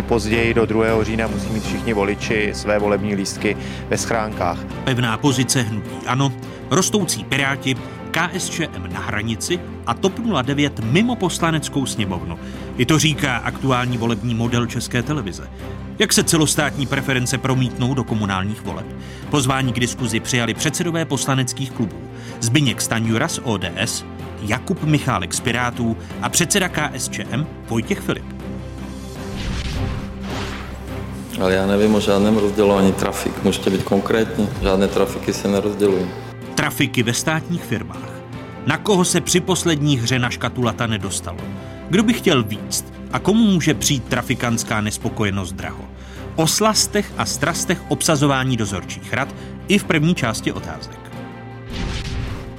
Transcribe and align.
Nejpozději 0.00 0.54
do 0.54 0.66
2. 0.66 1.04
října 1.04 1.26
musí 1.26 1.48
mít 1.52 1.62
všichni 1.62 1.92
voliči 1.94 2.50
své 2.54 2.78
volební 2.78 3.14
lístky 3.14 3.56
ve 3.88 3.98
schránkách. 3.98 4.58
Pevná 4.84 5.18
pozice 5.18 5.62
hnutí 5.62 6.06
ano, 6.06 6.32
rostoucí 6.70 7.24
piráti, 7.24 7.76
KSČM 8.10 8.92
na 8.92 9.00
hranici 9.00 9.60
a 9.86 9.94
TOP 9.94 10.12
09 10.42 10.80
mimo 10.84 11.16
poslaneckou 11.16 11.86
sněmovnu. 11.86 12.38
I 12.76 12.86
to 12.86 12.98
říká 12.98 13.36
aktuální 13.36 13.98
volební 13.98 14.34
model 14.34 14.66
České 14.66 15.02
televize. 15.02 15.50
Jak 15.98 16.12
se 16.12 16.24
celostátní 16.24 16.86
preference 16.86 17.38
promítnou 17.38 17.94
do 17.94 18.04
komunálních 18.04 18.62
voleb? 18.62 18.86
Pozvání 19.30 19.72
k 19.72 19.80
diskuzi 19.80 20.20
přijali 20.20 20.54
předsedové 20.54 21.04
poslaneckých 21.04 21.70
klubů 21.70 21.96
Zbyněk 22.40 22.80
Staňura 22.80 23.28
z 23.28 23.40
ODS, 23.42 24.04
Jakub 24.42 24.84
Michálek 24.84 25.34
z 25.34 25.40
Pirátů 25.40 25.96
a 26.22 26.28
předseda 26.28 26.68
KSČM 26.68 27.46
Vojtěch 27.68 28.00
Filip. 28.00 28.49
Ale 31.40 31.54
já 31.54 31.66
nevím 31.66 31.94
o 31.94 32.00
žádném 32.00 32.36
rozdělování 32.36 32.92
trafik. 32.92 33.44
Můžete 33.44 33.70
být 33.70 33.82
konkrétní. 33.82 34.48
Žádné 34.62 34.88
trafiky 34.88 35.32
se 35.32 35.48
nerozdělují. 35.48 36.06
Trafiky 36.54 37.02
ve 37.02 37.14
státních 37.14 37.64
firmách. 37.64 38.10
Na 38.66 38.76
koho 38.76 39.04
se 39.04 39.20
při 39.20 39.40
poslední 39.40 39.98
hře 39.98 40.18
na 40.18 40.30
škatulata 40.30 40.86
nedostalo? 40.86 41.38
Kdo 41.88 42.02
by 42.02 42.12
chtěl 42.12 42.42
víc? 42.44 42.84
A 43.12 43.18
komu 43.18 43.44
může 43.44 43.74
přijít 43.74 44.04
trafikantská 44.04 44.80
nespokojenost 44.80 45.52
draho? 45.52 45.84
O 46.36 46.46
slastech 46.46 47.12
a 47.18 47.26
strastech 47.26 47.78
obsazování 47.88 48.56
dozorčích 48.56 49.12
rad 49.12 49.28
i 49.68 49.78
v 49.78 49.84
první 49.84 50.14
části 50.14 50.52
otázek. 50.52 51.00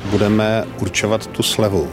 Budeme 0.06 0.64
určovat 0.80 1.28
tu 1.28 1.44
slevu 1.44 1.90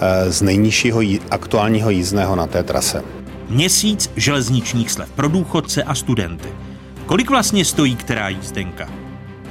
eh, 0.00 0.32
z 0.32 0.42
nejnižšího 0.42 1.00
aktuálního 1.30 1.90
jízdného 1.90 2.36
na 2.36 2.46
té 2.46 2.62
trase. 2.62 3.17
Měsíc 3.48 4.10
železničních 4.16 4.90
slev 4.90 5.10
pro 5.10 5.28
důchodce 5.28 5.82
a 5.82 5.94
studenty. 5.94 6.48
Kolik 7.06 7.30
vlastně 7.30 7.64
stojí 7.64 7.96
která 7.96 8.28
jízdenka? 8.28 8.88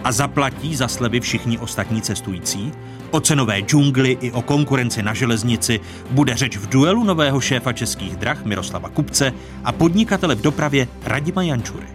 A 0.03 0.11
zaplatí 0.11 0.75
za 0.75 0.87
slevy 0.87 1.19
všichni 1.19 1.57
ostatní 1.57 2.01
cestující? 2.01 2.71
O 3.11 3.19
cenové 3.19 3.61
džungli 3.61 4.17
i 4.21 4.31
o 4.31 4.41
konkurenci 4.41 5.03
na 5.03 5.13
železnici 5.13 5.79
bude 6.11 6.35
řeč 6.35 6.57
v 6.57 6.69
duelu 6.69 7.03
nového 7.03 7.41
šéfa 7.41 7.73
českých 7.73 8.15
drah 8.15 8.45
Miroslava 8.45 8.89
Kupce 8.89 9.33
a 9.63 9.71
podnikatele 9.71 10.35
v 10.35 10.41
dopravě 10.41 10.87
Radima 11.03 11.43
Jančury. 11.43 11.87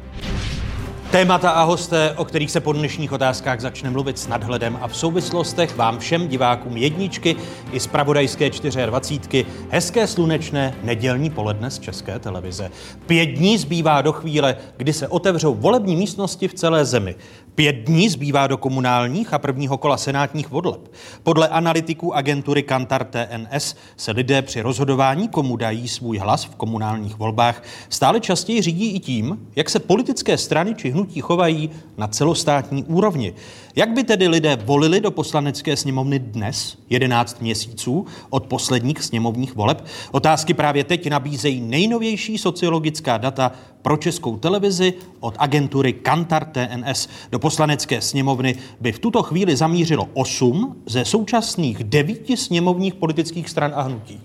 Témata 1.13 1.51
a 1.51 1.63
hosté, 1.63 2.15
o 2.17 2.25
kterých 2.25 2.51
se 2.51 2.61
po 2.61 2.73
dnešních 2.73 3.13
otázkách 3.13 3.61
začne 3.61 3.91
mluvit 3.91 4.19
s 4.19 4.29
nadhledem 4.29 4.79
a 4.81 4.89
v 4.89 4.97
souvislostech 4.97 5.77
vám 5.77 5.99
všem 5.99 6.29
divákům 6.29 6.77
jedničky 6.77 7.37
i 7.73 7.81
z 7.81 7.87
Pravodajské 7.87 8.51
24. 8.87 9.47
Hezké 9.71 10.07
slunečné 10.07 10.75
nedělní 10.83 11.31
poledne 11.31 11.71
z 11.71 11.79
České 11.79 12.19
televize. 12.19 12.71
Pět 13.07 13.27
dní 13.27 13.59
zbývá 13.59 14.03
do 14.03 14.13
chvíle, 14.13 14.57
kdy 14.77 14.93
se 14.93 15.09
otevřou 15.09 15.55
volební 15.55 15.97
místnosti 15.97 16.49
v 16.49 16.55
celé 16.55 16.85
zemi. 16.85 17.15
Pět 17.55 17.77
dní 17.77 18.09
zbývá 18.09 18.47
do 18.47 18.57
komunálních 18.57 19.33
a 19.35 19.39
prvního 19.39 19.79
kola 19.79 19.97
senátních 19.97 20.51
vodleb. 20.51 20.81
Podle 21.23 21.49
analytiků 21.49 22.15
agentury 22.15 22.63
Kantar 22.63 23.05
TNS 23.05 23.77
se 23.97 24.13
lidé 24.13 24.43
při 24.43 24.61
rozhodování, 24.61 25.29
komu 25.29 25.57
dají 25.57 25.89
svůj 25.89 26.19
hlas 26.19 26.45
v 26.45 26.55
komunálních 26.55 27.19
volbách, 27.19 27.63
stále 27.89 28.21
častěji 28.21 28.63
řídí 28.63 28.91
i 28.91 28.99
tím, 28.99 29.49
jak 29.57 29.71
se 29.71 29.79
politické 29.79 30.39
strany 30.39 30.75
či 30.75 30.91
hnutí 30.91 31.21
chovají 31.21 31.71
na 31.97 32.09
celostátní 32.09 32.85
úrovni. 32.85 33.35
Jak 33.77 33.91
by 33.91 34.05
tedy 34.05 34.29
lidé 34.29 34.57
volili 34.57 35.01
do 35.01 35.11
poslanecké 35.11 35.77
sněmovny 35.77 36.19
dnes, 36.19 36.79
11 36.91 37.41
měsíců 37.41 38.07
od 38.31 38.47
posledních 38.47 39.03
sněmovních 39.03 39.55
voleb? 39.55 39.85
Otázky 40.11 40.55
právě 40.55 40.85
teď 40.85 41.11
nabízejí 41.11 41.61
nejnovější 41.61 42.39
sociologická 42.39 43.19
data 43.19 43.53
pro 43.83 43.97
českou 43.97 44.37
televizi 44.37 44.95
od 45.21 45.35
agentury 45.39 45.93
Kantar 45.93 46.45
TNS. 46.45 47.09
Do 47.31 47.39
poslanecké 47.39 48.01
sněmovny 48.01 48.57
by 48.81 48.93
v 48.93 48.99
tuto 48.99 49.23
chvíli 49.23 49.57
zamířilo 49.57 50.09
8 50.15 50.83
ze 50.87 51.05
současných 51.05 51.85
devíti 51.85 52.37
sněmovních 52.37 52.95
politických 52.95 53.51
stran 53.51 53.73
a 53.75 53.83
hnutí. 53.83 54.21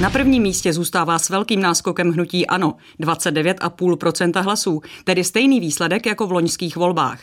Na 0.00 0.10
prvním 0.10 0.42
místě 0.42 0.72
zůstává 0.72 1.18
s 1.18 1.30
velkým 1.30 1.60
náskokem 1.60 2.12
hnutí 2.12 2.46
ANO 2.46 2.74
29,5% 3.00 4.42
hlasů, 4.42 4.80
tedy 5.04 5.24
stejný 5.24 5.60
výsledek 5.60 6.06
jako 6.06 6.26
v 6.26 6.32
loňských 6.32 6.76
volbách. 6.76 7.20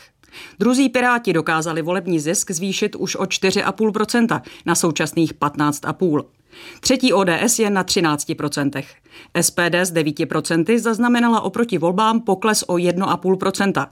Druzí 0.58 0.88
Piráti 0.88 1.32
dokázali 1.32 1.82
volební 1.82 2.20
zisk 2.20 2.50
zvýšit 2.50 2.96
už 2.96 3.16
o 3.16 3.22
4,5% 3.22 4.40
na 4.66 4.74
současných 4.74 5.34
15,5%. 5.34 6.24
Třetí 6.80 7.12
ODS 7.12 7.58
je 7.58 7.70
na 7.70 7.84
13%. 7.84 8.84
SPD 9.40 9.74
s 9.74 9.92
9% 9.92 10.78
zaznamenala 10.78 11.40
oproti 11.40 11.78
volbám 11.78 12.20
pokles 12.20 12.64
o 12.66 12.74
1,5%. 12.74 13.86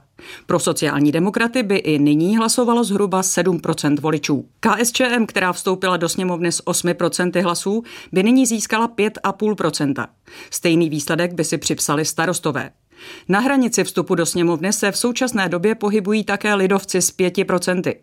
Pro 0.45 0.59
sociální 0.59 1.11
demokraty 1.11 1.63
by 1.63 1.75
i 1.75 1.99
nyní 1.99 2.37
hlasovalo 2.37 2.83
zhruba 2.83 3.21
7% 3.21 3.99
voličů. 3.99 4.45
KSČM, 4.59 5.25
která 5.27 5.53
vstoupila 5.53 5.97
do 5.97 6.09
sněmovny 6.09 6.51
s 6.51 6.63
8% 6.63 7.43
hlasů, 7.43 7.83
by 8.11 8.23
nyní 8.23 8.45
získala 8.45 8.87
5,5%. 8.87 10.07
Stejný 10.51 10.89
výsledek 10.89 11.33
by 11.33 11.43
si 11.43 11.57
připsali 11.57 12.05
starostové. 12.05 12.71
Na 13.29 13.39
hranici 13.39 13.83
vstupu 13.83 14.15
do 14.15 14.25
sněmovny 14.25 14.73
se 14.73 14.91
v 14.91 14.97
současné 14.97 15.49
době 15.49 15.75
pohybují 15.75 16.23
také 16.23 16.55
lidovci 16.55 17.01
s 17.01 17.17
5%. 17.17 17.95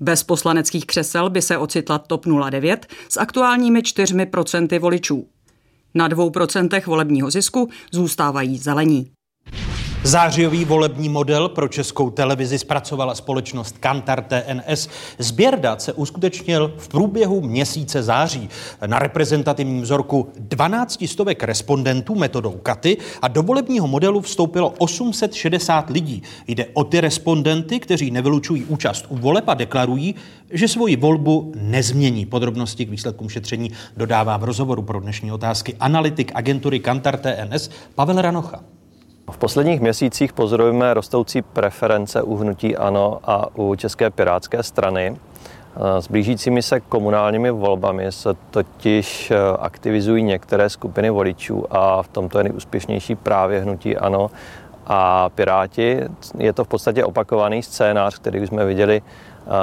Bez 0.00 0.22
poslaneckých 0.22 0.86
křesel 0.86 1.30
by 1.30 1.42
se 1.42 1.58
ocitla 1.58 1.98
TOP 1.98 2.26
09 2.50 2.86
s 3.08 3.16
aktuálními 3.16 3.80
4% 3.80 4.80
voličů. 4.80 5.28
Na 5.94 6.08
2% 6.08 6.86
volebního 6.86 7.30
zisku 7.30 7.68
zůstávají 7.92 8.58
zelení. 8.58 9.10
Zářijový 10.04 10.64
volební 10.64 11.08
model 11.08 11.48
pro 11.48 11.68
českou 11.68 12.10
televizi 12.10 12.58
zpracovala 12.58 13.14
společnost 13.14 13.78
Kantar 13.78 14.24
TNS. 14.24 14.88
Sběr 15.18 15.60
dat 15.60 15.82
se 15.82 15.92
uskutečnil 15.92 16.74
v 16.76 16.88
průběhu 16.88 17.40
měsíce 17.40 18.02
září. 18.02 18.48
Na 18.86 18.98
reprezentativním 18.98 19.82
vzorku 19.82 20.28
12 20.38 21.04
stovek 21.06 21.42
respondentů 21.42 22.14
metodou 22.14 22.52
Katy 22.52 22.96
a 23.22 23.28
do 23.28 23.42
volebního 23.42 23.88
modelu 23.88 24.20
vstoupilo 24.20 24.74
860 24.78 25.90
lidí. 25.90 26.22
Jde 26.46 26.66
o 26.72 26.84
ty 26.84 27.00
respondenty, 27.00 27.80
kteří 27.80 28.10
nevylučují 28.10 28.64
účast 28.64 29.06
u 29.08 29.16
voleb 29.16 29.48
a 29.48 29.54
deklarují, 29.54 30.14
že 30.50 30.68
svoji 30.68 30.96
volbu 30.96 31.52
nezmění. 31.56 32.26
Podrobnosti 32.26 32.86
k 32.86 32.90
výsledkům 32.90 33.28
šetření 33.28 33.70
dodává 33.96 34.36
v 34.36 34.44
rozhovoru 34.44 34.82
pro 34.82 35.00
dnešní 35.00 35.32
otázky 35.32 35.76
analytik 35.80 36.32
agentury 36.34 36.80
Kantar 36.80 37.16
TNS 37.16 37.70
Pavel 37.94 38.22
Ranocha. 38.22 38.60
V 39.30 39.38
posledních 39.38 39.80
měsících 39.80 40.32
pozorujeme 40.32 40.94
rostoucí 40.94 41.42
preference 41.42 42.22
u 42.22 42.36
hnutí 42.36 42.76
ANO 42.76 43.20
a 43.24 43.56
u 43.56 43.74
České 43.74 44.10
pirátské 44.10 44.62
strany. 44.62 45.16
S 46.00 46.08
blížícími 46.08 46.62
se 46.62 46.80
komunálními 46.80 47.50
volbami 47.50 48.12
se 48.12 48.34
totiž 48.50 49.30
e, 49.30 49.36
aktivizují 49.58 50.22
některé 50.22 50.70
skupiny 50.70 51.10
voličů 51.10 51.64
a 51.70 52.02
v 52.02 52.08
tomto 52.08 52.38
je 52.38 52.44
nejúspěšnější 52.44 53.14
právě 53.14 53.60
hnutí 53.60 53.96
ANO 53.96 54.30
a 54.86 55.28
Piráti. 55.28 56.00
Je 56.38 56.52
to 56.52 56.64
v 56.64 56.68
podstatě 56.68 57.04
opakovaný 57.04 57.62
scénář, 57.62 58.18
který 58.18 58.40
už 58.40 58.48
jsme 58.48 58.64
viděli 58.64 59.02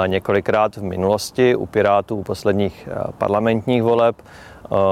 e, 0.04 0.08
několikrát 0.08 0.76
v 0.76 0.82
minulosti 0.82 1.54
u 1.54 1.66
Pirátů 1.66 2.16
u 2.16 2.22
posledních 2.22 2.88
parlamentních 3.18 3.82
voleb. 3.82 4.16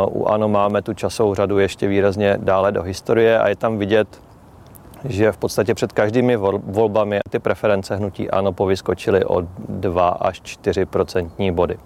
U 0.06 0.26
ANO 0.26 0.48
máme 0.48 0.82
tu 0.82 0.94
časovou 0.94 1.34
řadu 1.34 1.58
ještě 1.58 1.88
výrazně 1.88 2.38
dále 2.42 2.72
do 2.72 2.82
historie 2.82 3.38
a 3.38 3.48
je 3.48 3.56
tam 3.56 3.78
vidět 3.78 4.08
že 5.04 5.32
v 5.32 5.36
podstatě 5.36 5.74
před 5.74 5.92
každými 5.92 6.36
volbami 6.62 7.20
ty 7.30 7.38
preference 7.38 7.96
hnutí 7.96 8.30
ANO 8.30 8.52
povyskočily 8.52 9.24
o 9.24 9.42
2 9.68 10.08
až 10.08 10.40
4 10.40 10.86
procentní 10.86 11.52
body. 11.52 11.78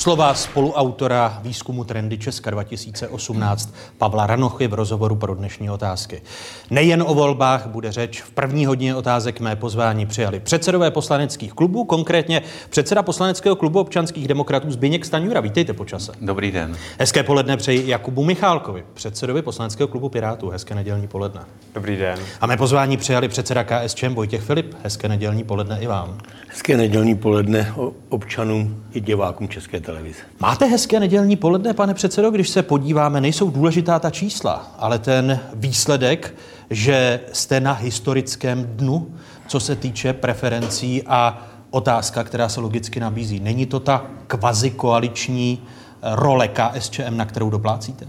Slova 0.00 0.34
spoluautora 0.34 1.40
výzkumu 1.42 1.84
Trendy 1.84 2.18
Česka 2.18 2.50
2018 2.50 3.74
Pavla 3.98 4.26
Ranochy 4.26 4.68
v 4.68 4.74
rozhovoru 4.74 5.16
pro 5.16 5.34
dnešní 5.34 5.70
otázky. 5.70 6.22
Nejen 6.70 7.04
o 7.06 7.14
volbách 7.14 7.66
bude 7.66 7.92
řeč. 7.92 8.22
V 8.22 8.30
první 8.30 8.66
hodině 8.66 8.94
otázek 8.94 9.40
mé 9.40 9.56
pozvání 9.56 10.06
přijali 10.06 10.40
předsedové 10.40 10.90
poslaneckých 10.90 11.52
klubů, 11.52 11.84
konkrétně 11.84 12.42
předseda 12.70 13.02
poslaneckého 13.02 13.56
klubu 13.56 13.80
občanských 13.80 14.28
demokratů 14.28 14.70
Zbigněk 14.70 15.04
Staňura. 15.04 15.40
Vítejte 15.40 15.72
počase. 15.72 16.12
Dobrý 16.20 16.50
den. 16.50 16.76
Hezké 16.98 17.22
poledne 17.22 17.56
přeji 17.56 17.88
Jakubu 17.88 18.24
Michálkovi, 18.24 18.84
předsedovi 18.94 19.42
poslaneckého 19.42 19.88
klubu 19.88 20.08
Pirátů. 20.08 20.48
Hezké 20.50 20.74
nedělní 20.74 21.08
poledne. 21.08 21.40
Dobrý 21.74 21.96
den. 21.96 22.18
A 22.40 22.46
mé 22.46 22.56
pozvání 22.56 22.96
přijali 22.96 23.28
předseda 23.28 23.64
KSČM 23.64 24.14
Vojtěch 24.14 24.42
Filip. 24.42 24.74
Hezké 24.82 25.08
nedělní 25.08 25.44
poledne 25.44 25.78
i 25.80 25.86
vám. 25.86 26.18
Hezké 26.52 26.76
nedělní 26.76 27.14
poledne 27.14 27.74
občanům 28.08 28.84
i 28.92 29.00
divákům 29.00 29.48
České 29.48 29.80
televize. 29.80 30.18
Máte 30.40 30.66
hezké 30.66 31.00
nedělní 31.00 31.36
poledne, 31.36 31.74
pane 31.74 31.94
předsedo, 31.94 32.30
když 32.30 32.48
se 32.48 32.62
podíváme, 32.62 33.20
nejsou 33.20 33.50
důležitá 33.50 33.98
ta 33.98 34.10
čísla, 34.10 34.74
ale 34.78 34.98
ten 34.98 35.40
výsledek, 35.54 36.34
že 36.70 37.20
jste 37.32 37.60
na 37.60 37.72
historickém 37.72 38.64
dnu, 38.64 39.14
co 39.46 39.60
se 39.60 39.76
týče 39.76 40.12
preferencí 40.12 41.02
a 41.06 41.46
otázka, 41.70 42.24
která 42.24 42.48
se 42.48 42.60
logicky 42.60 43.00
nabízí. 43.00 43.40
Není 43.40 43.66
to 43.66 43.80
ta 43.80 44.06
kvazi 44.26 44.70
koaliční 44.70 45.62
role 46.02 46.48
KSČM, 46.48 47.16
na 47.16 47.24
kterou 47.24 47.50
doplácíte? 47.50 48.06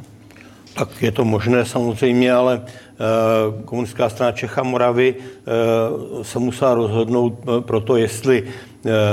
Tak 0.74 1.02
je 1.02 1.12
to 1.12 1.26
možné 1.26 1.66
samozřejmě, 1.66 2.34
ale 2.34 2.62
komunistická 3.66 4.10
strana 4.10 4.32
Čecha 4.32 4.64
Moravy 4.64 5.16
se 6.22 6.40
musela 6.40 6.74
rozhodnout 6.74 7.34
pro 7.60 7.82
to, 7.82 7.96
jestli 7.96 8.44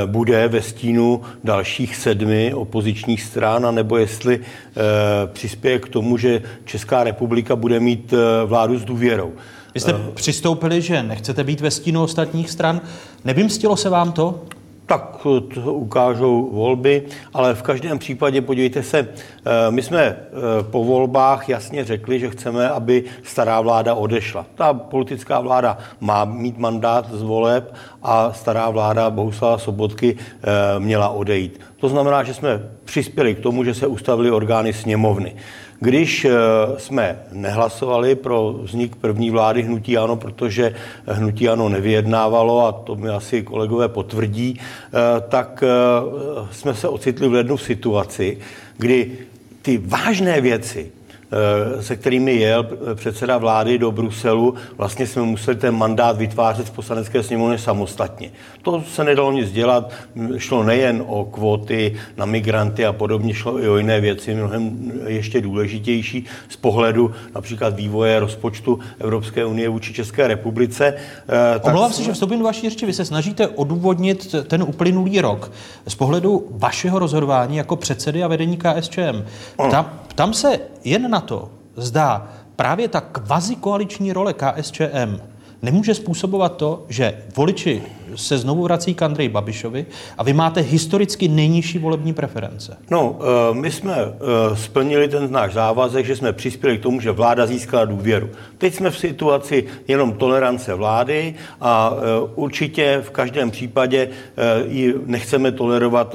bude 0.07 0.49
ve 0.49 0.63
stínu 0.63 1.23
dalších 1.45 1.97
sedmi 1.97 2.55
opozičních 2.55 3.23
stran, 3.23 3.75
nebo 3.75 3.97
jestli 3.97 4.41
přispěje 5.33 5.79
k 5.79 5.89
tomu, 5.89 6.17
že 6.17 6.43
Česká 6.65 7.05
republika 7.05 7.57
bude 7.57 7.81
mít 7.81 8.15
vládu 8.47 8.79
s 8.79 8.85
důvěrou. 8.85 9.33
Vy 9.75 9.81
jste 9.81 9.95
přistoupili, 10.15 10.83
že 10.83 11.03
nechcete 11.03 11.45
být 11.45 11.61
ve 11.61 11.71
stínu 11.71 12.03
ostatních 12.03 12.51
stran. 12.51 12.81
Nevymstilo 13.25 13.77
se 13.77 13.89
vám 13.89 14.13
to? 14.13 14.41
Tak 14.89 15.17
to 15.55 15.75
ukážou 15.75 16.51
volby, 16.53 17.03
ale 17.35 17.55
v 17.55 17.63
každém 17.63 17.99
případě, 17.99 18.41
podívejte 18.41 18.83
se, 18.83 18.99
eh, 18.99 19.71
my 19.71 19.83
jsme 19.83 20.01
eh, 20.03 20.17
po 20.63 20.85
volbách 20.85 21.49
jasně 21.49 21.85
řekli, 21.85 22.21
že 22.21 22.31
chceme, 22.31 22.69
aby 22.71 23.05
stará 23.23 23.61
vláda 23.61 23.95
odešla. 23.95 24.47
Ta 24.55 24.73
politická 24.73 25.41
vláda 25.41 25.79
má 26.01 26.25
mít 26.25 26.59
mandát 26.59 27.11
z 27.13 27.23
voleb 27.23 27.75
a 28.03 28.33
stará 28.33 28.71
vláda 28.71 29.11
Bohuslava 29.11 29.59
Sobotky 29.59 30.17
eh, 30.17 30.81
měla 30.81 31.09
odejít. 31.09 31.61
To 31.81 31.89
znamená, 31.89 32.23
že 32.23 32.35
jsme 32.35 32.61
přispěli 32.85 33.35
k 33.35 33.41
tomu, 33.41 33.65
že 33.65 33.75
se 33.75 33.87
ustavily 33.87 34.31
orgány 34.31 34.73
sněmovny. 34.73 35.37
Když 35.81 36.25
eh, 36.25 36.31
jsme 36.79 37.19
nehlasovali 37.33 38.15
pro 38.15 38.53
vznik 38.63 38.97
první 38.97 39.31
vlády 39.31 39.63
Hnutí 39.63 39.99
Ano, 39.99 40.17
protože 40.17 40.75
Hnutí 41.07 41.49
Ano 41.49 41.69
nevyjednávalo, 41.69 42.67
a 42.67 42.73
to 42.73 42.97
mi 42.97 43.09
asi 43.09 43.43
kolegové 43.43 43.89
potvrdí, 43.89 44.61
eh, 44.61 44.91
tak 45.29 45.65
eh, 45.67 46.49
jsme 46.51 46.75
se 46.75 46.89
ocitli 46.89 47.29
v 47.29 47.33
lednu 47.33 47.57
v 47.57 47.63
situaci, 47.63 48.39
kdy 48.79 49.19
ty 49.63 49.79
vážné 49.79 50.41
věci, 50.41 50.93
se 51.81 51.97
kterými 51.97 52.33
jel 52.33 52.67
předseda 52.95 53.39
vlády 53.39 53.79
do 53.79 53.93
Bruselu, 53.93 54.55
vlastně 54.77 55.07
jsme 55.07 55.23
museli 55.23 55.57
ten 55.57 55.75
mandát 55.75 56.17
vytvářet 56.17 56.67
v 56.67 56.71
poslanecké 56.71 57.23
sněmovně 57.23 57.59
samostatně. 57.59 58.31
To 58.63 58.83
se 58.95 59.05
nedalo 59.05 59.33
nic 59.33 59.53
dělat, 59.53 59.93
šlo 60.37 60.63
nejen 60.63 61.05
o 61.07 61.25
kvóty 61.25 61.97
na 62.17 62.25
migranty 62.25 62.87
a 62.87 62.93
podobně, 62.93 63.35
šlo 63.35 63.63
i 63.63 63.69
o 63.69 63.77
jiné 63.77 64.01
věci, 64.01 64.35
mnohem 64.35 64.93
ještě 65.07 65.41
důležitější 65.41 66.25
z 66.49 66.57
pohledu 66.57 67.13
například 67.35 67.75
vývoje 67.75 68.21
rozpočtu 68.21 68.79
Evropské 68.99 69.45
unie 69.45 69.69
vůči 69.69 69.93
České 69.93 70.29
republice. 70.29 70.95
Eh, 71.29 71.61
Omlouvám 71.63 71.93
se, 71.93 72.03
že 72.03 72.13
vstoupím 72.13 72.39
do 72.39 72.45
vaší 72.45 72.71
řeči. 72.71 72.87
Vy 72.87 72.93
se 72.93 73.05
snažíte 73.05 73.49
odůvodnit 73.49 74.35
ten 74.47 74.63
uplynulý 74.63 75.21
rok 75.21 75.53
z 75.89 75.95
pohledu 75.95 76.47
vašeho 76.51 76.99
rozhodování 76.99 77.57
jako 77.57 77.77
předsedy 77.77 78.23
a 78.25 78.29
vedení 78.29 78.57
KSČM. 78.57 79.25
Tam, 79.71 79.91
tam 80.15 80.35
se 80.35 80.61
jen 80.85 81.11
na 81.11 81.18
to, 81.21 81.51
zdá 81.77 82.29
právě 82.57 82.89
ta 82.89 83.01
kvazi 83.01 83.57
koaliční 83.57 84.13
role 84.13 84.35
KSČM 84.35 85.21
nemůže 85.63 85.95
způsobovat 85.95 86.57
to, 86.57 86.85
že 86.89 87.23
voliči 87.37 87.83
se 88.15 88.39
znovu 88.39 88.63
vrací 88.63 88.95
k 88.95 89.03
Andreji 89.03 89.29
Babišovi 89.29 89.87
a 90.19 90.23
vy 90.23 90.33
máte 90.33 90.61
historicky 90.61 91.29
nejnižší 91.29 91.79
volební 91.79 92.13
preference. 92.13 92.77
No, 92.91 93.19
eh, 93.21 93.55
my 93.55 93.71
jsme 93.71 93.97
eh, 93.97 94.57
splnili 94.57 95.09
ten 95.09 95.33
náš 95.33 95.53
závazek, 95.53 96.07
že 96.07 96.17
jsme 96.17 96.33
přispěli 96.33 96.79
k 96.79 96.83
tomu, 96.83 97.01
že 97.01 97.11
vláda 97.11 97.47
získala 97.47 97.85
důvěru. 97.85 98.31
Teď 98.59 98.75
jsme 98.75 98.91
v 98.91 98.99
situaci 98.99 99.65
jenom 99.89 100.13
tolerance 100.13 100.75
vlády 100.75 101.35
a 101.61 101.93
eh, 101.97 102.31
určitě 102.35 103.03
v 103.07 103.11
každém 103.11 103.51
případě 103.51 104.09
ji 104.67 104.95
nechceme 105.07 105.53
tolerovat 105.53 106.15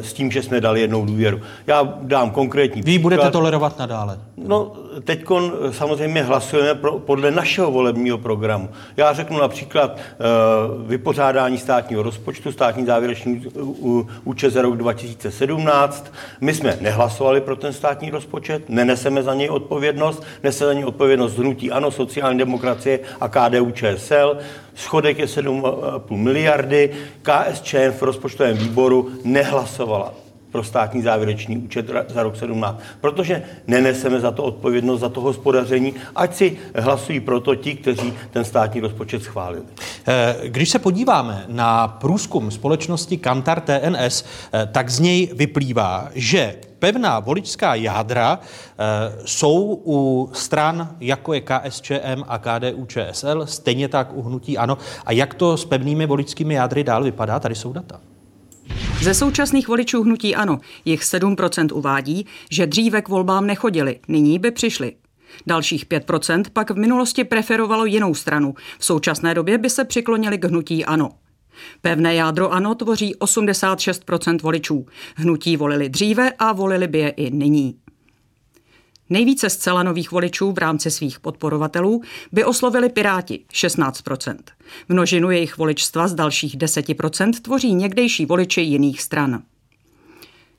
s 0.00 0.12
tím, 0.12 0.30
že 0.30 0.42
jsme 0.42 0.60
dali 0.60 0.80
jednou 0.80 1.06
důvěru. 1.06 1.40
Já 1.66 1.94
dám 2.02 2.30
konkrétní 2.30 2.82
Vy 2.82 2.98
budete 2.98 3.30
tolerovat 3.30 3.78
nadále? 3.78 4.18
No, 4.36 4.72
teď 5.04 5.24
samozřejmě 5.70 6.22
hlasujeme 6.22 6.74
pro, 6.74 6.98
podle 6.98 7.30
našeho 7.30 7.70
volebního 7.70 8.18
programu. 8.18 8.68
Já 8.96 9.12
řeknu 9.12 9.38
například 9.38 9.98
vypořádání 10.86 11.22
vypořádání 11.22 11.58
státního 11.58 12.02
rozpočtu, 12.02 12.52
státní 12.52 12.86
závěrečný 12.86 13.46
účet 14.24 14.50
za 14.50 14.62
rok 14.62 14.76
2017. 14.76 16.12
My 16.40 16.54
jsme 16.54 16.78
nehlasovali 16.80 17.40
pro 17.40 17.56
ten 17.56 17.72
státní 17.72 18.10
rozpočet, 18.10 18.68
neneseme 18.68 19.22
za 19.22 19.34
něj 19.34 19.48
odpovědnost, 19.48 20.22
nese 20.42 20.64
za 20.64 20.72
něj 20.72 20.84
odpovědnost 20.84 21.38
hnutí 21.38 21.70
ANO, 21.70 21.90
sociální 21.90 22.38
demokracie 22.38 23.00
a 23.20 23.28
KDU 23.28 23.70
ČSL. 23.70 24.38
Schodek 24.74 25.18
je 25.18 25.26
7,5 25.26 26.16
miliardy. 26.16 26.90
KSČM 27.22 27.92
v 27.98 28.02
rozpočtovém 28.02 28.56
výboru 28.56 29.10
nehlasovala 29.24 30.21
pro 30.52 30.64
státní 30.64 31.02
závěrečný 31.02 31.58
účet 31.58 31.90
za 32.08 32.22
rok 32.22 32.36
17, 32.36 32.80
protože 33.00 33.42
neneseme 33.66 34.20
za 34.20 34.30
to 34.30 34.42
odpovědnost 34.42 35.00
za 35.00 35.08
to 35.08 35.20
hospodaření, 35.20 35.94
ať 36.16 36.34
si 36.34 36.58
hlasují 36.74 37.20
proto 37.20 37.54
ti, 37.54 37.74
kteří 37.74 38.12
ten 38.30 38.44
státní 38.44 38.80
rozpočet 38.80 39.22
schválili. 39.22 39.62
Eh, 40.06 40.36
když 40.44 40.70
se 40.70 40.78
podíváme 40.78 41.44
na 41.48 41.88
průzkum 41.88 42.50
společnosti 42.50 43.16
Kantar 43.16 43.60
TNS, 43.60 44.24
eh, 44.52 44.68
tak 44.72 44.90
z 44.90 45.00
něj 45.00 45.30
vyplývá, 45.34 46.08
že 46.14 46.54
pevná 46.82 47.20
voličská 47.20 47.74
jádra 47.74 48.38
e, 48.38 49.12
jsou 49.24 49.82
u 49.86 50.30
stran, 50.32 50.96
jako 51.00 51.32
je 51.32 51.40
KSČM 51.40 52.24
a 52.28 52.38
KDU 52.38 52.86
ČSL, 52.86 53.46
stejně 53.46 53.88
tak 53.88 54.08
u 54.12 54.22
hnutí 54.22 54.58
ANO. 54.58 54.78
A 55.06 55.12
jak 55.12 55.34
to 55.34 55.56
s 55.56 55.64
pevnými 55.64 56.06
voličskými 56.06 56.54
jádry 56.54 56.84
dál 56.84 57.04
vypadá? 57.04 57.40
Tady 57.40 57.54
jsou 57.54 57.72
data. 57.72 58.00
Ze 59.02 59.14
současných 59.14 59.68
voličů 59.68 60.02
hnutí 60.02 60.34
ano, 60.34 60.60
jich 60.84 61.00
7% 61.02 61.68
uvádí, 61.76 62.26
že 62.50 62.66
dříve 62.66 63.02
k 63.02 63.08
volbám 63.08 63.46
nechodili, 63.46 64.00
nyní 64.08 64.38
by 64.38 64.50
přišli. 64.50 64.92
Dalších 65.46 65.86
5% 65.86 66.44
pak 66.52 66.70
v 66.70 66.76
minulosti 66.76 67.24
preferovalo 67.24 67.84
jinou 67.84 68.14
stranu. 68.14 68.54
V 68.78 68.84
současné 68.84 69.34
době 69.34 69.58
by 69.58 69.70
se 69.70 69.84
přiklonili 69.84 70.38
k 70.38 70.44
hnutí 70.44 70.84
ano. 70.84 71.10
Pevné 71.80 72.14
jádro 72.14 72.52
ANO 72.52 72.74
tvoří 72.74 73.14
86% 73.14 74.42
voličů. 74.42 74.86
Hnutí 75.16 75.56
volili 75.56 75.88
dříve 75.88 76.32
a 76.38 76.52
volili 76.52 76.88
by 76.88 76.98
je 76.98 77.08
i 77.08 77.30
nyní. 77.30 77.81
Nejvíce 79.12 79.50
zcela 79.50 79.82
nových 79.82 80.10
voličů 80.10 80.52
v 80.52 80.58
rámci 80.58 80.90
svých 80.90 81.20
podporovatelů 81.20 82.02
by 82.32 82.44
oslovili 82.44 82.88
Piráti 82.88 83.44
16% 83.52 84.36
Množinu 84.88 85.30
jejich 85.30 85.58
voličstva 85.58 86.08
z 86.08 86.14
dalších 86.14 86.56
10% 86.56 87.32
tvoří 87.42 87.74
někdejší 87.74 88.26
voliči 88.26 88.60
jiných 88.60 89.02
stran. 89.02 89.42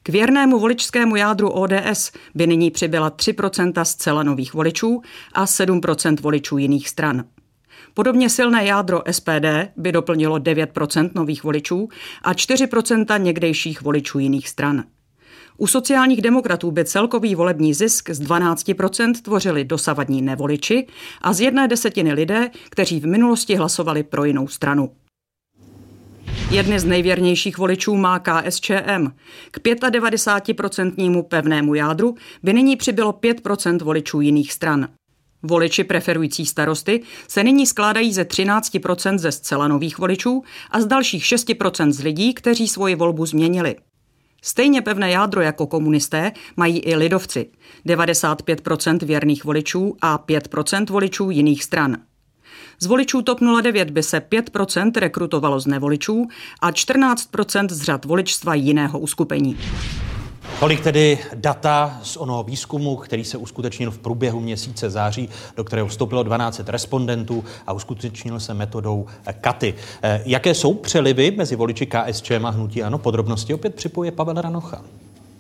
K 0.03 0.09
věrnému 0.09 0.59
voličskému 0.59 1.15
jádru 1.15 1.49
ODS 1.49 2.11
by 2.35 2.47
nyní 2.47 2.71
přibyla 2.71 3.11
3% 3.11 3.83
zcela 3.83 4.23
nových 4.23 4.53
voličů 4.53 5.01
a 5.33 5.45
7% 5.45 6.21
voličů 6.21 6.57
jiných 6.57 6.89
stran. 6.89 7.23
Podobně 7.93 8.29
silné 8.29 8.65
jádro 8.65 9.01
SPD 9.11 9.45
by 9.77 9.91
doplnilo 9.91 10.37
9% 10.37 11.09
nových 11.15 11.43
voličů 11.43 11.89
a 12.23 12.33
4% 12.33 13.21
někdejších 13.21 13.81
voličů 13.81 14.19
jiných 14.19 14.49
stran. 14.49 14.83
U 15.57 15.67
sociálních 15.67 16.21
demokratů 16.21 16.71
by 16.71 16.85
celkový 16.85 17.35
volební 17.35 17.73
zisk 17.73 18.09
z 18.09 18.21
12% 18.21 19.13
tvořili 19.21 19.65
dosavadní 19.65 20.21
nevoliči 20.21 20.87
a 21.21 21.33
z 21.33 21.41
jedné 21.41 21.67
desetiny 21.67 22.13
lidé, 22.13 22.49
kteří 22.69 22.99
v 22.99 23.05
minulosti 23.05 23.55
hlasovali 23.55 24.03
pro 24.03 24.25
jinou 24.25 24.47
stranu. 24.47 24.91
Jedny 26.51 26.79
z 26.79 26.85
nejvěrnějších 26.85 27.57
voličů 27.57 27.95
má 27.95 28.19
KSČM. 28.19 29.07
K 29.51 29.59
95% 29.59 31.23
pevnému 31.23 31.75
jádru 31.75 32.15
by 32.43 32.53
nyní 32.53 32.75
přibylo 32.75 33.11
5% 33.11 33.83
voličů 33.83 34.21
jiných 34.21 34.53
stran. 34.53 34.87
Voliči 35.43 35.83
preferující 35.83 36.45
starosty 36.45 37.01
se 37.27 37.43
nyní 37.43 37.67
skládají 37.67 38.13
ze 38.13 38.23
13% 38.23 39.17
ze 39.17 39.31
zcela 39.31 39.67
nových 39.67 39.97
voličů 39.97 40.43
a 40.71 40.81
z 40.81 40.85
dalších 40.85 41.23
6% 41.23 41.91
z 41.91 41.99
lidí, 41.99 42.33
kteří 42.33 42.67
svoji 42.67 42.95
volbu 42.95 43.25
změnili. 43.25 43.75
Stejně 44.45 44.81
pevné 44.81 45.11
jádro 45.11 45.41
jako 45.41 45.67
komunisté 45.67 46.31
mají 46.57 46.79
i 46.79 46.95
lidovci. 46.95 47.49
95% 47.85 49.05
věrných 49.05 49.45
voličů 49.45 49.97
a 50.01 50.17
5% 50.17 50.85
voličů 50.89 51.29
jiných 51.29 51.63
stran. 51.63 51.97
Z 52.79 52.85
voličů 52.85 53.21
TOP 53.21 53.39
09 53.61 53.89
by 53.89 54.03
se 54.03 54.19
5% 54.19 54.91
rekrutovalo 54.95 55.59
z 55.59 55.67
nevoličů 55.67 56.27
a 56.61 56.71
14% 56.71 57.69
z 57.69 57.81
řad 57.81 58.05
voličstva 58.05 58.53
jiného 58.53 58.99
uskupení. 58.99 59.57
Tolik 60.63 60.81
tedy 60.81 61.19
data 61.35 61.99
z 62.03 62.17
onoho 62.17 62.43
výzkumu, 62.43 62.95
který 62.95 63.23
se 63.23 63.37
uskutečnil 63.37 63.91
v 63.91 63.97
průběhu 63.97 64.39
měsíce 64.39 64.89
září, 64.89 65.29
do 65.57 65.63
kterého 65.63 65.87
vstoupilo 65.87 66.23
12 66.23 66.61
respondentů 66.67 67.43
a 67.67 67.73
uskutečnil 67.73 68.39
se 68.39 68.53
metodou 68.53 69.05
Katy. 69.41 69.73
Eh, 70.03 70.21
jaké 70.25 70.53
jsou 70.53 70.73
přelivy 70.73 71.31
mezi 71.31 71.55
voliči 71.55 71.85
KSČM 71.85 72.45
a 72.45 72.49
Hnutí 72.49 72.83
Ano? 72.83 72.97
Podrobnosti 72.97 73.53
opět 73.53 73.75
připoje 73.75 74.11
Pavel 74.11 74.41
Ranocha. 74.41 74.81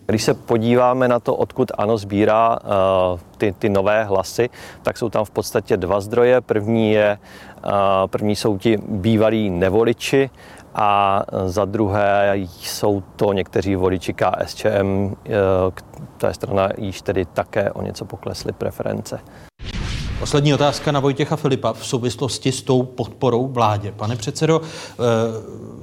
Když 0.05 0.23
se 0.23 0.33
podíváme 0.33 1.07
na 1.07 1.19
to, 1.19 1.35
odkud 1.35 1.71
ANO 1.77 1.97
sbírá 1.97 2.59
uh, 2.59 3.19
ty, 3.37 3.55
ty 3.59 3.69
nové 3.69 4.03
hlasy, 4.03 4.49
tak 4.81 4.97
jsou 4.97 5.09
tam 5.09 5.25
v 5.25 5.29
podstatě 5.29 5.77
dva 5.77 6.01
zdroje. 6.01 6.41
První, 6.41 6.91
je, 6.91 7.17
uh, 7.65 7.71
první 8.07 8.35
jsou 8.35 8.57
ti 8.57 8.77
bývalí 8.87 9.49
nevoliči 9.49 10.29
A 10.75 11.21
za 11.45 11.65
druhé 11.65 12.31
jsou 12.37 13.03
to 13.15 13.33
někteří 13.33 13.75
voliči 13.75 14.13
KSČM, 14.13 15.15
to 16.17 16.27
je 16.27 16.33
strana 16.33 16.69
již 16.77 17.01
tedy 17.01 17.25
také 17.25 17.71
o 17.71 17.81
něco 17.81 18.05
poklesly 18.05 18.51
preference. 18.51 19.19
Poslední 20.19 20.53
otázka 20.53 20.91
na 20.91 20.99
Vojtěcha 20.99 21.35
Filipa 21.35 21.73
v 21.73 21.85
souvislosti 21.85 22.51
s 22.51 22.61
tou 22.61 22.83
podporou 22.83 23.47
vládě. 23.47 23.91
Pane 23.91 24.15
předsedo, 24.15 24.61
eh, 24.61 24.95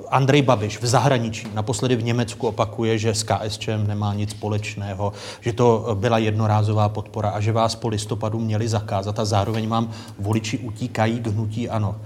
Andrej 0.09 0.43
Babiš 0.43 0.83
v 0.83 0.87
zahraničí, 0.87 1.49
naposledy 1.55 1.97
v 1.97 2.05
Německu 2.05 2.47
opakuje, 2.47 2.99
že 2.99 3.15
s 3.15 3.23
KSČM 3.23 3.87
nemá 3.87 4.15
nic 4.15 4.31
společného, 4.31 5.13
že 5.41 5.53
to 5.53 5.87
byla 5.95 6.19
jednorázová 6.19 6.89
podpora 6.89 7.31
a 7.31 7.41
že 7.41 7.53
vás 7.53 7.75
po 7.75 7.89
listopadu 7.89 8.39
měli 8.39 8.69
zakázat 8.69 9.19
a 9.19 9.25
zároveň 9.25 9.69
vám 9.69 9.91
voliči 10.19 10.59
utíkají 10.59 11.21
k 11.21 11.27
hnutí 11.27 11.69
ano. 11.69 11.97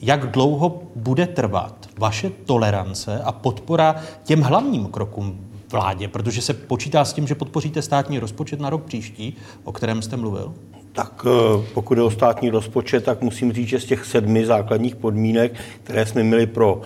Jak 0.00 0.30
dlouho 0.30 0.82
bude 0.96 1.26
trvat 1.26 1.85
vaše 1.98 2.30
tolerance 2.30 3.20
a 3.24 3.32
podpora 3.32 3.96
těm 4.24 4.40
hlavním 4.40 4.86
krokům 4.86 5.40
vládě, 5.72 6.08
protože 6.08 6.42
se 6.42 6.54
počítá 6.54 7.04
s 7.04 7.12
tím, 7.12 7.26
že 7.26 7.34
podpoříte 7.34 7.82
státní 7.82 8.18
rozpočet 8.18 8.60
na 8.60 8.70
rok 8.70 8.84
příští, 8.84 9.36
o 9.64 9.72
kterém 9.72 10.02
jste 10.02 10.16
mluvil? 10.16 10.54
Tak 10.92 11.26
eh, 11.26 11.66
pokud 11.74 11.98
je 11.98 12.04
o 12.04 12.10
státní 12.10 12.50
rozpočet, 12.50 13.04
tak 13.04 13.22
musím 13.22 13.52
říct, 13.52 13.68
že 13.68 13.80
z 13.80 13.84
těch 13.84 14.04
sedmi 14.04 14.46
základních 14.46 14.96
podmínek, 14.96 15.54
které 15.82 16.06
jsme 16.06 16.22
měli 16.22 16.46
pro 16.46 16.80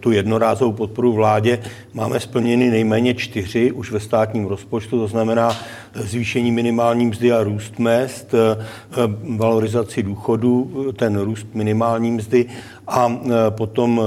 tu 0.00 0.10
jednorázovou 0.10 0.72
podporu 0.72 1.12
vládě, 1.12 1.58
máme 1.94 2.20
splněny 2.20 2.70
nejméně 2.70 3.14
čtyři 3.14 3.72
už 3.72 3.92
ve 3.92 4.00
státním 4.00 4.46
rozpočtu, 4.46 4.98
to 4.98 5.06
znamená 5.06 5.56
zvýšení 5.94 6.52
minimální 6.52 7.06
mzdy 7.06 7.32
a 7.32 7.42
růst 7.42 7.78
mest, 7.78 8.34
eh, 8.34 8.64
valorizaci 9.36 10.02
důchodu, 10.02 10.70
ten 10.96 11.20
růst 11.20 11.46
minimální 11.54 12.10
mzdy 12.10 12.46
a 12.88 13.20
potom, 13.50 14.00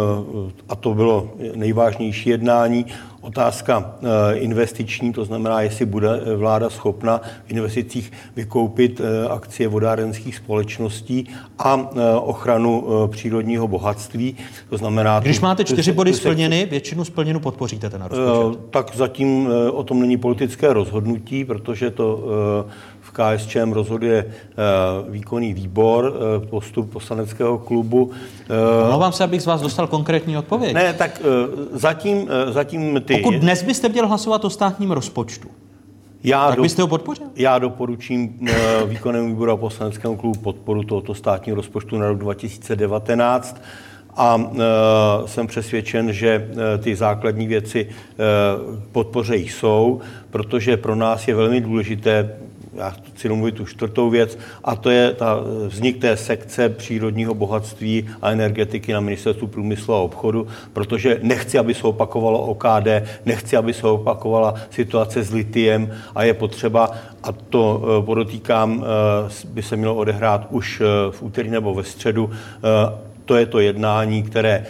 a 0.69 0.75
to 0.75 0.93
bylo 0.93 1.33
nejvážnější 1.55 2.29
jednání, 2.29 2.85
otázka 3.23 3.95
investiční, 4.33 5.13
to 5.13 5.25
znamená, 5.25 5.62
jestli 5.62 5.85
bude 5.85 6.09
vláda 6.35 6.69
schopna 6.69 7.21
v 7.45 7.51
investicích 7.51 8.12
vykoupit 8.35 9.01
akcie 9.29 9.67
vodárenských 9.67 10.35
společností 10.35 11.29
a 11.59 11.89
ochranu 12.19 12.88
přírodního 13.07 13.67
bohatství. 13.67 14.35
To 14.69 14.77
znamená... 14.77 15.19
Když 15.19 15.32
máte 15.39 15.63
čtyři 15.63 15.91
body 15.91 16.13
splněny, 16.13 16.67
většinu 16.71 17.05
splněnu 17.05 17.39
podpoříte 17.39 17.89
ten 17.89 18.01
rozpočet? 18.01 18.59
E, 18.59 18.67
tak 18.69 18.95
zatím 18.95 19.49
o 19.71 19.83
tom 19.83 19.99
není 19.99 20.17
politické 20.17 20.73
rozhodnutí, 20.73 21.45
protože 21.45 21.91
to 21.91 22.23
v 23.01 23.11
KSČM 23.11 23.71
rozhoduje 23.71 24.25
výkonný 25.09 25.53
výbor, 25.53 26.13
postup 26.49 26.91
poslaneckého 26.91 27.57
klubu. 27.57 28.11
Omlouvám 28.85 29.11
se, 29.11 29.23
abych 29.23 29.41
z 29.41 29.45
vás 29.45 29.61
dostal 29.61 29.87
konkrétní 29.87 30.37
odpověď. 30.37 30.73
Ne, 30.73 30.93
tak 30.93 31.21
zatím, 31.71 32.27
zatím 32.49 33.01
ty... 33.05 33.17
Pokud 33.17 33.33
dnes 33.35 33.63
byste 33.63 33.89
měl 33.89 34.07
hlasovat 34.07 34.45
o 34.45 34.49
státním 34.49 34.91
rozpočtu, 34.91 35.49
já 36.23 36.47
tak 36.47 36.55
do, 36.55 36.61
byste 36.61 36.81
ho 36.81 36.87
podpořil? 36.87 37.27
Já 37.35 37.59
doporučím 37.59 38.39
uh, 38.41 38.89
výkonnému 38.89 39.27
výboru 39.27 39.51
a 39.51 39.57
poslaneckému 39.57 40.17
klubu 40.17 40.39
podporu 40.39 40.83
tohoto 40.83 41.13
státního 41.15 41.55
rozpočtu 41.55 41.97
na 41.97 42.07
rok 42.07 42.17
2019 42.17 43.61
a 44.17 44.36
uh, 44.36 44.62
jsem 45.25 45.48
přesvědčen, 45.48 46.13
že 46.13 46.50
uh, 46.50 46.84
ty 46.84 46.96
základní 46.96 47.48
věci 47.48 47.88
uh, 47.88 48.75
podpoře 48.91 49.38
jsou, 49.38 50.01
protože 50.29 50.77
pro 50.77 50.96
nás 50.96 51.27
je 51.27 51.36
velmi 51.36 51.62
důležité 51.62 52.29
já 52.75 52.89
chci 52.89 53.29
domluvit 53.29 53.55
tu 53.55 53.65
čtvrtou 53.65 54.10
věc, 54.10 54.38
a 54.63 54.75
to 54.75 54.89
je 54.89 55.13
ta 55.13 55.39
vznik 55.67 55.98
té 55.98 56.17
sekce 56.17 56.70
přírodního 56.70 57.34
bohatství 57.34 58.10
a 58.22 58.32
energetiky 58.32 58.93
na 58.93 59.00
ministerstvu 59.00 59.48
průmyslu 59.48 59.93
a 59.93 60.00
obchodu, 60.00 60.48
protože 60.74 61.20
nechci, 61.22 61.58
aby 61.58 61.74
se 61.74 61.88
opakovalo 61.88 62.39
OKD, 62.39 62.88
nechci, 63.25 63.58
aby 63.58 63.74
se 63.74 63.88
opakovala 63.88 64.53
situace 64.70 65.24
s 65.24 65.32
litiem 65.32 65.91
a 66.15 66.24
je 66.24 66.34
potřeba, 66.34 66.91
a 67.24 67.32
to 67.32 67.84
podotýkám, 68.05 68.86
by 69.50 69.62
se 69.62 69.75
mělo 69.75 69.96
odehrát 69.96 70.48
už 70.50 70.82
v 71.12 71.22
úterý 71.22 71.50
nebo 71.50 71.74
ve 71.74 71.84
středu, 71.84 72.29
to 73.25 73.35
je 73.35 73.45
to 73.45 73.59
jednání, 73.59 74.23
které 74.23 74.65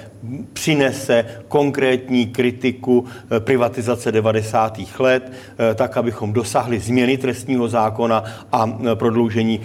přinese 0.53 1.25
konkrétní 1.47 2.25
kritiku 2.25 3.05
eh, 3.05 3.39
privatizace 3.39 4.11
90. 4.11 4.79
let, 4.99 5.31
eh, 5.31 5.75
tak, 5.75 5.97
abychom 5.97 6.33
dosáhli 6.33 6.79
změny 6.79 7.17
trestního 7.17 7.67
zákona 7.67 8.23
a 8.51 8.79
eh, 8.91 8.95
prodloužení 8.95 9.59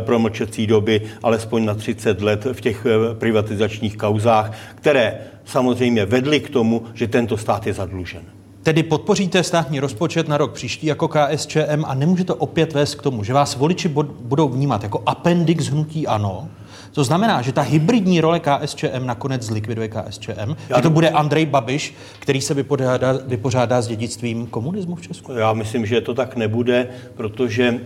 promlčecí 0.00 0.66
doby 0.66 1.02
alespoň 1.22 1.64
na 1.64 1.74
30 1.74 2.22
let 2.22 2.46
v 2.52 2.60
těch 2.60 2.86
privatizačních 3.18 3.96
kauzách, 3.96 4.52
které 4.74 5.18
samozřejmě 5.44 6.06
vedly 6.06 6.40
k 6.40 6.50
tomu, 6.50 6.82
že 6.94 7.08
tento 7.08 7.36
stát 7.36 7.66
je 7.66 7.72
zadlužen. 7.72 8.22
Tedy 8.62 8.82
podpoříte 8.82 9.42
státní 9.42 9.80
rozpočet 9.80 10.28
na 10.28 10.38
rok 10.38 10.52
příští 10.52 10.86
jako 10.86 11.08
KSČM 11.08 11.84
a 11.84 11.94
nemůže 11.94 12.24
to 12.24 12.34
opět 12.34 12.72
vést 12.72 12.94
k 12.94 13.02
tomu, 13.02 13.24
že 13.24 13.32
vás 13.32 13.56
voliči 13.56 13.88
budou 14.20 14.48
vnímat 14.48 14.82
jako 14.82 15.02
appendix 15.06 15.66
hnutí 15.66 16.06
ANO, 16.06 16.48
to 16.96 17.04
znamená, 17.04 17.42
že 17.42 17.52
ta 17.52 17.62
hybridní 17.62 18.20
role 18.20 18.40
KSČM 18.40 19.06
nakonec 19.06 19.42
zlikviduje 19.42 19.88
KSČM, 19.88 20.56
Já 20.68 20.80
to 20.80 20.90
bude 20.90 21.10
Andrej 21.10 21.46
Babiš, 21.46 21.94
který 22.18 22.40
se 22.40 22.54
vypořádá, 22.54 23.14
vypořádá 23.26 23.80
s 23.82 23.86
dědictvím 23.86 24.46
komunismu 24.46 24.94
v 24.94 25.02
Česku? 25.02 25.32
Já 25.32 25.52
myslím, 25.52 25.86
že 25.86 26.00
to 26.00 26.14
tak 26.14 26.36
nebude, 26.36 26.88
protože 27.16 27.64
e, 27.64 27.80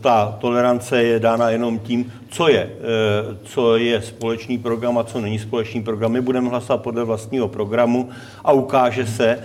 ta 0.00 0.36
tolerance 0.40 1.02
je 1.02 1.20
dána 1.20 1.50
jenom 1.50 1.78
tím, 1.78 2.12
co 2.28 2.48
je, 2.48 2.60
e, 2.60 2.70
co 3.42 3.76
je 3.76 4.02
společný 4.02 4.58
program 4.58 4.98
a 4.98 5.04
co 5.04 5.20
není 5.20 5.38
společný 5.38 5.82
program. 5.82 6.12
My 6.12 6.20
budeme 6.20 6.48
hlasovat 6.48 6.82
podle 6.82 7.04
vlastního 7.04 7.48
programu 7.48 8.08
a 8.44 8.52
ukáže 8.52 9.06
se, 9.06 9.38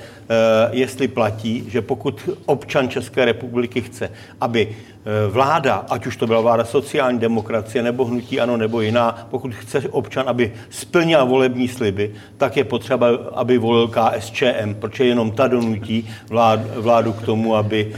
jestli 0.72 1.08
platí, 1.08 1.64
že 1.68 1.82
pokud 1.82 2.30
občan 2.46 2.90
České 2.90 3.26
republiky 3.26 3.82
chce, 3.82 4.10
aby 4.42 4.76
Eh, 5.06 5.28
vláda, 5.28 5.86
ať 5.90 6.06
už 6.06 6.18
to 6.18 6.28
byla 6.28 6.42
vláda 6.42 6.66
sociální 6.66 7.20
demokracie 7.20 7.84
nebo 7.84 8.06
hnutí 8.06 8.40
ano 8.40 8.58
nebo 8.58 8.82
jiná, 8.82 9.28
pokud 9.32 9.54
chce 9.54 9.80
občan, 9.92 10.24
aby 10.28 10.54
splnila 10.70 11.24
volební 11.24 11.68
sliby, 11.68 12.12
tak 12.38 12.58
je 12.58 12.64
potřeba, 12.64 13.08
aby 13.34 13.58
volil 13.58 13.88
KSČM, 13.88 14.74
protože 14.80 15.06
jenom 15.06 15.32
ta 15.32 15.48
donutí 15.48 16.10
vlád, 16.30 16.60
vládu 16.76 17.14
k 17.14 17.22
tomu, 17.22 17.56
aby 17.56 17.94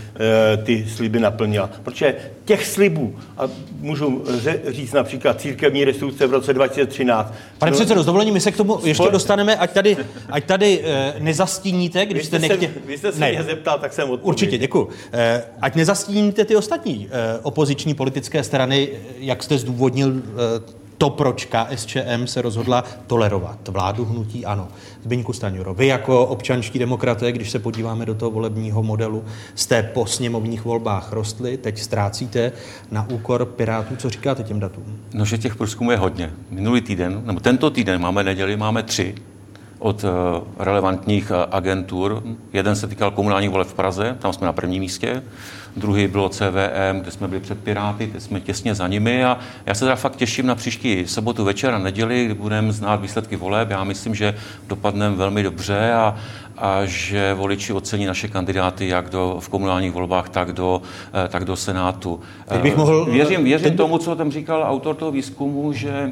e, 0.54 0.58
ty 0.58 0.86
sliby 0.90 1.20
naplnila. 1.20 1.70
Protože 1.84 2.16
těch 2.46 2.66
slibů, 2.66 3.16
a 3.38 3.44
můžu 3.80 4.24
říct 4.68 4.94
například 4.94 5.42
církevní 5.42 5.86
restituce 5.86 6.28
v 6.28 6.32
roce 6.32 6.54
2013. 6.54 7.34
Pane 7.58 7.72
no, 7.72 7.78
předsedo, 7.78 8.04
s 8.04 8.06
dovolením, 8.06 8.34
my 8.34 8.42
se 8.42 8.52
k 8.52 8.58
tomu 8.58 8.80
ještě 8.84 9.10
dostaneme, 9.12 9.56
ať 9.56 9.74
tady, 9.74 9.98
ať 10.30 10.46
tady 10.46 10.84
nezastíníte, 11.20 12.06
když 12.16 12.28
jste, 12.28 12.40
jste 12.40 12.48
nechtě... 12.48 12.72
Vy 12.86 12.98
jste 12.98 13.12
se 13.12 13.20
ne. 13.20 13.32
mě 13.32 13.44
zeptal, 13.44 13.80
tak 13.80 13.94
jsem 13.94 14.04
odpověděl. 14.04 14.30
Určitě, 14.30 14.58
děkuji. 14.58 14.90
E, 15.14 15.44
ať 15.62 15.76
nezastíníte 15.76 16.46
ty 16.46 16.56
ostatní 16.56 17.08
eh, 17.12 17.40
opoziční 17.42 17.94
politické 17.94 18.44
strany, 18.44 18.90
jak 19.20 19.44
jste 19.44 19.58
zdůvodnil 19.58 20.14
eh, 20.16 20.86
to, 20.98 21.10
proč 21.10 21.46
KSČM 21.46 22.26
se 22.26 22.42
rozhodla 22.42 22.84
tolerovat 23.08 23.68
vládu 23.68 24.06
hnutí 24.06 24.46
ano. 24.46 24.68
Zbyňku 25.04 25.34
Staňuro, 25.34 25.74
vy 25.74 25.88
jako 25.88 26.26
občanští 26.26 26.80
demokraté, 26.80 27.32
když 27.32 27.52
se 27.52 27.60
podíváme 27.60 28.06
do 28.06 28.16
toho 28.16 28.32
volebního 28.32 28.84
modelu, 28.84 29.24
jste 29.56 29.84
po 29.84 30.06
sněmovních 30.06 30.66
volbách 30.66 31.12
rostli, 31.12 31.58
teď 31.58 31.80
ztrácíte 31.80 32.52
na 32.92 33.10
úkor 33.10 33.46
Pirátů. 33.46 33.96
Co 33.96 34.10
říkáte 34.10 34.44
těm 34.44 34.60
datům? 34.60 35.00
No, 35.14 35.26
že 35.26 35.38
těch 35.38 35.56
průzkumů 35.56 35.92
je 35.92 35.98
hodně. 35.98 36.32
Minulý 36.50 36.82
týden, 36.82 37.22
nebo 37.26 37.40
tento 37.40 37.70
týden 37.70 38.02
máme 38.02 38.24
neděli, 38.24 38.58
máme 38.58 38.84
tři 38.84 39.16
od 39.86 40.04
uh, 40.04 40.10
relevantních 40.60 41.32
uh, 41.32 41.38
agentur. 41.52 42.24
Jeden 42.54 42.76
se 42.76 42.88
týkal 42.88 43.12
komunálních 43.12 43.50
voleb 43.50 43.68
v 43.68 43.74
Praze, 43.74 44.18
tam 44.20 44.34
jsme 44.34 44.46
na 44.46 44.54
prvním 44.54 44.80
místě 44.80 45.22
druhý 45.78 46.08
bylo 46.08 46.30
CVM, 46.30 47.00
kde 47.02 47.12
jsme 47.12 47.28
byli 47.28 47.42
před 47.42 47.60
Piráty, 47.60 48.08
teď 48.08 48.22
jsme 48.22 48.40
těsně 48.40 48.76
za 48.76 48.88
nimi 48.88 49.26
a 49.26 49.38
já 49.66 49.74
se 49.74 49.86
teda 49.86 49.96
fakt 49.96 50.16
těším 50.16 50.46
na 50.46 50.56
příští 50.56 51.08
sobotu 51.08 51.44
večer 51.44 51.74
a 51.74 51.78
neděli, 51.78 52.26
kdy 52.26 52.34
budeme 52.34 52.72
znát 52.72 53.02
výsledky 53.02 53.36
voleb. 53.36 53.70
Já 53.70 53.84
myslím, 53.84 54.16
že 54.16 54.36
dopadneme 54.68 55.16
velmi 55.16 55.44
dobře 55.44 55.94
a, 55.94 56.16
a 56.58 56.86
že 56.86 57.34
voliči 57.34 57.74
ocení 57.74 58.06
naše 58.06 58.28
kandidáty 58.28 58.88
jak 58.88 59.10
do, 59.10 59.38
v 59.40 59.50
komunálních 59.50 59.92
volbách, 59.92 60.30
tak 60.30 60.52
do, 60.52 60.82
eh, 61.26 61.28
tak 61.28 61.46
do 61.46 61.56
Senátu. 61.56 62.20
Teď 62.48 62.62
bych 62.62 62.78
mohl... 62.78 63.06
Věřím, 63.06 63.44
věřím 63.44 63.78
tomu, 63.78 63.98
co 63.98 64.16
tam 64.16 64.32
říkal 64.32 64.64
autor 64.64 64.96
toho 64.96 65.12
výzkumu, 65.12 65.74
že 65.74 66.12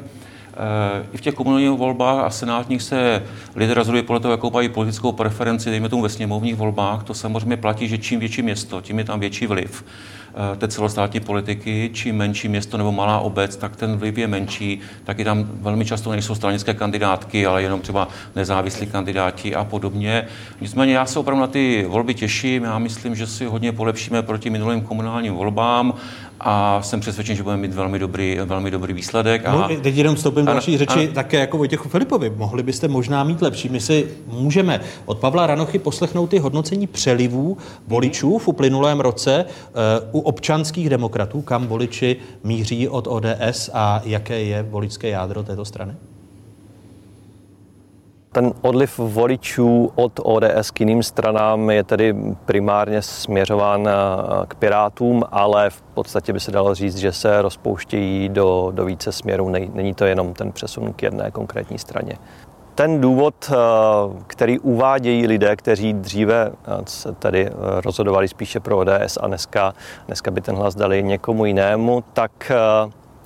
i 1.12 1.16
v 1.16 1.20
těch 1.20 1.34
komunálních 1.34 1.70
volbách 1.70 2.24
a 2.24 2.30
senátních 2.30 2.82
se 2.82 3.22
lidé 3.56 3.74
rozhodují 3.74 4.02
podle 4.02 4.20
toho, 4.20 4.32
jakou 4.32 4.50
mají 4.50 4.68
politickou 4.68 5.12
preferenci, 5.12 5.70
dejme 5.70 5.88
tomu 5.88 6.02
ve 6.02 6.08
sněmovních 6.08 6.54
volbách. 6.54 7.04
To 7.04 7.14
samozřejmě 7.14 7.56
platí, 7.56 7.88
že 7.88 7.98
čím 7.98 8.20
větší 8.20 8.42
město, 8.42 8.80
tím 8.80 8.98
je 8.98 9.04
tam 9.04 9.20
větší 9.20 9.46
vliv 9.46 9.84
eh, 9.84 10.56
té 10.56 10.68
celostátní 10.68 11.20
politiky. 11.20 11.90
Čím 11.92 12.16
menší 12.16 12.48
město 12.48 12.76
nebo 12.76 12.92
malá 12.92 13.18
obec, 13.18 13.56
tak 13.56 13.76
ten 13.76 13.96
vliv 13.96 14.18
je 14.18 14.26
menší. 14.26 14.80
Taky 15.04 15.24
tam 15.24 15.48
velmi 15.52 15.84
často 15.84 16.10
nejsou 16.10 16.34
stranické 16.34 16.74
kandidátky, 16.74 17.46
ale 17.46 17.62
jenom 17.62 17.80
třeba 17.80 18.08
nezávislí 18.36 18.86
kandidáti 18.86 19.54
a 19.54 19.64
podobně. 19.64 20.26
Nicméně 20.60 20.94
já 20.94 21.06
se 21.06 21.18
opravdu 21.18 21.40
na 21.40 21.46
ty 21.46 21.86
volby 21.88 22.14
těším. 22.14 22.64
Já 22.64 22.78
myslím, 22.78 23.14
že 23.14 23.26
si 23.26 23.44
hodně 23.44 23.72
polepšíme 23.72 24.22
proti 24.22 24.50
minulým 24.50 24.80
komunálním 24.80 25.34
volbám 25.34 25.94
a 26.40 26.82
jsem 26.82 27.00
přesvědčen, 27.00 27.36
že 27.36 27.42
budeme 27.42 27.62
mít 27.62 27.74
velmi 27.74 27.98
dobrý, 27.98 28.38
velmi 28.44 28.70
dobrý 28.70 28.92
výsledek. 28.92 29.46
A... 29.46 29.52
No, 29.52 29.68
teď 29.82 29.96
jenom 29.96 30.14
vstoupím 30.14 30.44
do 30.44 30.52
další 30.52 30.78
řeči, 30.78 31.04
ano. 31.04 31.12
také 31.14 31.38
jako 31.38 31.58
Vojtěchu 31.58 31.88
Filipovi. 31.88 32.32
Mohli 32.36 32.62
byste 32.62 32.88
možná 32.88 33.24
mít 33.24 33.42
lepší. 33.42 33.68
My 33.68 33.80
si 33.80 34.08
můžeme 34.26 34.80
od 35.06 35.18
Pavla 35.18 35.46
Ranochy 35.46 35.78
poslechnout 35.78 36.26
ty 36.26 36.38
hodnocení 36.38 36.86
přelivů 36.86 37.56
voličů 37.86 38.38
v 38.38 38.48
uplynulém 38.48 39.00
roce 39.00 39.44
uh, 39.44 40.20
u 40.20 40.20
občanských 40.20 40.90
demokratů, 40.90 41.42
kam 41.42 41.66
voliči 41.66 42.16
míří 42.44 42.88
od 42.88 43.06
ODS 43.06 43.70
a 43.72 44.02
jaké 44.04 44.42
je 44.42 44.62
voličské 44.62 45.08
jádro 45.08 45.42
této 45.42 45.64
strany? 45.64 45.94
Ten 48.34 48.52
odliv 48.62 48.98
voličů 48.98 49.92
od 49.94 50.20
ODS 50.22 50.70
k 50.70 50.80
jiným 50.80 51.02
stranám 51.02 51.70
je 51.70 51.84
tedy 51.84 52.14
primárně 52.44 53.02
směřován 53.02 53.88
eh, 53.88 53.92
k 54.48 54.54
Pirátům, 54.54 55.24
ale 55.32 55.70
v 55.70 55.82
podstatě 55.82 56.32
by 56.32 56.40
se 56.40 56.50
dalo 56.50 56.74
říct, 56.74 56.96
že 56.96 57.12
se 57.12 57.42
rozpouštějí 57.42 58.28
do, 58.28 58.70
do 58.74 58.84
více 58.84 59.12
směrů. 59.12 59.48
Není 59.48 59.94
to 59.94 60.04
jenom 60.04 60.34
ten 60.34 60.52
přesun 60.52 60.92
k 60.92 61.02
jedné 61.02 61.30
konkrétní 61.30 61.78
straně. 61.78 62.12
Ten 62.74 63.00
důvod, 63.00 63.34
eh, 63.50 63.54
který 64.26 64.58
uvádějí 64.58 65.26
lidé, 65.26 65.56
kteří 65.56 65.92
dříve 65.92 66.50
eh, 66.50 66.70
se 66.86 67.12
tedy 67.12 67.50
rozhodovali 67.56 68.28
spíše 68.28 68.60
pro 68.60 68.78
ODS 68.78 69.18
a 69.20 69.26
dneska, 69.26 69.74
dneska 70.06 70.30
by 70.30 70.40
ten 70.40 70.56
hlas 70.56 70.74
dali 70.74 71.02
někomu 71.02 71.44
jinému, 71.44 72.04
tak 72.12 72.52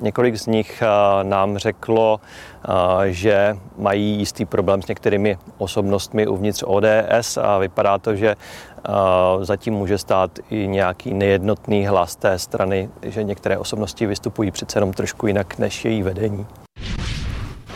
Několik 0.03 0.37
z 0.37 0.47
nich 0.47 0.83
eh, 0.83 1.25
nám 1.25 1.59
řeklo, 1.59 2.21
eh, 2.21 2.73
že 3.07 3.57
mají 3.79 4.19
jistý 4.19 4.45
problém 4.45 4.83
s 4.83 4.87
některými 4.87 5.39
osobnostmi 5.59 6.27
uvnitř 6.27 6.65
ODS 6.67 7.37
a 7.43 7.59
vypadá 7.59 7.99
to, 7.99 8.17
že 8.17 8.29
eh, 8.29 8.93
zatím 9.41 9.75
může 9.75 9.99
stát 9.99 10.31
i 10.51 10.67
nějaký 10.67 11.15
nejednotný 11.15 11.87
hlas 11.87 12.17
té 12.17 12.39
strany, 12.39 12.89
že 13.03 13.25
některé 13.25 13.59
osobnosti 13.59 14.07
vystupují 14.07 14.51
přece 14.51 14.77
jenom 14.77 14.93
trošku 14.93 15.27
jinak 15.27 15.59
než 15.59 15.85
její 15.85 16.03
vedení. 16.03 16.47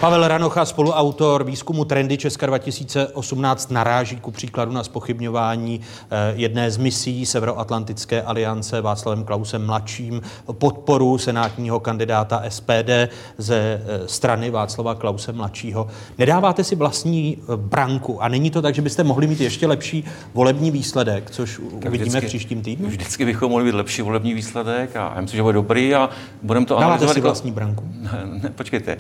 Pavel 0.03 0.29
Ranocha, 0.29 0.65
spoluautor 0.65 1.45
výzkumu 1.45 1.85
Trendy 1.85 2.19
Česka 2.19 2.47
2018, 2.47 3.71
naráží 3.71 4.17
ku 4.17 4.31
příkladu 4.31 4.73
na 4.73 4.85
spochybňování 4.85 5.81
eh, 5.81 6.33
jedné 6.37 6.71
z 6.71 6.77
misí 6.77 7.27
Severoatlantické 7.27 8.23
aliance 8.23 8.81
Václavem 8.81 9.25
Klausem 9.25 9.67
mladším, 9.67 10.23
podporu 10.53 11.19
senátního 11.19 11.81
kandidáta 11.81 12.43
SPD 12.49 12.91
ze 13.39 13.57
eh, 13.57 14.09
strany 14.09 14.51
Václava 14.51 14.95
Klause 14.95 15.33
mladšího. 15.33 15.89
Nedáváte 16.19 16.65
si 16.65 16.77
vlastní 16.77 17.39
eh, 17.39 17.57
branku 17.57 18.23
a 18.23 18.29
není 18.29 18.51
to 18.51 18.63
tak, 18.63 18.75
že 18.75 18.83
byste 18.83 19.05
mohli 19.05 19.27
mít 19.27 19.41
ještě 19.41 19.67
lepší 19.67 20.05
volební 20.35 20.71
výsledek, 20.71 21.31
což 21.31 21.57
tak 21.57 21.89
uvidíme 21.89 22.09
vždycky, 22.09 22.27
v 22.27 22.29
příštím 22.29 22.63
týdnu? 22.63 22.89
Vždycky 22.89 23.25
bychom 23.25 23.51
mohli 23.51 23.65
mít 23.65 23.75
lepší 23.75 24.03
volební 24.03 24.35
výsledek 24.35 24.97
a 24.97 25.13
já 25.15 25.21
myslím, 25.21 25.37
že 25.37 25.43
bude 25.43 25.55
dobrý 25.55 25.95
a 25.95 26.11
budeme 26.43 26.67
to 26.67 26.75
Dáváte 26.75 26.87
analyzovat. 26.87 27.13
si 27.13 27.19
jako- 27.19 27.29
vlastní 27.29 27.53
branku? 27.53 27.85
Ne, 28.01 28.21
ne, 28.43 28.51
počkejte. 28.51 28.97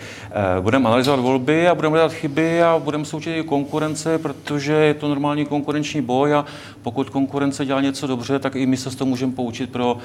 Budeme 0.60 0.91
analyzovat 0.92 1.20
volby 1.20 1.68
a 1.68 1.74
budeme 1.74 1.96
dělat 1.96 2.12
chyby 2.12 2.62
a 2.62 2.78
budeme 2.78 3.04
součit 3.04 3.36
i 3.36 3.42
konkurence, 3.42 4.18
protože 4.18 4.72
je 4.72 4.94
to 4.94 5.08
normální 5.08 5.46
konkurenční 5.46 6.02
boj 6.02 6.34
a 6.34 6.44
pokud 6.82 7.10
konkurence 7.10 7.66
dělá 7.66 7.80
něco 7.80 8.06
dobře, 8.06 8.38
tak 8.38 8.56
i 8.56 8.66
my 8.66 8.76
se 8.76 8.90
z 8.90 8.94
toho 8.94 9.08
můžeme 9.08 9.32
poučit 9.32 9.72
pro 9.72 9.94
uh, 9.94 10.00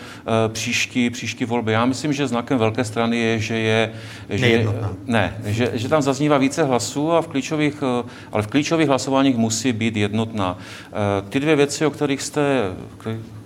příští, 0.47 1.09
příští 1.09 1.45
volby. 1.45 1.71
Já 1.71 1.85
myslím, 1.85 2.13
že 2.13 2.27
znakem 2.27 2.57
velké 2.57 2.83
strany 2.83 3.17
je, 3.17 3.39
že 3.39 3.57
je, 3.57 3.93
že, 4.29 4.65
ne, 5.05 5.37
že, 5.45 5.71
že 5.73 5.89
tam 5.89 6.01
zaznívá 6.01 6.37
více 6.37 6.63
hlasů 6.63 7.11
a 7.11 7.21
v 7.21 7.27
klíčových, 7.27 7.81
uh, 7.81 8.09
ale 8.31 8.43
v 8.43 8.47
klíčových 8.47 8.87
hlasováních 8.87 9.37
musí 9.37 9.73
být 9.73 9.97
jednotná. 9.97 10.57
Uh, 10.57 11.29
ty 11.29 11.39
dvě 11.39 11.55
věci, 11.55 11.85
o 11.85 11.89
kterých 11.89 12.21
jste, 12.21 12.61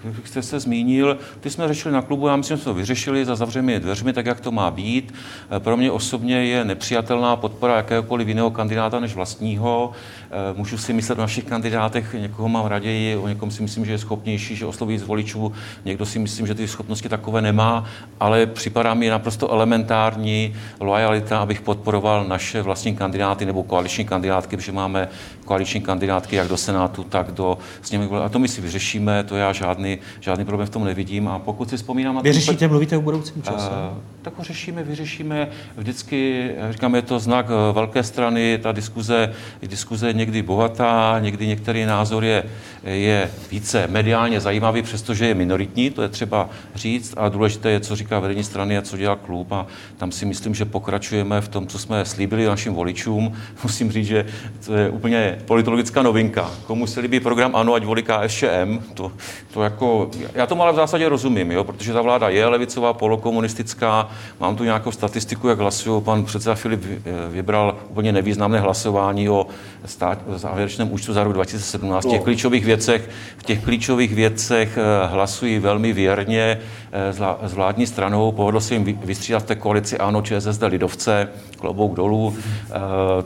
jak 0.04 0.28
jste 0.28 0.42
se 0.42 0.60
zmínil, 0.60 1.18
ty 1.40 1.50
jsme 1.50 1.68
řešili 1.68 1.94
na 1.94 2.02
klubu, 2.02 2.28
já 2.28 2.36
myslím, 2.36 2.58
že 2.58 2.64
jsme 2.64 2.72
to 2.72 2.74
vyřešili 2.74 3.26
za 3.26 3.36
zavřenými 3.36 3.80
dveřmi, 3.80 4.14
tak 4.14 4.26
jak 4.26 4.40
to 4.40 4.52
má 4.52 4.72
být. 4.72 5.14
Eh, 5.52 5.60
pro 5.60 5.78
mě 5.78 5.92
osobně 5.92 6.46
je 6.46 6.66
nepřijatelná 6.66 7.36
podpora 7.36 7.76
jakéhokoliv 7.76 8.28
jiného 8.28 8.52
kandidáta 8.52 9.00
než 9.00 9.16
vlastního. 9.16 9.92
Eh, 10.26 10.54
můžu 10.58 10.78
si 10.78 10.94
myslet 10.94 11.20
o 11.20 11.22
našich 11.22 11.44
kandidátech, 11.44 12.16
někoho 12.20 12.50
mám 12.50 12.66
raději, 12.66 13.16
o 13.16 13.28
někom 13.28 13.52
si 13.52 13.62
myslím, 13.62 13.86
že 13.86 13.92
je 13.92 13.98
schopnější, 13.98 14.56
že 14.56 14.66
osloví 14.66 14.98
z 14.98 15.04
voličů, 15.04 15.52
někdo 15.86 16.06
si 16.06 16.20
myslím, 16.20 16.48
že 16.48 16.56
ty 16.56 16.68
schopnosti 16.68 17.10
takové 17.10 17.42
nemá, 17.42 17.86
ale 18.20 18.46
připadá 18.46 18.94
mi 18.94 19.10
naprosto 19.10 19.52
elementární 19.52 20.56
lojalita, 20.80 21.40
abych 21.40 21.62
podporoval 21.62 22.26
naše 22.28 22.62
vlastní 22.62 22.96
kandidáty 22.96 23.46
nebo 23.46 23.64
koaliční 23.64 24.06
kandidátky, 24.06 24.58
protože 24.58 24.72
máme 24.72 25.10
koaliční 25.52 25.82
kandidátky 25.82 26.36
jak 26.36 26.48
do 26.48 26.58
Senátu, 26.58 27.04
tak 27.04 27.32
do 27.32 27.58
sněmovny. 27.82 28.18
A 28.18 28.30
to 28.30 28.40
my 28.40 28.48
si 28.48 28.62
vyřešíme, 28.62 29.24
to 29.24 29.36
já 29.36 29.54
žádný, 29.54 29.98
žádný 30.20 30.46
problém 30.46 30.68
v 30.68 30.70
tom 30.70 30.84
nevidím. 30.86 31.28
A 31.28 31.40
pokud 31.40 31.70
si 31.70 31.78
vzpomínám 31.78 32.16
na 32.16 32.22
Vyřešíte, 32.22 32.68
mluvíte 32.68 32.98
o 32.98 33.02
budoucím 33.02 33.44
čase? 33.44 33.70
Uh, 33.70 33.98
tak 34.22 34.38
ho 34.38 34.44
řešíme, 34.44 34.84
vyřešíme. 34.84 35.48
Vždycky, 35.78 36.52
říkám, 36.70 36.96
je 36.96 37.02
to 37.02 37.20
znak 37.20 37.46
eh, 37.50 37.74
velké 37.74 38.04
strany, 38.04 38.60
ta 38.64 38.72
diskuze, 38.72 39.34
diskuze 39.62 40.14
někdy 40.14 40.42
bohatá, 40.42 41.20
někdy 41.20 41.48
některý 41.48 41.86
názor 41.86 42.24
je, 42.24 42.44
je 42.84 43.32
více 43.52 43.88
mediálně 43.88 44.40
zajímavý, 44.40 44.82
přestože 44.82 45.28
je 45.28 45.34
minoritní, 45.34 45.90
to 45.90 46.02
je 46.02 46.10
třeba 46.10 46.50
říct. 46.76 47.14
A 47.18 47.30
důležité 47.30 47.70
je, 47.70 47.80
co 47.80 47.96
říká 47.96 48.20
vedení 48.20 48.44
strany 48.44 48.78
a 48.78 48.82
co 48.82 48.98
dělá 48.98 49.16
klub. 49.16 49.52
A 49.52 49.68
tam 49.98 50.12
si 50.12 50.26
myslím, 50.26 50.56
že 50.56 50.66
pokračujeme 50.66 51.42
v 51.42 51.48
tom, 51.48 51.68
co 51.68 51.80
jsme 51.80 52.06
slíbili 52.06 52.46
našim 52.46 52.74
voličům. 52.74 53.34
Musím 53.64 53.92
říct, 53.92 54.08
že 54.08 54.26
to 54.66 54.76
je 54.76 54.90
úplně 54.90 55.41
politologická 55.46 56.02
novinka. 56.02 56.52
Komu 56.68 56.88
se 56.88 57.00
líbí 57.00 57.20
program 57.20 57.56
ANO, 57.56 57.74
ať 57.74 57.86
volí 57.86 58.04
KSČM, 58.04 58.80
to, 58.94 59.12
to 59.54 59.64
jako, 59.64 60.12
já 60.34 60.48
tomu 60.48 60.62
ale 60.62 60.72
v 60.72 60.76
zásadě 60.76 61.10
rozumím, 61.10 61.52
jo, 61.52 61.64
protože 61.64 61.94
ta 61.94 62.02
vláda 62.02 62.30
je 62.30 62.48
levicová, 62.48 62.94
polokomunistická, 62.94 64.10
mám 64.40 64.56
tu 64.56 64.64
nějakou 64.64 64.92
statistiku, 64.92 65.48
jak 65.48 65.60
hlasují, 65.60 66.02
pan 66.02 66.26
předseda 66.26 66.56
Filip 66.56 66.82
vybral 67.30 67.78
úplně 67.90 68.12
nevýznamné 68.12 68.60
hlasování 68.60 69.30
o 69.30 69.48
stát, 69.86 70.20
závěrečném 70.36 70.94
účtu 70.94 71.14
za 71.14 71.24
rok 71.24 71.34
2017. 71.34 72.06
V 72.06 72.10
těch 72.10 72.20
no. 72.20 72.24
klíčových 72.24 72.66
věcech, 72.66 73.10
v 73.38 73.44
těch 73.44 73.64
klíčových 73.64 74.14
věcech 74.14 74.78
eh, 74.78 75.08
hlasují 75.08 75.60
velmi 75.60 75.94
věrně 75.94 76.58
eh, 76.92 77.14
s 77.48 77.54
vládní 77.54 77.88
stranou, 77.88 78.32
povedlo 78.32 78.62
se 78.62 78.74
jim 78.74 79.00
vystřídat 79.04 79.44
v 79.44 79.46
té 79.46 79.56
koalici 79.56 79.98
ANO, 79.98 80.22
ČSSD, 80.22 80.64
Lidovce, 80.64 81.28
klobouk 81.60 81.96
dolů, 81.96 82.36
eh, 82.38 82.74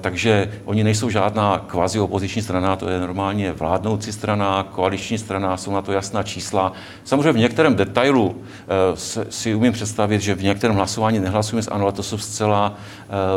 takže 0.01 0.51
oni 0.65 0.83
nejsou 0.83 1.09
žádná 1.09 1.65
kvazi 1.67 1.99
opoziční 2.05 2.41
strana, 2.41 2.75
to 2.75 2.89
je 2.89 2.99
normálně 2.99 3.51
vládnoucí 3.51 4.11
strana, 4.11 4.63
koaliční 4.71 5.17
strana, 5.17 5.57
jsou 5.57 5.71
na 5.71 5.81
to 5.81 5.91
jasná 5.91 6.23
čísla. 6.23 6.73
Samozřejmě 7.03 7.31
v 7.31 7.37
některém 7.37 7.75
detailu 7.75 8.41
si 9.29 9.55
umím 9.55 9.73
představit, 9.73 10.21
že 10.21 10.35
v 10.35 10.43
některém 10.43 10.75
hlasování 10.75 11.19
nehlasujeme 11.19 11.63
s 11.63 11.71
ANO, 11.71 11.83
ale 11.83 11.91
to 11.91 12.03
jsou 12.03 12.17
zcela 12.17 12.73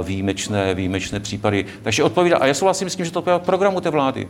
výjimečné, 0.02 0.74
výjimečné 0.74 1.20
případy. 1.20 1.64
Takže 1.82 2.02
odpovídá, 2.02 2.36
a 2.36 2.46
já 2.46 2.54
souhlasím 2.54 2.90
s 2.90 2.96
tím, 2.96 3.04
že 3.04 3.10
to 3.10 3.18
odpovídá 3.18 3.38
programu 3.38 3.80
té 3.80 3.90
vlády. 3.90 4.28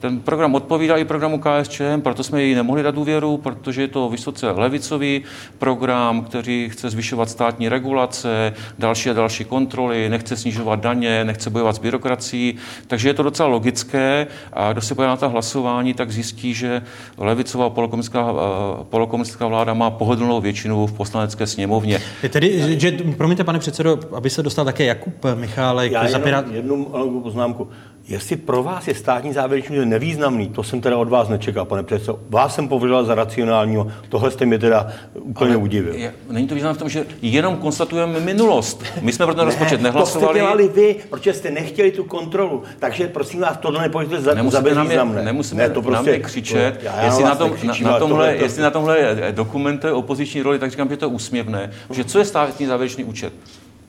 Ten 0.00 0.20
program 0.20 0.54
odpovídá 0.54 0.96
i 0.96 1.04
programu 1.04 1.40
KSČM, 1.40 2.00
proto 2.00 2.22
jsme 2.22 2.42
ji 2.42 2.54
nemohli 2.54 2.82
dát 2.82 2.94
důvěru, 2.94 3.36
protože 3.36 3.82
je 3.82 3.88
to 3.88 4.08
vysoce 4.08 4.50
levicový 4.50 5.22
program, 5.58 6.24
který 6.24 6.68
chce 6.72 6.90
zvyšovat 6.90 7.30
státní 7.30 7.68
regulace, 7.68 8.54
další 8.78 9.10
a 9.10 9.12
další 9.12 9.44
kontroly, 9.44 10.08
nechce 10.08 10.36
snižovat 10.36 10.80
daně, 10.80 11.24
nechce 11.24 11.50
bojovat 11.50 11.76
s 11.76 11.78
byrokracií, 11.78 12.56
takže 12.86 13.08
je 13.08 13.14
to 13.14 13.22
docela 13.22 13.48
logické 13.48 14.26
a 14.52 14.72
kdo 14.72 14.80
se 14.80 14.94
bude 14.94 15.06
na 15.06 15.16
ta 15.16 15.26
hlasování, 15.26 15.94
tak 15.94 16.10
zjistí, 16.10 16.54
že 16.54 16.82
levicová 17.18 17.70
polokomunistická, 17.70 18.30
eh, 18.30 18.84
polokomunistická 18.84 19.46
vláda 19.46 19.74
má 19.74 19.90
pohodlnou 19.90 20.40
většinu 20.40 20.86
v 20.86 20.92
poslanecké 20.92 21.46
sněmovně. 21.46 22.00
Je 22.22 22.28
tedy, 22.28 22.80
že, 22.80 22.92
promiňte, 23.16 23.44
pane 23.44 23.58
předsedo, 23.58 23.98
aby 24.12 24.30
se 24.30 24.42
dostal 24.42 24.64
také 24.64 24.84
Jakub 24.84 25.24
Michálek. 25.34 25.92
Já 25.92 26.08
jenom 26.08 26.54
jednu 26.54 27.20
poznámku. 27.22 27.68
Jestli 28.08 28.36
pro 28.36 28.62
vás 28.62 28.88
je 28.88 28.94
státní 28.94 29.32
závěrečný 29.32 29.86
nevýznamný, 29.86 30.48
to 30.48 30.62
jsem 30.62 30.80
teda 30.80 30.96
od 30.96 31.08
vás 31.08 31.28
nečekal, 31.28 31.64
pane 31.64 31.82
předsedo. 31.82 32.18
Vás 32.28 32.54
jsem 32.54 32.68
považoval 32.68 33.04
za 33.04 33.14
racionálního, 33.14 33.86
tohle 34.08 34.30
jste 34.30 34.46
mě 34.46 34.58
teda 34.58 34.92
úplně 35.14 35.50
Ale 35.50 35.62
udivil. 35.62 35.94
Je, 35.94 36.14
není 36.30 36.48
to 36.48 36.54
význam 36.54 36.74
v 36.74 36.78
tom, 36.78 36.88
že 36.88 37.06
jenom 37.22 37.56
konstatujeme 37.56 38.20
minulost. 38.20 38.84
My 39.00 39.12
jsme 39.12 39.26
pro 39.26 39.34
ten 39.34 39.44
ne, 39.44 39.50
rozpočet 39.50 39.80
nehlasovali. 39.80 40.26
To 40.26 40.30
jste 40.30 40.38
dělali 40.38 40.68
vy, 40.68 40.96
protože 41.10 41.32
jste 41.32 41.50
nechtěli 41.50 41.90
tu 41.90 42.04
kontrolu. 42.04 42.62
Takže 42.78 43.08
prosím 43.08 43.40
vás, 43.40 43.56
tohle 43.56 43.82
nepovažujete 43.82 44.24
za, 44.24 44.50
za 44.50 44.60
bezvýznamné. 44.60 45.22
Nemusíme 45.22 45.62
ne, 45.62 45.70
to 45.70 45.82
prostě, 45.82 46.10
na 46.10 46.16
mě 46.16 46.18
křičet. 46.18 46.78
To, 46.78 46.84
já, 46.84 46.96
já 46.96 47.04
jestli, 47.04 47.24
na 47.24 47.34
tom, 47.34 47.50
na, 47.64 47.66
na, 47.66 47.74
tomhle, 47.74 47.98
tohle, 47.98 48.36
jestli 48.36 48.62
na 48.62 48.70
tomhle 48.70 49.16
dokumentuje 49.30 49.92
opoziční 49.92 50.42
roli, 50.42 50.58
tak 50.58 50.70
říkám, 50.70 50.88
že 50.88 50.96
to 50.96 51.04
je 51.04 51.08
úsměvné. 51.08 51.70
Že 51.90 52.04
co 52.04 52.18
je 52.18 52.24
státní 52.24 52.66
závěrečný 52.66 53.04
účet? 53.04 53.32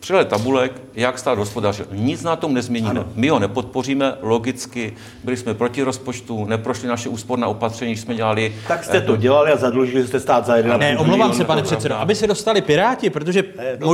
Přehled 0.07 0.27
tabulek, 0.27 0.81
jak 0.95 1.19
stát 1.19 1.37
hospodařil. 1.37 1.87
Nic 1.91 2.23
na 2.23 2.35
tom 2.35 2.53
nezměníme. 2.53 2.89
Ano. 2.91 3.05
My 3.15 3.29
ho 3.29 3.39
nepodpoříme, 3.39 4.13
logicky. 4.21 4.93
Byli 5.23 5.37
jsme 5.37 5.53
proti 5.53 5.83
rozpočtu, 5.83 6.45
neprošli 6.45 6.87
naše 6.87 7.09
úsporná 7.09 7.47
opatření, 7.47 7.97
jsme 7.97 8.15
dělali. 8.15 8.55
Tak 8.67 8.83
jste 8.83 9.01
to 9.01 9.15
dělali 9.15 9.51
a 9.51 9.57
zadlužili 9.57 10.07
jste 10.07 10.19
stát 10.19 10.45
za 10.45 10.55
jeden. 10.55 10.79
Ne, 10.79 10.97
omlouvám 10.97 11.33
se, 11.33 11.45
pane 11.45 11.61
předsedo, 11.61 11.95
aby 11.95 12.15
se 12.15 12.27
dostali 12.27 12.61
Piráti, 12.61 13.09
protože 13.09 13.43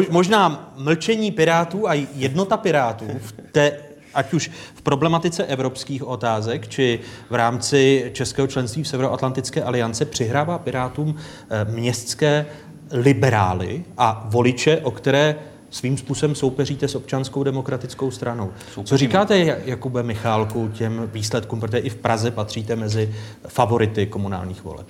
možná 0.10 0.74
mlčení 0.78 1.32
Pirátů 1.32 1.90
a 1.90 1.94
jednota 2.16 2.58
Pirátů 2.58 3.06
v 3.22 3.34
té 3.52 3.72
ať 4.14 4.34
už 4.34 4.52
v 4.76 4.82
problematice 4.82 5.46
evropských 5.46 6.04
otázek, 6.04 6.68
či 6.68 7.00
v 7.30 7.36
rámci 7.36 8.12
českého 8.14 8.48
členství 8.48 8.84
v 8.84 8.88
Severoatlantické 8.88 9.64
aliance 9.64 10.06
přihrává 10.06 10.58
Pirátům 10.58 11.16
eh, 11.16 11.66
městské 11.72 12.46
liberály 12.92 13.84
a 13.98 14.28
voliče, 14.30 14.80
o 14.84 14.92
které 14.92 15.36
svým 15.74 15.98
způsobem 15.98 16.36
soupeříte 16.36 16.88
s 16.88 16.96
občanskou 16.96 17.44
demokratickou 17.44 18.12
stranou. 18.12 18.52
Co 18.84 18.98
říkáte, 18.98 19.38
Jakube 19.66 20.04
Michálku, 20.04 20.70
těm 20.74 21.10
výsledkům, 21.14 21.60
protože 21.60 21.78
i 21.78 21.90
v 21.90 21.96
Praze 21.96 22.32
patříte 22.32 22.76
mezi 22.76 23.16
favority 23.48 24.06
komunálních 24.06 24.64
voleb? 24.64 24.88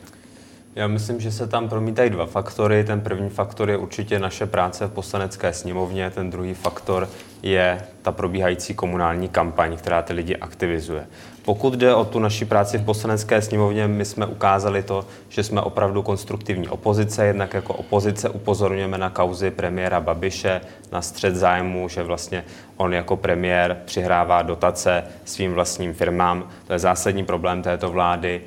Já 0.75 0.87
myslím, 0.87 1.19
že 1.19 1.31
se 1.31 1.47
tam 1.47 1.69
promítají 1.69 2.09
dva 2.09 2.25
faktory. 2.25 2.83
Ten 2.83 3.01
první 3.01 3.29
faktor 3.29 3.69
je 3.69 3.77
určitě 3.77 4.19
naše 4.19 4.45
práce 4.45 4.87
v 4.87 4.91
poslanecké 4.91 5.53
sněmovně, 5.53 6.09
ten 6.09 6.29
druhý 6.29 6.53
faktor 6.53 7.09
je 7.43 7.81
ta 8.01 8.11
probíhající 8.11 8.73
komunální 8.73 9.29
kampaň, 9.29 9.77
která 9.77 10.01
ty 10.01 10.13
lidi 10.13 10.35
aktivizuje. 10.35 11.07
Pokud 11.45 11.73
jde 11.73 11.95
o 11.95 12.05
tu 12.05 12.19
naši 12.19 12.45
práci 12.45 12.77
v 12.77 12.85
poslanecké 12.85 13.41
sněmovně, 13.41 13.87
my 13.87 14.05
jsme 14.05 14.25
ukázali 14.25 14.83
to, 14.83 15.05
že 15.29 15.43
jsme 15.43 15.61
opravdu 15.61 16.01
konstruktivní 16.01 16.67
opozice, 16.67 17.25
jednak 17.25 17.53
jako 17.53 17.73
opozice 17.73 18.29
upozorňujeme 18.29 18.97
na 18.97 19.09
kauzy 19.09 19.51
premiéra 19.51 19.99
Babiše, 19.99 20.61
na 20.91 21.01
střed 21.01 21.35
zájmu, 21.35 21.89
že 21.89 22.03
vlastně 22.03 22.43
on 22.77 22.93
jako 22.93 23.17
premiér 23.17 23.77
přihrává 23.85 24.41
dotace 24.41 25.03
svým 25.25 25.53
vlastním 25.53 25.93
firmám. 25.93 26.49
To 26.67 26.73
je 26.73 26.79
zásadní 26.79 27.25
problém 27.25 27.61
této 27.61 27.91
vlády. 27.91 28.41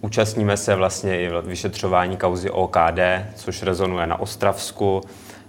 Účastníme 0.00 0.56
se 0.56 0.74
vlastně 0.74 1.20
i 1.20 1.30
vyšetřování 1.42 2.16
kauzy 2.16 2.50
OKD, 2.50 3.00
což 3.34 3.62
rezonuje 3.62 4.06
na 4.06 4.20
Ostravsku. 4.20 5.02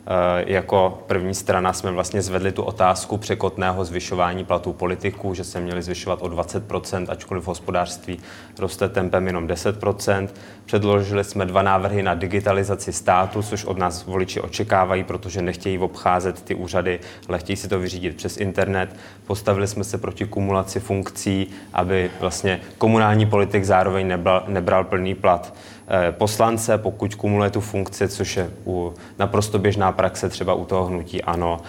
Eh, 0.07 0.43
jako 0.47 1.03
první 1.07 1.35
strana 1.35 1.73
jsme 1.73 1.91
vlastně 1.91 2.21
zvedli 2.21 2.51
tu 2.51 2.63
otázku 2.63 3.17
překotného 3.17 3.85
zvyšování 3.85 4.45
platů 4.45 4.73
politiků, 4.73 5.33
že 5.33 5.43
se 5.43 5.59
měli 5.59 5.81
zvyšovat 5.81 6.21
o 6.21 6.27
20%, 6.27 7.09
ačkoliv 7.09 7.43
v 7.43 7.47
hospodářství 7.47 8.19
roste 8.59 8.89
tempem 8.89 9.27
jenom 9.27 9.47
10%. 9.47 10.27
Předložili 10.65 11.23
jsme 11.23 11.45
dva 11.45 11.61
návrhy 11.61 12.03
na 12.03 12.13
digitalizaci 12.13 12.93
státu, 12.93 13.41
což 13.41 13.65
od 13.65 13.77
nás 13.77 14.05
voliči 14.05 14.41
očekávají, 14.41 15.03
protože 15.03 15.41
nechtějí 15.41 15.77
obcházet 15.77 16.41
ty 16.41 16.55
úřady, 16.55 16.99
ale 17.29 17.39
chtějí 17.39 17.57
si 17.57 17.67
to 17.67 17.79
vyřídit 17.79 18.15
přes 18.15 18.37
internet. 18.37 18.95
Postavili 19.27 19.67
jsme 19.67 19.83
se 19.83 19.97
proti 19.97 20.25
kumulaci 20.25 20.79
funkcí, 20.79 21.47
aby 21.73 22.11
vlastně 22.19 22.61
komunální 22.77 23.25
politik 23.25 23.63
zároveň 23.63 24.07
nebral, 24.07 24.43
nebral 24.47 24.83
plný 24.83 25.15
plat. 25.15 25.53
Eh, 25.87 26.11
poslance, 26.11 26.77
pokud 26.77 27.15
kumuluje 27.15 27.49
tu 27.49 27.61
funkci, 27.61 28.07
což 28.07 28.37
je 28.37 28.49
u 28.65 28.93
naprosto 29.19 29.59
běžná 29.59 29.91
praxe 29.91 30.29
třeba 30.29 30.53
u 30.53 30.65
toho 30.65 30.85
hnutí 30.85 31.23
ano. 31.23 31.61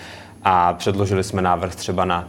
A 0.44 0.72
předložili 0.72 1.24
jsme 1.24 1.42
návrh 1.42 1.76
třeba 1.76 2.04
na 2.04 2.28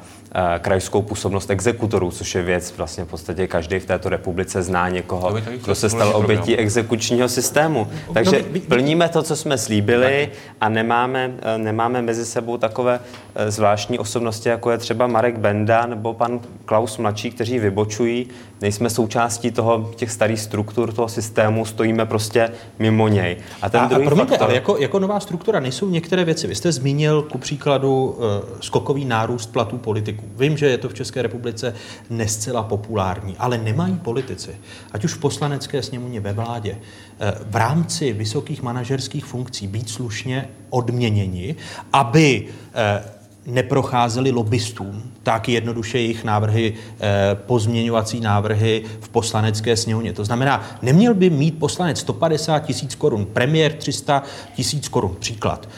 krajskou 0.60 1.02
působnost 1.02 1.50
exekutorů, 1.50 2.12
což 2.12 2.36
je 2.36 2.42
věc, 2.42 2.74
vlastně 2.78 3.04
v 3.04 3.08
podstatě 3.08 3.48
každý 3.48 3.80
v 3.80 3.86
této 3.86 4.10
republice 4.10 4.64
zná 4.64 4.90
někoho, 4.90 5.38
kdo 5.64 5.76
se 5.76 5.90
stal 5.90 6.16
obětí 6.16 6.58
exekučního 6.58 7.30
systému. 7.30 7.88
Takže 8.14 8.46
plníme 8.68 9.10
to, 9.10 9.24
co 9.24 9.36
jsme 9.36 9.58
slíbili 9.58 10.30
a 10.62 10.70
nemáme, 10.70 11.32
eh, 11.42 11.58
nemáme 11.58 12.02
mezi 12.02 12.26
sebou 12.26 12.58
takové 12.58 13.00
eh, 13.36 13.52
zvláštní 13.52 14.00
osobnosti, 14.00 14.50
jako 14.50 14.72
je 14.72 14.78
třeba 14.78 15.08
Marek 15.08 15.38
Benda 15.38 15.86
nebo 15.86 16.14
pan 16.14 16.40
Klaus 16.66 16.98
Mladší, 16.98 17.32
kteří 17.32 17.60
vybočují. 17.60 18.28
Nejsme 18.62 18.90
součástí 18.90 19.52
toho, 19.52 19.92
těch 19.96 20.12
starých 20.12 20.40
struktur 20.40 20.94
toho 20.94 21.08
systému, 21.10 21.66
stojíme 21.66 22.06
prostě 22.06 22.52
mimo 22.80 23.08
něj. 23.08 23.38
A 23.62 23.70
ten 23.70 23.82
a, 23.82 23.88
druhý 23.88 24.06
a 24.06 24.06
promiňte, 24.06 24.30
faktor... 24.30 24.46
ale 24.46 24.56
jako, 24.56 24.78
jako 24.78 25.00
nová 25.00 25.20
struktura 25.20 25.60
nejsou 25.60 25.90
některé 25.90 26.26
věci. 26.26 26.48
Vy 26.48 26.56
jste 26.56 26.72
zmínil 26.72 27.22
ku 27.22 27.38
příkladu 27.38 28.06
uh, 28.06 28.26
skokový 28.60 29.06
nárůst 29.06 29.46
platů 29.46 29.78
politiků. 29.78 30.17
Vím, 30.38 30.58
že 30.58 30.66
je 30.66 30.78
to 30.78 30.90
v 30.90 30.94
České 30.94 31.22
republice 31.22 31.74
nescela 32.10 32.64
populární, 32.64 33.36
ale 33.38 33.58
nemají 33.58 33.96
politici, 33.96 34.56
ať 34.92 35.04
už 35.04 35.14
v 35.14 35.20
poslanecké 35.20 35.84
sněmovně 35.84 36.20
ve 36.20 36.34
vládě, 36.34 36.78
eh, 37.20 37.34
v 37.50 37.56
rámci 37.56 38.14
vysokých 38.14 38.62
manažerských 38.62 39.26
funkcí 39.26 39.68
být 39.68 39.90
slušně 39.90 40.50
odměněni, 40.70 41.56
aby 41.94 42.48
eh, 42.74 43.04
neprocházeli 43.46 44.32
lobbystům, 44.32 45.04
tak 45.24 45.50
jednoduše 45.50 45.98
jejich 45.98 46.24
návrhy, 46.24 46.74
eh, 46.74 47.36
pozměňovací 47.36 48.20
návrhy 48.20 48.84
v 49.00 49.10
poslanecké 49.10 49.78
sněmovně. 49.78 50.14
To 50.14 50.26
znamená, 50.26 50.64
neměl 50.82 51.14
by 51.14 51.30
mít 51.30 51.60
poslanec 51.60 52.00
150 52.00 52.60
tisíc 52.60 52.96
korun, 52.96 53.26
premiér 53.26 53.74
300 53.74 54.24
tisíc 54.56 54.88
korun, 54.88 55.16
příklad, 55.20 55.70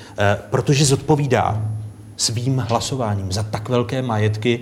protože 0.50 0.86
zodpovídá 0.86 1.79
svým 2.20 2.58
hlasováním 2.58 3.32
za 3.32 3.44
tak 3.44 3.70
velké 3.70 4.02
majetky 4.02 4.60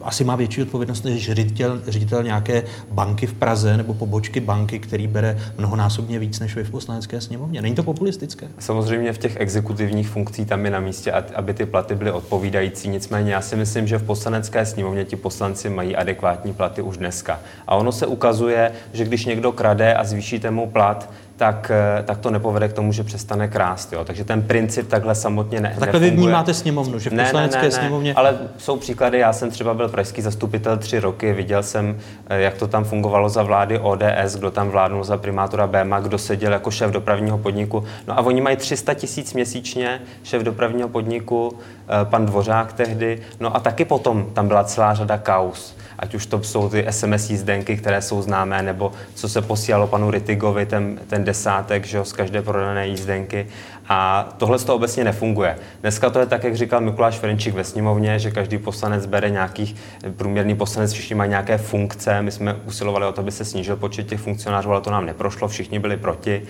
asi 0.00 0.24
má 0.24 0.36
větší 0.36 0.62
odpovědnost 0.62 1.04
než 1.04 1.24
ředitel, 1.26 1.80
ředitel 1.86 2.22
nějaké 2.22 2.62
banky 2.90 3.26
v 3.26 3.34
Praze 3.34 3.76
nebo 3.76 3.94
pobočky 3.94 4.40
banky, 4.40 4.78
který 4.78 5.06
bere 5.06 5.38
mnohonásobně 5.58 6.18
víc 6.18 6.40
než 6.40 6.56
vy 6.56 6.64
v 6.64 6.70
poslanecké 6.70 7.20
sněmovně. 7.20 7.62
Není 7.62 7.74
to 7.74 7.82
populistické? 7.82 8.48
Samozřejmě 8.58 9.12
v 9.12 9.18
těch 9.18 9.36
exekutivních 9.36 10.08
funkcích 10.08 10.48
tam 10.48 10.64
je 10.64 10.70
na 10.70 10.80
místě, 10.80 11.12
aby 11.12 11.54
ty 11.54 11.66
platy 11.66 11.94
byly 11.94 12.12
odpovídající. 12.12 12.88
Nicméně 12.88 13.32
já 13.32 13.40
si 13.40 13.56
myslím, 13.56 13.86
že 13.86 13.98
v 13.98 14.02
poslanecké 14.02 14.66
sněmovně 14.66 15.04
ti 15.04 15.16
poslanci 15.16 15.70
mají 15.70 15.96
adekvátní 15.96 16.54
platy 16.54 16.82
už 16.82 16.96
dneska. 16.96 17.40
A 17.66 17.74
ono 17.74 17.92
se 17.92 18.06
ukazuje, 18.06 18.72
že 18.92 19.04
když 19.04 19.24
někdo 19.26 19.52
krade 19.52 19.94
a 19.94 20.04
zvýšíte 20.04 20.50
mu 20.50 20.70
plat, 20.70 21.10
tak, 21.42 21.70
eh, 21.70 22.02
tak 22.02 22.18
to 22.18 22.30
nepovede 22.30 22.68
k 22.68 22.72
tomu, 22.72 22.92
že 22.92 23.04
přestane 23.04 23.48
krást. 23.48 23.92
Jo. 23.92 24.04
Takže 24.04 24.24
ten 24.24 24.42
princip 24.42 24.88
takhle 24.88 25.14
samotně 25.14 25.60
ne, 25.60 25.76
Takhle 25.78 26.00
vy 26.00 26.10
vnímáte 26.10 26.54
sněmovnu, 26.54 26.98
že 26.98 27.10
v 27.10 27.12
ne, 27.12 27.24
poslanecké 27.24 27.58
ne, 27.58 27.64
ne, 27.64 27.70
sněmovně... 27.70 28.14
Ale 28.14 28.38
jsou 28.58 28.76
příklady, 28.76 29.18
já 29.18 29.32
jsem 29.32 29.50
třeba 29.50 29.74
byl 29.74 29.88
pražský 29.88 30.22
zastupitel 30.22 30.78
tři 30.78 31.00
roky, 31.00 31.32
viděl 31.32 31.62
jsem, 31.62 31.98
eh, 32.26 32.40
jak 32.40 32.56
to 32.56 32.66
tam 32.66 32.84
fungovalo 32.84 33.28
za 33.28 33.42
vlády 33.42 33.78
ODS, 33.78 34.36
kdo 34.38 34.50
tam 34.50 34.70
vládnul 34.70 35.04
za 35.04 35.16
primátora 35.16 35.66
BMA, 35.66 36.00
kdo 36.00 36.18
seděl 36.18 36.52
jako 36.52 36.70
šéf 36.70 36.90
dopravního 36.90 37.38
podniku. 37.38 37.84
No 38.08 38.18
a 38.18 38.22
oni 38.22 38.40
mají 38.40 38.56
300 38.56 38.94
tisíc 38.94 39.34
měsíčně, 39.34 40.00
šéf 40.22 40.42
dopravního 40.42 40.88
podniku, 40.88 41.58
pan 42.04 42.26
Dvořák 42.26 42.72
tehdy, 42.72 43.22
no 43.40 43.56
a 43.56 43.60
taky 43.60 43.84
potom 43.84 44.30
tam 44.32 44.48
byla 44.48 44.64
celá 44.64 44.94
řada 44.94 45.18
kaus 45.18 45.76
ať 46.02 46.14
už 46.14 46.26
to 46.26 46.42
jsou 46.42 46.68
ty 46.68 46.86
SMS 46.90 47.30
jízdenky, 47.30 47.76
které 47.76 48.02
jsou 48.02 48.22
známé, 48.22 48.62
nebo 48.62 48.92
co 49.14 49.28
se 49.28 49.42
posílalo 49.42 49.86
panu 49.86 50.10
Ritigovi, 50.10 50.66
ten, 50.66 51.00
ten 51.06 51.24
desátek 51.24 51.86
že 51.86 51.96
jo, 51.96 52.04
z 52.04 52.12
každé 52.12 52.42
prodané 52.42 52.88
jízdenky. 52.88 53.46
A 53.88 54.28
tohle 54.36 54.58
to 54.58 54.74
obecně 54.74 55.04
nefunguje. 55.04 55.58
Dneska 55.80 56.10
to 56.10 56.18
je 56.18 56.26
tak, 56.26 56.44
jak 56.44 56.56
říkal 56.56 56.80
Mikuláš 56.80 57.18
Ferenčík 57.18 57.54
ve 57.54 57.64
sněmovně, 57.64 58.18
že 58.18 58.30
každý 58.30 58.58
poslanec 58.58 59.06
bere 59.06 59.30
nějakých, 59.30 59.76
průměrný 60.16 60.54
poslanec, 60.54 60.92
všichni 60.92 61.14
mají 61.14 61.30
nějaké 61.30 61.58
funkce. 61.58 62.22
My 62.22 62.30
jsme 62.30 62.54
usilovali 62.54 63.06
o 63.06 63.12
to, 63.12 63.20
aby 63.20 63.32
se 63.32 63.44
snížil 63.44 63.76
počet 63.76 64.06
těch 64.06 64.20
funkcionářů, 64.20 64.70
ale 64.70 64.80
to 64.80 64.90
nám 64.90 65.06
neprošlo, 65.06 65.48
všichni 65.48 65.78
byli 65.78 65.96
proti. 65.96 66.42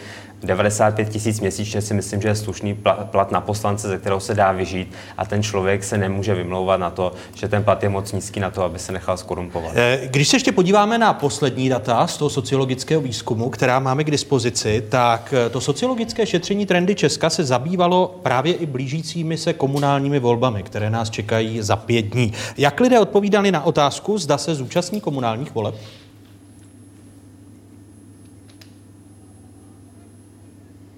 95 0.45 1.09
tisíc 1.09 1.40
měsíčně 1.40 1.83
si 1.83 1.95
myslím, 1.95 2.23
že 2.23 2.29
je 2.29 2.35
slušný 2.35 2.79
plat 3.11 3.31
na 3.31 3.40
poslance, 3.40 3.88
ze 3.88 3.99
kterého 3.99 4.21
se 4.21 4.35
dá 4.35 4.53
vyžít 4.53 4.92
a 5.18 5.25
ten 5.25 5.42
člověk 5.42 5.85
se 5.85 5.99
nemůže 5.99 6.35
vymlouvat 6.35 6.81
na 6.81 6.90
to, 6.90 7.12
že 7.35 7.49
ten 7.49 7.64
plat 7.64 7.83
je 7.83 7.88
moc 7.88 8.12
nízký 8.12 8.40
na 8.40 8.51
to, 8.51 8.64
aby 8.64 8.79
se 8.79 8.92
nechal 8.92 9.16
skorumpovat. 9.16 9.73
Eh, 9.75 10.01
když 10.05 10.29
se 10.29 10.37
ještě 10.37 10.53
podíváme 10.53 10.99
na 10.99 11.12
poslední 11.12 11.68
data 11.68 12.07
z 12.07 12.16
toho 12.16 12.31
sociologického 12.31 13.03
výzkumu, 13.03 13.51
která 13.51 13.79
máme 13.79 14.05
k 14.05 14.11
dispozici, 14.11 14.85
tak 14.88 15.35
eh, 15.47 15.51
to 15.51 15.61
sociologické 15.61 16.27
šetření 16.27 16.66
trendy 16.66 16.95
Česka 16.95 17.22
se 17.31 17.45
zabývalo 17.45 18.21
právě 18.23 18.55
i 18.55 18.67
blížícími 18.67 19.39
se 19.39 19.53
komunálními 19.53 20.19
volbami, 20.19 20.63
které 20.63 20.91
nás 20.91 21.11
čekají 21.11 21.63
za 21.63 21.77
pět 21.77 22.03
dní. 22.03 22.33
Jak 22.57 22.81
lidé 22.81 23.01
odpovídali 23.01 23.53
na 23.53 23.65
otázku, 23.65 24.19
zda 24.19 24.39
se 24.39 24.55
zúčastní 24.55 25.01
komunálních 25.01 25.55
voleb? 25.55 25.75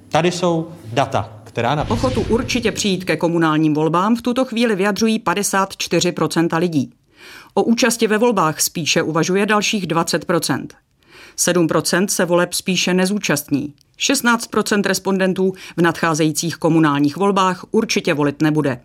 Tady 0.09 0.33
jsou 0.33 0.69
data, 0.93 1.33
která 1.45 1.75
na... 1.75 1.91
Ochotu 1.91 2.25
určitě 2.29 2.73
přijít 2.73 3.05
ke 3.05 3.17
komunálním 3.17 3.75
volbám 3.75 4.17
v 4.17 4.23
tuto 4.23 4.45
chvíli 4.45 4.77
vyjadřují 4.77 5.21
54% 5.21 6.59
lidí. 6.59 6.93
O 7.55 7.63
účasti 7.63 8.07
ve 8.07 8.19
volbách 8.19 8.61
spíše 8.61 9.03
uvažuje 9.03 9.47
dalších 9.47 9.87
20%. 9.87 10.67
7% 11.39 12.07
se 12.07 12.25
voleb 12.25 12.53
spíše 12.53 12.95
nezúčastní. 12.95 13.75
16% 13.98 14.83
respondentů 14.83 15.52
v 15.76 15.83
nadcházejících 15.83 16.57
komunálních 16.57 17.16
volbách 17.16 17.64
určitě 17.70 18.14
volit 18.14 18.42
nebude. 18.42 18.80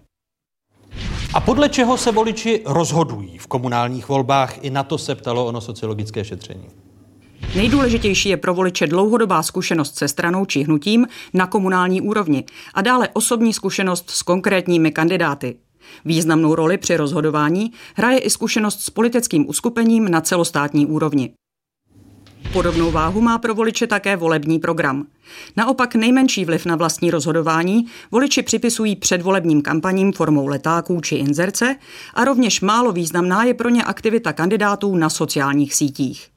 A 1.33 1.39
podle 1.39 1.69
čeho 1.69 1.97
se 1.97 2.11
voliči 2.11 2.61
rozhodují 2.65 3.37
v 3.37 3.47
komunálních 3.47 4.07
volbách? 4.07 4.63
I 4.63 4.69
na 4.69 4.83
to 4.83 4.97
se 4.97 5.15
ptalo 5.15 5.45
ono 5.45 5.61
sociologické 5.61 6.25
šetření. 6.25 6.65
Nejdůležitější 7.55 8.29
je 8.29 8.37
pro 8.37 8.53
voliče 8.53 8.87
dlouhodobá 8.87 9.43
zkušenost 9.43 9.95
se 9.95 10.07
stranou 10.07 10.45
či 10.45 10.63
hnutím 10.63 11.07
na 11.33 11.47
komunální 11.47 12.01
úrovni 12.01 12.43
a 12.73 12.81
dále 12.81 13.09
osobní 13.13 13.53
zkušenost 13.53 14.09
s 14.09 14.21
konkrétními 14.21 14.91
kandidáty. 14.91 15.55
Významnou 16.05 16.55
roli 16.55 16.77
při 16.77 16.97
rozhodování 16.97 17.71
hraje 17.95 18.19
i 18.19 18.29
zkušenost 18.29 18.81
s 18.81 18.89
politickým 18.89 19.49
uskupením 19.49 20.11
na 20.11 20.21
celostátní 20.21 20.85
úrovni. 20.85 21.33
Podobnou 22.53 22.91
váhu 22.91 23.21
má 23.21 23.37
pro 23.37 23.55
voliče 23.55 23.87
také 23.87 24.15
volební 24.15 24.59
program. 24.59 25.05
Naopak 25.57 25.95
nejmenší 25.95 26.45
vliv 26.45 26.65
na 26.65 26.75
vlastní 26.75 27.11
rozhodování 27.11 27.85
voliči 28.11 28.41
připisují 28.41 28.95
předvolebním 28.95 29.61
kampaním 29.61 30.13
formou 30.13 30.47
letáků 30.47 31.01
či 31.01 31.15
inzerce 31.15 31.75
a 32.13 32.23
rovněž 32.25 32.61
málo 32.61 32.91
významná 32.91 33.43
je 33.43 33.53
pro 33.53 33.69
ně 33.69 33.83
aktivita 33.83 34.33
kandidátů 34.33 34.95
na 34.95 35.09
sociálních 35.09 35.73
sítích. 35.73 36.29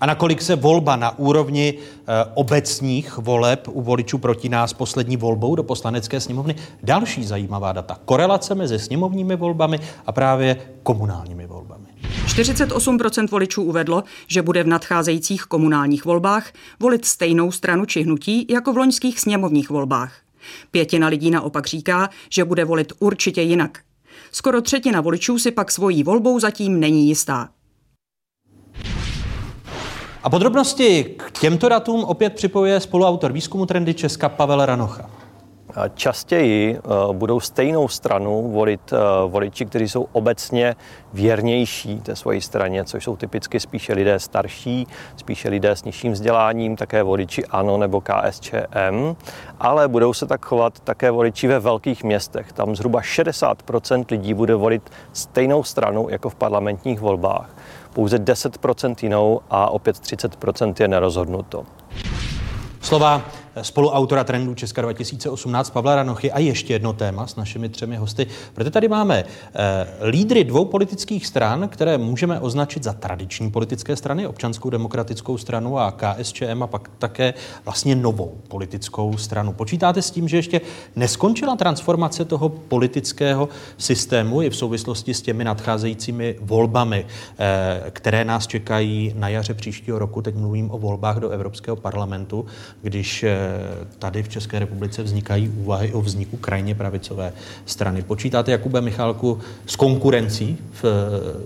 A 0.00 0.06
nakolik 0.06 0.42
se 0.42 0.56
volba 0.56 0.96
na 0.96 1.18
úrovni 1.18 1.74
e, 1.74 2.24
obecních 2.34 3.18
voleb 3.18 3.68
u 3.68 3.82
voličů 3.82 4.18
proti 4.18 4.48
nás 4.48 4.72
poslední 4.72 5.16
volbou 5.16 5.54
do 5.54 5.62
poslanecké 5.62 6.20
sněmovny? 6.20 6.54
Další 6.82 7.24
zajímavá 7.24 7.72
data. 7.72 7.98
Korelace 8.04 8.54
mezi 8.54 8.78
sněmovními 8.78 9.36
volbami 9.36 9.80
a 10.06 10.12
právě 10.12 10.56
komunálními 10.82 11.46
volbami. 11.46 11.83
48% 12.26 13.28
voličů 13.28 13.62
uvedlo, 13.62 14.04
že 14.26 14.42
bude 14.42 14.62
v 14.62 14.66
nadcházejících 14.66 15.42
komunálních 15.42 16.04
volbách 16.04 16.52
volit 16.80 17.04
stejnou 17.04 17.52
stranu 17.52 17.84
či 17.84 18.02
hnutí 18.02 18.46
jako 18.50 18.72
v 18.72 18.76
loňských 18.76 19.20
sněmovních 19.20 19.70
volbách. 19.70 20.12
Pětina 20.70 21.08
lidí 21.08 21.30
naopak 21.30 21.66
říká, 21.66 22.08
že 22.30 22.44
bude 22.44 22.64
volit 22.64 22.92
určitě 22.98 23.42
jinak. 23.42 23.78
Skoro 24.32 24.62
třetina 24.62 25.00
voličů 25.00 25.38
si 25.38 25.50
pak 25.50 25.70
svojí 25.70 26.02
volbou 26.02 26.40
zatím 26.40 26.80
není 26.80 27.08
jistá. 27.08 27.48
A 30.22 30.30
podrobnosti 30.30 31.04
k 31.04 31.30
těmto 31.40 31.68
datům 31.68 32.04
opět 32.04 32.34
připojuje 32.34 32.80
spoluautor 32.80 33.32
výzkumu 33.32 33.66
Trendy 33.66 33.94
Česka 33.94 34.28
Pavel 34.28 34.66
Ranocha. 34.66 35.23
Častěji 35.94 36.78
eh, 36.78 36.80
budou 37.12 37.40
stejnou 37.40 37.88
stranu 37.88 38.50
volit 38.52 38.92
eh, 38.92 38.96
voliči, 39.26 39.66
kteří 39.66 39.88
jsou 39.88 40.06
obecně 40.12 40.76
věrnější 41.12 42.00
té 42.00 42.16
své 42.16 42.40
straně, 42.40 42.84
což 42.84 43.04
jsou 43.04 43.16
typicky 43.16 43.60
spíše 43.60 43.92
lidé 43.92 44.18
starší, 44.18 44.86
spíše 45.16 45.48
lidé 45.48 45.70
s 45.70 45.84
nižším 45.84 46.12
vzděláním, 46.12 46.76
také 46.76 47.02
voliči 47.02 47.44
ANO 47.44 47.78
nebo 47.78 48.00
KSČM, 48.00 49.16
ale 49.60 49.88
budou 49.88 50.12
se 50.12 50.26
tak 50.26 50.44
chovat 50.44 50.80
také 50.80 51.10
voliči 51.10 51.46
ve 51.46 51.58
velkých 51.58 52.04
městech. 52.04 52.52
Tam 52.52 52.76
zhruba 52.76 53.00
60% 53.00 54.04
lidí 54.10 54.34
bude 54.34 54.54
volit 54.54 54.90
stejnou 55.12 55.62
stranu 55.62 56.06
jako 56.10 56.30
v 56.30 56.34
parlamentních 56.34 57.00
volbách. 57.00 57.56
Pouze 57.92 58.18
10% 58.18 58.94
jinou 59.02 59.40
a 59.50 59.70
opět 59.70 59.96
30% 59.96 60.74
je 60.80 60.88
nerozhodnuto. 60.88 61.64
Slova 62.80 63.22
spoluautora 63.62 64.24
trendu 64.24 64.54
Česka 64.54 64.82
2018 64.82 65.70
Pavla 65.70 65.96
Ranochy 65.96 66.32
a 66.32 66.38
ještě 66.38 66.72
jedno 66.72 66.92
téma 66.92 67.26
s 67.26 67.36
našimi 67.36 67.68
třemi 67.68 67.96
hosty. 67.96 68.26
Proto 68.54 68.70
tady 68.70 68.88
máme 68.88 69.24
eh, 69.24 70.06
lídry 70.08 70.44
dvou 70.44 70.64
politických 70.64 71.26
stran, 71.26 71.68
které 71.68 71.98
můžeme 71.98 72.40
označit 72.40 72.82
za 72.82 72.92
tradiční 72.92 73.50
politické 73.50 73.96
strany, 73.96 74.26
občanskou 74.26 74.70
demokratickou 74.70 75.38
stranu 75.38 75.78
a 75.78 75.92
KSČM 75.92 76.62
a 76.62 76.66
pak 76.66 76.90
také 76.98 77.34
vlastně 77.64 77.96
novou 77.96 78.34
politickou 78.48 79.16
stranu. 79.16 79.52
Počítáte 79.52 80.02
s 80.02 80.10
tím, 80.10 80.28
že 80.28 80.36
ještě 80.36 80.60
neskončila 80.96 81.56
transformace 81.56 82.24
toho 82.24 82.48
politického 82.48 83.48
systému 83.78 84.42
i 84.42 84.50
v 84.50 84.56
souvislosti 84.56 85.14
s 85.14 85.22
těmi 85.22 85.44
nadcházejícími 85.44 86.36
volbami, 86.40 87.06
eh, 87.38 87.90
které 87.90 88.24
nás 88.24 88.46
čekají 88.46 89.14
na 89.16 89.28
jaře 89.28 89.54
příštího 89.54 89.98
roku. 89.98 90.22
Teď 90.22 90.34
mluvím 90.34 90.70
o 90.70 90.78
volbách 90.78 91.16
do 91.16 91.30
Evropského 91.30 91.76
parlamentu, 91.76 92.46
když 92.82 93.22
eh, 93.22 93.43
tady 93.98 94.22
v 94.22 94.28
České 94.28 94.58
republice 94.58 95.02
vznikají 95.02 95.48
úvahy 95.48 95.92
o 95.92 96.00
vzniku 96.00 96.36
krajně 96.36 96.74
pravicové 96.74 97.32
strany. 97.66 98.02
Počítáte, 98.02 98.52
Jakube 98.52 98.80
Michálku, 98.80 99.40
s 99.66 99.76
konkurencí 99.76 100.58
v, 100.72 100.84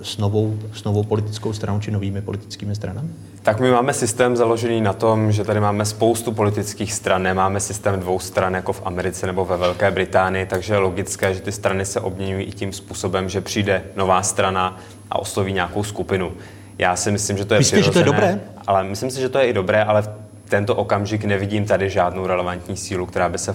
s, 0.02 0.18
novou, 0.18 0.58
s 0.74 0.84
novou 0.84 1.02
politickou 1.02 1.52
stranou 1.52 1.80
či 1.80 1.90
novými 1.90 2.22
politickými 2.22 2.74
stranami? 2.74 3.08
Tak 3.42 3.60
my 3.60 3.70
máme 3.70 3.92
systém 3.92 4.36
založený 4.36 4.80
na 4.80 4.92
tom, 4.92 5.32
že 5.32 5.44
tady 5.44 5.60
máme 5.60 5.84
spoustu 5.84 6.32
politických 6.32 6.92
stran, 6.92 7.22
nemáme 7.22 7.60
systém 7.60 8.00
dvou 8.00 8.18
stran 8.18 8.54
jako 8.54 8.72
v 8.72 8.82
Americe 8.84 9.26
nebo 9.26 9.44
ve 9.44 9.56
Velké 9.56 9.90
Británii, 9.90 10.46
takže 10.46 10.74
je 10.74 10.78
logické, 10.78 11.34
že 11.34 11.40
ty 11.40 11.52
strany 11.52 11.84
se 11.84 12.00
obměňují 12.00 12.44
i 12.44 12.52
tím 12.52 12.72
způsobem, 12.72 13.28
že 13.28 13.40
přijde 13.40 13.82
nová 13.96 14.22
strana 14.22 14.78
a 15.10 15.18
osloví 15.18 15.52
nějakou 15.52 15.84
skupinu. 15.84 16.32
Já 16.78 16.96
si 16.96 17.10
myslím, 17.10 17.36
že 17.36 17.44
to 17.44 17.54
je 17.54 17.60
Myslíte, 17.60 17.82
že 17.82 17.90
to 17.90 17.98
je 17.98 18.04
dobré? 18.04 18.40
Ale 18.66 18.84
myslím 18.84 19.10
si, 19.10 19.20
že 19.20 19.28
to 19.28 19.38
je 19.38 19.46
i 19.46 19.52
dobré, 19.52 19.84
ale 19.84 20.02
tento 20.48 20.74
okamžik 20.74 21.24
nevidím 21.24 21.64
tady 21.64 21.90
žádnou 21.90 22.26
relevantní 22.26 22.76
sílu, 22.76 23.06
která 23.06 23.28
by 23.28 23.38
se 23.38 23.54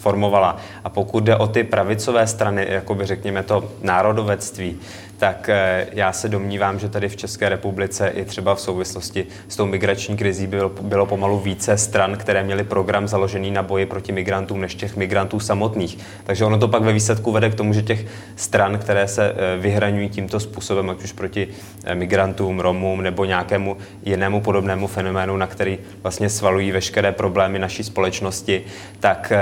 formovala. 0.00 0.56
A 0.84 0.88
pokud 0.88 1.24
jde 1.24 1.36
o 1.36 1.46
ty 1.46 1.64
pravicové 1.64 2.26
strany, 2.26 2.66
jako 2.70 2.94
by 2.94 3.06
řekněme 3.06 3.42
to 3.42 3.70
národovectví, 3.82 4.78
tak 5.18 5.48
eh, 5.48 5.86
já 5.92 6.12
se 6.12 6.28
domnívám, 6.28 6.78
že 6.78 6.88
tady 6.88 7.08
v 7.08 7.16
České 7.16 7.48
republice 7.48 8.08
i 8.08 8.24
třeba 8.24 8.54
v 8.54 8.60
souvislosti 8.60 9.26
s 9.48 9.56
tou 9.56 9.66
migrační 9.66 10.16
krizí 10.16 10.46
bylo, 10.46 10.68
bylo 10.68 11.06
pomalu 11.06 11.40
více 11.40 11.78
stran, 11.78 12.16
které 12.16 12.42
měly 12.42 12.64
program 12.64 13.08
založený 13.08 13.50
na 13.50 13.62
boji 13.62 13.86
proti 13.86 14.12
migrantům, 14.12 14.60
než 14.60 14.74
těch 14.74 14.96
migrantů 14.96 15.40
samotných. 15.40 15.98
Takže 16.24 16.44
ono 16.44 16.58
to 16.58 16.68
pak 16.68 16.82
ve 16.82 16.92
výsledku 16.92 17.32
vede 17.32 17.50
k 17.50 17.54
tomu, 17.54 17.72
že 17.72 17.82
těch 17.82 18.06
stran, 18.36 18.78
které 18.78 19.08
se 19.08 19.34
eh, 19.36 19.56
vyhraňují 19.58 20.08
tímto 20.08 20.40
způsobem, 20.40 20.90
ať 20.90 21.04
už 21.04 21.12
proti 21.12 21.48
eh, 21.84 21.94
migrantům, 21.94 22.60
Romům 22.60 23.02
nebo 23.02 23.24
nějakému 23.24 23.76
jinému 24.04 24.40
podobnému 24.40 24.86
fenoménu, 24.86 25.36
na 25.36 25.46
který 25.46 25.78
vlastně 26.02 26.30
svalují 26.30 26.72
veškeré 26.72 27.12
problémy 27.12 27.58
naší 27.58 27.84
společnosti, 27.84 28.64
tak 29.00 29.32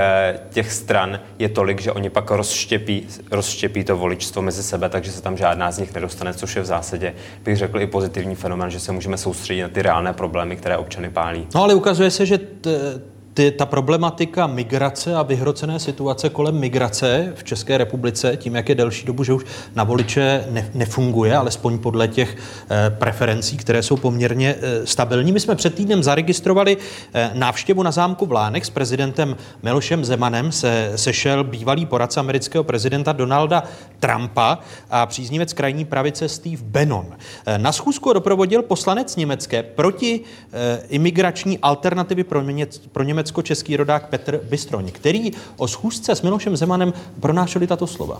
těch 0.49 0.71
stran 0.71 1.19
je 1.39 1.49
tolik, 1.49 1.81
že 1.81 1.91
oni 1.91 2.09
pak 2.09 2.31
rozštěpí, 2.31 3.07
rozštěpí 3.31 3.83
to 3.83 3.97
voličstvo 3.97 4.41
mezi 4.41 4.63
sebe, 4.63 4.89
takže 4.89 5.11
se 5.11 5.21
tam 5.21 5.37
žádná 5.37 5.62
z 5.71 5.79
nich 5.79 5.93
nedostane, 5.93 6.33
což 6.33 6.55
je 6.55 6.61
v 6.61 6.65
zásadě, 6.65 7.13
bych 7.43 7.57
řekl, 7.57 7.81
i 7.81 7.87
pozitivní 7.87 8.35
fenomen, 8.35 8.69
že 8.69 8.79
se 8.79 8.91
můžeme 8.91 9.17
soustředit 9.17 9.61
na 9.61 9.69
ty 9.69 9.81
reálné 9.81 10.13
problémy, 10.13 10.55
které 10.55 10.77
občany 10.77 11.09
pálí. 11.09 11.47
No 11.55 11.63
ale 11.63 11.73
ukazuje 11.73 12.11
se, 12.11 12.25
že 12.25 12.37
t- 12.37 13.01
ty, 13.33 13.51
ta 13.51 13.65
problematika 13.65 14.47
migrace 14.47 15.15
a 15.15 15.21
vyhrocené 15.21 15.79
situace 15.79 16.29
kolem 16.29 16.59
migrace 16.59 17.33
v 17.35 17.43
České 17.43 17.77
republice, 17.77 18.37
tím, 18.37 18.55
jak 18.55 18.69
je 18.69 18.75
delší 18.75 19.05
dobu, 19.05 19.23
že 19.23 19.33
už 19.33 19.45
na 19.75 19.83
voliče 19.83 20.45
ne, 20.49 20.69
nefunguje, 20.73 21.35
alespoň 21.37 21.79
podle 21.79 22.07
těch 22.07 22.37
eh, 22.69 22.89
preferencí, 22.89 23.57
které 23.57 23.83
jsou 23.83 23.97
poměrně 23.97 24.55
eh, 24.61 24.85
stabilní. 24.85 25.31
My 25.31 25.39
jsme 25.39 25.55
před 25.55 25.75
týdnem 25.75 26.03
zaregistrovali 26.03 26.77
eh, 27.13 27.31
návštěvu 27.33 27.83
na 27.83 27.91
zámku 27.91 28.25
v 28.25 28.31
Lánech 28.31 28.65
s 28.65 28.69
prezidentem 28.69 29.35
Milošem 29.63 30.05
Zemanem. 30.05 30.51
Se 30.51 30.91
sešel 30.95 31.43
bývalý 31.43 31.85
poradce 31.85 32.19
amerického 32.19 32.63
prezidenta 32.63 33.11
Donalda 33.11 33.63
Trumpa 33.99 34.59
a 34.89 35.05
příznivec 35.05 35.53
krajní 35.53 35.85
pravice 35.85 36.29
Steve 36.29 36.63
Bannon. 36.63 37.05
Eh, 37.45 37.57
na 37.57 37.71
schůzku 37.71 38.13
doprovodil 38.13 38.61
poslanec 38.61 39.15
německé 39.15 39.63
proti 39.63 40.21
eh, 40.53 40.81
imigrační 40.89 41.59
alternativy 41.59 42.23
pro, 42.23 42.41
Němec, 42.41 42.77
pro 42.77 43.03
Německo 43.03 43.22
německo-český 43.23 43.77
rodák 43.77 44.09
Petr 44.09 44.39
Bystroň, 44.49 44.91
který 44.91 45.31
o 45.57 45.67
schůzce 45.67 46.15
s 46.15 46.21
Milošem 46.21 46.57
Zemanem 46.57 46.93
pronášeli 47.19 47.67
tato 47.67 47.87
slova. 47.87 48.19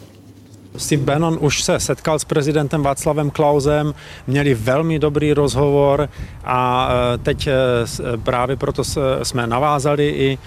Steve 0.77 1.03
Bannon 1.03 1.37
už 1.41 1.63
se 1.63 1.79
setkal 1.79 2.19
s 2.19 2.25
prezidentem 2.25 2.83
Václavem 2.83 3.29
Klausem, 3.29 3.93
měli 4.27 4.53
velmi 4.53 4.99
dobrý 4.99 5.33
rozhovor 5.33 6.09
a 6.43 6.89
e, 7.13 7.17
teď 7.17 7.47
e, 7.47 7.53
právě 8.23 8.55
proto 8.55 8.83
jsme 9.23 9.47
navázali 9.47 10.09
i 10.09 10.33
e, 10.33 10.37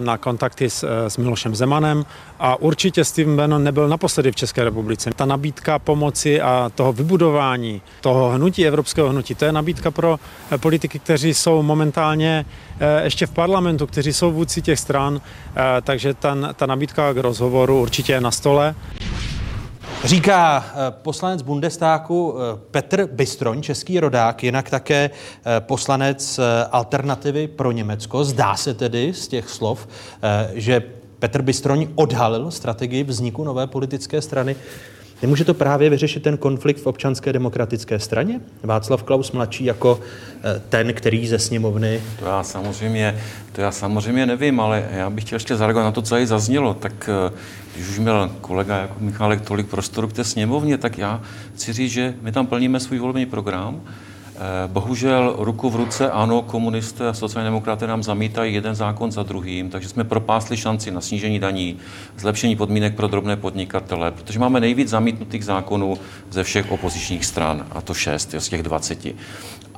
na 0.00 0.18
kontakty 0.18 0.70
s, 0.70 1.08
s 1.08 1.16
Milošem 1.16 1.54
Zemanem 1.54 2.04
a 2.38 2.56
určitě 2.56 3.04
Steve 3.04 3.36
Bannon 3.36 3.64
nebyl 3.64 3.88
naposledy 3.88 4.32
v 4.32 4.36
České 4.36 4.64
republice. 4.64 5.10
Ta 5.16 5.24
nabídka 5.24 5.78
pomoci 5.78 6.40
a 6.40 6.70
toho 6.74 6.92
vybudování 6.92 7.82
toho 8.00 8.30
hnutí, 8.30 8.66
evropského 8.66 9.08
hnutí, 9.08 9.34
to 9.34 9.44
je 9.44 9.52
nabídka 9.52 9.90
pro 9.90 10.18
politiky, 10.56 10.98
kteří 10.98 11.34
jsou 11.34 11.62
momentálně 11.62 12.44
ještě 13.02 13.26
v 13.26 13.30
parlamentu, 13.30 13.86
kteří 13.86 14.12
jsou 14.12 14.32
vůdci 14.32 14.62
těch 14.62 14.78
stran, 14.78 15.20
takže 15.82 16.14
ta, 16.14 16.36
ta 16.56 16.66
nabídka 16.66 17.12
k 17.12 17.16
rozhovoru 17.16 17.80
určitě 17.80 18.12
je 18.12 18.20
na 18.20 18.30
stole. 18.30 18.74
Říká 20.04 20.64
eh, 20.66 20.90
poslanec 20.90 21.42
Bundestáku 21.42 22.34
eh, 22.34 22.58
Petr 22.70 23.06
Bystroň, 23.06 23.62
český 23.62 24.00
rodák, 24.00 24.42
jinak 24.42 24.70
také 24.70 25.10
eh, 25.10 25.60
poslanec 25.60 26.40
Alternativy 26.70 27.48
pro 27.48 27.72
Německo. 27.72 28.24
Zdá 28.24 28.56
se 28.56 28.74
tedy 28.74 29.12
z 29.14 29.28
těch 29.28 29.48
slov, 29.48 29.88
že 30.54 30.82
Petr 31.18 31.42
Bystroň 31.42 31.88
odhalil 31.94 32.50
strategii 32.50 33.04
vzniku 33.04 33.44
nové 33.44 33.66
politické 33.66 34.22
strany. 34.22 34.56
Nemůže 35.22 35.44
to 35.44 35.54
právě 35.54 35.90
vyřešit 35.90 36.22
ten 36.22 36.36
konflikt 36.36 36.82
v 36.82 36.86
občanské 36.86 37.32
demokratické 37.32 37.98
straně? 37.98 38.40
Václav 38.62 39.02
Klaus 39.02 39.32
mladší 39.32 39.64
jako 39.64 40.00
ten, 40.68 40.92
který 40.92 41.28
ze 41.28 41.38
sněmovny... 41.38 42.02
To 42.18 42.24
já 42.24 42.42
samozřejmě, 42.42 43.20
to 43.52 43.60
já 43.60 43.72
samozřejmě 43.72 44.26
nevím, 44.26 44.60
ale 44.60 44.88
já 44.90 45.10
bych 45.10 45.24
chtěl 45.24 45.36
ještě 45.36 45.56
zareagovat 45.56 45.84
na 45.84 45.92
to, 45.92 46.02
co 46.02 46.10
tady 46.10 46.26
zaznělo. 46.26 46.74
Tak 46.74 47.10
když 47.74 47.88
už 47.88 47.98
měl 47.98 48.30
kolega 48.40 48.76
jako 48.76 48.94
Michálek 49.00 49.40
tolik 49.40 49.66
prostoru 49.66 50.08
k 50.08 50.12
té 50.12 50.24
sněmovně, 50.24 50.78
tak 50.78 50.98
já 50.98 51.20
chci 51.54 51.72
říct, 51.72 51.92
že 51.92 52.14
my 52.22 52.32
tam 52.32 52.46
plníme 52.46 52.80
svůj 52.80 52.98
volební 52.98 53.26
program. 53.26 53.80
Eh, 54.40 54.68
bohužel 54.68 55.36
ruku 55.38 55.70
v 55.70 55.76
ruce, 55.76 56.10
ano, 56.10 56.42
komunisté 56.42 57.08
a 57.08 57.14
sociální 57.14 57.46
demokraté 57.46 57.86
nám 57.86 58.02
zamítají 58.02 58.54
jeden 58.54 58.74
zákon 58.74 59.12
za 59.12 59.22
druhým, 59.22 59.70
takže 59.70 59.88
jsme 59.88 60.04
propásli 60.04 60.56
šanci 60.56 60.90
na 60.90 61.00
snížení 61.00 61.38
daní, 61.38 61.78
zlepšení 62.18 62.56
podmínek 62.56 62.94
pro 62.94 63.08
drobné 63.08 63.36
podnikatele, 63.36 64.10
protože 64.10 64.38
máme 64.38 64.60
nejvíc 64.60 64.88
zamítnutých 64.88 65.44
zákonů 65.44 65.98
ze 66.30 66.44
všech 66.44 66.72
opozičních 66.72 67.24
stran, 67.24 67.66
a 67.70 67.80
to 67.80 67.94
šest 67.94 68.34
z 68.38 68.48
těch 68.48 68.62
20. 68.62 69.06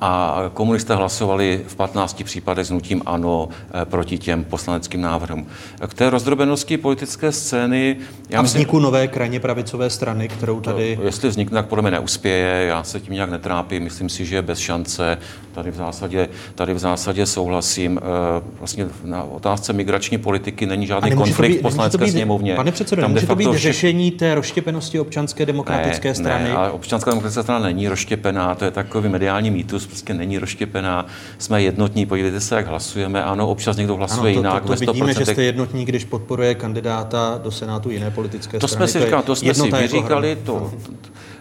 a 0.01 0.43
komunisté 0.55 0.95
hlasovali 0.95 1.65
v 1.67 1.77
15 1.77 2.25
případech 2.25 2.67
s 2.67 2.71
nutím 2.71 3.03
ano 3.07 3.49
eh, 3.51 3.85
proti 3.85 4.19
těm 4.19 4.45
poslaneckým 4.45 5.01
návrhům. 5.01 5.47
K 5.89 5.95
té 5.95 6.11
rozdrobenosti 6.11 6.77
politické 6.77 7.33
scény... 7.33 7.97
Já 8.29 8.39
a 8.39 8.43
vzniku 8.43 8.77
myslím, 8.77 8.83
nové 8.83 9.09
krajně 9.09 9.41
pravicové 9.41 9.91
strany, 9.91 10.29
kterou 10.29 10.61
tady... 10.61 10.97
To, 10.97 11.03
jestli 11.03 11.29
vznikne, 11.29 11.55
tak 11.55 11.67
podle 11.67 11.83
mě 11.83 11.91
neuspěje, 11.91 12.67
já 12.67 12.85
se 12.85 13.01
tím 13.01 13.15
nějak 13.15 13.31
netrápím, 13.31 13.83
myslím 13.83 14.09
si, 14.09 14.25
že 14.25 14.37
je 14.37 14.43
bez 14.43 14.59
šance, 14.59 15.19
tady 15.55 15.71
v 15.71 15.75
zásadě, 15.75 16.29
tady 16.55 16.75
v 16.75 16.79
zásadě 16.79 17.27
souhlasím. 17.27 18.01
Eh, 18.03 18.43
vlastně 18.59 18.87
na 19.05 19.23
otázce 19.23 19.73
migrační 19.73 20.19
politiky 20.19 20.67
není 20.67 20.87
žádný 20.87 21.13
konflikt 21.13 21.53
být, 21.53 21.59
v 21.59 21.63
poslanecké 21.63 22.05
být, 22.05 22.11
sněmovně. 22.11 22.55
Pane 22.55 22.73
předsedo, 22.73 23.09
může 23.09 23.27
to 23.27 23.37
být 23.37 23.49
vše... 23.49 23.59
řešení 23.59 24.11
té 24.11 24.35
rozštěpenosti 24.35 25.01
občanské 25.01 25.47
demokratické 25.47 26.09
ne, 26.09 26.15
strany? 26.15 26.45
Ne, 26.45 26.57
ale 26.57 26.71
občanská 26.71 27.11
demokratická 27.11 27.43
strana 27.43 27.65
není 27.65 27.89
rozštěpená, 27.89 28.55
to 28.55 28.65
je 28.65 28.71
takový 28.71 29.09
mediální 29.09 29.51
mýtus, 29.51 29.87
prostě 29.93 30.15
není 30.15 30.39
rozštěpená, 30.39 31.07
jsme 31.39 31.63
jednotní, 31.63 32.07
podívejte 32.07 32.41
se, 32.41 32.57
jak 32.57 32.67
hlasujeme, 32.67 33.25
ano, 33.25 33.49
občas 33.49 33.77
někdo 33.77 33.97
hlasuje 33.97 34.21
ano, 34.21 34.33
to, 34.33 34.39
jinak. 34.39 34.63
To, 34.63 34.69
to, 34.69 34.85
to 34.85 34.93
vidíme, 34.93 35.15
že 35.15 35.27
jste 35.27 35.43
jednotní, 35.43 35.85
když 35.85 36.05
podporuje 36.05 36.55
kandidáta 36.55 37.41
do 37.43 37.51
Senátu 37.51 37.91
jiné 37.91 38.11
politické 38.11 38.59
to 38.59 38.69
strany. 38.69 38.89
Jsme 38.89 39.01
si 39.01 39.05
říkali, 39.07 39.23
to 39.23 39.37
jsme 39.37 39.55
si 39.55 39.71
vyříkali, 39.71 40.29
jako 40.29 40.43
to, 40.45 40.73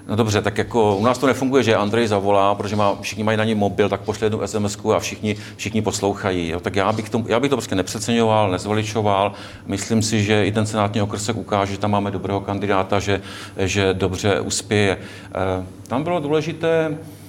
No 0.07 0.15
dobře, 0.15 0.41
tak 0.41 0.57
jako 0.57 0.95
u 0.95 1.03
nás 1.03 1.17
to 1.17 1.27
nefunguje, 1.27 1.63
že 1.63 1.75
Andrej 1.75 2.07
zavolá, 2.07 2.55
protože 2.55 2.75
má, 2.75 2.97
všichni 3.01 3.23
mají 3.23 3.37
na 3.37 3.43
něm 3.43 3.57
mobil, 3.57 3.89
tak 3.89 4.01
pošle 4.01 4.25
jednu 4.25 4.47
sms 4.47 4.77
a 4.95 4.99
všichni, 4.99 5.35
všichni 5.55 5.81
poslouchají. 5.81 6.49
Jo. 6.49 6.59
Tak 6.59 6.75
já 6.75 6.91
bych, 6.91 7.09
to, 7.09 7.23
já 7.27 7.39
bych 7.39 7.49
to 7.49 7.55
prostě 7.55 7.75
nepřeceňoval, 7.75 8.51
nezveličoval. 8.51 9.33
Myslím 9.65 10.01
si, 10.01 10.23
že 10.23 10.45
i 10.45 10.51
ten 10.51 10.65
senátní 10.65 11.01
okrsek 11.01 11.37
ukáže, 11.37 11.71
že 11.71 11.79
tam 11.79 11.91
máme 11.91 12.11
dobrého 12.11 12.41
kandidáta, 12.41 12.99
že, 12.99 13.21
že 13.57 13.93
dobře 13.93 14.39
uspěje. 14.39 14.91
E, 14.91 15.65
tam 15.87 16.03
bylo 16.03 16.19
důležité, 16.19 16.97
Eh, 16.97 17.20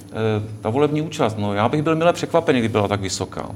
ta 0.61 0.69
volební 0.69 1.01
účast, 1.01 1.37
no 1.37 1.53
já 1.53 1.69
bych 1.69 1.81
byl 1.81 1.95
milé 1.95 2.13
překvapený, 2.13 2.59
kdyby 2.59 2.71
byla 2.71 2.87
tak 2.87 3.01
vysoká. 3.01 3.49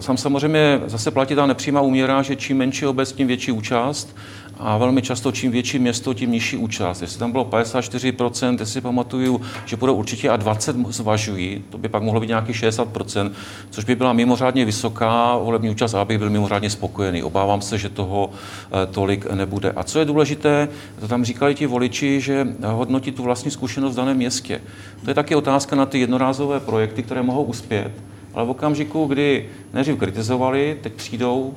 Sam 0.00 0.14
eh, 0.14 0.18
samozřejmě 0.18 0.80
zase 0.86 1.10
platí 1.10 1.34
ta 1.34 1.46
nepřímá 1.46 1.80
úměra, 1.80 2.22
že 2.22 2.36
čím 2.36 2.58
menší 2.58 2.86
obec, 2.86 3.12
tím 3.12 3.26
větší 3.26 3.52
účast 3.52 4.16
a 4.62 4.78
velmi 4.78 5.02
často 5.02 5.32
čím 5.32 5.52
větší 5.52 5.78
město, 5.78 6.14
tím 6.14 6.32
nižší 6.32 6.56
účast. 6.56 7.02
Jestli 7.02 7.18
tam 7.18 7.32
bylo 7.32 7.44
54%, 7.44 8.56
jestli 8.60 8.80
pamatuju, 8.80 9.40
že 9.66 9.76
budou 9.76 9.94
určitě 9.94 10.30
a 10.30 10.36
20 10.36 10.76
zvažují, 10.76 11.64
to 11.70 11.78
by 11.78 11.88
pak 11.88 12.02
mohlo 12.02 12.20
být 12.20 12.26
nějaký 12.26 12.52
60%, 12.52 13.32
což 13.70 13.84
by 13.84 13.94
byla 13.94 14.12
mimořádně 14.12 14.64
vysoká 14.64 15.36
volební 15.36 15.70
účast 15.70 15.94
a 15.94 16.00
abych 16.00 16.18
byl 16.18 16.30
mimořádně 16.30 16.70
spokojený. 16.70 17.22
Obávám 17.22 17.60
se, 17.60 17.78
že 17.78 17.88
toho 17.88 18.30
eh, 18.30 18.86
tolik 18.86 19.30
nebude. 19.30 19.72
A 19.72 19.82
co 19.82 19.98
je 19.98 20.04
důležité, 20.04 20.68
to 21.00 21.08
tam 21.08 21.24
říkali 21.24 21.54
ti 21.54 21.66
voliči, 21.66 22.20
že 22.20 22.46
hodnotí 22.64 23.12
tu 23.12 23.22
vlastní 23.22 23.50
zkušenost 23.50 23.92
v 23.92 23.96
daném 23.96 24.16
městě. 24.16 24.60
To 25.04 25.10
je 25.10 25.14
taky 25.14 25.34
otázka 25.34 25.76
na 25.76 25.86
ty 25.86 26.00
jednorázové 26.00 26.60
projekty, 26.60 27.02
které 27.02 27.22
mohou 27.22 27.42
uspět, 27.42 27.92
ale 28.34 28.46
v 28.46 28.50
okamžiku, 28.50 29.06
kdy 29.06 29.48
nejdřív 29.72 29.98
kritizovali, 29.98 30.78
teď 30.82 30.92
přijdou 30.92 31.54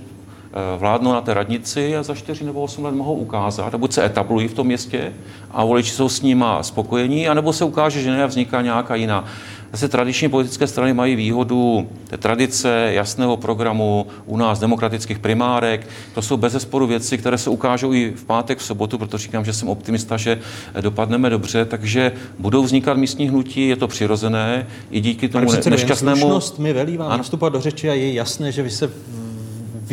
vládnou 0.77 1.11
na 1.11 1.21
té 1.21 1.33
radnici 1.33 1.97
a 1.97 2.03
za 2.03 2.15
4 2.15 2.43
nebo 2.43 2.61
8 2.61 2.85
let 2.85 2.95
mohou 2.95 3.15
ukázat, 3.15 3.75
a 3.75 3.77
buď 3.77 3.93
se 3.93 4.05
etablují 4.05 4.47
v 4.47 4.53
tom 4.53 4.67
městě 4.67 5.13
a 5.51 5.65
voliči 5.65 5.91
jsou 5.91 6.09
s 6.09 6.21
nima 6.21 6.63
spokojení, 6.63 7.27
anebo 7.27 7.53
se 7.53 7.65
ukáže, 7.65 8.01
že 8.01 8.11
ne 8.11 8.27
vzniká 8.27 8.61
nějaká 8.61 8.95
jiná. 8.95 9.25
Zase 9.71 9.89
tradiční 9.89 10.29
politické 10.29 10.67
strany 10.67 10.93
mají 10.93 11.15
výhodu 11.15 11.89
té 12.07 12.17
tradice, 12.17 12.89
jasného 12.93 13.37
programu, 13.37 14.07
u 14.25 14.37
nás 14.37 14.59
demokratických 14.59 15.19
primárek. 15.19 15.87
To 16.13 16.21
jsou 16.21 16.37
bez 16.37 16.53
zesporu 16.53 16.87
věci, 16.87 17.17
které 17.17 17.37
se 17.37 17.49
ukážou 17.49 17.93
i 17.93 18.13
v 18.15 18.25
pátek, 18.25 18.57
v 18.57 18.63
sobotu, 18.63 18.97
protože 18.97 19.17
říkám, 19.23 19.45
že 19.45 19.53
jsem 19.53 19.69
optimista, 19.69 20.17
že 20.17 20.39
dopadneme 20.81 21.29
dobře, 21.29 21.65
takže 21.65 22.11
budou 22.39 22.63
vznikat 22.63 22.97
místní 22.97 23.29
hnutí, 23.29 23.67
je 23.67 23.75
to 23.75 23.87
přirozené, 23.87 24.67
i 24.91 25.01
díky 25.01 25.29
tomu 25.29 25.47
Pane 25.47 25.61
nešťastnému... 25.69 26.39
mi 26.57 26.73
velí 26.73 26.97
vám 26.97 27.23
vstupovat 27.23 27.53
do 27.53 27.61
řeči 27.61 27.89
a 27.89 27.93
je 27.93 28.13
jasné, 28.13 28.51
že 28.51 28.63
vy 28.63 28.69
se 28.69 28.91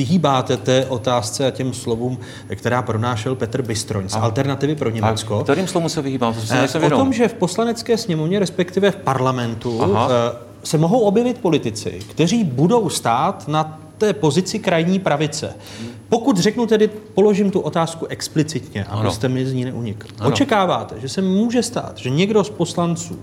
vyhýbáte 0.01 0.57
té 0.57 0.87
otázce 0.87 1.47
a 1.47 1.51
těm 1.51 1.75
slovům, 1.75 2.19
která 2.55 2.83
pronášel 2.83 3.35
Petr 3.35 3.63
Bystroň 3.63 4.09
z 4.09 4.15
Alternativy 4.15 4.75
pro 4.75 4.91
Německo. 4.91 5.41
A 5.41 5.43
kterým 5.43 5.67
slovům 5.67 5.89
se 5.89 6.03
vyhýbám? 6.03 6.35
To 6.35 6.41
se 6.41 6.69
eh, 6.75 6.87
o 6.87 6.91
tom, 6.91 7.13
že 7.13 7.29
v 7.29 7.35
poslanecké 7.35 7.97
sněmovně, 7.97 8.39
respektive 8.39 8.91
v 8.91 8.97
parlamentu, 8.97 9.83
Aha. 9.83 10.09
Eh, 10.11 10.37
se 10.65 10.79
mohou 10.79 11.01
objevit 11.01 11.39
politici, 11.39 12.01
kteří 12.11 12.45
budou 12.45 12.89
stát 12.89 13.49
na 13.49 13.81
té 13.99 14.13
pozici 14.13 14.59
krajní 14.59 14.99
pravice. 14.99 15.55
Pokud 16.09 16.39
řeknu 16.39 16.67
tedy, 16.67 16.91
položím 17.15 17.51
tu 17.51 17.61
otázku 17.61 18.07
explicitně, 18.07 18.85
abyste 18.85 19.29
mi 19.29 19.47
z 19.47 19.53
ní 19.53 19.65
neunikl. 19.65 20.07
Očekáváte, 20.25 21.01
že 21.01 21.09
se 21.09 21.23
může 21.23 21.63
stát, 21.63 21.93
že 21.97 22.11
někdo 22.11 22.45
z 22.45 22.51
poslanců 22.51 23.19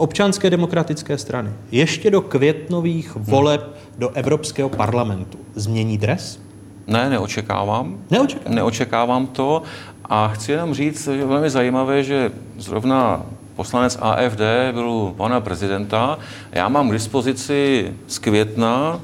občanské 0.00 0.50
demokratické 0.50 1.18
strany 1.18 1.50
ještě 1.72 2.10
do 2.10 2.20
květnových 2.20 3.16
voleb 3.16 3.76
do 3.98 4.10
Evropského 4.10 4.68
parlamentu 4.68 5.38
změní 5.54 5.98
dres? 5.98 6.40
Ne, 6.86 7.10
neočekávám. 7.10 7.98
Neočekávám. 8.10 8.54
Neočekávám 8.54 9.26
to 9.26 9.62
a 10.04 10.28
chci 10.28 10.52
jenom 10.52 10.74
říct, 10.74 11.04
že 11.04 11.12
je 11.12 11.26
velmi 11.26 11.50
zajímavé, 11.50 12.02
že 12.02 12.32
zrovna 12.58 13.22
poslanec 13.56 13.98
AFD 14.00 14.40
byl 14.72 14.90
u 14.90 15.14
pana 15.16 15.40
prezidenta. 15.40 16.18
Já 16.52 16.68
mám 16.68 16.88
k 16.88 16.92
dispozici 16.92 17.92
z 18.06 18.18
května 18.18 19.00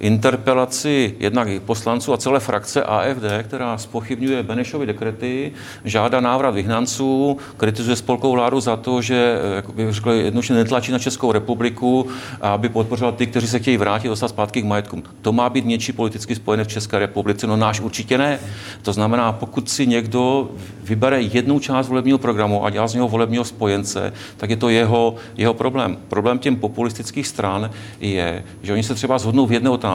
interpelaci 0.00 1.14
jednak 1.20 1.48
poslanců 1.62 2.12
a 2.12 2.16
celé 2.16 2.40
frakce 2.40 2.82
AFD, 2.82 3.22
která 3.42 3.78
spochybňuje 3.78 4.42
Benešovy 4.42 4.86
dekrety, 4.86 5.52
žádá 5.84 6.20
návrat 6.20 6.50
vyhnanců, 6.50 7.36
kritizuje 7.56 7.96
spolkovou 7.96 8.32
vládu 8.32 8.60
za 8.60 8.76
to, 8.76 9.02
že 9.02 9.38
bych 9.74 9.92
řekl, 9.92 10.10
jednoduše 10.10 10.54
netlačí 10.54 10.92
na 10.92 10.98
Českou 10.98 11.32
republiku, 11.32 12.06
aby 12.40 12.68
podpořila 12.68 13.12
ty, 13.12 13.26
kteří 13.26 13.46
se 13.46 13.58
chtějí 13.58 13.76
vrátit, 13.76 14.08
dostat 14.08 14.28
zpátky 14.28 14.62
k 14.62 14.64
majetkům. 14.64 15.02
To 15.22 15.32
má 15.32 15.50
být 15.50 15.64
něčí 15.64 15.92
politicky 15.92 16.34
spojené 16.34 16.64
v 16.64 16.68
České 16.68 16.98
republice, 16.98 17.46
no 17.46 17.56
náš 17.56 17.80
určitě 17.80 18.18
ne. 18.18 18.38
To 18.82 18.92
znamená, 18.92 19.32
pokud 19.32 19.70
si 19.70 19.86
někdo 19.86 20.50
vybere 20.82 21.20
jednu 21.20 21.58
část 21.58 21.88
volebního 21.88 22.18
programu 22.18 22.64
a 22.64 22.70
dělá 22.70 22.88
z 22.88 22.94
něho 22.94 23.08
volebního 23.08 23.44
spojence, 23.44 24.12
tak 24.36 24.50
je 24.50 24.56
to 24.56 24.68
jeho, 24.68 25.14
jeho 25.36 25.54
problém. 25.54 25.98
Problém 26.08 26.38
těm 26.38 26.56
populistických 26.56 27.26
stran 27.26 27.70
je, 28.00 28.44
že 28.62 28.72
oni 28.72 28.82
se 28.82 28.94
třeba 28.94 29.18
zhodnou 29.18 29.46
v 29.46 29.52
jedné 29.52 29.70
otázce 29.70 29.87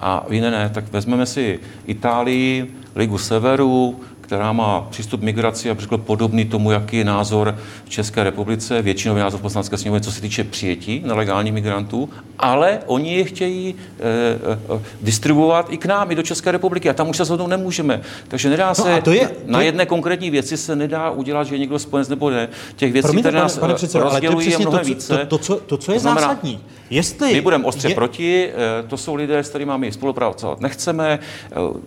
a 0.00 0.24
v 0.28 0.32
jiné 0.32 0.50
ne. 0.50 0.70
Tak 0.74 0.92
vezmeme 0.92 1.26
si 1.26 1.60
Itálii, 1.86 2.74
Ligu 2.96 3.18
Severu, 3.18 4.00
která 4.28 4.52
má 4.52 4.80
přístup 4.90 5.20
migraci 5.22 5.70
a 5.70 5.76
řekl 5.78 5.98
podobný 5.98 6.44
tomu, 6.44 6.70
jaký 6.70 6.96
je 6.96 7.04
názor 7.04 7.58
v 7.84 7.90
České 7.90 8.24
republice, 8.24 8.82
většinový 8.82 9.20
názor 9.20 9.40
poslanecké 9.40 9.76
sněmovny, 9.76 10.00
co 10.00 10.12
se 10.12 10.20
týče 10.20 10.44
přijetí 10.44 11.02
nelegálních 11.06 11.52
migrantů, 11.52 12.08
ale 12.38 12.78
oni 12.86 13.16
je 13.16 13.24
chtějí 13.24 13.74
e, 13.74 14.74
e, 14.76 14.80
distribuovat 15.00 15.72
i 15.72 15.76
k 15.76 15.86
nám, 15.86 16.10
i 16.10 16.14
do 16.14 16.22
České 16.22 16.52
republiky 16.52 16.90
a 16.90 16.92
tam 16.92 17.08
už 17.08 17.16
se 17.16 17.24
shodnout 17.24 17.46
nemůžeme. 17.46 18.00
Takže 18.28 18.50
nedá 18.50 18.68
no 18.68 18.74
se, 18.74 18.94
no 18.94 19.02
to 19.02 19.12
je, 19.12 19.30
na 19.46 19.62
jedné 19.62 19.86
konkrétní 19.86 20.30
věci 20.30 20.56
se 20.56 20.76
nedá 20.76 21.10
udělat, 21.10 21.44
že 21.44 21.54
je 21.54 21.58
někdo 21.58 21.78
spojenec 21.78 22.08
nebo 22.08 22.30
ne. 22.30 22.48
Těch 22.76 22.92
věcí, 22.92 23.06
Promiňte, 23.06 23.28
které 23.28 23.42
nás 23.42 23.52
pane, 23.54 23.60
pane 23.60 23.74
předsedo, 23.74 24.04
rozdělují, 24.04 24.50
je 24.50 24.58
mnohem 24.58 24.80
to, 24.80 24.86
více. 24.86 25.16
To, 25.16 25.18
to, 25.18 25.26
to, 25.26 25.38
co, 25.38 25.56
to, 25.56 25.76
co 25.76 25.92
je 25.92 25.96
to 25.96 26.02
znamená, 26.02 26.20
zásadní. 26.20 26.60
Jestli 26.90 27.32
my 27.32 27.40
budeme 27.40 27.64
ostře 27.64 27.88
je... 27.88 27.94
proti, 27.94 28.50
to 28.86 28.96
jsou 28.96 29.14
lidé, 29.14 29.38
s 29.38 29.48
kterými 29.48 29.72
my 29.76 29.92
spolupracovat 29.92 30.60
nechceme. 30.60 31.18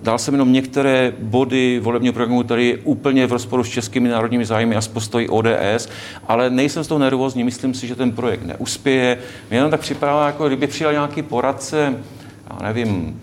Dal 0.03 0.17
jsem 0.17 0.33
jenom 0.33 0.53
některé 0.53 1.13
body 1.19 1.79
volebního 1.79 2.13
programu 2.13 2.43
který 2.43 2.67
je 2.67 2.77
úplně 2.77 3.27
v 3.27 3.31
rozporu 3.31 3.63
s 3.63 3.69
českými 3.69 4.09
národními 4.09 4.45
zájmy 4.45 4.75
a 4.75 4.81
s 4.81 4.87
postojí 4.87 5.29
ODS, 5.29 5.89
ale 6.27 6.49
nejsem 6.49 6.83
z 6.83 6.87
toho 6.87 6.99
nervózní, 6.99 7.43
myslím 7.43 7.73
si, 7.73 7.87
že 7.87 7.95
ten 7.95 8.11
projekt 8.11 8.45
neuspěje. 8.45 9.17
Mě 9.49 9.57
jenom 9.57 9.71
tak 9.71 9.79
připadá, 9.79 10.25
jako 10.25 10.47
kdyby 10.47 10.67
přijel 10.67 10.91
nějaký 10.91 11.21
poradce, 11.21 11.95
já 12.49 12.67
nevím, 12.67 13.21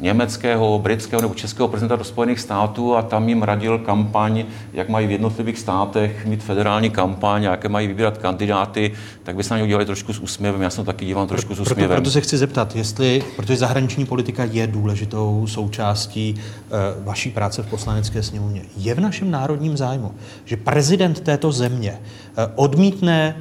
německého, 0.00 0.78
britského 0.78 1.22
nebo 1.22 1.34
českého 1.34 1.68
prezidenta 1.68 1.96
do 1.96 2.04
Spojených 2.04 2.40
států 2.40 2.96
a 2.96 3.02
tam 3.02 3.28
jim 3.28 3.42
radil 3.42 3.78
kampaň, 3.78 4.44
jak 4.72 4.88
mají 4.88 5.06
v 5.06 5.10
jednotlivých 5.10 5.58
státech 5.58 6.26
mít 6.26 6.42
federální 6.42 6.90
kampaň, 6.90 7.42
jaké 7.42 7.68
mají 7.68 7.88
vybírat 7.88 8.18
kandidáty, 8.18 8.92
tak 9.22 9.36
by 9.36 9.42
se 9.42 9.54
na 9.54 9.58
ně 9.58 9.64
udělali 9.64 9.86
trošku 9.86 10.12
s 10.12 10.18
úsměvem. 10.18 10.62
Já 10.62 10.70
jsem 10.70 10.84
taky 10.84 11.04
dívám 11.04 11.28
trošku 11.28 11.54
s 11.54 11.60
úsměvem. 11.60 11.88
Proto, 11.88 12.00
proto 12.00 12.10
se 12.10 12.20
chci 12.20 12.36
zeptat, 12.36 12.76
jestli, 12.76 13.22
protože 13.36 13.56
zahraniční 13.56 14.06
politika 14.06 14.44
je 14.44 14.66
důležitou 14.66 15.46
součástí 15.46 16.34
uh, 16.34 17.04
vaší 17.04 17.30
práce 17.30 17.62
v 17.62 17.66
poslanecké 17.66 18.22
sněmovně, 18.22 18.62
je 18.76 18.94
v 18.94 19.00
našem 19.00 19.30
národním 19.30 19.76
zájmu, 19.76 20.14
že 20.44 20.56
prezident 20.56 21.20
této 21.20 21.52
země 21.52 21.98
uh, 22.00 22.44
odmítne 22.54 23.36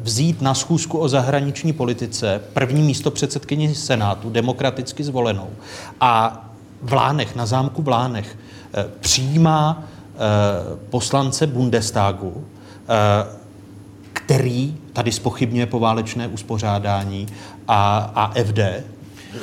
vzít 0.00 0.42
na 0.42 0.54
schůzku 0.54 0.98
o 0.98 1.08
zahraniční 1.08 1.72
politice 1.72 2.40
první 2.52 2.82
místo 2.82 3.10
předsedkyni 3.10 3.74
Senátu, 3.74 4.30
demokraticky 4.30 5.04
zvolenou, 5.04 5.50
a 6.00 6.44
v 6.82 6.92
Lánech, 6.92 7.36
na 7.36 7.46
zámku 7.46 7.82
v 7.82 7.88
Lánech, 7.88 8.38
eh, 8.74 8.86
přijímá 9.00 9.82
eh, 9.82 10.18
poslance 10.90 11.46
Bundestagu, 11.46 12.44
který 14.12 14.76
tady 14.92 15.12
spochybňuje 15.12 15.66
poválečné 15.66 16.28
uspořádání 16.28 17.26
a, 17.68 18.12
a 18.14 18.32
FD, 18.44 18.58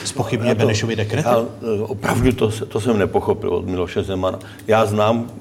spochybně 0.04 0.56
Benešovi 0.56 0.96
dekret? 0.96 1.26
Já, 1.26 1.46
opravdu 1.82 2.32
to, 2.32 2.52
to 2.52 2.82
jsem 2.82 3.00
nepochopil 3.00 3.50
od 3.50 3.66
Miloše 3.68 4.04
Zemana. 4.04 4.40
Já 4.68 4.86
znám, 4.86 5.32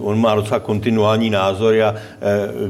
on 0.00 0.20
má 0.20 0.34
docela 0.34 0.60
kontinuální 0.60 1.30
názor 1.30 1.74
a 1.80 1.94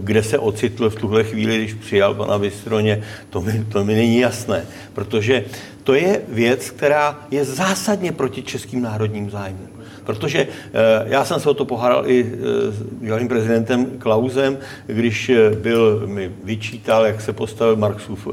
kde 0.03 0.23
se 0.23 0.39
ocitl 0.39 0.91
v 0.91 0.95
tuhle 0.95 1.25
chvíli, 1.25 1.57
když 1.57 1.75
přijal 1.75 2.15
pana 2.15 2.37
Vystroně, 2.37 3.03
to 3.31 3.41
mi, 3.41 3.65
to 3.73 3.85
mi 3.85 3.95
není 3.95 4.19
jasné, 4.19 4.67
protože 4.93 5.45
to 5.85 5.95
je 5.95 6.21
věc, 6.29 6.71
která 6.71 7.19
je 7.31 7.45
zásadně 7.45 8.13
proti 8.13 8.43
českým 8.43 8.83
národním 8.83 9.31
zájmům. 9.31 9.68
Protože 10.09 10.39
eh, 10.41 11.05
já 11.07 11.25
jsem 11.25 11.41
se 11.41 11.51
o 11.51 11.55
to 11.55 11.65
pohádal 11.65 12.11
i 12.11 12.33
eh, 12.33 12.73
s 12.73 12.83
bývalým 12.83 13.29
prezidentem 13.29 13.87
Klausem, 13.99 14.59
když 14.87 15.29
eh, 15.29 15.51
byl, 15.51 16.03
mi 16.07 16.33
vyčítal, 16.45 17.07
jak 17.07 17.21
se 17.21 17.33
postavil 17.33 17.77
Marxův 17.77 18.29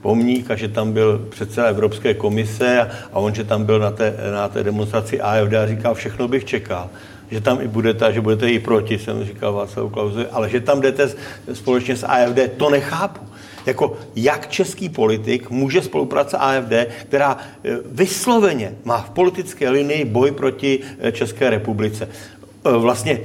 pomník 0.00 0.50
a 0.50 0.56
že 0.56 0.68
tam 0.68 0.92
byl 0.92 1.26
předseda 1.30 1.66
Evropské 1.66 2.14
komise 2.14 2.80
a, 2.80 2.88
a 3.12 3.18
on, 3.18 3.34
že 3.34 3.44
tam 3.44 3.64
byl 3.64 3.78
na 3.78 3.90
té, 3.90 4.14
na 4.32 4.48
té 4.48 4.62
demonstraci 4.62 5.20
AFD 5.20 5.54
a 5.54 5.66
říkal, 5.66 5.94
všechno 5.94 6.28
bych 6.28 6.44
čekal 6.44 6.90
že 7.30 7.40
tam 7.40 7.60
i 7.60 7.68
budete 7.68 8.06
a 8.06 8.10
že 8.10 8.20
budete 8.20 8.50
i 8.50 8.58
proti, 8.58 8.98
jsem 8.98 9.24
říkal 9.24 9.52
Václavu 9.52 9.88
Klausovi, 9.88 10.26
ale 10.26 10.50
že 10.50 10.60
tam 10.60 10.80
jdete 10.80 11.08
společně 11.52 11.96
s 11.96 12.06
AFD, 12.06 12.38
to 12.56 12.70
nechápu. 12.70 13.31
Jako 13.66 13.96
jak 14.16 14.50
český 14.50 14.88
politik 14.88 15.50
může 15.50 15.82
spolupracovat 15.82 16.42
AFD, 16.42 16.72
která 17.02 17.36
e, 17.64 17.76
vysloveně 17.86 18.74
má 18.84 18.98
v 18.98 19.10
politické 19.10 19.70
linii 19.70 20.04
boj 20.04 20.30
proti 20.30 20.80
e, 20.98 21.12
České 21.12 21.50
republice. 21.50 22.08
E, 22.64 22.78
vlastně 22.78 23.20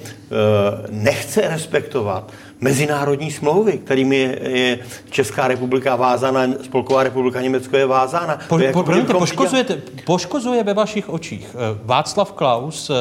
nechce 0.90 1.42
respektovat 1.42 2.32
mezinárodní 2.62 3.32
smlouvy, 3.32 3.78
kterými 3.78 4.16
je, 4.16 4.50
je 4.50 4.80
Česká 5.10 5.48
republika 5.48 5.96
vázána, 5.96 6.42
Spolková 6.64 7.04
republika 7.04 7.42
Německo 7.42 7.78
je 7.78 7.86
vázána. 7.86 8.40
Po, 8.50 8.60
po, 8.74 8.84
promiňte, 8.84 9.14
poškozujete, 9.14 9.82
poškozuje 10.06 10.64
ve 10.64 10.74
vašich 10.74 11.10
očích 11.10 11.56
Václav 11.84 12.32
Klaus, 12.32 12.92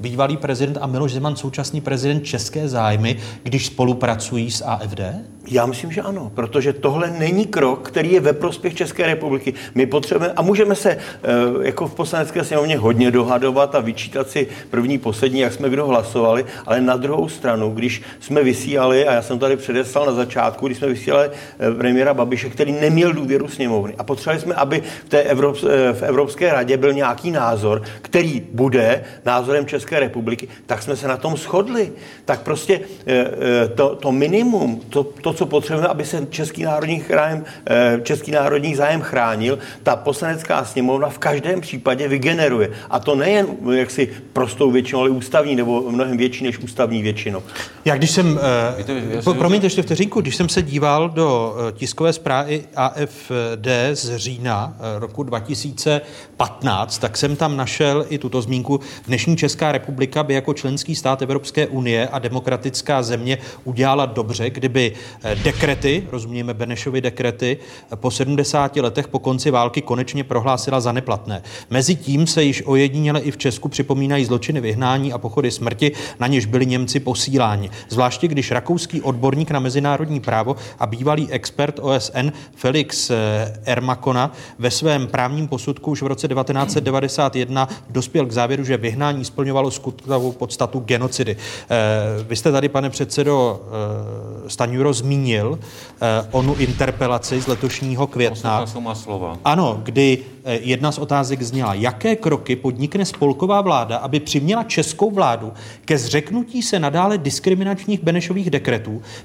bývalý 0.00 0.36
prezident 0.36 0.78
a 0.80 0.86
Miloš 0.86 1.12
Zeman, 1.12 1.36
současný 1.36 1.80
prezident 1.80 2.24
České 2.24 2.68
zájmy, 2.68 3.18
když 3.42 3.66
spolupracují 3.66 4.50
s 4.50 4.64
AFD? 4.64 5.00
Já 5.50 5.66
myslím, 5.66 5.92
že 5.92 6.02
ano, 6.02 6.32
protože 6.34 6.72
tohle 6.72 7.10
není 7.10 7.46
krok, 7.46 7.88
který 7.88 8.12
je 8.12 8.20
ve 8.20 8.32
prospěch 8.32 8.74
České 8.74 9.06
republiky. 9.06 9.54
My 9.74 9.86
potřebujeme, 9.86 10.34
a 10.34 10.42
můžeme 10.42 10.74
se 10.74 10.90
eh, 10.90 10.98
jako 11.62 11.86
v 11.86 11.94
poslanecké 11.94 12.44
sněmovně 12.44 12.78
hodně 12.78 13.10
dohadovat 13.10 13.74
a 13.74 13.80
vyčítat 13.80 14.30
si 14.30 14.48
první, 14.70 14.98
poslední, 14.98 15.40
jak 15.40 15.52
jsme 15.52 15.68
kdo 15.68 15.86
hlasovali, 15.86 16.44
ale 16.66 16.80
na 16.80 16.96
druhou 16.96 17.28
stranu, 17.28 17.70
když 17.70 18.02
jsme 18.20 18.42
vysílali, 18.42 18.97
a 19.06 19.12
já 19.12 19.22
jsem 19.22 19.38
tady 19.38 19.56
předeslal 19.56 20.06
na 20.06 20.12
začátku, 20.12 20.66
když 20.66 20.78
jsme 20.78 20.88
vysílali 20.88 21.30
eh, 21.30 21.74
premiéra 21.74 22.14
Babiše, 22.14 22.50
který 22.50 22.72
neměl 22.72 23.12
důvěru 23.12 23.48
sněmovny 23.48 23.94
a 23.98 24.04
potřebovali 24.04 24.40
jsme, 24.40 24.54
aby 24.54 24.82
v, 25.04 25.08
té 25.08 25.22
Evrop, 25.22 25.56
eh, 25.56 25.92
v 25.92 26.02
Evropské 26.02 26.52
radě 26.52 26.76
byl 26.76 26.92
nějaký 26.92 27.30
názor, 27.30 27.82
který 28.02 28.42
bude 28.52 29.04
názorem 29.24 29.66
České 29.66 30.00
republiky, 30.00 30.48
tak 30.66 30.82
jsme 30.82 30.96
se 30.96 31.08
na 31.08 31.16
tom 31.16 31.36
shodli. 31.36 31.92
Tak 32.24 32.40
prostě 32.42 32.80
to, 33.74 33.96
to 33.96 34.12
minimum, 34.12 34.80
to, 34.90 35.04
to 35.04 35.32
co 35.32 35.46
potřebujeme, 35.46 35.88
aby 35.88 36.04
se 36.04 36.26
český 36.30 36.62
národní, 36.62 37.00
chrájem, 37.00 37.44
eh, 37.66 38.00
český 38.02 38.30
národní 38.30 38.74
zájem 38.74 39.00
chránil, 39.00 39.58
ta 39.82 39.96
poslanecká 39.96 40.64
sněmovna 40.64 41.08
v 41.08 41.18
každém 41.18 41.60
případě 41.60 42.08
vygeneruje. 42.08 42.70
A 42.90 42.98
to 42.98 43.14
nejen 43.14 43.46
jaksi 43.72 44.08
prostou 44.32 44.70
většinou, 44.70 45.00
ale 45.00 45.10
ústavní 45.10 45.56
nebo 45.56 45.90
mnohem 45.90 46.16
větší 46.16 46.44
než 46.44 46.58
ústavní 46.58 47.02
většinou. 47.02 47.42
Já 47.84 47.96
když 47.96 48.10
jsem, 48.10 48.40
uh, 49.26 49.36
promiňte 49.36 49.66
ještě 49.66 49.82
vteřinku, 49.82 50.20
když 50.20 50.36
jsem 50.36 50.48
se 50.48 50.62
díval 50.62 51.08
do 51.08 51.54
uh, 51.54 51.78
tiskové 51.78 52.12
zprávy 52.12 52.64
AFD 52.76 53.68
z 53.92 54.16
října 54.16 54.76
uh, 54.78 55.00
roku 55.00 55.22
2015, 55.22 56.98
tak 56.98 57.16
jsem 57.16 57.36
tam 57.36 57.56
našel 57.56 58.06
i 58.08 58.18
tuto 58.18 58.42
zmínku. 58.42 58.80
Dnešní 59.06 59.36
Česká 59.36 59.72
republika 59.72 60.22
by 60.22 60.34
jako 60.34 60.54
členský 60.54 60.94
stát 60.94 61.22
Evropské 61.22 61.66
unie 61.66 62.08
a 62.08 62.18
demokratická 62.18 63.02
země 63.02 63.38
udělala 63.64 64.06
dobře, 64.06 64.50
kdyby 64.50 64.94
Eh, 65.22 65.34
dekrety, 65.34 66.06
rozumíme 66.12 66.54
Benešovi 66.54 67.00
dekrety, 67.00 67.58
eh, 67.92 67.96
po 67.96 68.10
70 68.10 68.80
letech 68.80 69.08
po 69.08 69.18
konci 69.18 69.50
války 69.50 69.82
konečně 69.82 70.24
prohlásila 70.24 70.80
za 70.80 70.92
neplatné. 70.92 71.42
Mezitím 71.70 72.26
se 72.26 72.44
již 72.44 72.62
ojediněle 72.66 73.20
i 73.20 73.30
v 73.30 73.36
Česku 73.36 73.68
připomínají 73.68 74.24
zločiny 74.24 74.60
vyhnání 74.60 75.12
a 75.12 75.18
pochody 75.18 75.50
smrti, 75.50 75.92
na 76.20 76.26
něž 76.26 76.46
byli 76.46 76.66
Němci 76.66 77.00
posíláni. 77.00 77.70
Zvláště 77.88 78.28
když 78.28 78.50
rakouský 78.78 79.02
odborník 79.02 79.50
na 79.50 79.60
mezinárodní 79.60 80.20
právo 80.20 80.56
a 80.78 80.86
bývalý 80.86 81.30
expert 81.30 81.78
OSN 81.82 82.30
Felix 82.54 83.10
eh, 83.10 83.16
Ermakona 83.64 84.32
ve 84.58 84.70
svém 84.70 85.06
právním 85.06 85.48
posudku 85.48 85.90
už 85.90 86.02
v 86.02 86.06
roce 86.06 86.28
1991 86.28 87.68
dospěl 87.90 88.26
k 88.26 88.32
závěru, 88.32 88.64
že 88.64 88.76
vyhnání 88.76 89.24
splňovalo 89.24 89.70
skutkovou 89.70 90.32
podstatu 90.32 90.80
genocidy. 90.80 91.36
Vy 92.28 92.36
jste 92.36 92.52
tady, 92.52 92.68
pane 92.68 92.90
předsedo 92.90 93.60
Staňuro, 94.48 94.92
zmínil 94.92 95.58
eh, 95.58 96.28
onu 96.30 96.54
interpelaci 96.54 97.40
z 97.40 97.46
letošního 97.46 98.06
května. 98.06 98.66
slova. 98.94 99.38
Ano, 99.44 99.80
kdy 99.82 100.18
eh, 100.44 100.58
jedna 100.62 100.92
z 100.92 100.98
otázek 100.98 101.42
zněla, 101.42 101.74
jaké 101.74 102.16
kroky 102.16 102.56
podnikne 102.56 103.04
spolková 103.04 103.60
vláda, 103.60 103.96
aby 103.96 104.20
přiměla 104.20 104.64
českou 104.64 105.10
vládu 105.10 105.52
ke 105.84 105.98
zřeknutí 105.98 106.62
se 106.62 106.78
nadále 106.78 107.18
diskriminačních 107.18 108.02
Benešových 108.02 108.50
dekretů, 108.50 108.67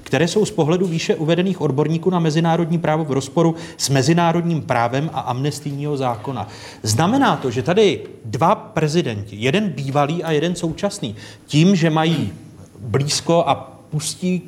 které 0.02 0.28
jsou 0.28 0.44
z 0.44 0.50
pohledu 0.50 0.86
výše 0.86 1.14
uvedených 1.14 1.60
odborníků 1.60 2.10
na 2.10 2.18
mezinárodní 2.18 2.78
právo 2.78 3.04
v 3.04 3.12
rozporu 3.12 3.54
s 3.76 3.88
mezinárodním 3.88 4.62
právem 4.62 5.10
a 5.12 5.20
amnestijního 5.20 5.96
zákona. 5.96 6.48
Znamená 6.82 7.36
to, 7.36 7.50
že 7.50 7.62
tady 7.62 8.00
dva 8.24 8.54
prezidenti, 8.54 9.36
jeden 9.38 9.68
bývalý 9.68 10.24
a 10.24 10.30
jeden 10.30 10.54
současný, 10.54 11.16
tím, 11.46 11.76
že 11.76 11.90
mají 11.90 12.32
blízko 12.80 13.44
a 13.46 13.54
pustí 13.90 14.42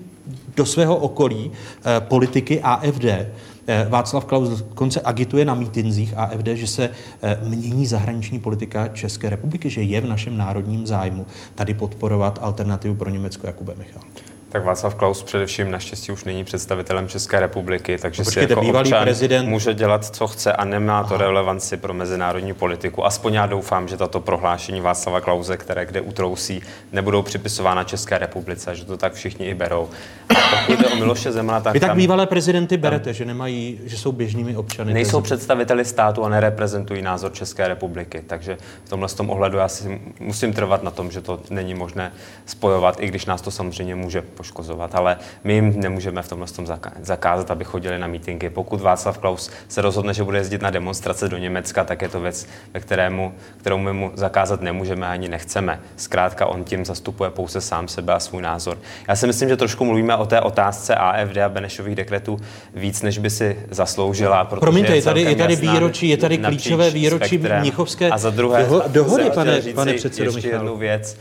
do 0.56 0.66
svého 0.66 0.96
okolí 0.96 1.50
eh, 1.50 2.00
politiky 2.00 2.60
AFD. 2.60 3.04
Eh, 3.04 3.86
Václav 3.88 4.24
Klaus 4.24 4.64
konce 4.74 5.00
agituje 5.00 5.44
na 5.44 5.54
mítinzích 5.54 6.14
AFD, 6.16 6.46
že 6.46 6.66
se 6.66 6.90
eh, 7.22 7.38
mění 7.42 7.86
zahraniční 7.86 8.38
politika 8.38 8.88
České 8.88 9.30
republiky, 9.30 9.70
že 9.70 9.82
je 9.82 10.00
v 10.00 10.06
našem 10.06 10.36
národním 10.36 10.86
zájmu 10.86 11.26
tady 11.54 11.74
podporovat 11.74 12.38
alternativu 12.42 12.94
pro 12.94 13.10
Německo 13.10 13.46
Jakube 13.46 13.74
Michal. 13.74 14.02
Tak 14.48 14.64
Václav 14.64 14.94
Klaus 14.94 15.22
především 15.22 15.70
naštěstí 15.70 16.12
už 16.12 16.24
není 16.24 16.44
představitelem 16.44 17.08
České 17.08 17.40
republiky, 17.40 17.98
takže 17.98 18.22
no, 18.26 18.30
si 18.30 18.40
jako 18.40 18.60
bývalý 18.60 18.88
občan 18.88 19.02
prezident... 19.02 19.48
může 19.48 19.74
dělat, 19.74 20.04
co 20.04 20.26
chce 20.26 20.52
a 20.52 20.64
nemá 20.64 21.04
to 21.04 21.14
Aha. 21.14 21.24
relevanci 21.24 21.76
pro 21.76 21.94
mezinárodní 21.94 22.54
politiku. 22.54 23.06
Aspoň 23.06 23.34
já 23.34 23.46
doufám, 23.46 23.88
že 23.88 23.96
tato 23.96 24.20
prohlášení 24.20 24.80
Václava 24.80 25.20
Klauze, 25.20 25.56
které 25.56 25.86
kde 25.86 26.00
utrousí, 26.00 26.62
nebudou 26.92 27.22
připisována 27.22 27.84
České 27.84 28.18
republice, 28.18 28.76
že 28.76 28.84
to 28.84 28.96
tak 28.96 29.12
všichni 29.12 29.46
i 29.46 29.54
berou. 29.54 29.88
A 30.28 30.56
pokud 30.56 30.80
jde 30.80 30.88
o 30.88 30.96
Miloše 30.96 31.32
Zemana, 31.32 31.60
tak 31.60 31.74
Vy 31.74 31.80
tak 31.80 31.90
tam, 31.90 31.96
bývalé 31.96 32.26
prezidenty 32.26 32.76
berete, 32.76 33.04
tam, 33.04 33.14
že 33.14 33.24
nemají, 33.24 33.80
že 33.84 33.96
jsou 33.96 34.12
běžnými 34.12 34.56
občany. 34.56 34.94
Nejsou 34.94 35.20
představiteli 35.20 35.84
státu 35.84 36.24
a 36.24 36.28
nereprezentují 36.28 37.02
názor 37.02 37.32
České 37.32 37.68
republiky, 37.68 38.22
takže 38.26 38.58
v 38.84 38.88
tomhle 38.88 39.08
tom 39.08 39.30
ohledu 39.30 39.58
já 39.58 39.68
si 39.68 40.00
musím 40.20 40.52
trvat 40.52 40.82
na 40.82 40.90
tom, 40.90 41.10
že 41.10 41.20
to 41.20 41.40
není 41.50 41.74
možné 41.74 42.12
spojovat, 42.46 42.96
i 43.00 43.06
když 43.06 43.26
nás 43.26 43.40
to 43.40 43.50
samozřejmě 43.50 43.94
může 43.94 44.22
poškozovat, 44.36 44.94
ale 44.94 45.16
my 45.44 45.54
jim 45.54 45.80
nemůžeme 45.80 46.22
v 46.22 46.28
tomhle 46.28 46.48
tom 46.48 46.66
zakázat, 47.02 47.50
aby 47.50 47.64
chodili 47.64 47.98
na 47.98 48.06
mítinky. 48.06 48.50
Pokud 48.50 48.80
Václav 48.80 49.18
Klaus 49.18 49.50
se 49.68 49.82
rozhodne, 49.82 50.14
že 50.14 50.24
bude 50.24 50.38
jezdit 50.38 50.62
na 50.62 50.70
demonstrace 50.70 51.28
do 51.28 51.38
Německa, 51.38 51.84
tak 51.84 52.02
je 52.02 52.08
to 52.08 52.20
věc, 52.20 52.46
ve 52.74 52.80
kterému, 52.80 53.34
kterou 53.56 53.78
my 53.78 53.92
mu 53.92 54.12
zakázat 54.14 54.60
nemůžeme 54.60 55.06
ani 55.06 55.28
nechceme. 55.28 55.80
Zkrátka 55.96 56.46
on 56.46 56.64
tím 56.64 56.84
zastupuje 56.84 57.30
pouze 57.30 57.60
sám 57.60 57.88
sebe 57.88 58.12
a 58.12 58.20
svůj 58.20 58.42
názor. 58.42 58.78
Já 59.08 59.16
si 59.16 59.26
myslím, 59.26 59.48
že 59.48 59.56
trošku 59.56 59.84
mluvíme 59.84 60.16
o 60.16 60.26
té 60.26 60.40
otázce 60.40 60.94
AFD 60.94 61.36
a 61.36 61.48
Benešových 61.48 61.94
dekretů 61.94 62.38
víc, 62.74 63.02
než 63.02 63.18
by 63.18 63.30
si 63.30 63.58
zasloužila. 63.70 64.44
Promiňte, 64.44 64.96
je 64.96 65.02
tady, 65.02 65.22
je 65.22 65.36
tady 65.36 65.56
výročí, 65.56 66.08
je 66.08 66.16
tady 66.16 66.38
klíčové 66.38 66.90
výročí 66.90 67.38
Mnichovské 67.60 68.10
a 68.10 68.18
za 68.18 68.30
druhé, 68.30 68.66
dohody, 68.86 69.30
pane, 69.30 69.60
pane 69.74 69.92
předsedo 69.92 70.30
ještě 70.30 70.48
jednu 70.48 70.76
věc, 70.76 71.18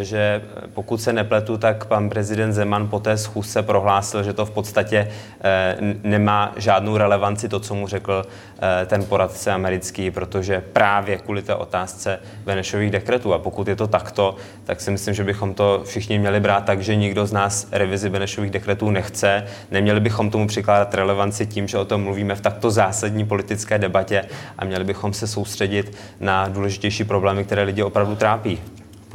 že 0.00 0.42
pokud 0.74 1.02
se 1.02 1.12
nepletu, 1.12 1.58
tak 1.58 1.84
pan 1.84 2.08
prezident 2.08 2.52
Zeman 2.52 2.88
po 2.88 3.00
té 3.00 3.16
schůzce 3.16 3.62
prohlásil, 3.62 4.22
že 4.22 4.32
to 4.32 4.46
v 4.46 4.50
podstatě 4.50 5.08
eh, 5.40 5.76
nemá 6.02 6.52
žádnou 6.56 6.96
relevanci 6.96 7.48
to, 7.48 7.60
co 7.60 7.74
mu 7.74 7.88
řekl 7.88 8.26
eh, 8.82 8.86
ten 8.86 9.04
poradce 9.04 9.52
americký, 9.52 10.10
protože 10.10 10.62
právě 10.72 11.16
kvůli 11.16 11.42
té 11.42 11.54
otázce 11.54 12.18
Benešových 12.44 12.90
dekretů. 12.90 13.34
A 13.34 13.38
pokud 13.38 13.68
je 13.68 13.76
to 13.76 13.86
takto, 13.86 14.36
tak 14.64 14.80
si 14.80 14.90
myslím, 14.90 15.14
že 15.14 15.24
bychom 15.24 15.54
to 15.54 15.82
všichni 15.84 16.18
měli 16.18 16.40
brát 16.40 16.64
tak, 16.64 16.82
že 16.82 16.96
nikdo 16.96 17.26
z 17.26 17.32
nás 17.32 17.68
revizi 17.72 18.10
Benešových 18.10 18.50
dekretů 18.50 18.90
nechce. 18.90 19.44
Neměli 19.70 20.00
bychom 20.00 20.30
tomu 20.30 20.46
přikládat 20.46 20.94
relevanci 20.94 21.46
tím, 21.46 21.68
že 21.68 21.78
o 21.78 21.84
tom 21.84 22.02
mluvíme 22.02 22.34
v 22.34 22.40
takto 22.40 22.70
zásadní 22.70 23.26
politické 23.26 23.78
debatě 23.78 24.24
a 24.58 24.64
měli 24.64 24.84
bychom 24.84 25.12
se 25.12 25.26
soustředit 25.26 25.96
na 26.20 26.48
důležitější 26.48 27.04
problémy, 27.04 27.44
které 27.44 27.62
lidi 27.62 27.82
opravdu 27.82 28.16
trápí. 28.16 28.60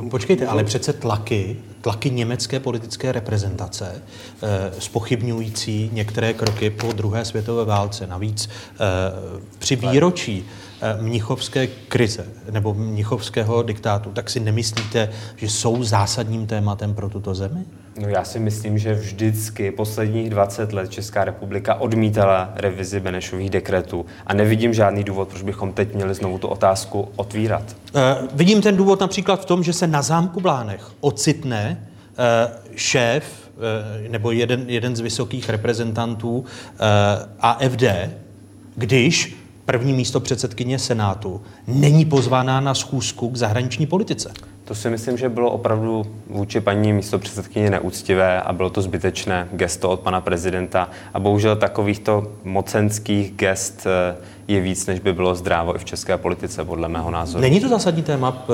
Počkejte, 0.10 0.48
ale 0.48 0.64
přece 0.64 0.94
tlaky 0.94 1.58
tlaky 1.84 2.12
německé 2.12 2.60
politické 2.60 3.12
reprezentace, 3.12 4.02
spochybňující 4.80 5.90
některé 5.94 6.34
kroky 6.34 6.70
po 6.70 6.92
druhé 6.92 7.26
světové 7.26 7.66
válce. 7.66 8.08
Navíc 8.08 8.50
při 9.60 9.76
výročí 9.76 10.46
mnichovské 11.02 11.68
krize 11.68 12.26
nebo 12.52 12.74
mnichovského 12.74 13.64
diktátu, 13.64 14.10
tak 14.12 14.30
si 14.30 14.40
nemyslíte, 14.40 15.10
že 15.36 15.50
jsou 15.50 15.84
zásadním 15.84 16.48
tématem 16.48 16.94
pro 16.94 17.10
tuto 17.10 17.36
zemi? 17.36 17.66
No 18.00 18.08
já 18.08 18.24
si 18.24 18.40
myslím, 18.40 18.78
že 18.78 18.94
vždycky 18.94 19.72
posledních 19.72 20.30
20 20.30 20.74
let 20.74 20.92
Česká 20.92 21.24
republika 21.24 21.76
odmítala 21.76 22.54
revizi 22.56 23.00
Benešových 23.00 23.50
dekretů 23.50 24.06
a 24.28 24.34
nevidím 24.34 24.74
žádný 24.74 25.04
důvod, 25.04 25.28
proč 25.28 25.42
bychom 25.42 25.74
teď 25.74 25.94
měli 25.96 26.14
znovu 26.14 26.38
tu 26.38 26.48
otázku 26.48 27.10
otvírat. 27.16 27.64
Uh, 27.96 28.02
vidím 28.34 28.62
ten 28.62 28.78
důvod 28.78 29.00
například 29.00 29.42
v 29.42 29.46
tom, 29.46 29.64
že 29.64 29.74
se 29.74 29.88
na 29.88 30.02
zámku 30.02 30.42
Blánech 30.42 30.92
ocitne 31.00 31.78
uh, 31.80 32.26
šéf 32.76 33.52
uh, 33.56 34.12
nebo 34.12 34.32
jeden, 34.32 34.70
jeden 34.70 34.96
z 34.96 35.00
vysokých 35.00 35.50
reprezentantů 35.50 36.38
uh, 36.38 36.46
AFD, 37.40 37.84
když 38.76 39.43
první 39.66 39.94
místo 39.94 40.20
předsedkyně 40.20 40.80
Senátu 40.80 41.42
není 41.68 42.06
pozvána 42.06 42.60
na 42.60 42.74
schůzku 42.74 43.30
k 43.30 43.36
zahraniční 43.36 43.86
politice. 43.86 44.34
To 44.66 44.76
si 44.76 44.90
myslím, 44.90 45.18
že 45.18 45.30
bylo 45.30 45.52
opravdu 45.52 46.06
vůči 46.28 46.62
paní 46.62 46.94
místopředsedkyni 46.94 47.70
neúctivé 47.70 48.42
a 48.42 48.54
bylo 48.54 48.70
to 48.70 48.82
zbytečné 48.82 49.48
gesto 49.52 49.90
od 49.90 50.00
pana 50.00 50.22
prezidenta. 50.22 50.90
A 51.14 51.20
bohužel 51.20 51.56
takovýchto 51.56 52.32
mocenských 52.44 53.32
gest 53.32 53.88
eh, 53.88 54.16
je 54.48 54.62
víc, 54.62 54.86
než 54.86 55.00
by 55.00 55.14
bylo 55.14 55.36
zdrávo 55.36 55.76
i 55.76 55.80
v 55.80 55.86
české 55.86 56.18
politice, 56.18 56.66
podle 56.66 56.90
mého 56.90 57.12
názoru. 57.12 57.42
Není 57.42 57.60
to 57.60 57.70
zásadní 57.70 58.04
téma, 58.04 58.46
eh, 58.50 58.54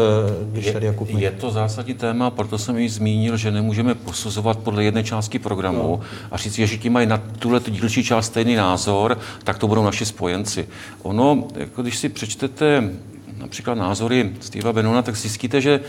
když 0.51 0.71
tady 0.71 0.85
Jakub 0.85 1.09
Je 1.09 1.31
to 1.31 1.51
zásadní 1.51 1.93
téma, 1.93 2.29
proto 2.29 2.57
jsem 2.57 2.77
ji 2.77 2.89
zmínil, 2.89 3.37
že 3.37 3.51
nemůžeme 3.51 3.95
posuzovat 3.95 4.59
podle 4.59 4.83
jedné 4.83 5.03
části 5.03 5.39
programu 5.39 5.99
no. 5.99 5.99
a 6.31 6.37
říct, 6.37 6.55
že 6.55 6.77
ti 6.77 6.89
mají 6.89 7.07
na 7.07 7.17
tuhle 7.17 7.61
dílčí 7.67 8.03
část 8.03 8.25
stejný 8.25 8.55
názor, 8.55 9.17
tak 9.43 9.57
to 9.57 9.67
budou 9.67 9.83
naši 9.83 10.05
spojenci. 10.05 10.67
Ono, 11.01 11.43
jako 11.55 11.81
když 11.81 11.97
si 11.97 12.09
přečtete 12.09 12.89
například 13.39 13.75
názory 13.75 14.31
Steva 14.39 14.73
Benona, 14.73 15.01
tak 15.01 15.15
zjistíte, 15.15 15.61
že 15.61 15.79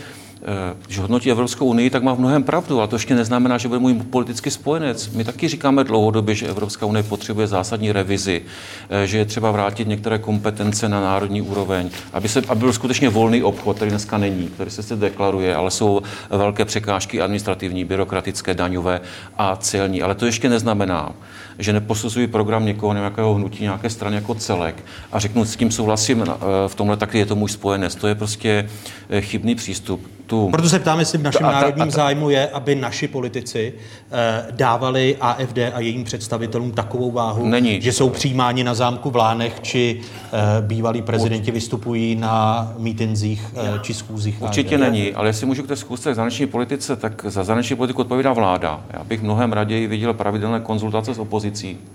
eh, 0.41 0.45
když 0.85 0.99
hodnotí 0.99 1.31
Evropskou 1.31 1.65
unii, 1.65 1.89
tak 1.89 2.03
má 2.03 2.13
v 2.13 2.19
mnohem 2.19 2.43
pravdu, 2.43 2.79
ale 2.79 2.87
to 2.87 2.95
ještě 2.95 3.15
neznamená, 3.15 3.57
že 3.57 3.67
bude 3.67 3.79
můj 3.79 3.93
politický 3.93 4.51
spojenec. 4.51 5.09
My 5.09 5.23
taky 5.23 5.47
říkáme 5.47 5.83
dlouhodobě, 5.83 6.35
že 6.35 6.47
Evropská 6.47 6.85
unie 6.85 7.03
potřebuje 7.03 7.47
zásadní 7.47 7.91
revizi, 7.91 8.41
eh, 8.89 9.07
že 9.07 9.17
je 9.17 9.25
třeba 9.25 9.51
vrátit 9.51 9.87
některé 9.87 10.19
kompetence 10.19 10.89
na 10.89 11.01
národní 11.01 11.41
úroveň, 11.41 11.89
aby, 12.13 12.29
se, 12.29 12.41
aby 12.47 12.59
byl 12.59 12.73
skutečně 12.73 13.09
volný 13.09 13.43
obchod, 13.43 13.75
který 13.75 13.91
dneska 13.91 14.17
není, 14.17 14.47
který 14.47 14.71
se 14.71 14.83
se 14.83 14.95
deklaruje, 14.95 15.55
ale 15.55 15.71
jsou 15.71 16.01
velké 16.29 16.65
překážky 16.65 17.21
administrativní, 17.21 17.85
byrokratické, 17.85 18.53
daňové 18.53 19.01
a 19.37 19.55
celní. 19.55 20.01
Ale 20.01 20.15
to 20.15 20.25
ještě 20.25 20.49
neznamená, 20.49 21.11
že 21.59 21.73
neposuzuji 21.73 22.27
program 22.27 22.65
někoho, 22.65 22.93
nějakého 22.93 23.33
hnutí, 23.33 23.63
nějaké 23.63 23.89
strany 23.89 24.15
jako 24.15 24.35
celek 24.35 24.83
a 25.11 25.19
řeknu, 25.19 25.45
s 25.45 25.55
tím 25.55 25.71
souhlasím 25.71 26.23
eh, 26.27 26.35
v 26.67 26.75
tomhle, 26.75 26.97
tak 26.97 27.13
je 27.13 27.25
to 27.25 27.35
můj 27.35 27.49
spojenec. 27.49 27.95
To 27.95 28.07
je 28.07 28.15
prostě 28.15 28.69
eh, 29.09 29.21
chybný 29.21 29.55
přístup. 29.55 30.07
Tu... 30.31 30.49
Proto 30.49 30.69
se 30.69 30.79
ptám, 30.79 30.99
jestli 30.99 31.17
v 31.17 31.23
našem 31.23 31.45
a 31.45 31.51
ta, 31.51 31.55
národním 31.55 31.83
a 31.83 31.85
ta, 31.85 31.91
zájmu 31.91 32.29
je, 32.29 32.49
aby 32.49 32.75
naši 32.75 33.07
politici 33.07 33.73
eh, 34.11 34.45
dávali 34.51 35.17
AFD 35.21 35.57
a 35.73 35.79
jejím 35.79 36.03
představitelům 36.03 36.71
takovou 36.71 37.11
váhu, 37.11 37.45
Není. 37.45 37.81
že 37.81 37.93
jsou 37.93 38.09
přijímáni 38.09 38.63
na 38.63 38.73
zámku 38.73 39.09
v 39.09 39.15
Lánech, 39.15 39.59
či 39.61 40.01
eh, 40.01 40.61
bývalí 40.61 41.01
prezidenti 41.01 41.51
vystupují 41.51 42.15
na 42.15 42.73
mítinzích 42.77 43.45
eh, 43.55 43.79
či 43.81 43.93
schůzích. 43.93 44.41
Určitě 44.41 44.75
AFD. 44.75 44.81
není, 44.81 45.13
ale 45.13 45.29
jestli 45.29 45.45
můžu 45.45 45.63
k 45.63 45.67
té 45.67 45.75
schůzce 45.75 46.11
k 46.11 46.15
zahraniční 46.15 46.47
politice, 46.47 46.95
tak 46.95 47.25
za 47.27 47.43
zahraniční 47.43 47.75
politiku 47.75 48.01
odpovídá 48.01 48.33
vláda. 48.33 48.81
Já 48.93 49.03
bych 49.03 49.21
mnohem 49.21 49.53
raději 49.53 49.87
viděl 49.87 50.13
pravidelné 50.13 50.59
konzultace 50.59 51.13
s 51.13 51.19
opozicí 51.19 51.40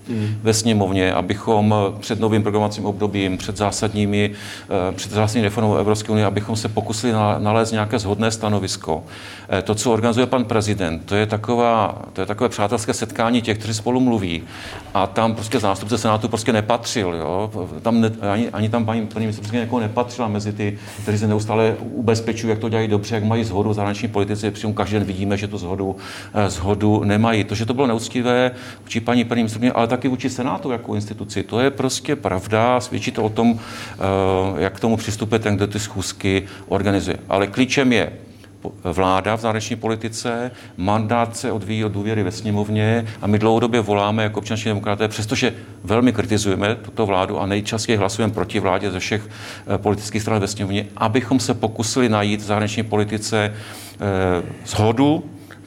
mm. 0.08 0.38
ve 0.42 0.54
sněmovně, 0.54 1.12
abychom 1.12 1.74
před 2.00 2.20
novým 2.20 2.42
programovacím 2.42 2.86
obdobím, 2.86 3.38
před 3.38 3.56
zásadními, 3.56 4.30
eh, 4.30 4.92
před 4.92 5.12
zásadní 5.12 5.42
reformou 5.42 5.74
Evropské 5.74 6.12
unie, 6.12 6.26
abychom 6.26 6.56
se 6.56 6.68
pokusili 6.68 7.12
nalézt 7.38 7.72
nějaké 7.72 7.98
zhodné 7.98 8.30
stanovisko. 8.30 9.04
Eh, 9.48 9.62
to, 9.62 9.74
co 9.74 9.92
organizuje 9.92 10.26
pan 10.26 10.44
prezident, 10.44 11.04
to 11.04 11.14
je, 11.14 11.26
taková, 11.26 12.02
to 12.12 12.20
je 12.20 12.26
takové 12.26 12.48
přátelské 12.48 12.94
setkání 12.94 13.42
těch, 13.42 13.58
kteří 13.58 13.74
spolu 13.74 14.00
mluví. 14.00 14.42
A 14.94 15.06
tam 15.06 15.34
prostě 15.34 15.60
zástupce 15.60 15.98
Senátu 15.98 16.28
prostě 16.28 16.52
nepatřil. 16.52 17.14
Jo? 17.14 17.50
Tam 17.82 18.00
ne, 18.00 18.10
ani, 18.32 18.50
ani 18.50 18.68
tam 18.68 18.84
paní, 18.84 19.06
paní 19.06 19.26
místopředsedkyně 19.26 19.60
jako 19.60 19.80
nepatřila 19.80 20.28
mezi 20.28 20.52
ty, 20.52 20.78
kteří 21.02 21.18
se 21.18 21.26
neustále 21.26 21.76
ubezpečují, 21.80 22.50
jak 22.50 22.58
to 22.58 22.68
dělají 22.68 22.88
dobře, 22.88 23.14
jak 23.14 23.24
mají 23.24 23.44
zhodu 23.44 23.72
zahraniční 23.72 24.08
politice, 24.08 24.50
přitom 24.50 24.74
každý 24.74 24.94
den 24.94 25.04
vidíme, 25.04 25.36
že 25.36 25.48
tu 25.48 25.58
zhodu, 25.58 25.96
eh, 26.34 26.50
zhodu 26.50 27.04
nemají. 27.04 27.44
To, 27.44 27.54
že 27.54 27.66
to 27.66 27.74
bylo 27.74 27.86
neúctivé 27.86 28.50
vůči 28.82 29.00
paní 29.00 29.24
paní 29.36 29.42
místopředsedkyně, 29.42 29.72
ale 29.72 29.86
taky 29.86 30.08
vůči 30.08 30.30
Senátu 30.30 30.70
jako 30.70 30.94
instituci, 30.94 31.42
to 31.42 31.60
je 31.60 31.70
prostě 31.70 32.16
pravda, 32.16 32.80
svědčí 32.80 33.10
to 33.12 33.22
o 33.22 33.28
tom, 33.28 33.58
eh, 33.58 34.62
jak 34.62 34.76
k 34.76 34.80
tomu 34.80 34.96
přistupuje 34.96 35.38
ten, 35.38 35.56
kdo 35.56 35.66
ty 35.66 35.78
schůzky 35.78 36.42
organizuje. 36.68 37.16
Ale 37.28 37.46
klíčem 37.46 37.92
je 37.92 38.12
vláda 38.84 39.36
v 39.36 39.40
zahraniční 39.40 39.76
politice, 39.76 40.50
mandát 40.76 41.36
se 41.36 41.52
odvíjí 41.52 41.84
od 41.84 41.92
důvěry 41.92 42.22
ve 42.22 42.32
sněmovně 42.32 43.06
a 43.22 43.26
my 43.26 43.38
dlouhodobě 43.38 43.80
voláme 43.80 44.22
jako 44.22 44.38
občanští 44.38 44.68
demokraté, 44.68 45.08
přestože 45.08 45.54
velmi 45.84 46.12
kritizujeme 46.12 46.74
tuto 46.74 47.06
vládu 47.06 47.40
a 47.40 47.46
nejčastěji 47.46 47.96
hlasujeme 47.96 48.34
proti 48.34 48.60
vládě 48.60 48.90
ze 48.90 48.98
všech 48.98 49.28
eh, 49.28 49.78
politických 49.78 50.22
stran 50.22 50.40
ve 50.40 50.48
sněmovně, 50.48 50.86
abychom 50.96 51.40
se 51.40 51.54
pokusili 51.54 52.08
najít 52.08 52.40
v 52.40 52.44
zahraniční 52.44 52.82
politice 52.82 53.52
eh, 53.52 54.42
shodu 54.66 55.24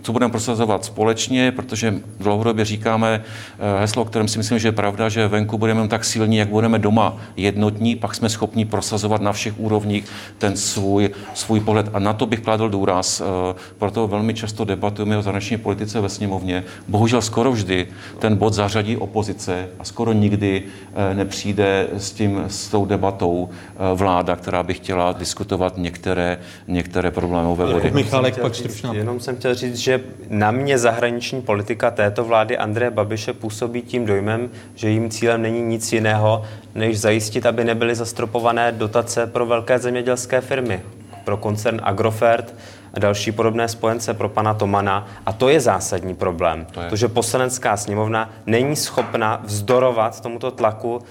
co 0.10 0.14
budeme 0.14 0.32
prosazovat 0.32 0.86
společně, 0.86 1.52
protože 1.52 1.94
dlouhodobě 2.20 2.66
říkáme 2.66 3.22
eh, 3.60 3.80
heslo, 3.80 4.02
o 4.02 4.06
kterém 4.06 4.28
si 4.28 4.38
myslím, 4.38 4.60
že 4.60 4.68
je 4.68 4.72
pravda, 4.72 5.10
že 5.10 5.28
venku 5.28 5.58
budeme 5.58 5.88
tak 5.88 6.06
silní, 6.06 6.38
jak 6.38 6.50
budeme 6.50 6.80
doma 6.80 7.18
jednotní, 7.38 7.96
pak 7.96 8.16
jsme 8.16 8.30
schopni 8.30 8.66
prosazovat 8.66 9.22
na 9.22 9.32
všech 9.32 9.60
úrovních 9.60 10.06
ten 10.38 10.58
svůj, 10.58 11.10
svůj 11.34 11.60
pohled. 11.60 11.90
A 11.94 12.00
na 12.00 12.14
to 12.14 12.26
bych 12.26 12.40
kladl 12.40 12.70
důraz. 12.70 13.22
Eh, 13.22 13.56
proto 13.78 14.08
velmi 14.08 14.34
často 14.34 14.66
debatujeme 14.66 15.18
o 15.18 15.22
zahraniční 15.22 15.58
politice 15.58 16.02
ve 16.02 16.10
sněmovně. 16.10 16.64
Bohužel 16.88 17.22
skoro 17.22 17.52
vždy 17.52 17.88
ten 18.20 18.36
bod 18.36 18.54
zařadí 18.54 18.98
opozice 18.98 19.68
a 19.80 19.84
skoro 19.84 20.14
nikdy 20.14 20.64
eh, 20.96 21.16
nepřijde 21.16 21.88
s, 21.98 22.12
tím, 22.12 22.44
s 22.48 22.68
tou 22.68 22.86
debatou 22.86 23.50
vláda, 23.96 24.36
která 24.36 24.64
by 24.64 24.74
chtěla 24.74 25.12
diskutovat 25.12 25.78
některé, 25.78 26.38
některé 26.68 27.12
problémové 27.12 27.74
body. 27.74 27.92
Michálek, 27.92 28.42
pak 28.42 28.56
stručná. 28.56 28.94
Jenom 28.94 29.20
jsem 29.20 29.36
chtěl 29.36 29.56
říct, 29.56 29.78
že 29.78 29.99
na 30.30 30.52
mě 30.52 30.78
zahraniční 30.78 31.42
politika 31.42 31.92
této 31.92 32.24
vlády 32.24 32.58
Andreje 32.58 32.92
Babiše 32.92 33.34
působí 33.34 33.82
tím 33.82 34.06
dojmem, 34.06 34.50
že 34.76 34.88
jejím 34.88 35.10
cílem 35.10 35.42
není 35.42 35.62
nic 35.62 35.94
jiného, 35.94 36.44
než 36.76 37.00
zajistit, 37.00 37.46
aby 37.46 37.64
nebyly 37.64 37.96
zastropované 37.96 38.72
dotace 38.72 39.28
pro 39.28 39.46
velké 39.46 39.80
zemědělské 39.80 40.42
firmy, 40.42 40.82
pro 41.24 41.38
koncern 41.38 41.82
Agrofert 41.84 42.56
a 42.94 43.00
další 43.00 43.32
podobné 43.32 43.68
spojence 43.68 44.14
pro 44.14 44.30
pana 44.30 44.54
Tomana. 44.54 45.08
A 45.26 45.34
to 45.34 45.50
je 45.50 45.60
zásadní 45.60 46.16
problém. 46.16 46.68
To, 46.72 46.82
je. 46.82 46.90
to 46.90 46.96
že 46.96 47.08
poslanecká 47.08 47.78
sněmovna 47.78 48.30
není 48.46 48.76
schopna 48.76 49.42
vzdorovat 49.44 50.22
tomuto 50.22 50.52
tlaku 50.52 51.02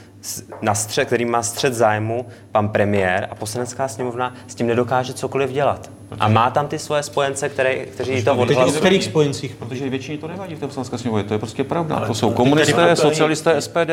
na 0.63 0.75
střed, 0.75 1.05
který 1.05 1.25
má 1.25 1.43
střed 1.43 1.75
zájmu 1.75 2.27
pan 2.53 2.69
premiér 2.69 3.29
a 3.31 3.35
poslanecká 3.35 3.89
sněmovna 3.89 4.35
s 4.47 4.55
tím 4.55 4.67
nedokáže 4.67 5.13
cokoliv 5.13 5.51
dělat. 5.51 5.91
A 6.21 6.29
má 6.29 6.51
tam 6.51 6.69
ty 6.69 6.79
svoje 6.79 7.03
spojence, 7.03 7.49
které, 7.49 7.77
kteří 7.77 8.25
to 8.25 8.37
odhlasují. 8.37 8.77
V 8.77 8.79
kterých 8.79 9.05
spojencích? 9.05 9.55
Protože 9.59 9.91
většině 9.91 10.19
to 10.19 10.29
nevadí 10.29 10.55
v 10.55 10.61
té 10.61 10.67
poslanecké 10.67 10.99
sněmovně, 10.99 11.25
to 11.25 11.35
je 11.35 11.39
prostě 11.39 11.65
pravda. 11.65 11.97
Ale 11.97 12.07
to 12.07 12.15
jsou 12.15 12.31
komunisté, 12.31 12.97
socialisté, 12.97 13.61
SPD. 13.61 13.91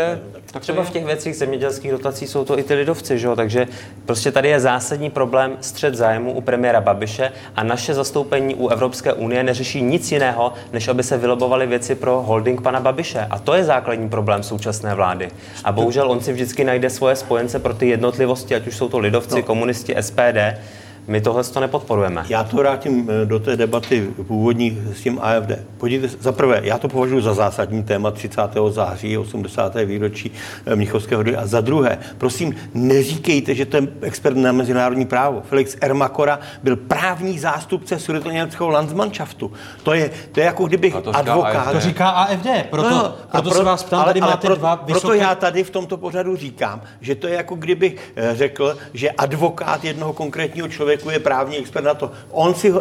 Tak 0.51 0.61
třeba 0.61 0.83
v 0.83 0.89
těch 0.89 1.05
věcích 1.05 1.35
zemědělských 1.35 1.91
dotací 1.91 2.27
jsou 2.27 2.45
to 2.45 2.59
i 2.59 2.63
ty 2.63 2.73
lidovci, 2.73 3.19
že 3.19 3.27
jo? 3.27 3.35
takže 3.35 3.67
prostě 4.05 4.31
tady 4.31 4.49
je 4.49 4.59
zásadní 4.59 5.09
problém 5.09 5.57
střed 5.61 5.95
zájmu 5.95 6.33
u 6.33 6.41
premiéra 6.41 6.81
Babiše 6.81 7.31
a 7.55 7.63
naše 7.63 7.93
zastoupení 7.93 8.55
u 8.55 8.67
Evropské 8.67 9.13
unie 9.13 9.43
neřeší 9.43 9.81
nic 9.81 10.11
jiného, 10.11 10.53
než 10.73 10.87
aby 10.87 11.03
se 11.03 11.17
vylobovaly 11.17 11.67
věci 11.67 11.95
pro 11.95 12.21
holding 12.21 12.61
pana 12.61 12.79
Babiše. 12.79 13.27
A 13.29 13.39
to 13.39 13.53
je 13.53 13.63
základní 13.63 14.09
problém 14.09 14.43
současné 14.43 14.95
vlády. 14.95 15.29
A 15.63 15.71
bohužel 15.71 16.11
on 16.11 16.21
si 16.21 16.33
vždycky 16.33 16.63
najde 16.63 16.89
svoje 16.89 17.15
spojence 17.15 17.59
pro 17.59 17.73
ty 17.73 17.87
jednotlivosti, 17.87 18.55
ať 18.55 18.67
už 18.67 18.77
jsou 18.77 18.89
to 18.89 18.99
lidovci, 18.99 19.35
no. 19.35 19.43
komunisti, 19.43 19.95
SPD. 19.99 20.37
My 21.07 21.21
tohle 21.21 21.43
to 21.43 21.59
nepodporujeme. 21.59 22.25
Já 22.29 22.43
to 22.43 22.57
vrátím 22.57 23.09
eh, 23.09 23.25
do 23.25 23.39
té 23.39 23.57
debaty 23.57 24.09
původní 24.27 24.81
s 24.93 25.01
tím 25.01 25.19
AFD. 25.21 25.51
Podívejte, 25.77 26.17
za 26.19 26.31
prvé, 26.31 26.59
já 26.63 26.77
to 26.77 26.87
považuji 26.87 27.21
za 27.21 27.33
zásadní 27.33 27.83
téma 27.83 28.11
30. 28.11 28.41
září, 28.69 29.17
80. 29.17 29.75
výročí 29.75 30.31
eh, 30.65 30.75
Mnichovského 30.75 31.19
hody. 31.19 31.35
A 31.35 31.47
za 31.47 31.61
druhé, 31.61 31.97
prosím, 32.17 32.55
neříkejte, 32.73 33.55
že 33.55 33.65
to 33.65 33.77
je 33.77 33.87
expert 34.01 34.37
na 34.37 34.51
mezinárodní 34.51 35.05
právo. 35.05 35.41
Felix 35.49 35.77
Ermakora 35.81 36.39
byl 36.63 36.75
právní 36.75 37.39
zástupce 37.39 37.99
sudetoněmeckého 37.99 38.69
Landsmannschaftu. 38.69 39.51
To 39.83 39.93
je, 39.93 40.11
to 40.31 40.39
je 40.39 40.45
jako 40.45 40.65
kdybych 40.65 40.93
to 40.93 41.15
advokát. 41.15 41.71
To 41.71 41.79
říká 41.79 42.09
AFD, 42.09 42.47
proto, 42.69 42.89
no, 42.89 43.15
proto 43.31 43.49
pro, 43.49 43.57
se 43.57 43.63
vás 43.63 43.83
ptám, 43.83 43.99
ale, 43.99 44.09
tady 44.09 44.21
ale 44.21 44.31
máte 44.31 44.47
pro, 44.47 44.55
dva 44.55 44.75
vysoké... 44.75 45.01
Proto 45.01 45.13
já 45.13 45.35
tady 45.35 45.63
v 45.63 45.69
tomto 45.69 45.97
pořadu 45.97 46.35
říkám, 46.35 46.81
že 47.01 47.15
to 47.15 47.27
je 47.27 47.33
jako 47.33 47.55
kdybych 47.55 48.13
eh, 48.15 48.35
řekl, 48.35 48.77
že 48.93 49.11
advokát 49.11 49.83
jednoho 49.83 50.13
konkrétního 50.13 50.67
člověka 50.67 50.94
člověku 50.97 51.09
je 51.09 51.19
právní 51.19 51.57
expert 51.57 51.83
na 51.83 51.93
to. 51.93 52.11
On 52.31 52.53
si, 52.53 52.73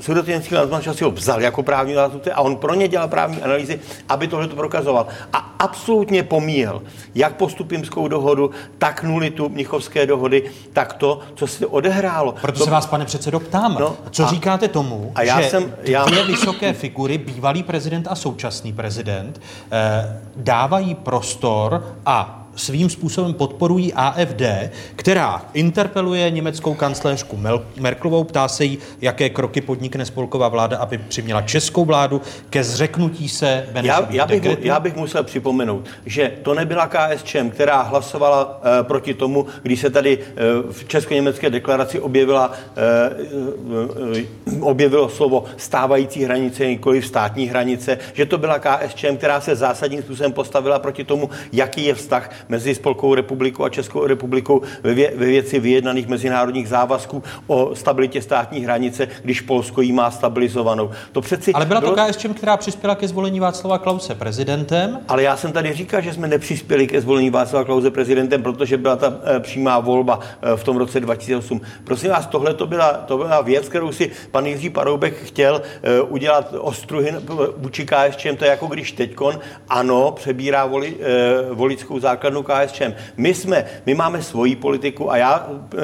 Sudotinský 0.00 0.54
landsmanšaft 0.54 0.98
si 0.98 1.04
ho 1.04 1.10
vzal 1.10 1.42
jako 1.42 1.62
právní 1.62 1.94
zástupce 1.94 2.32
a 2.32 2.40
on 2.40 2.56
pro 2.56 2.74
ně 2.74 2.88
dělal 2.88 3.08
právní 3.08 3.42
analýzy, 3.42 3.80
aby 4.08 4.28
tohle 4.28 4.48
to 4.48 4.56
prokazoval. 4.56 5.06
A 5.32 5.38
absolutně 5.58 6.22
pomíjel 6.22 6.82
jak 7.14 7.36
postupimskou 7.36 8.08
dohodu, 8.08 8.50
tak 8.78 9.02
nulitu 9.02 9.48
Mnichovské 9.48 10.06
dohody, 10.06 10.50
tak 10.72 10.92
to, 10.92 11.20
co 11.34 11.46
se 11.46 11.66
odehrálo. 11.66 12.34
Proto 12.40 12.58
to... 12.58 12.64
se 12.64 12.70
vás, 12.70 12.86
pane 12.86 13.04
předsedo, 13.04 13.40
ptám. 13.40 13.76
No, 13.80 13.96
co 14.10 14.24
a, 14.24 14.28
říkáte 14.28 14.68
tomu, 14.68 15.12
a 15.14 15.22
já 15.22 15.40
že 15.40 15.48
jsem, 15.48 15.74
já... 15.82 16.04
dvě 16.04 16.24
vysoké 16.24 16.72
figury, 16.72 17.18
bývalý 17.18 17.62
prezident 17.62 18.08
a 18.10 18.14
současný 18.14 18.72
prezident, 18.72 19.40
eh, 19.70 20.20
dávají 20.36 20.94
prostor 20.94 21.96
a 22.06 22.45
svým 22.56 22.90
způsobem 22.90 23.34
podporují 23.34 23.92
AFD, 23.92 24.42
která 24.96 25.44
interpeluje 25.52 26.30
německou 26.30 26.74
kancléřku 26.74 27.38
Merklovou, 27.80 28.24
ptá 28.24 28.48
se 28.48 28.64
jí, 28.64 28.78
jaké 29.00 29.30
kroky 29.30 29.60
podnikne 29.60 30.06
spolková 30.06 30.48
vláda, 30.48 30.78
aby 30.78 30.98
přiměla 30.98 31.42
českou 31.42 31.84
vládu 31.84 32.22
ke 32.50 32.64
zřeknutí 32.64 33.28
se 33.28 33.68
já, 33.82 34.06
já, 34.10 34.26
bych, 34.26 34.42
já 34.60 34.80
bych 34.80 34.96
musel 34.96 35.24
připomenout, 35.24 35.86
že 36.06 36.32
to 36.42 36.54
nebyla 36.54 36.86
KSČM, 36.88 37.50
která 37.50 37.82
hlasovala 37.82 38.44
uh, 38.46 38.86
proti 38.86 39.14
tomu, 39.14 39.46
když 39.62 39.80
se 39.80 39.90
tady 39.90 40.18
uh, 40.18 40.72
v 40.72 40.84
česko-německé 40.84 41.50
deklaraci 41.50 42.00
objevila, 42.00 42.52
uh, 43.76 44.14
uh, 44.58 44.68
objevilo 44.68 45.08
slovo 45.08 45.44
stávající 45.56 46.24
hranice, 46.24 46.66
nikoli 46.66 47.02
státní 47.02 47.46
hranice, 47.46 47.98
že 48.12 48.26
to 48.26 48.38
byla 48.38 48.58
KSČM, 48.58 49.16
která 49.16 49.40
se 49.40 49.56
zásadním 49.56 50.02
způsobem 50.02 50.32
postavila 50.32 50.78
proti 50.78 51.04
tomu, 51.04 51.30
jaký 51.52 51.84
je 51.84 51.94
vztah 51.94 52.30
mezi 52.48 52.74
Spolkovou 52.74 53.14
republikou 53.14 53.64
a 53.64 53.68
Českou 53.68 54.06
republikou 54.06 54.62
ve, 54.82 54.94
vě, 54.94 55.12
ve 55.16 55.26
věci 55.26 55.60
vyjednaných 55.60 56.08
mezinárodních 56.08 56.68
závazků 56.68 57.22
o 57.46 57.74
stabilitě 57.74 58.22
státní 58.22 58.60
hranice, 58.60 59.08
když 59.22 59.40
Polsko 59.40 59.80
ji 59.80 59.92
má 59.92 60.10
stabilizovanou. 60.10 60.90
To 61.12 61.20
přeci 61.20 61.52
ale 61.52 61.66
byla 61.66 61.80
to 61.80 61.94
bylo... 61.94 62.06
KSČM, 62.06 62.34
která 62.34 62.56
přispěla 62.56 62.94
ke 62.94 63.08
zvolení 63.08 63.40
Václava 63.40 63.78
Klause 63.78 64.14
prezidentem. 64.14 64.98
Ale 65.08 65.22
já 65.22 65.36
jsem 65.36 65.52
tady 65.52 65.72
říkal, 65.72 66.00
že 66.00 66.12
jsme 66.12 66.28
nepřispěli 66.28 66.86
ke 66.86 67.00
zvolení 67.00 67.30
Václava 67.30 67.64
Klause 67.64 67.90
prezidentem, 67.90 68.42
protože 68.42 68.76
byla 68.76 68.96
ta 68.96 69.14
e, 69.36 69.40
přímá 69.40 69.80
volba 69.80 70.20
e, 70.42 70.56
v 70.56 70.64
tom 70.64 70.76
roce 70.76 71.00
2008. 71.00 71.60
Prosím 71.84 72.10
vás, 72.10 72.26
tohle 72.26 72.54
to 72.54 72.66
byla, 72.66 72.92
to 72.92 73.16
byla 73.16 73.40
věc, 73.40 73.68
kterou 73.68 73.92
si 73.92 74.10
pan 74.30 74.46
Jiří 74.46 74.70
Paroubek 74.70 75.22
chtěl 75.22 75.62
e, 75.82 76.00
udělat 76.00 76.54
ostruhy 76.58 77.14
vůči 77.56 77.86
KSČM. 77.86 78.36
To 78.36 78.44
je 78.44 78.50
jako 78.50 78.66
když 78.66 78.92
teďkon, 78.92 79.40
ano, 79.68 80.12
přebírá 80.12 80.66
voli, 80.66 80.96
e, 81.00 81.54
voličskou 81.54 82.00
základnu 82.36 82.66
KSČM. 82.66 82.92
My 83.16 83.34
jsme, 83.34 83.64
my 83.86 83.94
máme 83.94 84.22
svoji 84.22 84.56
politiku 84.56 85.10
a 85.10 85.16
já 85.16 85.48
e, 85.48 85.80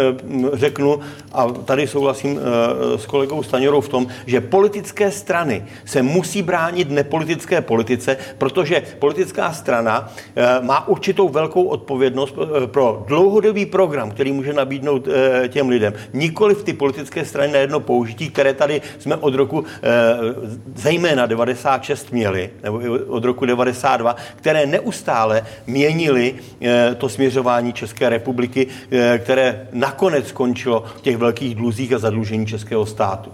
řeknu, 0.53 1.01
a 1.33 1.47
tady 1.47 1.87
souhlasím 1.87 2.39
e, 2.39 2.99
s 2.99 3.07
kolegou 3.07 3.43
Staňorou 3.43 3.81
v 3.81 3.89
tom, 3.89 4.07
že 4.27 4.41
politické 4.41 5.11
strany 5.11 5.65
se 5.85 6.03
musí 6.03 6.43
bránit 6.43 6.91
nepolitické 6.91 7.61
politice, 7.61 8.17
protože 8.39 8.83
politická 8.99 9.53
strana 9.53 10.13
e, 10.37 10.61
má 10.61 10.89
určitou 10.89 11.29
velkou 11.29 11.65
odpovědnost 11.65 12.35
pro 12.67 13.05
dlouhodobý 13.07 13.67
program, 13.67 14.11
který 14.11 14.33
může 14.33 14.53
nabídnout 14.53 15.09
těm 15.49 15.69
lidem. 15.69 15.93
Nikoli 16.13 16.55
v 16.55 16.65
ty 16.65 16.73
politické 16.73 17.25
strany 17.25 17.53
na 17.53 17.59
jedno 17.59 17.81
použití, 17.81 18.31
které 18.31 18.55
tady 18.55 18.83
jsme 18.99 19.17
od 19.17 19.35
roku 19.35 19.65
zejména 20.75 21.27
96 21.27 22.13
měli, 22.13 22.51
nebo 22.63 22.81
od 23.07 23.25
roku 23.25 23.47
92, 23.47 24.17
které 24.37 24.67
neustále 24.67 25.47
měnili 25.67 26.35
Eh, 26.35 26.42
to 26.99 27.09
směřování 27.09 27.73
České 27.73 28.09
republiky, 28.09 28.67
eh, 28.91 29.19
které 29.19 29.69
nakonec 29.73 30.29
skončilo 30.29 30.85
v 30.97 31.01
těch 31.01 31.17
velkých 31.17 31.55
dluzích 31.55 31.93
a 31.93 31.99
zadlužení 31.99 32.47
českého 32.47 32.87
státu. 32.87 33.33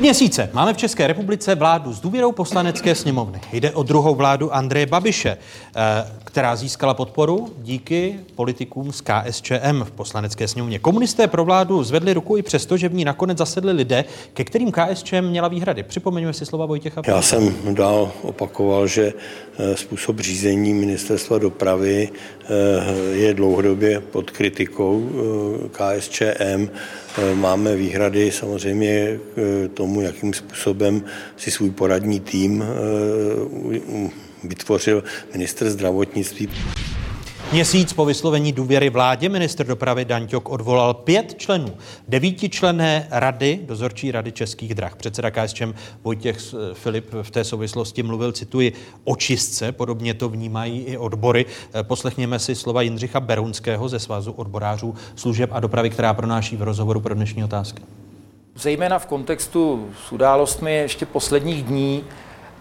Měsíce 0.00 0.50
máme 0.52 0.74
v 0.74 0.76
České 0.76 1.06
republice 1.06 1.54
vládu 1.54 1.92
s 1.92 2.00
důvěrou 2.00 2.32
poslanecké 2.32 2.94
sněmovny. 2.94 3.40
Jde 3.52 3.70
o 3.70 3.82
druhou 3.82 4.14
vládu 4.14 4.54
Andreje 4.54 4.86
Babiše, 4.86 5.36
eh, 5.76 6.06
která 6.36 6.56
získala 6.56 6.94
podporu 6.94 7.48
díky 7.58 8.20
politikům 8.34 8.92
z 8.92 9.00
KSČM 9.00 9.84
v 9.84 9.90
poslanecké 9.90 10.48
sněmovně. 10.48 10.78
Komunisté 10.78 11.26
pro 11.26 11.44
vládu 11.44 11.84
zvedli 11.84 12.12
ruku 12.12 12.36
i 12.36 12.42
přesto, 12.42 12.76
že 12.76 12.88
v 12.88 12.94
ní 12.94 13.04
nakonec 13.04 13.38
zasedli 13.38 13.72
lidé, 13.72 14.04
ke 14.34 14.44
kterým 14.44 14.72
KSČM 14.72 15.20
měla 15.20 15.48
výhrady. 15.48 15.82
Připomeňme 15.82 16.32
si 16.32 16.46
slova 16.46 16.66
Vojtěcha. 16.66 17.02
Já 17.06 17.22
jsem 17.22 17.54
dál 17.74 18.12
opakoval, 18.22 18.86
že 18.86 19.12
eh, 19.58 19.76
způsob 19.76 20.20
řízení 20.20 20.74
ministerstva 20.74 21.38
dopravy 21.38 22.08
eh, 22.08 22.46
je 23.12 23.34
dlouhodobě 23.34 24.00
pod 24.00 24.30
kritikou 24.30 25.10
KSČM. 25.70 26.68
Máme 27.34 27.76
výhrady 27.76 28.30
samozřejmě 28.30 29.18
k 29.34 29.70
tomu, 29.74 30.00
jakým 30.00 30.34
způsobem 30.34 31.04
si 31.36 31.50
svůj 31.50 31.70
poradní 31.70 32.20
tým 32.20 32.64
vytvořil 34.44 35.04
ministr 35.32 35.70
zdravotnictví. 35.70 36.48
Měsíc 37.52 37.92
po 37.92 38.04
vyslovení 38.04 38.52
důvěry 38.52 38.90
vládě 38.90 39.28
ministr 39.28 39.66
dopravy 39.66 40.04
Danťok 40.04 40.48
odvolal 40.48 40.94
pět 40.94 41.34
členů 41.38 41.76
devítičlenné 42.08 43.08
rady, 43.10 43.60
dozorčí 43.62 44.10
rady 44.10 44.32
českých 44.32 44.74
drah. 44.74 44.96
Předseda 44.96 45.30
KSČM 45.30 45.74
Vojtěch 46.04 46.36
Filip 46.72 47.06
v 47.22 47.30
té 47.30 47.44
souvislosti 47.44 48.02
mluvil, 48.02 48.32
cituji, 48.32 48.72
o 49.04 49.16
čistce, 49.16 49.72
podobně 49.72 50.14
to 50.14 50.28
vnímají 50.28 50.80
i 50.80 50.96
odbory. 50.96 51.46
Poslechněme 51.82 52.38
si 52.38 52.54
slova 52.54 52.82
Jindřicha 52.82 53.20
Berunského 53.20 53.88
ze 53.88 53.98
Svazu 53.98 54.32
odborářů 54.32 54.94
služeb 55.16 55.50
a 55.52 55.60
dopravy, 55.60 55.90
která 55.90 56.14
pronáší 56.14 56.56
v 56.56 56.62
rozhovoru 56.62 57.00
pro 57.00 57.14
dnešní 57.14 57.44
otázky. 57.44 57.82
Zejména 58.56 58.98
v 58.98 59.06
kontextu 59.06 59.88
s 60.08 60.12
událostmi 60.12 60.74
ještě 60.74 61.06
posledních 61.06 61.64
dní 61.64 62.04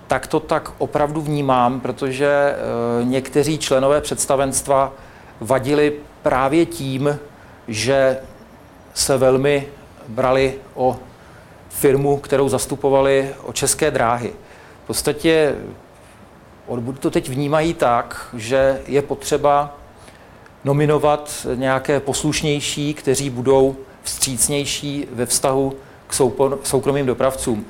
tak 0.08 0.28
to 0.28 0.39
tak 0.39 0.72
opravdu 0.78 1.22
vnímám, 1.22 1.80
protože 1.80 2.28
eh, 2.30 3.06
někteří 3.06 3.58
členové 3.58 4.01
představenstva 4.01 4.93
vadili 5.39 5.93
právě 6.22 6.66
tím, 6.66 7.20
že 7.68 8.18
se 8.93 9.18
velmi 9.18 9.68
brali 10.08 10.53
o 10.76 10.97
firmu, 11.70 12.18
kterou 12.18 12.49
zastupovali 12.49 13.30
o 13.43 13.53
české 13.53 13.91
dráhy. 13.91 14.34
V 14.84 14.88
podstatě 14.88 15.56
odbory 16.68 16.97
to 16.97 17.12
teď 17.12 17.30
vnímají 17.30 17.74
tak, 17.74 18.28
že 18.34 18.82
je 18.88 19.01
potřeba 19.01 19.78
nominovat 20.64 21.47
nějaké 21.56 21.99
poslušnější, 21.99 22.93
kteří 22.93 23.30
budou 23.30 23.76
vstřícnější 24.03 25.08
ve 25.12 25.26
vztahu 25.26 25.74
k 26.08 26.14
soukromým 26.64 27.06
dopravcům. 27.06 27.66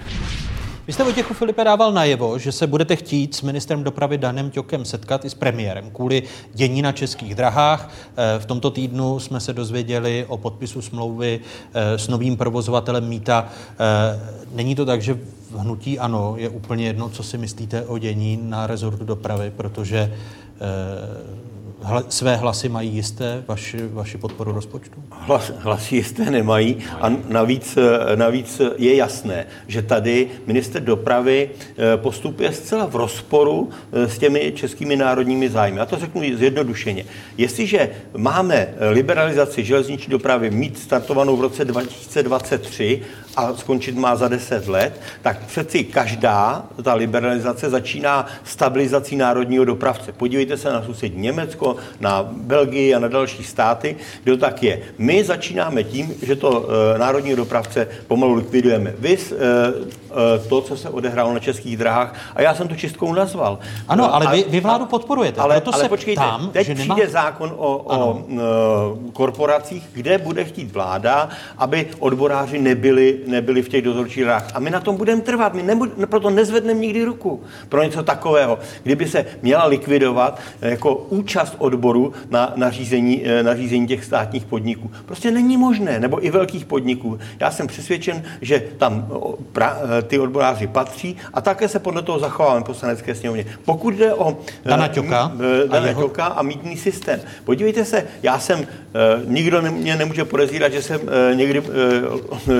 Vy 0.87 0.93
jste 0.93 1.03
Vojtěchu 1.03 1.33
Filipe 1.33 1.63
dával 1.63 1.93
najevo, 1.93 2.39
že 2.39 2.51
se 2.51 2.67
budete 2.67 2.95
chtít 2.95 3.35
s 3.35 3.41
ministrem 3.41 3.83
dopravy 3.83 4.17
Danem 4.17 4.51
Ťokem 4.51 4.85
setkat 4.85 5.25
i 5.25 5.29
s 5.29 5.33
premiérem 5.33 5.91
kvůli 5.91 6.23
dění 6.53 6.81
na 6.81 6.91
českých 6.91 7.35
drahách. 7.35 7.89
Eh, 8.17 8.39
v 8.39 8.45
tomto 8.45 8.71
týdnu 8.71 9.19
jsme 9.19 9.39
se 9.39 9.53
dozvěděli 9.53 10.25
o 10.27 10.37
podpisu 10.37 10.81
smlouvy 10.81 11.39
eh, 11.73 11.97
s 11.97 12.07
novým 12.07 12.37
provozovatelem 12.37 13.07
Míta. 13.07 13.49
Eh, 13.71 14.19
není 14.51 14.75
to 14.75 14.85
tak, 14.85 15.01
že 15.01 15.13
v 15.51 15.57
hnutí 15.57 15.99
ano 15.99 16.33
je 16.37 16.49
úplně 16.49 16.87
jedno, 16.87 17.09
co 17.09 17.23
si 17.23 17.37
myslíte 17.37 17.85
o 17.85 17.97
dění 17.97 18.39
na 18.41 18.67
rezortu 18.67 19.05
dopravy, 19.05 19.51
protože 19.57 20.13
hla, 21.81 22.03
své 22.09 22.35
hlasy 22.35 22.69
mají 22.69 22.89
jisté, 22.89 23.43
vaši, 23.47 23.77
vaši 23.87 24.17
podporu 24.17 24.51
rozpočtu? 24.51 25.03
Hlas, 25.09 25.51
hlasy 25.57 25.95
jisté 25.95 26.31
nemají 26.31 26.77
a 27.01 27.09
navíc, 27.29 27.77
navíc 28.15 28.61
je 28.77 28.95
jasné, 28.95 29.45
že 29.67 29.81
tady 29.81 30.27
minister 30.47 30.83
dopravy 30.83 31.49
eh, 31.77 31.97
postupuje 31.97 32.51
zcela 32.51 32.85
v 32.85 32.95
rozporu 32.95 33.69
eh, 33.91 34.09
s 34.09 34.17
těmi 34.17 34.51
českými 34.55 34.95
národními 34.95 35.49
zájmy. 35.49 35.79
A 35.79 35.85
to 35.85 35.99
řeknu 35.99 36.21
zjednodušeně. 36.35 37.05
Jestliže 37.37 37.89
máme 38.17 38.67
liberalizaci 38.91 39.63
železniční 39.63 40.11
dopravy 40.11 40.51
mít 40.51 40.79
startovanou 40.79 41.37
v 41.37 41.41
roce 41.41 41.65
2023 41.65 43.01
a 43.35 43.53
skončit 43.53 43.95
má 43.95 44.15
za 44.15 44.27
10 44.27 44.67
let, 44.67 45.01
tak 45.21 45.45
přeci 45.45 45.83
každá 45.83 46.65
ta 46.83 46.93
liberalizace 46.93 47.69
začíná 47.69 48.25
stabilizací 48.43 49.15
národního 49.15 49.65
dopravce. 49.65 50.11
Podívejte 50.11 50.57
se 50.57 50.69
na 50.69 50.83
sousední 50.83 51.21
Německo, 51.21 51.75
na 51.99 52.29
Belgii 52.31 52.93
a 52.95 52.99
na 52.99 53.07
další 53.07 53.43
státy, 53.43 53.95
kde 54.23 54.31
to 54.31 54.37
tak 54.37 54.63
je. 54.63 54.81
My 54.97 55.23
začínáme 55.23 55.83
tím, 55.83 56.13
že 56.21 56.35
to 56.35 56.69
e, 56.95 56.99
národního 56.99 57.37
dopravce 57.37 57.87
pomalu 58.07 58.33
likvidujeme. 58.33 58.93
Vy 58.99 59.13
e, 59.13 59.17
to, 60.49 60.61
co 60.61 60.77
se 60.77 60.89
odehrálo 60.89 61.33
na 61.33 61.39
českých 61.39 61.77
dráhách, 61.77 62.15
a 62.35 62.41
já 62.41 62.55
jsem 62.55 62.67
to 62.67 62.75
čistkou 62.75 63.13
nazval. 63.13 63.59
Ano, 63.87 64.03
no, 64.03 64.15
ale 64.15 64.35
vy, 64.35 64.45
vy 64.49 64.59
vládu 64.59 64.85
podporujete. 64.85 65.41
Ale, 65.41 65.55
Proto 65.61 65.73
ale 65.73 65.83
se 65.83 65.89
počkejte, 65.89 66.21
ptám, 66.21 66.49
teď 66.49 66.67
že 66.67 66.75
přijde 66.75 66.95
nemá... 66.95 67.09
zákon 67.11 67.53
o, 67.57 67.77
o 67.77 68.19
e, 68.19 69.11
korporacích, 69.13 69.83
kde 69.93 70.17
bude 70.17 70.43
chtít 70.43 70.71
vláda, 70.71 71.29
aby 71.57 71.87
odboráři 71.99 72.61
nebyli 72.61 73.19
nebyli 73.27 73.61
v 73.61 73.69
těch 73.69 73.81
dozorčích 73.81 74.23
radách. 74.23 74.47
A 74.53 74.59
my 74.59 74.69
na 74.69 74.79
tom 74.79 74.97
budeme 74.97 75.21
trvat. 75.21 75.53
My 75.53 75.63
nebu, 75.63 75.85
proto 76.09 76.29
nezvedneme 76.29 76.79
nikdy 76.79 77.03
ruku 77.03 77.43
pro 77.69 77.83
něco 77.83 78.03
takového. 78.03 78.59
Kdyby 78.83 79.07
se 79.07 79.25
měla 79.41 79.65
likvidovat 79.65 80.39
eh, 80.61 80.69
jako 80.69 80.95
účast 80.95 81.55
odboru 81.57 82.13
na, 82.29 82.53
na, 82.55 82.71
řízení, 82.71 83.25
eh, 83.25 83.43
na 83.43 83.55
řízení 83.55 83.87
těch 83.87 84.05
státních 84.05 84.45
podniků. 84.45 84.91
Prostě 85.05 85.31
není 85.31 85.57
možné, 85.57 85.99
nebo 85.99 86.25
i 86.25 86.31
velkých 86.31 86.65
podniků. 86.65 87.19
Já 87.39 87.51
jsem 87.51 87.67
přesvědčen, 87.67 88.23
že 88.41 88.63
tam 88.77 89.07
pra, 89.51 89.77
ty 90.07 90.19
odboráři 90.19 90.67
patří 90.67 91.17
a 91.33 91.41
také 91.41 91.67
se 91.67 91.79
podle 91.79 92.01
toho 92.01 92.19
zachováme 92.19 92.63
poslanecké 92.63 93.15
sněmovně. 93.15 93.45
Pokud 93.65 93.93
jde 93.93 94.13
o 94.13 94.37
Dana 94.65 94.87
Ťoka, 94.87 95.31
Dana 95.67 95.85
a, 95.85 95.87
jeho... 95.87 96.01
Ťoka 96.01 96.25
a 96.25 96.41
mítný 96.41 96.77
systém. 96.77 97.21
Podívejte 97.43 97.85
se, 97.85 98.07
já 98.23 98.39
jsem, 98.39 98.67
nikdo 99.25 99.61
mě 99.61 99.95
nemůže 99.95 100.25
podezírat, 100.25 100.71
že 100.71 100.81
jsem 100.81 101.01
někdy 101.33 101.63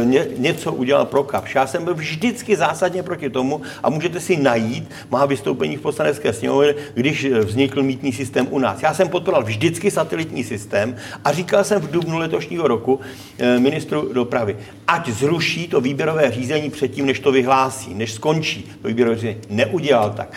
ně, 0.03 0.27
něco 0.37 0.73
udělal 0.73 1.05
pro 1.05 1.23
Kapš. 1.23 1.55
Já 1.55 1.67
jsem 1.67 1.83
byl 1.83 1.93
vždycky 1.93 2.55
zásadně 2.55 3.03
proti 3.03 3.29
tomu 3.29 3.61
a 3.83 3.89
můžete 3.89 4.19
si 4.19 4.37
najít 4.37 4.89
má 5.11 5.25
vystoupení 5.25 5.77
v 5.77 5.81
poslanecké 5.81 6.33
sněmovně, 6.33 6.75
když 6.93 7.25
vznikl 7.25 7.83
mítný 7.83 8.13
systém 8.13 8.47
u 8.49 8.59
nás. 8.59 8.83
Já 8.83 8.93
jsem 8.93 9.09
podporoval 9.09 9.43
vždycky 9.43 9.91
satelitní 9.91 10.43
systém 10.43 10.95
a 11.23 11.31
říkal 11.31 11.63
jsem 11.63 11.81
v 11.81 11.91
dubnu 11.91 12.17
letošního 12.17 12.67
roku 12.67 12.99
eh, 13.39 13.59
ministru 13.59 14.13
dopravy, 14.13 14.57
ať 14.87 15.09
zruší 15.09 15.67
to 15.67 15.81
výběrové 15.81 16.31
řízení 16.31 16.69
předtím, 16.69 17.05
než 17.05 17.19
to 17.19 17.31
vyhlásí, 17.35 17.93
než 17.93 18.11
skončí 18.11 18.71
to 18.81 18.87
výběrové 18.87 19.15
řízení. 19.15 19.41
Neudělal 19.49 20.09
tak. 20.09 20.29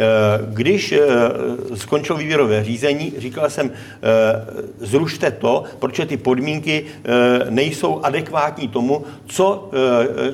Eh, 0.00 0.02
když 0.48 0.92
eh, 0.92 0.98
skončilo 1.74 2.18
výběrové 2.18 2.64
řízení, 2.64 3.12
říkal 3.18 3.50
jsem, 3.50 3.70
eh, 3.70 3.76
zrušte 4.78 5.30
to, 5.30 5.64
protože 5.78 6.06
ty 6.06 6.16
podmínky 6.16 6.84
nejsou 7.50 8.00
adekvátní 8.02 8.68
tomu, 8.68 9.04
co 9.26 9.70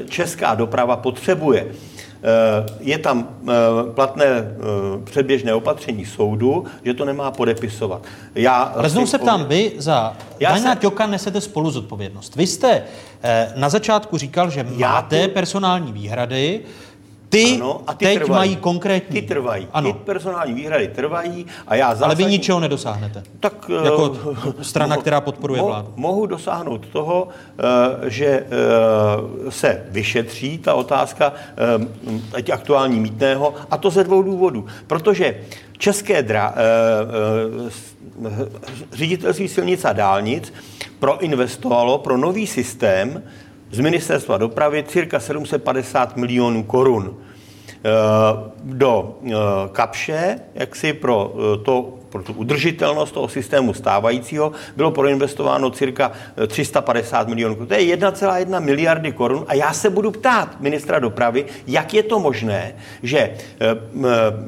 česká 0.08 0.54
doprava 0.54 0.96
potřebuje. 0.96 1.66
Je 2.80 2.98
tam 2.98 3.28
platné 3.94 4.26
předběžné 5.04 5.54
opatření 5.54 6.04
soudu, 6.04 6.64
že 6.84 6.94
to 6.94 7.04
nemá 7.04 7.30
podepisovat. 7.30 8.02
Já 8.34 8.74
znovu 8.86 9.06
se 9.06 9.18
ptám, 9.18 9.44
vy 9.44 9.72
za 9.78 10.16
Dana 10.40 10.74
se... 10.74 10.80
Ťoka 10.80 11.06
nesete 11.06 11.40
spolu 11.40 11.70
zodpovědnost. 11.70 12.36
Vy 12.36 12.46
jste 12.46 12.82
na 13.56 13.68
začátku 13.68 14.18
říkal, 14.18 14.50
že 14.50 14.66
máte 14.78 15.28
personální 15.28 15.92
výhrady, 15.92 16.60
ty, 17.28 17.54
ano, 17.54 17.80
a 17.86 17.94
ty 17.94 18.04
teď 18.04 18.18
trvají. 18.18 18.32
mají 18.32 18.56
konkrétní. 18.56 19.20
Ty 19.20 19.26
trvají. 19.28 19.68
Ano. 19.72 19.92
Ty 19.92 19.98
personální 19.98 20.54
výhrady 20.54 20.88
trvají 20.88 21.46
a 21.66 21.74
já 21.74 21.94
zásadní... 21.94 22.04
Ale 22.04 22.14
vy 22.14 22.24
ničeho 22.24 22.60
nedosáhnete. 22.60 23.22
Tak, 23.40 23.70
jako 23.84 24.08
uh, 24.08 24.36
strana, 24.62 24.94
mohu, 24.94 25.00
která 25.00 25.20
podporuje 25.20 25.60
mo, 25.60 25.66
vládu. 25.66 25.92
Mohu 25.96 26.26
dosáhnout 26.26 26.86
toho, 26.86 27.28
uh, 27.28 28.08
že 28.08 28.46
uh, 29.44 29.50
se 29.50 29.84
vyšetří 29.88 30.58
ta 30.58 30.74
otázka 30.74 31.32
uh, 32.38 32.52
aktuální 32.52 33.00
mítného 33.00 33.54
a 33.70 33.76
to 33.76 33.90
ze 33.90 34.04
dvou 34.04 34.22
důvodů. 34.22 34.66
Protože 34.86 35.40
české 35.78 36.22
dra, 36.22 36.54
uh, 38.18 38.26
uh, 38.26 38.42
ředitelství 38.92 39.48
silnic 39.48 39.84
a 39.84 39.92
dálnic 39.92 40.52
proinvestovalo 40.98 41.98
pro 41.98 42.16
nový 42.16 42.46
systém 42.46 43.22
z 43.76 43.80
ministerstva 43.80 44.38
dopravy 44.38 44.84
cirka 44.88 45.20
750 45.20 46.16
milionů 46.16 46.62
korun 46.62 47.16
eh, 47.68 47.90
do 48.62 49.18
eh, 49.24 49.32
kapše, 49.72 50.38
jak 50.54 50.76
si 50.76 50.92
pro 50.92 51.34
eh, 51.34 51.64
to 51.64 51.92
pro 52.08 52.22
tu 52.22 52.32
udržitelnost 52.32 53.12
toho 53.12 53.28
systému 53.28 53.74
stávajícího 53.74 54.52
bylo 54.76 54.90
proinvestováno 54.90 55.70
cirka 55.70 56.12
350 56.46 57.28
milionů 57.28 57.54
korun. 57.54 57.68
To 57.68 57.74
je 57.74 57.96
1,1 57.96 58.60
miliardy 58.60 59.12
korun 59.12 59.44
a 59.48 59.54
já 59.54 59.72
se 59.72 59.90
budu 59.90 60.10
ptát 60.10 60.60
ministra 60.60 60.98
dopravy, 60.98 61.44
jak 61.66 61.94
je 61.94 62.02
to 62.02 62.18
možné, 62.18 62.74
že 63.02 63.30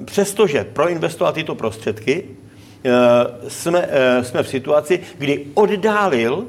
přestože 0.05 0.65
proinvestoval 0.65 1.33
tyto 1.33 1.55
prostředky, 1.55 2.25
jsme, 3.49 3.89
jsme 4.23 4.43
v 4.43 4.49
situaci, 4.49 5.01
kdy 5.19 5.47
oddálil 5.55 6.45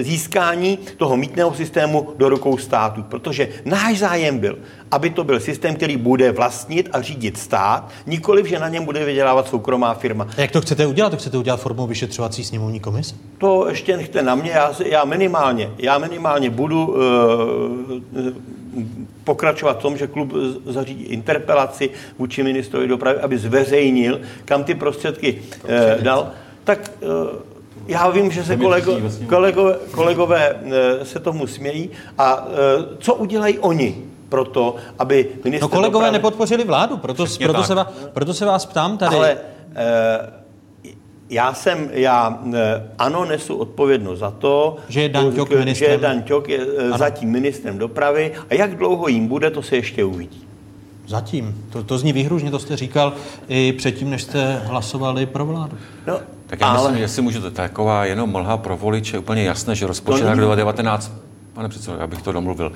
získání 0.00 0.78
toho 0.96 1.16
mítného 1.16 1.54
systému 1.54 2.08
do 2.16 2.28
rukou 2.28 2.58
státu. 2.58 3.02
Protože 3.02 3.48
náš 3.64 3.98
zájem 3.98 4.38
byl, 4.38 4.58
aby 4.90 5.10
to 5.10 5.24
byl 5.24 5.40
systém, 5.40 5.76
který 5.76 5.96
bude 5.96 6.32
vlastnit 6.32 6.88
a 6.92 7.02
řídit 7.02 7.38
stát, 7.38 7.90
nikoliv, 8.06 8.46
že 8.46 8.58
na 8.58 8.68
něm 8.68 8.84
bude 8.84 9.04
vydělávat 9.04 9.48
soukromá 9.48 9.94
firma. 9.94 10.26
A 10.36 10.40
jak 10.40 10.50
to 10.50 10.60
chcete 10.60 10.86
udělat? 10.86 11.10
To 11.10 11.16
chcete 11.16 11.38
udělat 11.38 11.60
formou 11.60 11.86
vyšetřovací 11.86 12.44
sněmovní 12.44 12.80
komise? 12.80 13.14
To 13.38 13.68
ještě 13.68 13.96
nechte 13.96 14.22
na 14.22 14.34
mě. 14.34 14.50
Já, 14.50 14.72
já, 14.86 15.04
minimálně, 15.04 15.70
já 15.78 15.98
minimálně 15.98 16.50
budu 16.50 16.86
uh, 16.86 16.96
pokračovat 19.24 19.78
v 19.78 19.82
tom, 19.82 19.96
že 19.96 20.06
klub 20.06 20.32
zařídí 20.66 21.04
interpelaci 21.04 21.90
vůči 22.18 22.42
ministrovi 22.42 22.88
dopravy, 22.88 23.18
aby 23.18 23.38
zveřejnil, 23.38 24.20
kam 24.44 24.64
ty 24.64 24.74
prostředky 24.74 25.42
uh, 25.64 26.02
dal. 26.02 26.30
Tak 26.64 26.90
uh, 27.00 27.53
já 27.86 28.10
vím, 28.10 28.30
že 28.30 28.44
se 28.44 28.56
kolego, 28.56 28.96
kolegové, 29.26 29.76
kolegové 29.90 30.56
eh, 31.00 31.04
se 31.04 31.20
tomu 31.20 31.46
smějí. 31.46 31.90
A 32.18 32.46
eh, 32.48 32.96
co 32.98 33.14
udělají 33.14 33.58
oni? 33.58 33.96
proto, 34.34 34.76
aby 34.98 35.28
minister 35.44 35.62
No 35.62 35.68
kolegové 35.68 35.92
dopravy... 35.92 36.12
nepodpořili 36.12 36.64
vládu, 36.64 36.96
proto, 36.96 37.24
proto, 37.42 37.64
se 37.64 37.74
vás, 37.74 37.86
proto 38.12 38.34
se 38.34 38.44
vás 38.46 38.66
ptám 38.66 38.98
tady. 38.98 39.16
Ale 39.16 39.30
e, 39.30 40.32
já 41.30 41.54
jsem, 41.54 41.90
já 41.92 42.38
ano, 42.98 43.24
nesu 43.24 43.56
odpovědnost 43.56 44.18
za 44.18 44.30
to, 44.30 44.76
že 44.88 45.02
je 45.02 45.08
Dan 45.08 45.32
Ťok, 45.32 45.50
ministrem... 45.50 45.90
že 45.90 45.98
Dan 45.98 46.22
Ťok 46.22 46.48
je 46.48 46.66
zatím 46.96 47.30
ministrem 47.30 47.78
dopravy 47.78 48.32
a 48.50 48.54
jak 48.54 48.76
dlouho 48.76 49.08
jim 49.08 49.28
bude, 49.28 49.50
to 49.50 49.62
se 49.62 49.76
ještě 49.76 50.04
uvidí. 50.04 50.44
Zatím. 51.06 51.64
To, 51.72 51.84
to 51.84 51.98
zní 51.98 52.12
výhružně, 52.12 52.50
to 52.50 52.58
jste 52.58 52.76
říkal 52.76 53.12
i 53.48 53.72
předtím, 53.72 54.10
než 54.10 54.22
jste 54.22 54.62
hlasovali 54.64 55.26
pro 55.26 55.46
vládu. 55.46 55.76
No, 56.06 56.20
tak 56.58 56.60
já 56.60 56.74
ale... 56.74 56.88
myslím, 56.88 56.98
že 56.98 57.08
si 57.08 57.22
můžete 57.22 57.50
taková 57.50 58.04
jenom 58.04 58.30
mlha 58.30 58.56
pro 58.56 58.76
voliče 58.76 59.18
úplně 59.18 59.44
jasné, 59.44 59.74
že 59.74 59.86
rozpočet 59.86 60.24
na 60.24 60.34
2019 60.34 61.12
Pane 61.54 61.68
předsedo, 61.68 61.96
já 62.00 62.06
bych 62.06 62.22
to 62.22 62.32
domluvil. 62.32 62.72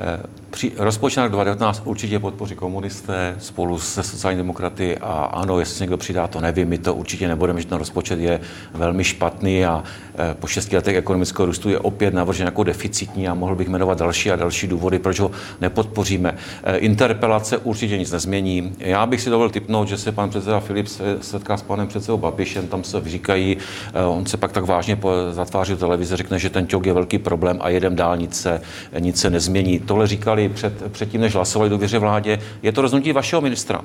Eh, 0.00 0.20
při 0.50 0.72
rozpočtu 0.76 1.20
2019 1.20 1.82
určitě 1.84 2.18
podpoří 2.18 2.54
komunisté 2.54 3.34
spolu 3.38 3.78
se 3.78 4.02
sociální 4.02 4.38
demokraty 4.38 4.98
a 4.98 5.12
ano, 5.12 5.60
jestli 5.60 5.82
někdo 5.82 5.96
přidá, 5.96 6.26
to 6.26 6.40
nevím, 6.40 6.68
my 6.68 6.78
to 6.78 6.94
určitě 6.94 7.28
nebudeme, 7.28 7.60
že 7.60 7.66
ten 7.66 7.78
rozpočet 7.78 8.18
je 8.18 8.40
velmi 8.74 9.04
špatný 9.04 9.64
a 9.64 9.84
eh, 10.18 10.34
po 10.34 10.46
šesti 10.46 10.76
letech 10.76 10.96
ekonomického 10.96 11.46
růstu 11.46 11.68
je 11.68 11.78
opět 11.78 12.14
navržen 12.14 12.46
jako 12.46 12.64
deficitní 12.64 13.28
a 13.28 13.34
mohl 13.34 13.54
bych 13.54 13.68
jmenovat 13.68 13.98
další 13.98 14.30
a 14.30 14.36
další 14.36 14.66
důvody, 14.66 14.98
proč 14.98 15.20
ho 15.20 15.30
nepodpoříme. 15.60 16.36
Eh, 16.64 16.76
interpelace 16.76 17.58
určitě 17.58 17.98
nic 17.98 18.12
nezmění. 18.12 18.72
Já 18.78 19.06
bych 19.06 19.20
si 19.20 19.30
dovolil 19.30 19.50
typnout, 19.50 19.88
že 19.88 19.98
se 19.98 20.12
pan 20.12 20.30
předseda 20.30 20.60
Filip 20.60 20.86
setká 21.20 21.56
s 21.56 21.62
panem 21.62 21.86
předsedou 21.86 22.18
Babišem, 22.18 22.68
tam 22.68 22.84
se 22.84 23.00
vyříkají, 23.00 23.56
on 24.06 24.26
se 24.26 24.36
pak 24.36 24.52
tak 24.52 24.64
vážně 24.64 24.98
zatváří 25.30 25.76
televize, 25.76 26.16
řekne, 26.16 26.38
že 26.38 26.50
ten 26.50 26.66
ťok 26.66 26.86
je 26.86 26.92
velký 26.92 27.18
problém 27.18 27.58
a 27.60 27.68
jedem 27.68 27.96
dál 27.96 28.16
nic 28.16 28.40
se, 28.40 28.60
nic 28.98 29.20
se 29.20 29.30
nezmění. 29.30 29.78
Tohle 29.90 30.06
říkali 30.06 30.48
před, 30.48 30.92
předtím, 30.92 31.20
než 31.20 31.34
hlasovali 31.34 31.70
do 31.70 31.78
věře 31.78 31.98
vládě. 31.98 32.38
Je 32.62 32.72
to 32.72 32.82
rozhodnutí 32.82 33.12
vašeho 33.12 33.42
ministra. 33.42 33.80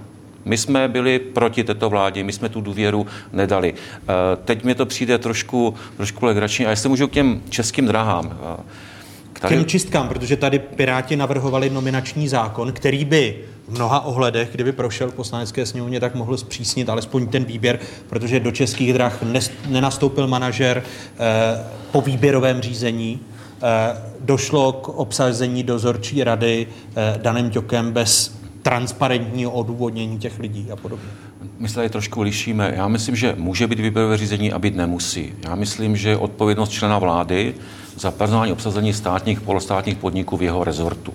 My 0.46 0.58
jsme 0.58 0.88
byli 0.88 1.20
proti 1.20 1.64
této 1.64 1.90
vládě, 1.90 2.24
my 2.24 2.34
jsme 2.34 2.50
tu 2.50 2.62
důvěru 2.62 3.08
nedali. 3.34 3.74
Eh, 3.74 4.06
teď 4.46 4.64
mi 4.64 4.76
to 4.76 4.86
přijde 4.86 5.18
trošku, 5.18 5.74
trošku 5.98 6.26
legrační. 6.26 6.66
A 6.66 6.70
jestli 6.70 6.90
můžu 6.90 7.08
k 7.08 7.12
těm 7.12 7.42
českým 7.50 7.86
drahám. 7.86 8.38
Eh, 8.60 8.64
k 9.34 9.50
těm 9.50 9.66
čistkám, 9.66 10.08
protože 10.08 10.38
tady 10.38 10.60
Piráti 10.60 11.16
navrhovali 11.16 11.70
nominační 11.70 12.28
zákon, 12.28 12.72
který 12.72 13.06
by 13.06 13.36
v 13.68 13.72
mnoha 13.76 14.06
ohledech, 14.06 14.50
kdyby 14.52 14.72
prošel 14.72 15.12
poslanecké 15.12 15.66
sněmovně, 15.66 16.00
tak 16.00 16.16
mohl 16.16 16.38
zpřísnit 16.38 16.90
alespoň 16.90 17.28
ten 17.28 17.46
výběr, 17.46 17.80
protože 18.10 18.40
do 18.40 18.52
českých 18.52 18.94
drah 18.94 19.20
nenastoupil 19.68 20.28
manažer 20.28 20.84
eh, 20.84 21.66
po 21.92 22.02
výběrovém 22.02 22.62
řízení, 22.62 23.20
došlo 24.20 24.74
k 24.74 24.90
obsazení 24.90 25.64
dozorčí 25.64 26.24
rady 26.24 26.68
eh, 26.96 27.20
daným 27.22 27.52
ťokem 27.52 27.92
bez 27.92 28.40
transparentního 28.62 29.52
odůvodnění 29.52 30.20
těch 30.20 30.40
lidí 30.40 30.72
a 30.72 30.76
podobně. 30.76 31.08
My 31.60 31.70
se 31.70 31.76
tady 31.76 31.90
trošku 31.90 32.22
lišíme. 32.22 32.74
Já 32.76 32.88
myslím, 32.88 33.16
že 33.16 33.36
může 33.38 33.68
být 33.68 33.80
výběrové 33.80 34.18
řízení 34.18 34.54
a 34.54 34.60
být 34.60 34.76
nemusí. 34.76 35.34
Já 35.44 35.56
myslím, 35.56 35.98
že 35.98 36.18
odpovědnost 36.18 36.70
člena 36.70 37.00
vlády 37.00 37.54
za 37.96 38.12
personální 38.12 38.52
obsazení 38.52 38.94
státních, 38.94 39.42
polostátních 39.42 39.98
podniků 39.98 40.38
v 40.38 40.44
jeho 40.44 40.64
rezortu. 40.64 41.14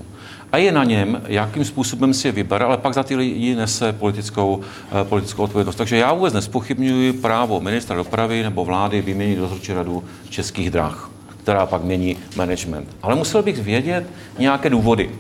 A 0.53 0.57
je 0.57 0.73
na 0.73 0.85
něm, 0.85 1.23
jakým 1.27 1.65
způsobem 1.65 2.15
si 2.15 2.29
je 2.29 2.33
vybere, 2.33 2.65
ale 2.65 2.77
pak 2.77 2.95
za 2.95 3.03
ty 3.03 3.17
lidi 3.17 3.55
nese 3.55 3.93
politickou, 3.93 4.61
eh, 5.01 5.05
politickou 5.05 5.43
odpovědnost. 5.43 5.77
Takže 5.77 5.97
já 5.97 6.13
vůbec 6.13 6.35
nespochybnuji 6.35 7.13
právo 7.13 7.61
ministra 7.61 7.97
dopravy 7.97 8.43
nebo 8.43 8.65
vlády 8.65 9.03
vyměnit 9.03 9.37
dozorčí 9.37 9.73
radu 9.73 10.05
českých 10.29 10.71
drah 10.71 11.11
která 11.43 11.67
pak 11.67 11.83
mění 11.83 12.17
management. 12.37 12.89
Ale 13.03 13.15
musel 13.15 13.43
bych 13.43 13.59
vědět 13.59 14.07
nějaké 14.39 14.71
důvody, 14.71 15.11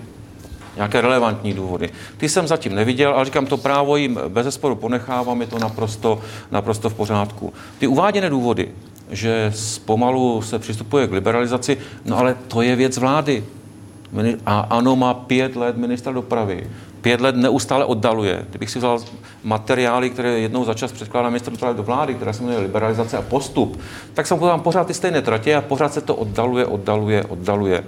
nějaké 0.77 1.01
relevantní 1.01 1.53
důvody. 1.53 1.91
Ty 2.17 2.29
jsem 2.29 2.47
zatím 2.47 2.75
neviděl, 2.75 3.13
ale 3.13 3.25
říkám, 3.25 3.47
to 3.47 3.57
právo 3.57 3.97
jim 3.97 4.21
bez 4.29 4.45
zesporu 4.45 4.77
ponechávám, 4.77 5.41
je 5.41 5.47
to 5.47 5.59
naprosto, 5.59 6.21
naprosto 6.51 6.91
v 6.91 6.95
pořádku. 6.95 7.53
Ty 7.79 7.87
uváděné 7.87 8.31
důvody, 8.31 8.69
že 9.11 9.53
pomalu 9.85 10.43
se 10.43 10.59
přistupuje 10.59 11.07
k 11.07 11.13
liberalizaci, 11.13 11.79
no 12.05 12.19
ale 12.19 12.37
to 12.49 12.63
je 12.63 12.77
věc 12.77 12.99
vlády. 12.99 13.45
A 14.47 14.61
ano, 14.61 14.97
má 14.97 15.15
pět 15.15 15.57
let 15.57 15.77
ministra 15.77 16.13
dopravy. 16.13 16.71
Pět 17.01 17.21
let 17.21 17.37
neustále 17.37 17.85
oddaluje. 17.85 18.47
Kdybych 18.51 18.71
si 18.71 18.79
vzal 18.79 18.99
materiály, 19.45 20.11
které 20.11 20.39
jednou 20.39 20.65
za 20.65 20.75
čas 20.75 20.93
předkládá 20.93 21.31
ministr 21.31 21.53
do 21.73 21.83
vlády, 21.83 22.15
které 22.15 22.33
se 22.33 22.43
jmenuje 22.43 22.61
liberalizace 22.61 23.17
a 23.17 23.23
postup, 23.23 23.81
tak 24.15 24.27
jsem 24.27 24.39
tam 24.39 24.61
pořád 24.61 24.87
ty 24.87 24.95
stejné 24.95 25.23
tratě 25.23 25.57
a 25.57 25.61
pořád 25.61 25.95
se 25.95 26.01
to 26.01 26.15
oddaluje, 26.15 26.67
oddaluje, 26.67 27.25
oddaluje. 27.25 27.85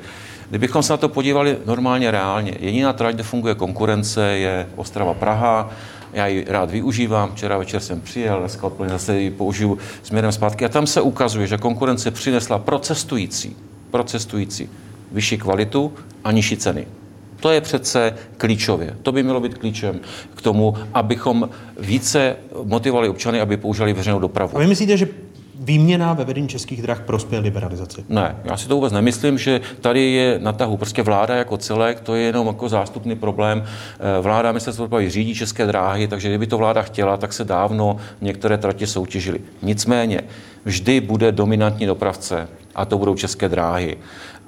Kdybychom 0.51 0.83
se 0.83 0.93
na 0.93 0.97
to 0.97 1.09
podívali 1.09 1.59
normálně 1.67 2.11
reálně, 2.11 2.55
jediná 2.61 2.93
trať, 2.93 3.15
kde 3.15 3.23
funguje 3.23 3.55
konkurence, 3.55 4.23
je 4.27 4.69
Ostrava-Praha, 4.77 5.71
já 6.13 6.27
ji 6.27 6.45
rád 6.49 6.71
využívám, 6.71 7.33
včera 7.33 7.59
večer 7.59 7.81
jsem 7.81 8.01
přijel, 8.01 8.41
dneska 8.41 8.67
odpoledne 8.67 8.99
zase 8.99 9.21
ji 9.21 9.31
použiju 9.31 9.79
směrem 10.03 10.33
zpátky 10.33 10.65
a 10.65 10.69
tam 10.69 10.87
se 10.87 11.01
ukazuje, 11.01 11.47
že 11.47 11.59
konkurence 11.59 12.11
přinesla 12.11 12.59
pro 12.59 12.79
cestující, 12.79 13.57
pro 13.91 14.05
cestující 14.05 14.71
vyšší 15.13 15.39
kvalitu 15.39 15.93
a 16.25 16.33
nižší 16.33 16.57
ceny. 16.57 16.87
To 17.43 17.51
je 17.51 17.61
přece 17.61 18.15
klíčově. 18.37 18.97
To 19.03 19.13
by 19.13 19.23
mělo 19.23 19.41
být 19.41 19.59
klíčem 19.59 20.01
k 20.35 20.43
tomu, 20.43 20.75
abychom 20.95 21.49
více 21.79 22.37
motivovali 22.65 23.09
občany, 23.09 23.41
aby 23.41 23.57
používali 23.57 23.93
veřejnou 23.93 24.19
dopravu. 24.19 24.57
A 24.57 24.61
vy 24.61 24.67
myslíte, 24.67 24.97
že 24.97 25.09
výměna 25.55 26.13
ve 26.13 26.25
vedení 26.25 26.49
českých 26.49 26.83
drah 26.83 27.01
prospěje 27.01 27.41
liberalizaci? 27.41 28.05
Ne, 28.09 28.37
já 28.45 28.57
si 28.57 28.69
to 28.69 28.75
vůbec 28.75 28.93
nemyslím, 28.93 29.39
že 29.39 29.61
tady 29.81 30.01
je 30.01 30.39
na 30.39 30.53
tahu 30.53 30.77
prostě 30.77 31.03
vláda 31.03 31.37
jako 31.37 31.57
celek, 31.57 32.01
to 32.01 32.15
je 32.15 32.23
jenom 32.23 32.47
jako 32.47 32.69
zástupný 32.69 33.17
problém. 33.17 33.65
Eh, 33.65 34.21
vláda, 34.21 34.53
ministerstvo 34.53 34.85
dopravy 34.85 35.11
řídí 35.11 35.35
české 35.35 35.67
dráhy, 35.67 36.09
takže 36.09 36.29
kdyby 36.29 36.47
to 36.47 36.59
vláda 36.59 36.83
chtěla, 36.83 37.17
tak 37.17 37.33
se 37.33 37.45
dávno 37.45 37.97
některé 38.21 38.59
tratě 38.59 38.87
soutěžily. 38.87 39.41
Nicméně, 39.63 40.21
vždy 40.65 41.01
bude 41.01 41.33
dominantní 41.33 41.87
dopravce 41.87 42.49
a 42.75 42.85
to 42.85 42.99
budou 42.99 43.15
české 43.15 43.49
dráhy 43.49 43.97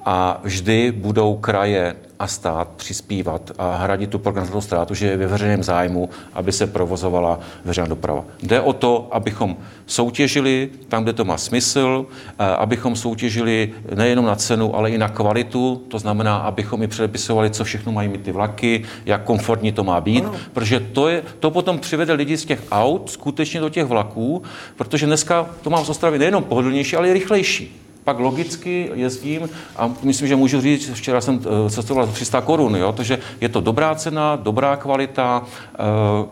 a 0.05 0.39
vždy 0.43 0.91
budou 0.91 1.35
kraje 1.35 1.95
a 2.19 2.27
stát 2.27 2.67
přispívat 2.75 3.51
a 3.57 3.75
hradit 3.75 4.09
tu 4.09 4.19
prognostikou 4.19 4.61
ztrátu, 4.61 4.93
že 4.93 5.07
je 5.07 5.17
ve 5.17 5.27
veřejném 5.27 5.63
zájmu, 5.63 6.09
aby 6.33 6.51
se 6.51 6.67
provozovala 6.67 7.39
veřejná 7.65 7.87
doprava. 7.87 8.25
Jde 8.43 8.61
o 8.61 8.73
to, 8.73 9.07
abychom 9.11 9.57
soutěžili 9.85 10.69
tam, 10.87 11.03
kde 11.03 11.13
to 11.13 11.25
má 11.25 11.37
smysl, 11.37 12.05
eh, 12.39 12.45
abychom 12.45 12.95
soutěžili 12.95 13.73
nejenom 13.95 14.25
na 14.25 14.35
cenu, 14.35 14.75
ale 14.75 14.89
i 14.89 14.97
na 14.97 15.09
kvalitu, 15.09 15.83
to 15.87 15.99
znamená, 15.99 16.37
abychom 16.37 16.83
i 16.83 16.87
předepisovali, 16.87 17.49
co 17.49 17.63
všechno 17.63 17.91
mají 17.91 18.09
mít 18.09 18.21
ty 18.21 18.31
vlaky, 18.31 18.83
jak 19.05 19.23
komfortní 19.23 19.71
to 19.71 19.83
má 19.83 20.01
být, 20.01 20.25
ano. 20.25 20.35
protože 20.53 20.79
to, 20.79 21.09
je, 21.09 21.23
to 21.39 21.51
potom 21.51 21.79
přivede 21.79 22.13
lidi 22.13 22.37
z 22.37 22.45
těch 22.45 22.61
aut 22.71 23.09
skutečně 23.09 23.59
do 23.59 23.69
těch 23.69 23.85
vlaků, 23.85 24.43
protože 24.75 25.05
dneska 25.05 25.49
to 25.61 25.69
mám 25.69 25.85
z 25.85 25.89
Ostravy 25.89 26.19
nejenom 26.19 26.43
pohodlnější, 26.43 26.95
ale 26.95 27.09
i 27.09 27.13
rychlejší 27.13 27.84
pak 28.05 28.19
logicky 28.19 28.91
jezdím 28.93 29.49
a 29.75 29.93
myslím, 30.03 30.27
že 30.27 30.35
můžu 30.35 30.61
říct, 30.61 30.89
včera 30.93 31.21
jsem 31.21 31.39
eh, 31.65 31.69
cestoval 31.69 32.05
za 32.05 32.11
300 32.11 32.41
korun, 32.41 32.75
jo, 32.75 32.91
takže 32.91 33.19
je 33.41 33.49
to 33.49 33.61
dobrá 33.61 33.95
cena, 33.95 34.35
dobrá 34.35 34.75
kvalita, 34.75 35.43
eh, 35.73 35.77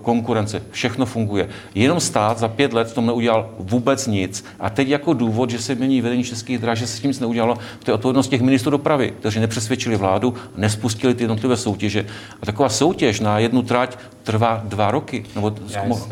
konkurence, 0.01 0.63
všechno 0.71 1.05
funguje. 1.05 1.49
Jenom 1.76 1.99
stát 1.99 2.38
za 2.38 2.47
pět 2.47 2.74
let 2.74 2.88
v 2.88 2.93
tom 2.93 3.05
neudělal 3.05 3.49
vůbec 3.59 4.07
nic 4.07 4.45
a 4.59 4.69
teď 4.69 4.88
jako 4.88 5.13
důvod, 5.13 5.49
že 5.49 5.59
se 5.59 5.76
mění 5.76 6.01
vedení 6.01 6.24
českých 6.24 6.57
drah, 6.57 6.78
že 6.78 6.88
se 6.88 6.97
s 6.97 6.99
tím 6.99 7.09
nic 7.09 7.19
neudělalo, 7.19 7.57
to 7.84 7.91
je 7.91 7.95
odpovědnost 7.95 8.28
těch 8.28 8.41
ministrů 8.41 8.71
dopravy, 8.71 9.13
kteří 9.19 9.39
nepřesvědčili 9.39 9.95
vládu, 9.95 10.34
nespustili 10.55 11.13
ty 11.13 11.24
jednotlivé 11.24 11.57
soutěže. 11.57 12.05
A 12.41 12.45
taková 12.45 12.69
soutěž 12.69 13.19
na 13.19 13.39
jednu 13.39 13.61
trať 13.61 13.97
trvá 14.24 14.61
dva 14.65 14.91
roky. 14.91 15.26
Nebo... 15.36 15.55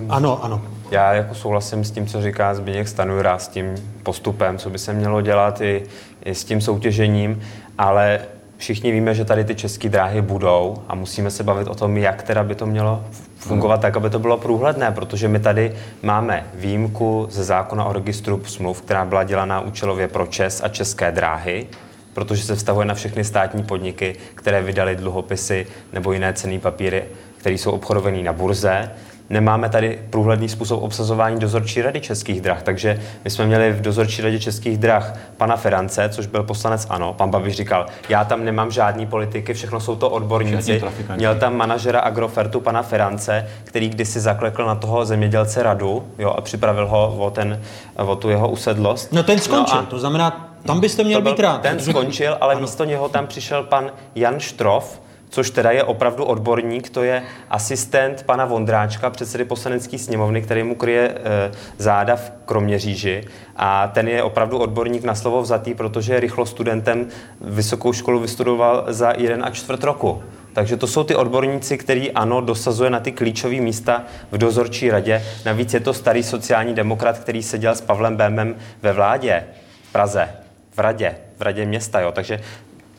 Ano, 0.09 0.43
ano. 0.43 0.61
Já 0.91 1.13
jako 1.13 1.35
souhlasím 1.35 1.83
s 1.83 1.91
tím, 1.91 2.07
co 2.07 2.21
říká 2.21 2.53
Zbigněk 2.53 2.87
Stanujura, 2.87 3.37
s 3.37 3.47
tím 3.47 3.75
postupem, 4.03 4.57
co 4.57 4.69
by 4.69 4.79
se 4.79 4.93
mělo 4.93 5.21
dělat 5.21 5.61
i, 5.61 5.83
i 6.25 6.35
s 6.35 6.43
tím 6.43 6.61
soutěžením, 6.61 7.41
ale 7.77 8.19
všichni 8.57 8.91
víme, 8.91 9.15
že 9.15 9.25
tady 9.25 9.43
ty 9.43 9.55
české 9.55 9.89
dráhy 9.89 10.21
budou 10.21 10.83
a 10.87 10.95
musíme 10.95 11.31
se 11.31 11.43
bavit 11.43 11.67
o 11.67 11.75
tom, 11.75 11.97
jak 11.97 12.23
teda 12.23 12.43
by 12.43 12.55
to 12.55 12.65
mělo 12.65 13.03
fungovat 13.37 13.81
tak, 13.81 13.97
aby 13.97 14.09
to 14.09 14.19
bylo 14.19 14.37
průhledné, 14.37 14.91
protože 14.91 15.27
my 15.27 15.39
tady 15.39 15.73
máme 16.03 16.45
výjimku 16.53 17.27
ze 17.29 17.43
zákona 17.43 17.85
o 17.85 17.93
registru 17.93 18.41
smluv, 18.45 18.81
která 18.81 19.05
byla 19.05 19.23
dělaná 19.23 19.61
účelově 19.61 20.07
pro 20.07 20.27
Čes 20.27 20.61
a 20.63 20.67
české 20.67 21.11
dráhy, 21.11 21.67
protože 22.13 22.43
se 22.43 22.55
vztahuje 22.55 22.85
na 22.85 22.93
všechny 22.93 23.23
státní 23.23 23.63
podniky, 23.63 24.15
které 24.35 24.61
vydali 24.61 24.95
dluhopisy 24.95 25.67
nebo 25.93 26.13
jiné 26.13 26.33
cenné 26.33 26.59
papíry, 26.59 27.03
které 27.37 27.55
jsou 27.55 27.71
obchodované 27.71 28.23
na 28.23 28.33
burze 28.33 28.91
nemáme 29.31 29.69
tady 29.69 29.99
průhledný 30.09 30.49
způsob 30.49 30.83
obsazování 30.83 31.39
dozorčí 31.39 31.81
rady 31.81 32.01
českých 32.01 32.41
drah. 32.41 32.63
Takže 32.63 33.01
my 33.23 33.29
jsme 33.29 33.45
měli 33.45 33.71
v 33.71 33.81
dozorčí 33.81 34.21
radě 34.21 34.39
českých 34.39 34.77
drah 34.77 35.19
pana 35.37 35.55
Ferance, 35.57 36.09
což 36.09 36.25
byl 36.25 36.43
poslanec 36.43 36.87
ANO. 36.89 37.13
Pan 37.13 37.29
Babiš 37.29 37.55
říkal, 37.55 37.85
já 38.09 38.25
tam 38.25 38.45
nemám 38.45 38.71
žádný 38.71 39.05
politiky, 39.05 39.53
všechno 39.53 39.79
jsou 39.79 39.95
to 39.95 40.09
odborníci. 40.09 40.81
Měl 41.15 41.35
tam 41.35 41.55
manažera 41.55 41.99
Agrofertu 41.99 42.59
pana 42.59 42.81
Ferance, 42.81 43.47
který 43.63 43.89
kdysi 43.89 44.19
zaklekl 44.19 44.65
na 44.65 44.75
toho 44.75 45.05
zemědělce 45.05 45.63
radu 45.63 46.03
jo, 46.19 46.29
a 46.29 46.41
připravil 46.41 46.87
ho 46.87 47.15
o, 47.17 47.29
ten, 47.29 47.61
o 47.95 48.15
tu 48.15 48.29
jeho 48.29 48.49
usedlost. 48.49 49.11
No 49.11 49.23
ten 49.23 49.39
skončil, 49.39 49.77
no 49.77 49.81
a 49.81 49.85
to 49.85 49.99
znamená, 49.99 50.51
tam 50.65 50.79
byste 50.79 51.03
měl 51.03 51.21
být 51.21 51.39
rád. 51.39 51.61
Ten 51.61 51.79
skončil, 51.79 52.37
ale 52.41 52.53
ano. 52.53 52.61
místo 52.61 52.85
něho 52.85 53.09
tam 53.09 53.27
přišel 53.27 53.63
pan 53.63 53.91
Jan 54.15 54.39
Štrof, 54.39 55.01
což 55.31 55.49
teda 55.49 55.71
je 55.71 55.83
opravdu 55.83 56.25
odborník, 56.25 56.89
to 56.89 57.03
je 57.03 57.23
asistent 57.49 58.23
pana 58.23 58.45
Vondráčka, 58.45 59.09
předsedy 59.09 59.45
poslanecké 59.45 59.97
sněmovny, 59.97 60.41
který 60.41 60.63
mu 60.63 60.75
kryje 60.75 61.09
e, 61.09 61.51
záda 61.77 62.15
v 62.15 62.31
Kroměříži 62.45 63.23
a 63.55 63.87
ten 63.87 64.07
je 64.07 64.23
opravdu 64.23 64.57
odborník 64.57 65.03
na 65.03 65.15
slovo 65.15 65.41
vzatý, 65.41 65.73
protože 65.73 66.13
je 66.13 66.19
rychlo 66.19 66.45
studentem 66.45 67.07
vysokou 67.41 67.93
školu 67.93 68.19
vystudoval 68.19 68.85
za 68.87 69.13
jeden 69.17 69.43
a 69.43 69.49
čtvrt 69.49 69.83
roku. 69.83 70.23
Takže 70.53 70.77
to 70.77 70.87
jsou 70.87 71.03
ty 71.03 71.15
odborníci, 71.15 71.77
který 71.77 72.11
ano, 72.11 72.41
dosazuje 72.41 72.89
na 72.89 72.99
ty 72.99 73.11
klíčové 73.11 73.55
místa 73.55 74.03
v 74.31 74.37
dozorčí 74.37 74.91
radě. 74.91 75.23
Navíc 75.45 75.73
je 75.73 75.79
to 75.79 75.93
starý 75.93 76.23
sociální 76.23 76.73
demokrat, 76.73 77.19
který 77.19 77.43
seděl 77.43 77.75
s 77.75 77.81
Pavlem 77.81 78.17
Bémem 78.17 78.55
ve 78.81 78.93
vládě 78.93 79.43
v 79.83 79.91
Praze, 79.91 80.29
v 80.71 80.79
radě, 80.79 81.15
v 81.37 81.41
radě 81.41 81.65
města. 81.65 81.99
Jo. 81.99 82.11
Takže 82.11 82.39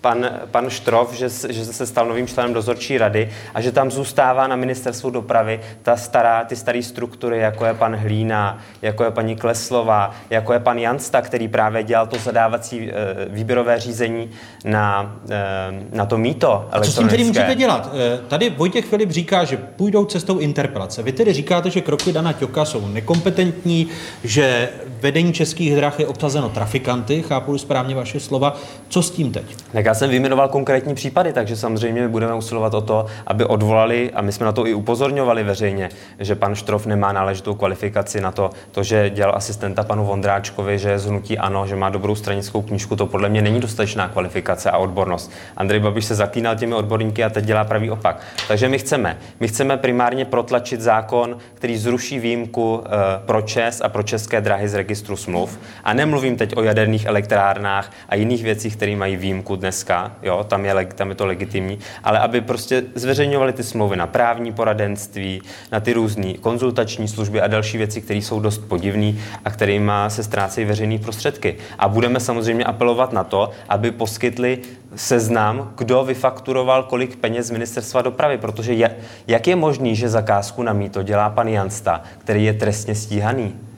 pan, 0.03 0.31
pan 0.51 0.71
Štrof, 0.71 1.15
že, 1.15 1.29
že 1.49 1.65
se 1.65 1.87
stal 1.87 2.09
novým 2.09 2.27
členem 2.27 2.55
dozorčí 2.55 2.99
rady 2.99 3.31
a 3.55 3.61
že 3.61 3.73
tam 3.73 3.91
zůstává 3.91 4.47
na 4.47 4.57
ministerstvu 4.57 5.11
dopravy 5.11 5.61
ta 5.83 5.97
stará, 5.97 6.45
ty 6.45 6.57
staré 6.57 6.83
struktury, 6.83 7.39
jako 7.39 7.65
je 7.65 7.75
pan 7.75 7.97
Hlína, 7.97 8.59
jako 8.83 9.05
je 9.05 9.11
paní 9.11 9.37
Kleslová, 9.37 10.15
jako 10.31 10.53
je 10.53 10.61
pan 10.61 10.79
Jansta, 10.79 11.23
který 11.23 11.49
právě 11.49 11.83
dělal 11.83 12.07
to 12.07 12.19
zadávací 12.19 12.91
e, 12.91 12.95
výběrové 13.29 13.81
řízení 13.81 14.31
na, 14.65 15.17
e, 15.31 15.97
na 15.97 16.07
to 16.07 16.19
míto 16.19 16.69
A 16.73 16.81
co 16.81 16.93
s 16.93 16.99
tím 16.99 17.09
tedy 17.09 17.25
můžete 17.25 17.55
dělat? 17.55 17.91
E, 17.95 18.19
tady 18.29 18.51
Vojtěch 18.51 18.85
Filip 18.85 19.11
říká, 19.11 19.45
že 19.45 19.57
půjdou 19.57 20.05
cestou 20.05 20.39
interpelace. 20.39 21.03
Vy 21.03 21.13
tedy 21.13 21.33
říkáte, 21.33 21.71
že 21.71 21.81
kroky 21.81 22.13
Dana 22.13 22.33
Ťoka 22.33 22.65
jsou 22.65 22.89
nekompetentní, 22.89 23.89
že 24.25 24.69
vedení 25.01 25.33
českých 25.33 25.77
drah 25.77 26.01
je 26.01 26.07
obsazeno 26.07 26.49
trafikanty, 26.49 27.23
chápu 27.23 27.59
správně 27.59 27.95
vaše 27.95 28.21
slova. 28.21 28.57
Co 28.89 29.03
s 29.03 29.11
tím 29.11 29.33
teď? 29.33 29.57
Já 29.93 29.97
jsem 29.97 30.11
vyjmenoval 30.11 30.49
konkrétní 30.49 30.95
případy, 30.95 31.33
takže 31.33 31.57
samozřejmě 31.57 32.09
budeme 32.09 32.35
usilovat 32.35 32.75
o 32.75 32.81
to, 32.81 33.07
aby 33.27 33.45
odvolali, 33.45 34.11
a 34.15 34.23
my 34.23 34.33
jsme 34.33 34.47
na 34.47 34.53
to 34.53 34.67
i 34.67 34.75
upozorňovali 34.75 35.45
veřejně, 35.45 35.89
že 36.19 36.35
pan 36.35 36.55
Štrof 36.55 36.87
nemá 36.87 37.13
náležitou 37.13 37.55
kvalifikaci 37.55 38.21
na 38.21 38.33
to, 38.33 38.51
to, 38.71 38.83
že 38.83 39.11
dělal 39.11 39.37
asistenta 39.37 39.83
panu 39.85 40.05
Vondráčkovi, 40.05 40.79
že 40.79 40.91
je 40.91 40.99
z 40.99 41.07
hnutí 41.07 41.39
ano, 41.39 41.67
že 41.67 41.77
má 41.77 41.91
dobrou 41.91 42.15
stranickou 42.15 42.63
knížku, 42.63 42.97
to 42.97 43.07
podle 43.07 43.29
mě 43.29 43.43
není 43.43 43.61
dostatečná 43.61 44.09
kvalifikace 44.09 44.71
a 44.71 44.79
odbornost. 44.79 45.33
Andrej 45.57 45.81
Babiš 45.81 46.05
se 46.05 46.15
zaklínal 46.15 46.57
těmi 46.57 46.75
odborníky 46.75 47.25
a 47.25 47.31
teď 47.31 47.45
dělá 47.45 47.65
pravý 47.65 47.91
opak. 47.91 48.21
Takže 48.49 48.69
my 48.69 48.79
chceme, 48.79 49.19
my 49.41 49.49
chceme 49.49 49.77
primárně 49.77 50.25
protlačit 50.25 50.81
zákon, 50.81 51.37
který 51.55 51.77
zruší 51.77 52.19
výjimku 52.19 52.75
uh, 52.75 52.85
pro 53.27 53.43
ČES 53.43 53.81
a 53.85 53.89
pro 53.89 54.03
české 54.03 54.41
dráhy 54.41 54.69
z 54.69 54.75
registru 54.75 55.17
smluv. 55.17 55.59
A 55.85 55.93
nemluvím 55.93 56.37
teď 56.37 56.57
o 56.57 56.63
jaderných 56.63 57.05
elektrárnách 57.07 57.93
a 58.09 58.15
jiných 58.15 58.43
věcích, 58.43 58.77
které 58.77 58.97
mají 58.97 59.17
výjimku 59.17 59.57
dnes 59.57 59.82
dneska, 59.83 60.13
jo, 60.23 60.45
tam 60.49 60.65
je, 60.65 60.87
tam 60.95 61.09
je 61.09 61.15
to 61.15 61.27
legitimní, 61.27 61.79
ale 62.05 62.19
aby 62.19 62.41
prostě 62.41 62.83
zveřejňovali 62.95 63.53
ty 63.53 63.63
smlouvy 63.63 63.97
na 63.97 64.07
právní 64.07 64.53
poradenství, 64.53 65.43
na 65.73 65.81
ty 65.81 65.93
různé 65.93 66.35
konzultační 66.35 67.09
služby 67.09 67.41
a 67.41 67.47
další 67.47 67.79
věci, 67.79 68.01
které 68.01 68.19
jsou 68.19 68.41
dost 68.41 68.59
podivné 68.59 69.13
a 69.45 69.51
kterými 69.51 69.93
se 70.09 70.23
ztrácejí 70.23 70.67
veřejné 70.67 70.99
prostředky. 70.99 71.57
A 71.79 71.89
budeme 71.89 72.21
samozřejmě 72.21 72.65
apelovat 72.65 73.13
na 73.13 73.25
to, 73.25 73.51
aby 73.69 73.91
poskytli 73.91 74.59
seznam, 74.95 75.73
kdo 75.77 76.05
vyfakturoval 76.05 76.83
kolik 76.83 77.17
peněz 77.17 77.51
ministerstva 77.51 78.03
dopravy, 78.03 78.39
protože 78.39 78.73
je, 78.73 78.97
jak 79.27 79.47
je 79.47 79.57
možný, 79.57 79.97
že 79.97 80.09
zakázku 80.09 80.63
na 80.63 80.73
mýto 80.73 81.03
dělá 81.03 81.31
pan 81.31 81.49
Jansta, 81.49 82.03
který 82.19 82.45
je 82.45 82.53
trestně 82.53 82.95
stíhaný? 82.95 83.72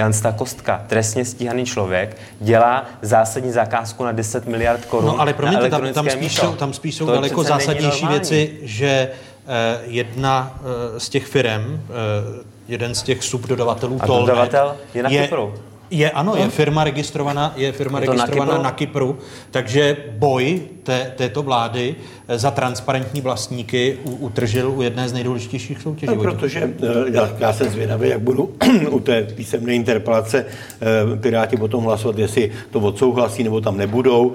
Jan 0.00 0.12
Kostka, 0.36 0.84
trestně 0.86 1.24
stíhaný 1.24 1.64
člověk, 1.66 2.16
dělá 2.40 2.84
zásadní 3.02 3.52
zakázku 3.52 4.04
na 4.04 4.12
10 4.12 4.46
miliard 4.46 4.84
korun. 4.84 5.06
No 5.06 5.20
ale 5.20 5.34
promiňte, 5.34 5.70
tam, 5.70 5.92
tam, 5.92 6.10
spíš 6.10 6.34
jsou, 6.34 6.54
tam 6.54 6.72
spíš 6.72 6.94
jsou 6.94 7.06
daleko 7.06 7.42
zásadnější 7.42 8.06
věci, 8.06 8.58
že 8.62 8.86
eh, 8.86 9.80
jedna 9.86 10.60
eh, 10.60 11.00
z 11.00 11.08
těch 11.08 11.26
firm, 11.26 11.62
eh, 11.62 12.44
jeden 12.68 12.94
z 12.94 13.02
těch 13.02 13.24
subdodavatelů 13.24 13.98
A 14.00 14.06
dodavatel 14.06 14.76
je 14.94 15.02
na 15.02 15.10
je, 15.10 15.22
Kypru. 15.22 15.54
Je, 15.90 16.10
ano, 16.10 16.36
je 16.36 16.48
firma 16.48 16.84
registrovaná, 16.84 17.52
je 17.56 17.72
firma 17.72 18.00
Je 18.00 18.06
to 18.06 18.12
na 18.12 18.24
registrovaná 18.24 18.52
Kypru? 18.52 18.62
na 18.64 18.70
Kypru, 18.70 19.18
takže 19.50 19.96
boj 20.18 20.60
té, 20.82 21.12
této 21.16 21.42
vlády 21.42 21.94
eh, 22.28 22.38
za 22.38 22.50
transparentní 22.50 23.20
vlastníky 23.20 23.98
u- 24.04 24.10
utržil 24.10 24.70
u 24.70 24.82
jedné 24.82 25.08
z 25.08 25.12
nejdůležitějších 25.12 25.82
soutěží. 25.82 26.12
No, 26.16 26.22
protože 26.22 26.60
eh, 26.82 26.86
já, 27.12 27.30
já 27.38 27.52
jsem 27.52 27.70
zvědavý, 27.70 28.08
jak 28.08 28.20
budu 28.20 28.54
u 28.90 29.00
té 29.00 29.22
písemné 29.22 29.74
interpelace 29.74 30.46
eh, 30.46 31.16
Piráti 31.16 31.56
potom 31.56 31.84
hlasovat, 31.84 32.18
jestli 32.18 32.52
to 32.70 32.80
odsouhlasí 32.80 33.44
nebo 33.44 33.60
tam 33.60 33.76
nebudou 33.76 34.32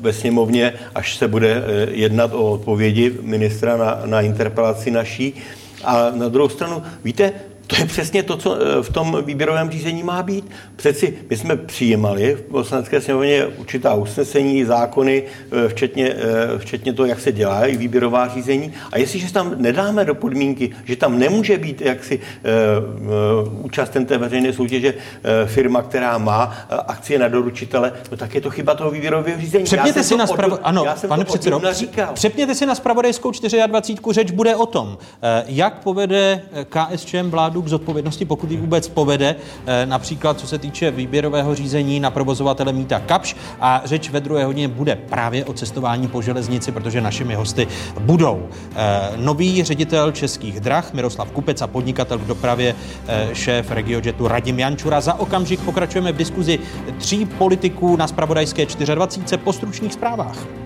ve 0.00 0.12
sněmovně, 0.12 0.72
až 0.94 1.16
se 1.16 1.28
bude 1.28 1.62
jednat 1.90 2.34
o 2.34 2.50
odpovědi 2.50 3.12
ministra 3.22 3.76
na, 3.76 4.00
na 4.04 4.20
interpelaci 4.20 4.90
naší. 4.90 5.34
A 5.84 6.10
na 6.10 6.28
druhou 6.28 6.48
stranu, 6.48 6.82
víte, 7.04 7.32
to 7.66 7.76
je 7.76 7.86
přesně 7.86 8.22
to, 8.22 8.36
co 8.36 8.56
eh, 8.56 8.82
v 8.82 8.92
tom 8.92 9.22
výběrovém 9.24 9.70
řízení 9.70 10.02
má 10.02 10.22
být. 10.22 10.50
Přeci 10.76 11.18
my 11.30 11.36
jsme 11.36 11.56
přijímali 11.56 12.34
v 12.34 12.42
poslanecké 12.42 13.00
sněmovně 13.00 13.46
určitá 13.46 13.94
usnesení, 13.94 14.64
zákony, 14.64 15.22
eh, 15.52 15.68
včetně, 15.68 16.08
eh, 16.08 16.58
včetně 16.58 16.92
toho, 16.92 17.06
jak 17.06 17.20
se 17.20 17.32
dělá 17.32 17.66
i 17.66 17.76
výběrová 17.76 18.28
řízení. 18.28 18.72
A 18.92 18.98
jestliže 18.98 19.32
tam 19.32 19.54
nedáme 19.56 20.04
do 20.04 20.14
podmínky, 20.14 20.70
že 20.84 20.96
tam 20.96 21.18
nemůže 21.18 21.58
být 21.58 21.80
jaksi 21.80 22.20
účasten 23.62 24.06
té 24.06 24.18
veřejné 24.18 24.52
soutěže 24.52 24.94
firma, 25.46 25.82
která 25.82 26.18
má 26.18 26.56
akcie 26.86 27.18
na 27.18 27.28
doručitele, 27.28 27.92
no 28.10 28.16
tak 28.16 28.34
je 28.34 28.40
to 28.40 28.50
chyba 28.50 28.74
toho 28.74 28.90
výběrového 28.90 29.40
řízení. 29.40 29.64
Přepněte 29.64 30.02
si 30.02 30.16
na 30.16 30.26
spravo... 30.26 30.58
Ano, 30.62 30.84
já 30.84 30.96
jsem 30.96 31.08
pane 31.08 31.24
předsedo, 31.24 31.60
přepněte 32.12 32.54
si 32.54 32.66
na 32.66 32.74
spravodajskou 32.74 33.30
24. 33.66 34.10
Řeč 34.10 34.30
bude 34.30 34.56
o 34.56 34.66
tom, 34.66 34.98
jak 35.46 35.82
povede 35.82 36.42
KSČM 36.68 37.30
vládu 37.30 37.53
k 37.62 37.68
zodpovědnosti, 37.68 38.24
pokud 38.24 38.50
ji 38.50 38.56
vůbec 38.56 38.88
povede, 38.88 39.36
eh, 39.66 39.86
například 39.86 40.40
co 40.40 40.46
se 40.46 40.58
týče 40.58 40.90
výběrového 40.90 41.54
řízení 41.54 42.00
na 42.00 42.10
provozovatele 42.10 42.72
Míta 42.72 43.00
Kapš 43.00 43.36
a 43.60 43.82
řeč 43.84 44.10
ve 44.10 44.20
druhé 44.20 44.44
hodině 44.44 44.68
bude 44.68 44.96
právě 44.96 45.44
o 45.44 45.52
cestování 45.52 46.08
po 46.08 46.22
železnici, 46.22 46.72
protože 46.72 47.00
našimi 47.00 47.34
hosty 47.34 47.68
budou 48.00 48.48
eh, 48.76 49.10
nový 49.16 49.64
ředitel 49.64 50.12
českých 50.12 50.60
drah 50.60 50.92
Miroslav 50.92 51.30
Kupec 51.30 51.62
a 51.62 51.66
podnikatel 51.66 52.18
v 52.18 52.26
dopravě 52.26 52.74
eh, 53.06 53.28
šéf 53.32 53.70
regiojetu 53.70 54.28
Radim 54.28 54.58
Jančura. 54.58 55.00
Za 55.00 55.14
okamžik 55.14 55.60
pokračujeme 55.60 56.12
v 56.12 56.16
diskuzi 56.16 56.58
tří 56.98 57.26
politiků 57.26 57.96
na 57.96 58.06
spravodajské 58.06 58.66
24. 58.66 59.42
po 59.44 59.52
stručných 59.52 59.92
zprávách. 59.92 60.63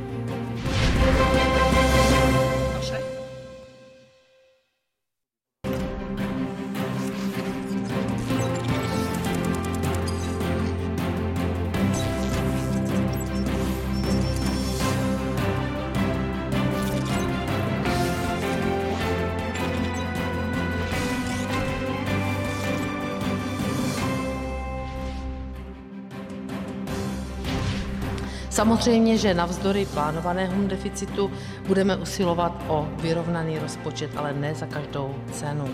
Samozřejmě, 28.58 29.18
že 29.18 29.34
navzdory 29.34 29.86
plánovanému 29.86 30.68
deficitu 30.68 31.30
budeme 31.66 31.96
usilovat 31.96 32.64
o 32.68 32.88
vyrovnaný 33.00 33.58
rozpočet, 33.58 34.10
ale 34.16 34.34
ne 34.34 34.54
za 34.54 34.66
každou 34.66 35.14
cenu. 35.32 35.68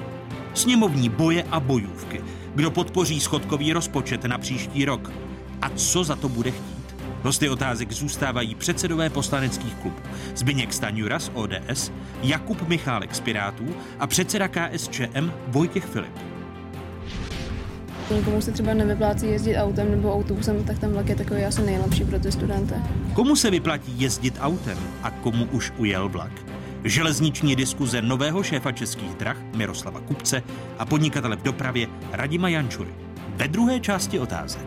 Sněmovní 0.55 1.09
boje 1.09 1.43
a 1.51 1.61
bojůvky. 1.61 2.25
Kdo 2.55 2.71
podpoří 2.71 3.21
schodkový 3.21 3.73
rozpočet 3.73 4.25
na 4.25 4.39
příští 4.39 4.85
rok? 4.85 5.13
A 5.63 5.71
co 5.71 6.05
za 6.05 6.17
to 6.17 6.29
bude 6.29 6.51
chtít? 6.51 6.97
Hosty 7.23 7.49
otázek 7.49 7.93
zůstávají 7.93 8.55
předsedové 8.55 9.11
poslaneckých 9.11 9.75
klubů. 9.75 10.01
Zbyněk 10.35 10.73
Staňura 10.73 11.19
z 11.19 11.31
ODS, 11.35 11.93
Jakub 12.23 12.69
Michálek 12.69 13.15
z 13.15 13.21
Pirátů 13.21 13.67
a 13.99 14.07
předseda 14.07 14.49
KSČM 14.49 15.33
Vojtěch 15.49 15.85
Filip. 15.85 16.34
Někomu 18.11 18.41
se 18.41 18.53
třeba 18.53 18.75
nevyplácí 18.75 19.27
jezdit 19.27 19.57
autem 19.57 19.91
nebo 19.91 20.15
autobusem, 20.15 20.65
tak 20.65 20.79
ten 20.79 20.93
vlak 20.93 21.09
je 21.09 21.17
takový 21.17 21.45
asi 21.45 21.63
nejlepší 21.63 22.05
pro 22.05 22.19
ty 22.19 22.33
studenty. 22.33 22.75
Komu 23.13 23.37
se 23.37 23.51
vyplatí 23.51 24.01
jezdit 24.01 24.35
autem 24.41 24.79
a 25.03 25.11
komu 25.11 25.45
už 25.45 25.73
ujel 25.79 26.09
vlak? 26.09 26.33
Železniční 26.85 27.57
diskuze 27.57 28.03
nového 28.03 28.43
šéfa 28.43 28.73
českých 28.73 29.15
drah 29.15 29.37
Miroslava 29.57 30.01
Kupce 30.01 30.43
a 30.79 30.85
podnikatele 30.85 31.37
v 31.37 31.43
dopravě 31.43 31.87
Radima 32.13 32.49
Jančury. 32.49 32.91
Ve 33.37 33.49
druhé 33.49 33.81
části 33.81 34.19
otázek. 34.19 34.67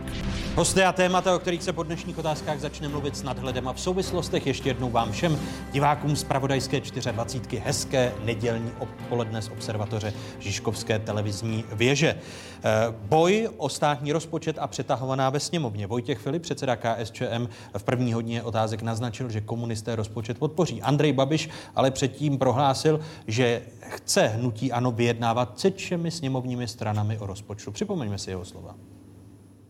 Hosté 0.56 0.86
a 0.86 0.92
témata, 0.92 1.36
o 1.36 1.40
kterých 1.40 1.64
se 1.64 1.74
po 1.74 1.84
dnešních 1.84 2.18
otázkách 2.18 2.60
začne 2.60 2.88
mluvit 2.88 3.18
s 3.18 3.24
nadhledem 3.24 3.68
a 3.68 3.74
v 3.74 3.80
souvislostech 3.80 4.48
ještě 4.48 4.70
jednou 4.70 4.90
vám 4.90 5.12
všem 5.12 5.40
divákům 5.72 6.16
z 6.16 6.24
Pravodajské 6.24 6.82
24. 7.12 7.62
hezké 7.66 8.14
nedělní 8.24 8.72
odpoledne 8.80 9.42
z 9.42 9.50
observatoře 9.50 10.14
Žižkovské 10.40 11.00
televizní 11.00 11.64
věže. 11.74 12.16
Eh, 12.64 12.72
Boj 13.02 13.50
o 13.58 13.70
státní 13.70 14.12
rozpočet 14.12 14.58
a 14.60 14.68
přetahovaná 14.68 15.30
ve 15.30 15.40
sněmovně. 15.40 15.88
Vojtěch 15.88 16.20
Filip, 16.20 16.42
předseda 16.42 16.76
KSČM, 16.76 17.48
v 17.78 17.84
první 17.84 18.14
hodině 18.14 18.44
otázek 18.44 18.82
naznačil, 18.82 19.30
že 19.30 19.42
komunisté 19.42 19.96
rozpočet 19.96 20.40
podpoří. 20.40 20.82
Andrej 20.82 21.14
Babiš 21.14 21.50
ale 21.76 21.92
předtím 21.92 22.38
prohlásil, 22.38 23.00
že 23.28 23.62
chce 23.80 24.28
hnutí 24.28 24.72
ano 24.72 24.92
vyjednávat 24.92 25.60
se 25.60 25.72
všemi 25.72 26.12
sněmovními 26.12 26.68
stranami 26.68 27.20
o 27.20 27.26
rozpočtu. 27.26 27.72
Připomeňme 27.72 28.18
si 28.18 28.30
jeho 28.30 28.46
slova. 28.46 28.57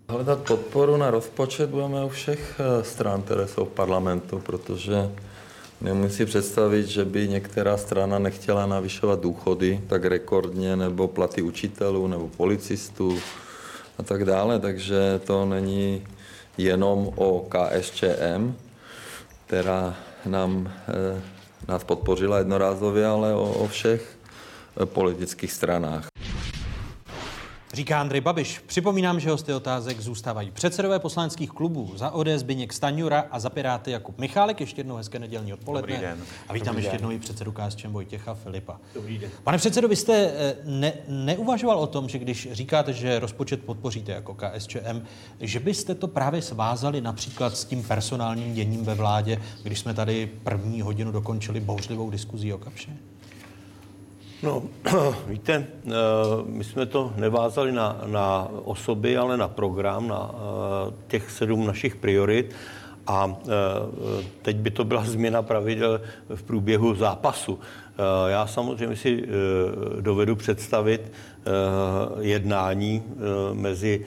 Hledat 0.09 0.39
podporu 0.39 0.97
na 0.97 1.11
rozpočet 1.11 1.69
budeme 1.69 2.05
u 2.05 2.09
všech 2.09 2.59
eh, 2.59 2.83
stran, 2.83 3.21
které 3.21 3.47
jsou 3.47 3.65
v 3.65 3.69
parlamentu, 3.69 4.39
protože 4.39 5.11
nemůžu 5.81 6.13
si 6.13 6.25
představit, 6.25 6.87
že 6.87 7.05
by 7.05 7.27
některá 7.27 7.77
strana 7.77 8.19
nechtěla 8.19 8.65
navyšovat 8.65 9.21
důchody 9.21 9.81
tak 9.87 10.05
rekordně, 10.05 10.75
nebo 10.75 11.07
platy 11.07 11.41
učitelů, 11.41 12.07
nebo 12.07 12.27
policistů 12.27 13.19
a 13.97 14.03
tak 14.03 14.25
dále. 14.25 14.59
Takže 14.59 15.19
to 15.27 15.45
není 15.45 16.03
jenom 16.57 17.09
o 17.15 17.47
KSČM, 17.49 18.53
která 19.45 19.95
nám, 20.25 20.71
eh, 20.87 21.21
nás 21.67 21.83
podpořila 21.83 22.37
jednorázově, 22.37 23.05
ale 23.05 23.33
o, 23.33 23.51
o 23.51 23.67
všech 23.67 24.17
eh, 24.81 24.85
politických 24.85 25.51
stranách. 25.51 26.07
Říká 27.77 28.01
Andrej 28.01 28.21
Babiš. 28.21 28.59
Připomínám, 28.65 29.19
že 29.19 29.29
hosty 29.29 29.53
otázek 29.53 30.01
zůstávají 30.01 30.51
předsedové 30.51 30.99
poslaneckých 30.99 31.49
klubů 31.49 31.91
za 31.95 32.11
ODS 32.11 32.29
Zbyněk 32.35 32.73
Staňura 32.73 33.25
a 33.31 33.39
za 33.39 33.49
Piráty 33.49 33.91
Jakub 33.91 34.17
Michálek. 34.19 34.61
Ještě 34.61 34.79
jednou 34.79 34.95
hezké 34.95 35.19
nedělní 35.19 35.53
odpoledne. 35.53 35.95
Dobrý 35.95 36.07
den. 36.07 36.17
A 36.49 36.53
vítám 36.53 36.67
Dobrý 36.67 36.83
ještě 36.83 36.95
jednou 36.95 37.11
i 37.11 37.19
předsedu 37.19 37.51
KSČM 37.51 37.91
Vojtěcha 37.91 38.33
Filipa. 38.33 38.79
Dobrý 38.93 39.17
den. 39.17 39.29
Pane 39.43 39.57
předsedo, 39.57 39.87
vy 39.87 39.95
jste 39.95 40.13
eh, 40.15 40.55
ne, 40.63 40.93
neuvažoval 41.07 41.79
o 41.79 41.87
tom, 41.87 42.09
že 42.09 42.19
když 42.19 42.47
říkáte, 42.51 42.93
že 42.93 43.19
rozpočet 43.19 43.63
podpoříte 43.63 44.11
jako 44.11 44.33
KSČM, 44.35 45.01
že 45.39 45.59
byste 45.59 45.95
to 45.95 46.07
právě 46.07 46.41
svázali 46.41 47.01
například 47.01 47.57
s 47.57 47.65
tím 47.65 47.83
personálním 47.83 48.53
děním 48.53 48.85
ve 48.85 48.95
vládě, 48.95 49.41
když 49.63 49.79
jsme 49.79 49.93
tady 49.93 50.31
první 50.43 50.81
hodinu 50.81 51.11
dokončili 51.11 51.59
bouřlivou 51.59 52.09
diskuzí 52.09 52.53
o 52.53 52.57
Kapše? 52.57 52.91
No, 54.43 54.63
víte, 55.27 55.67
eh, 55.87 55.91
my 56.45 56.63
jsme 56.63 56.85
to 56.85 57.13
nevázali 57.15 57.71
na, 57.71 58.01
na 58.05 58.47
osoby, 58.63 59.17
ale 59.17 59.37
na 59.37 59.47
program, 59.47 60.07
na 60.07 60.31
eh, 60.33 60.93
těch 61.07 61.31
sedm 61.31 61.65
našich 61.67 61.95
priorit. 61.95 62.55
A 63.07 63.35
eh, 63.41 64.23
teď 64.41 64.55
by 64.55 64.71
to 64.71 64.83
byla 64.83 65.03
změna 65.05 65.41
pravidel 65.41 66.01
v 66.35 66.43
průběhu 66.43 66.95
zápasu. 66.95 67.59
Já 68.27 68.47
samozřejmě 68.47 68.95
si 68.95 69.23
dovedu 69.99 70.35
představit 70.35 71.11
jednání 72.19 73.03
mezi 73.53 74.05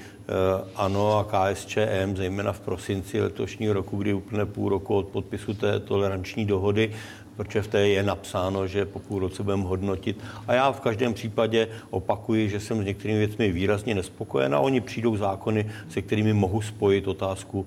ANO 0.77 1.19
a 1.19 1.25
KSČM, 1.25 2.17
zejména 2.17 2.53
v 2.53 2.61
prosinci 2.61 3.21
letošního 3.21 3.75
roku, 3.75 3.97
kdy 3.97 4.15
úplně 4.15 4.45
půl 4.45 4.69
roku 4.69 4.95
od 4.95 5.09
podpisu 5.09 5.55
té 5.55 5.81
toleranční 5.81 6.47
dohody, 6.47 6.93
protože 7.41 7.63
v 7.63 7.69
té 7.69 7.89
je 7.89 8.03
napsáno, 8.03 8.67
že 8.67 8.85
po 8.85 8.99
půl 8.99 9.19
roce 9.19 9.43
budeme 9.43 9.65
hodnotit. 9.65 10.21
A 10.47 10.55
já 10.55 10.73
v 10.73 10.81
každém 10.81 11.15
případě 11.15 11.69
opakuji, 11.91 12.49
že 12.49 12.61
jsem 12.61 12.83
s 12.83 12.85
některými 12.85 13.19
věcmi 13.19 13.53
výrazně 13.53 13.95
nespokojen 13.95 14.55
a 14.55 14.61
oni 14.61 14.81
přijdou 14.81 15.17
zákony, 15.17 15.71
se 15.89 16.03
kterými 16.03 16.33
mohu 16.33 16.63
spojit 16.63 17.09
otázku, 17.09 17.67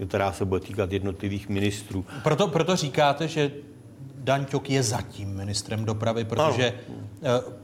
eh, 0.00 0.06
která 0.06 0.32
se 0.32 0.44
bude 0.44 0.60
týkat 0.60 0.92
jednotlivých 0.92 1.48
ministrů. 1.48 2.04
Proto, 2.22 2.48
proto 2.48 2.76
říkáte, 2.76 3.28
že 3.28 3.50
Dan 4.14 4.44
Ťok 4.44 4.70
je 4.70 4.82
zatím 4.82 5.36
ministrem 5.36 5.84
dopravy, 5.84 6.24
protože 6.24 6.64
eh, 6.64 7.05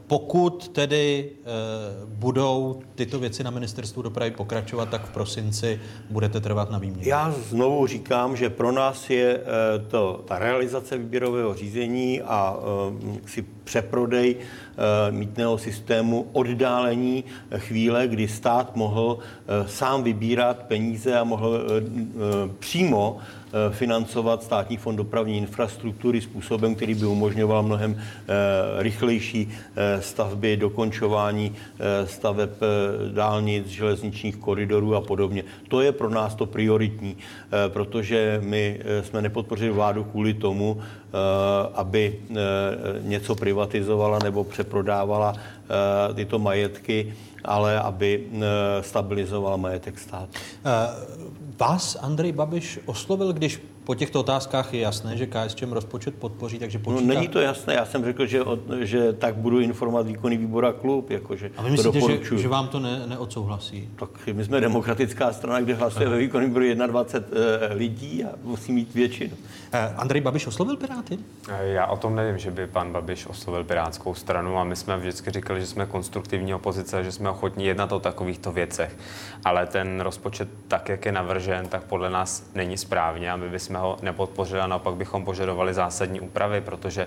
pokud 0.06 0.68
tedy 0.68 1.30
e, 1.30 1.50
budou 2.06 2.82
tyto 2.94 3.18
věci 3.18 3.44
na 3.44 3.50
ministerstvu 3.50 4.02
dopravy 4.02 4.30
pokračovat, 4.30 4.88
tak 4.88 5.06
v 5.06 5.10
prosinci 5.10 5.80
budete 6.10 6.40
trvat 6.40 6.70
na 6.70 6.78
výměně. 6.78 7.10
Já 7.10 7.34
znovu 7.48 7.86
říkám, 7.86 8.36
že 8.36 8.50
pro 8.50 8.72
nás 8.72 9.10
je 9.10 9.30
e, 9.34 9.40
to, 9.78 10.24
ta 10.28 10.38
realizace 10.38 10.98
výběrového 10.98 11.54
řízení 11.54 12.22
a 12.22 12.56
si 13.26 13.44
přeprodej 13.64 14.36
mítného 15.10 15.58
systému 15.58 16.26
oddálení 16.32 17.24
chvíle, 17.56 18.08
kdy 18.08 18.28
stát 18.28 18.76
mohl 18.76 19.18
sám 19.66 20.02
vybírat 20.02 20.62
peníze 20.62 21.18
a 21.18 21.24
mohl 21.24 21.64
přímo 22.58 23.18
Eh, 23.18 23.41
financovat 23.70 24.42
státní 24.42 24.76
fond 24.76 24.96
dopravní 24.96 25.38
infrastruktury 25.38 26.20
způsobem, 26.20 26.74
který 26.74 26.94
by 26.94 27.06
umožňoval 27.06 27.62
mnohem 27.62 27.96
eh, 27.98 28.82
rychlejší 28.82 29.48
eh, 29.76 30.02
stavby, 30.02 30.56
dokončování 30.56 31.52
staveb 32.04 32.50
dálnic, 33.12 33.66
železničních 33.66 34.36
koridorů 34.36 34.94
a 34.94 35.00
podobně. 35.00 35.44
To 35.68 35.80
je 35.80 35.92
pro 35.92 36.10
nás 36.10 36.34
to 36.34 36.46
prioritní, 36.46 37.16
protože 37.68 38.40
my 38.44 38.80
jsme 39.02 39.22
nepodpořili 39.22 39.70
vládu 39.70 40.04
kvůli 40.04 40.34
tomu, 40.34 40.80
aby 41.74 42.18
něco 43.02 43.34
privatizovala 43.34 44.18
nebo 44.22 44.44
přeprodávala 44.44 45.34
tyto 46.14 46.38
majetky, 46.38 47.14
ale 47.44 47.80
aby 47.80 48.26
stabilizovala 48.80 49.56
majetek 49.56 49.98
státu. 49.98 50.32
Vás 51.58 51.96
Andrej 52.00 52.32
Babiš 52.32 52.80
oslovil, 52.86 53.32
když 53.32 53.60
po 53.84 53.94
těchto 53.94 54.20
otázkách 54.20 54.74
je 54.74 54.80
jasné, 54.80 55.16
že 55.16 55.26
KSČM 55.26 55.72
rozpočet 55.72 56.14
podpoří, 56.14 56.58
takže 56.58 56.78
no, 56.78 56.84
počítá... 56.84 57.00
No, 57.00 57.14
není 57.14 57.28
to 57.28 57.40
jasné, 57.40 57.74
já 57.74 57.84
jsem 57.84 58.04
řekl, 58.04 58.26
že, 58.26 58.40
že 58.80 59.12
tak 59.12 59.34
budu 59.34 59.60
informovat 59.60 60.06
výkonný 60.06 60.36
výbor 60.36 60.64
a 60.64 60.72
klub. 60.72 61.10
Jakože 61.10 61.50
a 61.56 61.62
vy 61.62 61.70
myslíte, 61.70 62.00
že, 62.00 62.38
že 62.38 62.48
vám 62.48 62.68
to 62.68 62.80
ne, 62.80 63.02
neodsouhlasí? 63.06 63.88
Tak 63.96 64.08
my 64.32 64.44
jsme 64.44 64.60
demokratická 64.60 65.32
strana, 65.32 65.60
kde 65.60 65.74
hlasuje 65.74 66.06
Aha. 66.06 66.14
ve 66.14 66.20
výkonný 66.20 66.46
výboru 66.46 66.64
21 66.86 67.38
e, 67.40 67.74
lidí 67.74 68.24
a 68.24 68.28
musí 68.42 68.72
mít 68.72 68.94
většinu. 68.94 69.36
Eh, 69.72 69.94
Andrej 69.96 70.20
Babiš 70.20 70.46
oslovil 70.46 70.76
Piráty? 70.76 71.18
Eh, 71.48 71.68
já 71.68 71.86
o 71.86 71.96
tom 71.96 72.16
nevím, 72.16 72.38
že 72.38 72.50
by 72.50 72.66
pan 72.66 72.92
Babiš 72.92 73.26
oslovil 73.26 73.64
Pirátskou 73.64 74.14
stranu 74.14 74.58
a 74.58 74.64
my 74.64 74.76
jsme 74.76 74.96
vždycky 74.96 75.30
říkali, 75.30 75.60
že 75.60 75.66
jsme 75.66 75.86
konstruktivní 75.86 76.54
opozice, 76.54 77.04
že 77.04 77.12
jsme 77.12 77.30
ochotní 77.30 77.64
jednat 77.64 77.92
o 77.92 78.00
takovýchto 78.00 78.52
věcech. 78.52 78.96
Ale 79.44 79.66
ten 79.66 80.00
rozpočet, 80.00 80.48
tak 80.68 80.88
jak 80.88 81.06
je 81.06 81.12
navržen, 81.12 81.68
tak 81.68 81.82
podle 81.82 82.10
nás 82.10 82.50
není 82.54 82.76
správně 82.76 83.30
a 83.30 83.36
my 83.36 83.48
bychom 83.48 83.71
ho 83.78 83.96
nepodpořili 84.02 84.60
a 84.60 84.66
naopak 84.66 84.94
bychom 84.94 85.24
požadovali 85.24 85.74
zásadní 85.74 86.20
úpravy, 86.20 86.60
protože 86.60 87.06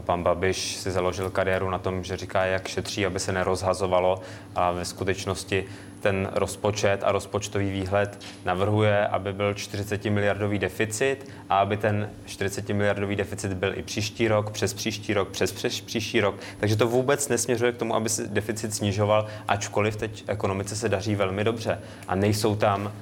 pan 0.00 0.22
Babiš 0.22 0.76
si 0.76 0.90
založil 0.90 1.30
kariéru 1.30 1.70
na 1.70 1.78
tom, 1.78 2.04
že 2.04 2.16
říká, 2.16 2.44
jak 2.44 2.68
šetří, 2.68 3.06
aby 3.06 3.20
se 3.20 3.32
nerozhazovalo 3.32 4.20
a 4.54 4.70
ve 4.70 4.84
skutečnosti 4.84 5.64
ten 6.00 6.28
rozpočet 6.32 7.00
a 7.04 7.12
rozpočtový 7.12 7.70
výhled 7.70 8.24
navrhuje, 8.44 9.06
aby 9.06 9.32
byl 9.32 9.54
40 9.54 10.04
miliardový 10.04 10.58
deficit 10.58 11.30
a 11.48 11.58
aby 11.58 11.76
ten 11.76 12.10
40 12.26 12.68
miliardový 12.68 13.16
deficit 13.16 13.52
byl 13.52 13.78
i 13.78 13.82
příští 13.82 14.28
rok, 14.28 14.50
přes 14.50 14.74
příští 14.74 15.14
rok, 15.14 15.28
přes, 15.28 15.52
přes 15.52 15.80
příští 15.80 16.20
rok. 16.20 16.34
Takže 16.60 16.76
to 16.76 16.86
vůbec 16.86 17.28
nesměřuje 17.28 17.72
k 17.72 17.76
tomu, 17.76 17.94
aby 17.94 18.08
se 18.08 18.26
deficit 18.28 18.74
snižoval, 18.74 19.26
ačkoliv 19.48 19.96
teď 19.96 20.24
ekonomice 20.26 20.76
se 20.76 20.88
daří 20.88 21.14
velmi 21.14 21.44
dobře 21.44 21.80
a 22.08 22.14
nejsou 22.14 22.56
tam 22.56 22.92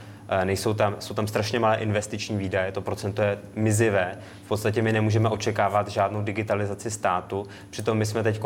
nejsou 0.45 0.75
tam, 0.75 0.97
jsou 0.99 1.15
tam 1.15 1.27
strašně 1.27 1.59
malé 1.59 1.77
investiční 1.77 2.37
výdaje, 2.37 2.73
to 2.73 2.81
procento 2.81 3.23
je 3.23 3.39
mizivé. 3.55 4.19
V 4.45 4.49
podstatě 4.49 4.83
my 4.83 4.93
nemůžeme 4.93 5.29
očekávat 5.29 5.89
žádnou 5.89 6.23
digitalizaci 6.23 6.91
státu. 6.91 7.47
Přitom 7.71 7.99
my 7.99 8.07
jsme 8.07 8.23
teď 8.23 8.41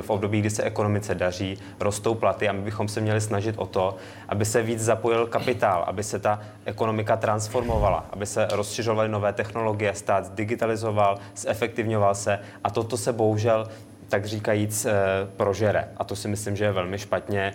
v 0.00 0.10
období, 0.10 0.40
kdy 0.40 0.50
se 0.50 0.62
ekonomice 0.62 1.14
daří, 1.14 1.58
rostou 1.80 2.14
platy 2.14 2.48
a 2.48 2.52
my 2.52 2.60
bychom 2.60 2.88
se 2.88 3.00
měli 3.00 3.20
snažit 3.20 3.54
o 3.58 3.66
to, 3.66 3.96
aby 4.28 4.44
se 4.44 4.62
víc 4.62 4.80
zapojil 4.80 5.26
kapitál, 5.26 5.84
aby 5.86 6.02
se 6.02 6.18
ta 6.18 6.40
ekonomika 6.64 7.16
transformovala, 7.16 8.06
aby 8.10 8.26
se 8.26 8.48
rozšiřovaly 8.52 9.08
nové 9.08 9.32
technologie, 9.32 9.94
stát 9.94 10.34
digitalizoval, 10.34 11.18
zefektivňoval 11.36 12.14
se 12.14 12.38
a 12.64 12.70
toto 12.70 12.96
se 12.96 13.12
bohužel 13.12 13.68
tak 14.08 14.24
říkajíc 14.24 14.84
eh, 14.84 14.92
prožere. 15.36 15.88
A 15.96 16.04
to 16.04 16.16
si 16.16 16.28
myslím, 16.28 16.56
že 16.56 16.64
je 16.64 16.72
velmi 16.72 16.98
špatně. 16.98 17.54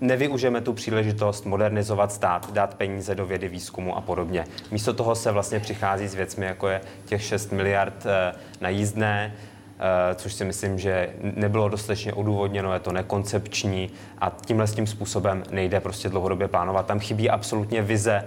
Nevyužijeme 0.00 0.60
tu 0.60 0.72
příležitost 0.72 1.46
modernizovat 1.46 2.12
stát, 2.12 2.52
dát 2.52 2.74
peníze 2.74 3.14
do 3.14 3.26
vědy, 3.26 3.48
výzkumu 3.48 3.96
a 3.96 4.00
podobně. 4.00 4.44
Místo 4.70 4.92
toho 4.92 5.14
se 5.14 5.32
vlastně 5.32 5.60
přichází 5.60 6.08
s 6.08 6.14
věcmi, 6.14 6.46
jako 6.46 6.68
je 6.68 6.80
těch 7.04 7.22
6 7.22 7.52
miliard 7.52 8.06
eh, 8.06 8.34
na 8.60 8.68
jízdné, 8.68 9.34
eh, 9.78 10.14
což 10.14 10.32
si 10.34 10.44
myslím, 10.44 10.78
že 10.78 11.10
nebylo 11.22 11.68
dostatečně 11.68 12.12
odůvodněno, 12.12 12.72
je 12.72 12.80
to 12.80 12.92
nekoncepční 12.92 13.90
a 14.18 14.36
tímhle 14.46 14.66
s 14.66 14.74
tím 14.74 14.86
způsobem 14.86 15.42
nejde 15.50 15.80
prostě 15.80 16.08
dlouhodobě 16.08 16.48
plánovat. 16.48 16.86
Tam 16.86 17.00
chybí 17.00 17.30
absolutně 17.30 17.82
vize, 17.82 18.24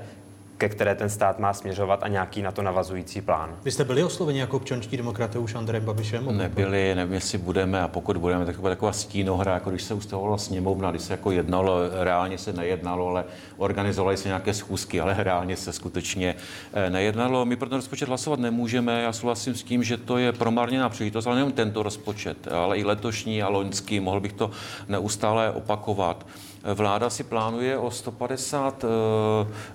ke 0.57 0.69
které 0.69 0.95
ten 0.95 1.09
stát 1.09 1.39
má 1.39 1.53
směřovat 1.53 2.03
a 2.03 2.07
nějaký 2.07 2.41
na 2.41 2.51
to 2.51 2.61
navazující 2.61 3.21
plán. 3.21 3.55
Vy 3.65 3.71
jste 3.71 3.83
byli 3.83 4.03
osloveni 4.03 4.39
jako 4.39 4.57
občanští 4.57 4.97
demokraté 4.97 5.39
už 5.39 5.55
Andrejem 5.55 5.85
Babišem? 5.85 6.37
Nebyli, 6.37 6.95
nevím, 6.95 7.13
jestli 7.13 7.37
budeme 7.37 7.81
a 7.81 7.87
pokud 7.87 8.17
budeme, 8.17 8.45
tak 8.45 8.55
to 8.55 8.61
bude 8.61 8.75
taková 8.75 8.91
stínohra, 8.91 9.53
jako 9.53 9.69
když 9.69 9.83
se 9.83 9.93
ustavovala 9.93 10.37
sněmovna, 10.37 10.91
když 10.91 11.01
se 11.01 11.13
jako 11.13 11.31
jednalo, 11.31 11.77
reálně 12.03 12.37
se 12.37 12.53
nejednalo, 12.53 13.07
ale 13.07 13.25
organizovaly 13.57 14.17
se 14.17 14.27
nějaké 14.27 14.53
schůzky, 14.53 15.01
ale 15.01 15.15
reálně 15.17 15.57
se 15.57 15.73
skutečně 15.73 16.35
eh, 16.73 16.89
nejednalo. 16.89 17.45
My 17.45 17.55
pro 17.55 17.69
ten 17.69 17.75
rozpočet 17.75 18.07
hlasovat 18.07 18.39
nemůžeme. 18.39 19.01
Já 19.01 19.13
souhlasím 19.13 19.55
s 19.55 19.63
tím, 19.63 19.83
že 19.83 19.97
to 19.97 20.17
je 20.17 20.31
promarněná 20.31 20.89
příležitost, 20.89 21.27
ale 21.27 21.35
nejen 21.35 21.51
tento 21.51 21.83
rozpočet, 21.83 22.47
ale 22.47 22.77
i 22.77 22.83
letošní 22.83 23.43
a 23.43 23.49
loňský, 23.49 23.99
mohl 23.99 24.19
bych 24.19 24.33
to 24.33 24.51
neustále 24.87 25.51
opakovat. 25.51 26.25
Vláda 26.73 27.09
si 27.09 27.23
plánuje 27.23 27.77
o 27.77 27.91
150 27.91 28.83
eh, 28.83 28.87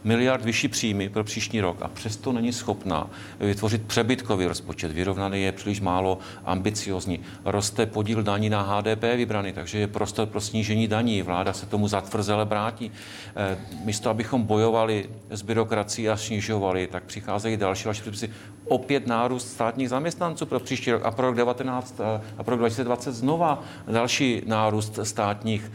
miliard 0.05 0.45
vyšší 0.45 0.69
příjmy 0.69 1.09
pro 1.09 1.25
příští 1.25 1.61
rok 1.61 1.77
a 1.83 1.89
přesto 1.89 2.33
není 2.33 2.53
schopná 2.53 3.11
vytvořit 3.41 3.83
přebytkový 3.87 4.47
rozpočet. 4.47 4.93
Vyrovnaný 4.93 5.43
je 5.43 5.53
příliš 5.53 5.81
málo 5.81 6.19
ambiciozní. 6.45 7.21
Roste 7.45 7.87
podíl 7.87 8.23
daní 8.23 8.51
na 8.51 8.63
HDP 8.63 9.03
vybraný, 9.03 9.53
takže 9.53 9.79
je 9.79 9.87
prostor 9.87 10.27
pro 10.27 10.41
snížení 10.41 10.89
daní. 10.89 11.23
Vláda 11.23 11.53
se 11.53 11.67
tomu 11.67 11.89
zatvrzele 11.89 12.45
brátí. 12.45 12.93
Eh, 13.37 13.59
místo, 13.85 14.11
abychom 14.11 14.43
bojovali 14.43 15.11
s 15.31 15.43
byrokracií 15.43 16.09
a 16.09 16.17
snižovali, 16.17 16.87
tak 16.87 17.05
přicházejí 17.05 17.57
další 17.57 17.85
další 17.85 18.01
předpisy. 18.01 18.31
Opět 18.65 19.07
nárůst 19.07 19.49
státních 19.49 19.89
zaměstnanců 19.89 20.47
pro 20.47 20.61
příští 20.61 20.93
rok 20.93 21.03
a 21.05 21.11
pro 21.11 21.27
rok 21.27 21.37
19 21.37 22.01
eh, 22.01 22.21
a 22.39 22.43
pro 22.43 22.51
rok 22.51 22.59
2020 22.59 23.13
znova 23.13 23.63
další 23.89 24.43
nárůst 24.47 24.99
státních 25.03 25.73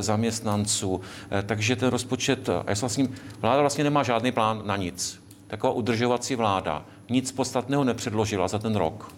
zaměstnanců 0.00 0.49
zaměstnanců. 0.50 1.00
Eh, 1.30 1.42
takže 1.42 1.76
ten 1.76 1.88
rozpočet, 1.88 2.48
eh, 2.48 2.52
já 2.52 2.74
vlastně, 2.80 3.08
vláda 3.40 3.60
vlastně 3.60 3.84
nemá 3.84 4.02
žádný 4.02 4.32
plán 4.32 4.62
na 4.64 4.76
nic. 4.76 5.22
Taková 5.46 5.72
udržovací 5.72 6.36
vláda 6.36 6.84
nic 7.08 7.32
podstatného 7.32 7.84
nepředložila 7.84 8.48
za 8.48 8.58
ten 8.58 8.76
rok. 8.76 9.12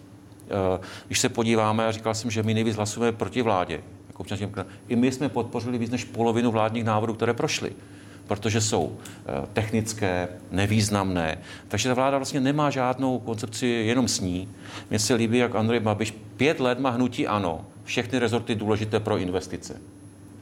Eh, 0.47 0.79
když 1.07 1.19
se 1.19 1.29
podíváme, 1.29 1.87
a 1.87 1.91
říkal 1.91 2.13
jsem, 2.13 2.31
že 2.31 2.43
my 2.43 2.53
nejvíc 2.53 2.75
hlasujeme 2.75 3.17
proti 3.17 3.41
vládě, 3.41 3.81
jako 4.07 4.25
i 4.87 4.95
my 4.95 5.11
jsme 5.11 5.29
podpořili 5.29 5.77
víc 5.77 5.91
než 5.91 6.03
polovinu 6.05 6.51
vládních 6.51 6.83
návrhů, 6.83 7.13
které 7.13 7.33
prošly 7.33 7.73
protože 8.27 8.61
jsou 8.61 8.97
technické, 9.53 10.27
nevýznamné. 10.51 11.37
Takže 11.67 11.89
ta 11.89 11.95
vláda 11.95 12.17
vlastně 12.17 12.39
nemá 12.39 12.69
žádnou 12.69 13.19
koncepci 13.19 13.67
jenom 13.67 14.07
s 14.07 14.19
ní. 14.19 14.47
Mně 14.89 14.99
se 14.99 15.13
líbí, 15.13 15.37
jak 15.37 15.55
Andrej 15.55 15.79
Babiš 15.79 16.13
pět 16.37 16.59
let 16.59 16.79
má 16.79 16.89
hnutí 16.89 17.27
ano, 17.27 17.65
všechny 17.83 18.19
rezorty 18.19 18.55
důležité 18.55 18.99
pro 18.99 19.17
investice 19.17 19.75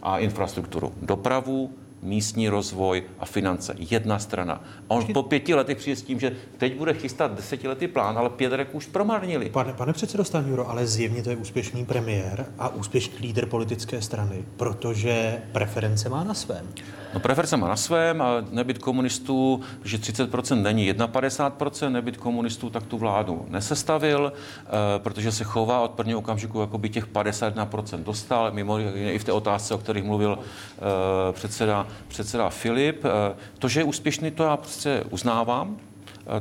a 0.01 0.19
infrastrukturu. 0.19 0.91
Dopravu, 1.01 1.71
místní 2.01 2.49
rozvoj 2.49 3.03
a 3.19 3.25
finance. 3.25 3.75
Jedna 3.77 4.19
strana. 4.19 4.63
A 4.89 4.93
on 4.93 5.05
po 5.13 5.23
pěti 5.23 5.53
letech 5.53 5.77
přijde 5.77 5.95
s 5.95 6.01
tím, 6.01 6.19
že 6.19 6.35
teď 6.57 6.77
bude 6.77 6.93
chystat 6.93 7.35
desetiletý 7.35 7.87
plán, 7.87 8.17
ale 8.17 8.29
pět 8.29 8.53
rek 8.53 8.75
už 8.75 8.85
promarnili. 8.85 9.49
Pane, 9.49 9.73
pane 9.73 9.93
předsedo 9.93 10.23
Stanjuro, 10.23 10.69
ale 10.69 10.87
zjevně 10.87 11.23
to 11.23 11.29
je 11.29 11.35
úspěšný 11.35 11.85
premiér 11.85 12.45
a 12.59 12.69
úspěšný 12.69 13.17
lídr 13.19 13.45
politické 13.45 14.01
strany, 14.01 14.45
protože 14.57 15.41
preference 15.51 16.09
má 16.09 16.23
na 16.23 16.33
svém. 16.33 16.67
No 17.13 17.19
preference 17.19 17.57
má 17.57 17.67
na 17.67 17.75
svém 17.75 18.21
a 18.21 18.45
nebyt 18.51 18.77
komunistů, 18.77 19.61
že 19.83 19.97
30% 19.97 20.61
není 20.61 20.93
51%, 20.93 21.91
nebyt 21.91 22.17
komunistů, 22.17 22.69
tak 22.69 22.83
tu 22.83 22.97
vládu 22.97 23.45
nesestavil, 23.49 24.33
eh, 24.35 24.69
protože 24.97 25.31
se 25.31 25.43
chová 25.43 25.79
od 25.79 25.91
prvního 25.91 26.19
okamžiku, 26.19 26.61
jako 26.61 26.77
by 26.77 26.89
těch 26.89 27.07
51% 27.07 28.03
dostal, 28.03 28.51
mimo 28.51 28.79
i 28.79 29.19
v 29.19 29.23
té 29.23 29.31
otázce, 29.31 29.73
o 29.73 29.77
kterých 29.77 30.03
mluvil 30.03 30.39
eh, 30.39 31.33
předseda, 31.33 31.87
předseda 32.07 32.49
Filip. 32.49 33.05
Eh, 33.05 33.35
to, 33.59 33.67
že 33.67 33.79
je 33.79 33.83
úspěšný, 33.83 34.31
to 34.31 34.43
já 34.43 34.57
prostě 34.57 35.03
uznávám, 35.09 35.77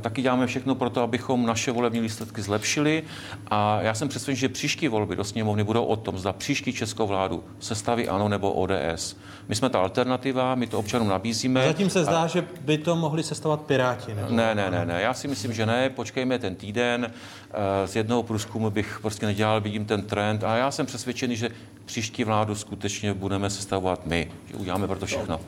taky 0.01 0.23
děláme 0.23 0.47
všechno 0.47 0.75
pro 0.75 0.91
to, 0.91 1.03
abychom 1.03 1.47
naše 1.47 1.73
volební 1.73 2.01
výsledky 2.01 2.43
zlepšili. 2.43 3.03
A 3.51 3.81
já 3.83 3.95
jsem 3.95 4.09
přesvědčen, 4.09 4.41
že 4.41 4.49
příští 4.49 4.89
volby 4.89 5.17
do 5.17 5.25
sněmovny 5.25 5.65
budou 5.65 5.85
o 5.85 5.97
tom, 5.97 6.19
zda 6.19 6.33
příští 6.33 6.73
českou 6.73 7.07
vládu 7.07 7.45
sestaví 7.61 8.09
ANO 8.09 8.29
nebo 8.29 8.53
ODS. 8.53 9.17
My 9.49 9.55
jsme 9.55 9.71
ta 9.71 9.79
alternativa, 9.79 10.55
my 10.55 10.67
to 10.67 10.79
občanům 10.79 11.09
nabízíme. 11.09 11.67
Zatím 11.67 11.91
se 11.91 12.05
zdá, 12.05 12.23
a... 12.23 12.27
že 12.27 12.45
by 12.61 12.79
to 12.79 12.97
mohli 12.97 13.23
sestavovat 13.23 13.61
Piráti. 13.61 14.15
Nebo... 14.15 14.35
Ne, 14.35 14.55
ne, 14.55 14.71
ne, 14.71 14.87
ne. 14.87 15.03
Já 15.03 15.15
si 15.15 15.29
myslím, 15.29 15.53
že 15.53 15.67
ne. 15.67 15.91
Počkejme 15.91 16.39
ten 16.39 16.55
týden. 16.55 17.13
Eh, 17.51 17.87
z 17.87 17.97
jednoho 17.97 18.23
průzkumu 18.23 18.71
bych 18.71 18.99
prostě 19.03 19.27
nedělal, 19.27 19.61
vidím 19.61 19.85
ten 19.85 20.03
trend. 20.03 20.45
A 20.45 20.57
já 20.57 20.71
jsem 20.71 20.87
přesvědčený, 20.87 21.37
že 21.37 21.51
příští 21.85 22.25
vládu 22.25 22.55
skutečně 22.55 23.15
budeme 23.15 23.51
sestavovat 23.51 24.07
my. 24.07 24.31
Že 24.47 24.55
uděláme 24.55 24.87
pro 24.87 24.99
to 24.99 25.07
všechno. 25.07 25.41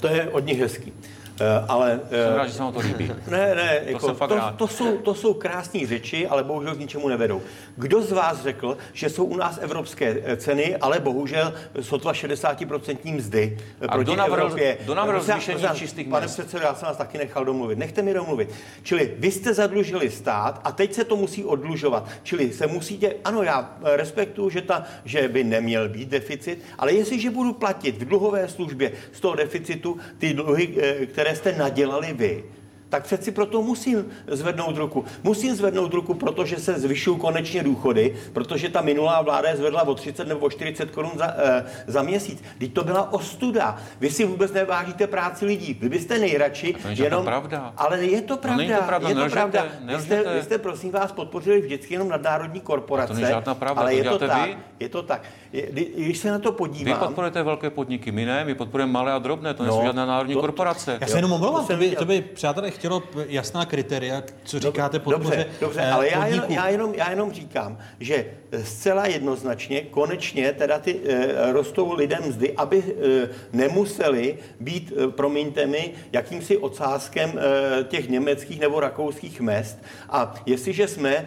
To 0.00 0.08
je 0.08 0.28
od 0.28 0.46
nich 0.46 0.60
hezký. 0.60 0.92
Eh, 1.40 1.64
ale... 1.68 2.00
Jsem 2.10 2.34
rád, 2.34 2.46
že 2.46 2.52
se 2.52 2.62
vám 2.62 2.72
to 2.72 2.80
líbí. 2.80 3.12
Ne, 3.28 3.54
ne, 3.54 3.80
to, 3.84 3.90
jako, 3.90 4.26
to, 4.26 4.40
to, 4.56 4.68
jsou, 4.68 4.98
to 4.98 5.14
jsou 5.14 5.34
krásné 5.34 5.86
řeči, 5.86 6.28
ale 6.28 6.44
bohužel 6.44 6.74
k 6.74 6.78
ničemu 6.78 7.08
nevedou. 7.08 7.42
Kdo 7.76 8.02
z 8.02 8.12
vás 8.12 8.42
řekl, 8.42 8.76
že 8.92 9.10
jsou 9.10 9.24
u 9.24 9.36
nás 9.36 9.58
evropské 9.62 10.16
eh, 10.24 10.36
ceny, 10.36 10.76
ale 10.76 11.00
bohužel 11.00 11.54
sotva 11.80 12.12
60% 12.12 13.14
mzdy 13.14 13.58
eh, 13.80 13.86
A 13.86 13.92
proti 13.92 14.04
kdo 14.04 14.16
navrhl, 14.16 14.46
Evropě? 14.46 14.78
Kdo 14.84 14.94
navrhl 14.94 15.20
zvýšení 15.20 15.64
čistých 15.74 16.08
Pane 16.08 16.26
předsedo, 16.26 16.62
já 16.62 16.74
jsem 16.74 16.88
vás 16.88 16.96
taky 16.96 17.18
nechal 17.18 17.44
domluvit. 17.44 17.78
Nechte 17.78 18.02
mi 18.02 18.14
domluvit. 18.14 18.50
Čili 18.82 19.14
vy 19.18 19.30
jste 19.30 19.54
zadlužili 19.54 20.10
stát 20.10 20.60
a 20.64 20.72
teď 20.72 20.94
se 20.94 21.04
to 21.04 21.16
musí 21.16 21.44
odlužovat. 21.44 22.08
Čili 22.22 22.52
se 22.52 22.66
musíte, 22.66 23.12
ano, 23.24 23.42
já 23.42 23.76
respektuju, 23.82 24.50
že, 24.50 24.62
ta, 24.62 24.84
že 25.04 25.28
by 25.28 25.44
neměl 25.44 25.88
být 25.88 26.08
deficit, 26.08 26.62
ale 26.78 26.92
jestliže 26.92 27.30
budu 27.30 27.52
platit 27.52 28.02
v 28.02 28.04
dluhové 28.04 28.48
službě 28.48 28.92
z 29.12 29.20
toho 29.20 29.34
deficitu 29.34 29.98
ty 30.18 30.34
dluhy, 30.34 30.66
které 31.12 31.27
které 31.28 31.36
jste 31.36 31.58
nadělali 31.58 32.12
vy, 32.12 32.44
tak 32.88 33.04
přeci 33.04 33.30
proto 33.30 33.62
musím 33.62 34.10
zvednout 34.26 34.76
ruku. 34.76 35.04
Musím 35.22 35.54
zvednout 35.54 35.94
ruku, 35.94 36.14
protože 36.14 36.56
se 36.56 36.78
zvyšují 36.78 37.18
konečně 37.18 37.62
důchody, 37.62 38.16
protože 38.32 38.68
ta 38.68 38.80
minulá 38.80 39.22
vláda 39.22 39.48
je 39.48 39.56
zvedla 39.56 39.82
o 39.82 39.94
30 39.94 40.28
nebo 40.28 40.40
o 40.46 40.50
40 40.50 40.90
korun 40.90 41.10
za, 41.14 41.34
e, 41.38 41.64
za 41.86 42.02
měsíc. 42.02 42.42
Teď 42.58 42.72
to 42.72 42.84
byla 42.84 43.12
ostuda. 43.12 43.76
Vy 44.00 44.10
si 44.10 44.24
vůbec 44.24 44.52
nevážíte 44.52 45.06
práci 45.06 45.44
lidí. 45.44 45.78
Vy 45.80 45.88
byste 45.88 46.18
nejradši 46.18 46.72
to 46.82 46.88
je 46.88 47.02
jenom... 47.04 47.24
pravda. 47.24 47.72
Ale 47.76 48.04
je 48.04 48.22
to 48.22 48.36
pravda. 48.36 48.64
No 48.64 48.80
to 48.80 48.86
pravda. 48.86 49.08
Je 49.08 49.14
to 49.14 49.20
nelžete, 49.20 49.40
pravda. 49.40 49.66
Nelžete. 49.80 50.16
Vy, 50.16 50.22
jste, 50.22 50.34
vy 50.34 50.42
jste, 50.42 50.58
prosím 50.58 50.90
vás, 50.90 51.12
podpořili 51.12 51.60
vždycky 51.60 51.94
jenom 51.94 52.08
nadnárodní 52.08 52.60
korporace. 52.60 53.12
to 53.12 53.14
není 53.14 53.28
žádná 53.28 53.54
pravda. 53.54 53.82
Ale 53.82 53.90
to 53.90 53.96
je 53.96 54.04
to 54.04 54.18
tak. 54.18 54.48
Vy? 54.48 54.56
Je 54.80 54.88
to 54.88 55.02
tak. 55.02 55.22
Když 55.50 56.18
se 56.18 56.30
na 56.30 56.38
to 56.38 56.52
podívám... 56.52 57.00
Vy 57.00 57.06
podporujete 57.06 57.42
velké 57.42 57.70
podniky, 57.70 58.12
my 58.12 58.24
ne, 58.24 58.44
my 58.44 58.54
podporujeme 58.54 58.92
malé 58.92 59.12
a 59.12 59.18
drobné, 59.18 59.54
to 59.54 59.62
no, 59.62 59.68
nejsou 59.68 59.86
žádné 59.86 60.06
národní 60.06 60.34
to, 60.34 60.40
korporace. 60.40 60.98
Já 61.00 61.06
se 61.06 61.18
jenom 61.18 61.32
omlouvám, 61.32 61.66
to, 61.66 61.72
to, 61.72 61.78
by, 61.78 61.90
to 61.90 62.04
by, 62.04 62.20
přátelé, 62.20 62.70
chtělo 62.70 63.02
jasná 63.28 63.64
kritéria, 63.64 64.22
co 64.44 64.60
říkáte 64.60 64.98
podpoře 64.98 65.28
Dobře, 65.28 65.46
dobře 65.60 65.80
eh, 65.80 65.92
ale 65.92 66.08
já 66.08 66.26
jenom, 66.26 66.44
já, 66.48 66.68
jenom, 66.68 66.94
já 66.94 67.10
jenom 67.10 67.32
říkám, 67.32 67.78
že 68.00 68.26
zcela 68.62 69.06
jednoznačně, 69.06 69.80
konečně 69.80 70.52
teda 70.52 70.78
ty 70.78 71.00
e, 71.04 71.52
rostou 71.52 71.92
lidem 71.92 72.22
mzdy, 72.28 72.52
aby 72.52 72.78
e, 72.78 73.28
nemuseli 73.52 74.38
být, 74.60 74.92
e, 74.96 75.08
promiňte 75.08 75.66
mi, 75.66 75.92
jakýmsi 76.12 76.56
ocáskem 76.56 77.32
e, 77.38 77.84
těch 77.84 78.08
německých 78.08 78.60
nebo 78.60 78.80
rakouských 78.80 79.40
mest. 79.40 79.78
A 80.08 80.34
jestliže 80.46 80.88
jsme 80.88 81.10
e, 81.10 81.26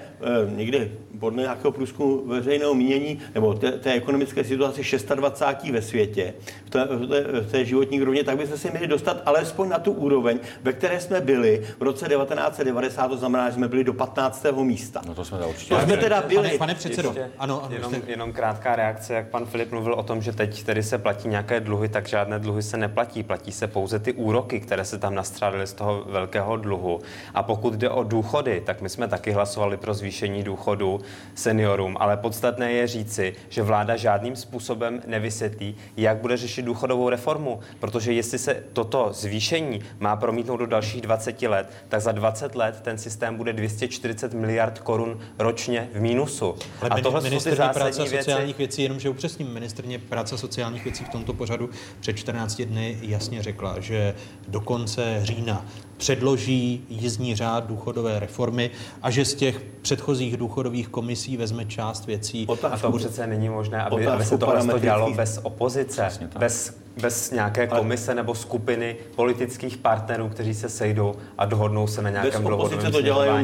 někde 0.55 0.89
podle 1.19 1.41
nějakého 1.41 1.71
průzkumu 1.71 2.25
veřejného 2.25 2.73
mínění 2.73 3.19
nebo 3.33 3.53
té, 3.53 3.71
té 3.71 3.93
ekonomické 4.11 4.43
situace 4.43 4.81
26. 5.15 5.71
ve 5.71 5.81
světě, 5.81 6.33
v 6.65 6.69
té, 6.69 6.85
v 6.85 7.07
té, 7.07 7.23
v 7.41 7.51
té 7.51 7.65
životní 7.65 7.99
rovně, 7.99 8.23
tak 8.23 8.37
bychom 8.37 8.57
se 8.57 8.71
měli 8.71 8.87
dostat 8.87 9.21
alespoň 9.25 9.69
na 9.69 9.79
tu 9.79 9.91
úroveň, 9.91 10.39
ve 10.63 10.73
které 10.73 10.99
jsme 10.99 11.21
byli 11.21 11.61
v 11.79 11.81
roce 11.81 12.07
1990, 12.07 13.07
to 13.07 13.17
znamená, 13.17 13.49
že 13.49 13.55
jsme 13.55 13.67
byli 13.67 13.83
do 13.83 13.93
15. 13.93 14.45
místa. 14.61 15.01
No 15.07 15.15
to 15.15 15.25
jsme 15.25 15.45
určitě. 15.45 15.75
To 15.75 15.81
jsme 15.81 15.97
teda 15.97 16.21
byli. 16.21 16.47
Pane, 16.47 16.57
pane 16.57 16.75
předsedo, 16.75 17.09
Ještě, 17.09 17.31
ano, 17.37 17.63
ano, 17.63 17.75
jenom, 17.75 17.93
jste... 17.93 18.11
jenom 18.11 18.33
krátká 18.33 18.75
reakce, 18.75 19.13
jak 19.13 19.27
pan 19.27 19.45
Filip 19.45 19.71
mluvil 19.71 19.93
o 19.93 20.03
tom, 20.03 20.21
že 20.21 20.31
teď 20.31 20.63
tedy 20.63 20.83
se 20.83 20.97
platí 20.97 21.27
nějaké 21.27 21.59
dluhy, 21.59 21.89
tak 21.89 22.07
žádné 22.07 22.39
dluhy 22.39 22.63
se 22.63 22.77
neplatí. 22.77 23.23
Platí 23.23 23.51
se 23.51 23.67
pouze 23.67 23.99
ty 23.99 24.13
úroky, 24.13 24.59
které 24.59 24.85
se 24.85 24.97
tam 24.97 25.15
nastřádily 25.15 25.67
z 25.67 25.73
toho 25.73 26.03
velkého 26.05 26.57
dluhu. 26.57 27.01
A 27.33 27.43
pokud 27.43 27.73
jde 27.73 27.89
o 27.89 28.03
důchody, 28.03 28.61
tak 28.65 28.81
my 28.81 28.89
jsme 28.89 29.07
taky 29.07 29.31
hlasovali 29.31 29.77
pro 29.77 29.93
zvýšení 29.93 30.43
důchodu 30.43 31.01
seniorům, 31.35 31.97
ale 31.99 32.17
podstatné 32.17 32.71
je 32.71 32.87
říci, 32.87 33.35
že 33.49 33.63
vláda 33.63 33.95
žádným 34.01 34.35
způsobem 34.35 35.01
nevysvětlí, 35.07 35.75
jak 35.97 36.17
bude 36.17 36.37
řešit 36.37 36.61
důchodovou 36.61 37.09
reformu, 37.09 37.59
protože 37.79 38.13
jestli 38.13 38.37
se 38.39 38.63
toto 38.73 39.09
zvýšení 39.13 39.81
má 39.99 40.15
promítnout 40.15 40.57
do 40.57 40.65
dalších 40.65 41.01
20 41.01 41.41
let, 41.41 41.71
tak 41.89 42.01
za 42.01 42.11
20 42.11 42.55
let 42.55 42.81
ten 42.81 42.97
systém 42.97 43.37
bude 43.37 43.53
240 43.53 44.33
miliard 44.33 44.79
korun 44.79 45.19
ročně 45.39 45.89
v 45.93 46.01
mínusu. 46.01 46.55
Ale 46.81 46.89
a 46.89 47.01
tohle 47.01 47.21
ministrně 47.21 47.55
práce 47.55 48.01
a 48.01 48.05
sociálních 48.05 48.57
věcí, 48.57 48.71
věcí, 48.71 48.83
jenomže 48.83 49.09
upřesním, 49.09 49.53
ministrně 49.53 49.99
práce 49.99 50.35
a 50.35 50.37
sociálních 50.37 50.83
věcí 50.83 51.03
v 51.03 51.09
tomto 51.09 51.33
pořadu 51.33 51.69
před 51.99 52.13
14 52.13 52.61
dny 52.61 52.97
jasně 53.01 53.43
řekla, 53.43 53.79
že 53.79 54.15
do 54.47 54.61
konce 54.61 55.19
října 55.23 55.65
předloží 56.01 56.85
jízdní 56.89 57.35
řád 57.35 57.67
důchodové 57.67 58.19
reformy 58.19 58.71
a 59.01 59.09
že 59.09 59.25
z 59.25 59.33
těch 59.33 59.61
předchozích 59.81 60.37
důchodových 60.37 60.87
komisí 60.87 61.37
vezme 61.37 61.65
část 61.65 62.05
věcí. 62.05 62.45
Otázku, 62.47 62.87
a 62.87 62.91
to 62.91 62.97
přece 62.97 63.27
není 63.27 63.49
možné, 63.49 63.83
aby, 63.83 64.07
aby 64.07 64.25
se 64.25 64.37
tohle 64.37 64.79
dělalo 64.79 65.13
bez 65.13 65.39
opozice, 65.43 66.09
bez, 66.39 66.77
bez 67.01 67.31
nějaké 67.31 67.67
komise 67.67 68.15
nebo 68.15 68.35
skupiny 68.35 68.95
politických 69.15 69.77
partnerů, 69.77 70.29
kteří 70.29 70.53
se 70.53 70.69
sejdou 70.69 71.15
a 71.37 71.45
dohodnou 71.45 71.87
se 71.87 72.01
na 72.01 72.09
nějakém 72.09 72.43
dlouhodobém 72.43 72.91
to 72.91 73.01
dělá 73.01 73.41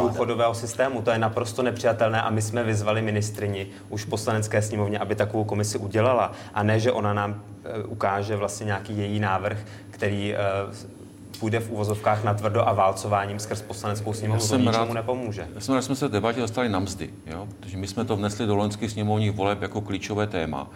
důchodového 0.00 0.54
systému. 0.54 1.02
To 1.02 1.10
je 1.10 1.18
naprosto 1.18 1.62
nepřijatelné 1.62 2.22
a 2.22 2.30
my 2.30 2.42
jsme 2.42 2.64
vyzvali 2.64 3.02
ministrini 3.02 3.66
už 3.88 4.04
v 4.04 4.08
poslanecké 4.08 4.62
sněmovně, 4.62 4.98
aby 4.98 5.14
takovou 5.14 5.44
komisi 5.44 5.78
udělala 5.78 6.32
a 6.54 6.62
ne, 6.62 6.80
že 6.80 6.92
ona 6.92 7.12
nám 7.12 7.42
e, 7.64 7.84
ukáže 7.84 8.36
vlastně 8.36 8.64
nějaký 8.64 8.98
její 8.98 9.20
návrh, 9.20 9.58
který 9.90 10.34
e, 10.34 10.38
půjde 11.42 11.60
v 11.60 11.70
uvozovkách 11.70 12.24
na 12.24 12.34
tvrdo 12.34 12.68
a 12.68 12.72
válcováním 12.72 13.38
skrz 13.38 13.62
poslaneckou 13.62 14.12
sněmovnu, 14.12 14.48
to 14.48 14.56
ničemu 14.56 14.94
nepomůže. 14.94 15.48
Já 15.54 15.60
jsem 15.60 15.74
rád, 15.74 15.80
že 15.80 15.86
jsme 15.86 15.94
se 15.96 16.08
debatě 16.08 16.40
dostali 16.40 16.68
na 16.68 16.78
mzdy, 16.78 17.10
jo? 17.26 17.48
protože 17.60 17.76
my 17.76 17.86
jsme 17.86 18.04
to 18.04 18.16
vnesli 18.16 18.46
do 18.46 18.56
loňských 18.56 18.90
sněmovních 18.90 19.32
voleb 19.32 19.62
jako 19.62 19.80
klíčové 19.80 20.26
téma. 20.26 20.70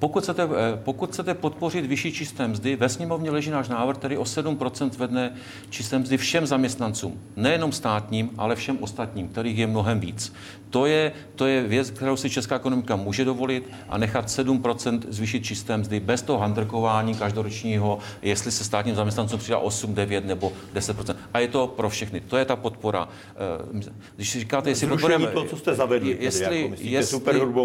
Pokud 0.00 0.22
chcete, 0.22 0.42
eh, 0.42 0.80
pokud 0.84 1.10
chcete 1.10 1.34
podpořit 1.34 1.86
vyšší 1.86 2.12
čisté 2.12 2.48
mzdy, 2.48 2.76
ve 2.76 2.88
sněmovně 2.88 3.30
leží 3.30 3.50
náš 3.50 3.68
návrh, 3.68 3.96
který 3.96 4.16
o 4.16 4.24
7% 4.24 4.92
zvedne 4.92 5.32
čisté 5.70 5.98
mzdy 5.98 6.16
všem 6.16 6.46
zaměstnancům. 6.46 7.20
Nejenom 7.36 7.72
státním, 7.72 8.30
ale 8.38 8.56
všem 8.56 8.78
ostatním, 8.80 9.28
kterých 9.28 9.58
je 9.58 9.66
mnohem 9.66 10.00
víc. 10.00 10.32
To 10.70 10.86
je, 10.86 11.12
to 11.34 11.46
je 11.46 11.62
věc, 11.62 11.90
kterou 11.90 12.16
si 12.16 12.30
česká 12.30 12.56
ekonomika 12.56 12.96
může 12.96 13.24
dovolit 13.24 13.70
a 13.88 13.98
nechat 13.98 14.26
7% 14.26 15.00
zvýšit 15.08 15.44
čisté 15.44 15.76
mzdy 15.76 16.00
bez 16.00 16.22
toho 16.22 16.38
handrkování 16.38 17.14
každoročního, 17.14 17.98
jestli 18.22 18.50
se 18.50 18.64
státním 18.64 18.94
zaměstnancům 18.94 19.38
přidá 19.38 19.58
8, 19.58 19.94
9 19.94 20.24
nebo 20.24 20.52
10%. 20.74 21.16
A 21.32 21.38
je 21.38 21.48
to 21.48 21.66
pro 21.66 21.88
všechny. 21.88 22.20
To 22.20 22.36
je 22.36 22.44
ta 22.44 22.56
podpora. 22.56 23.08
Eh, 23.28 23.88
když 24.16 24.30
si 24.30 24.40
říkáte, 24.40 24.70
jestli 24.70 24.86
podporujeme... 24.86 25.26
to, 25.26 25.44
co 25.44 25.56
jste 25.56 25.74
zavedli, 25.74 26.16
jestli, 26.20 26.44
tedy, 26.44 26.56
jako 26.56 26.70
myslíte, 26.70 26.90
jestli, 26.90 27.20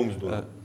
mzdu. 0.06 0.34
Eh, 0.34 0.65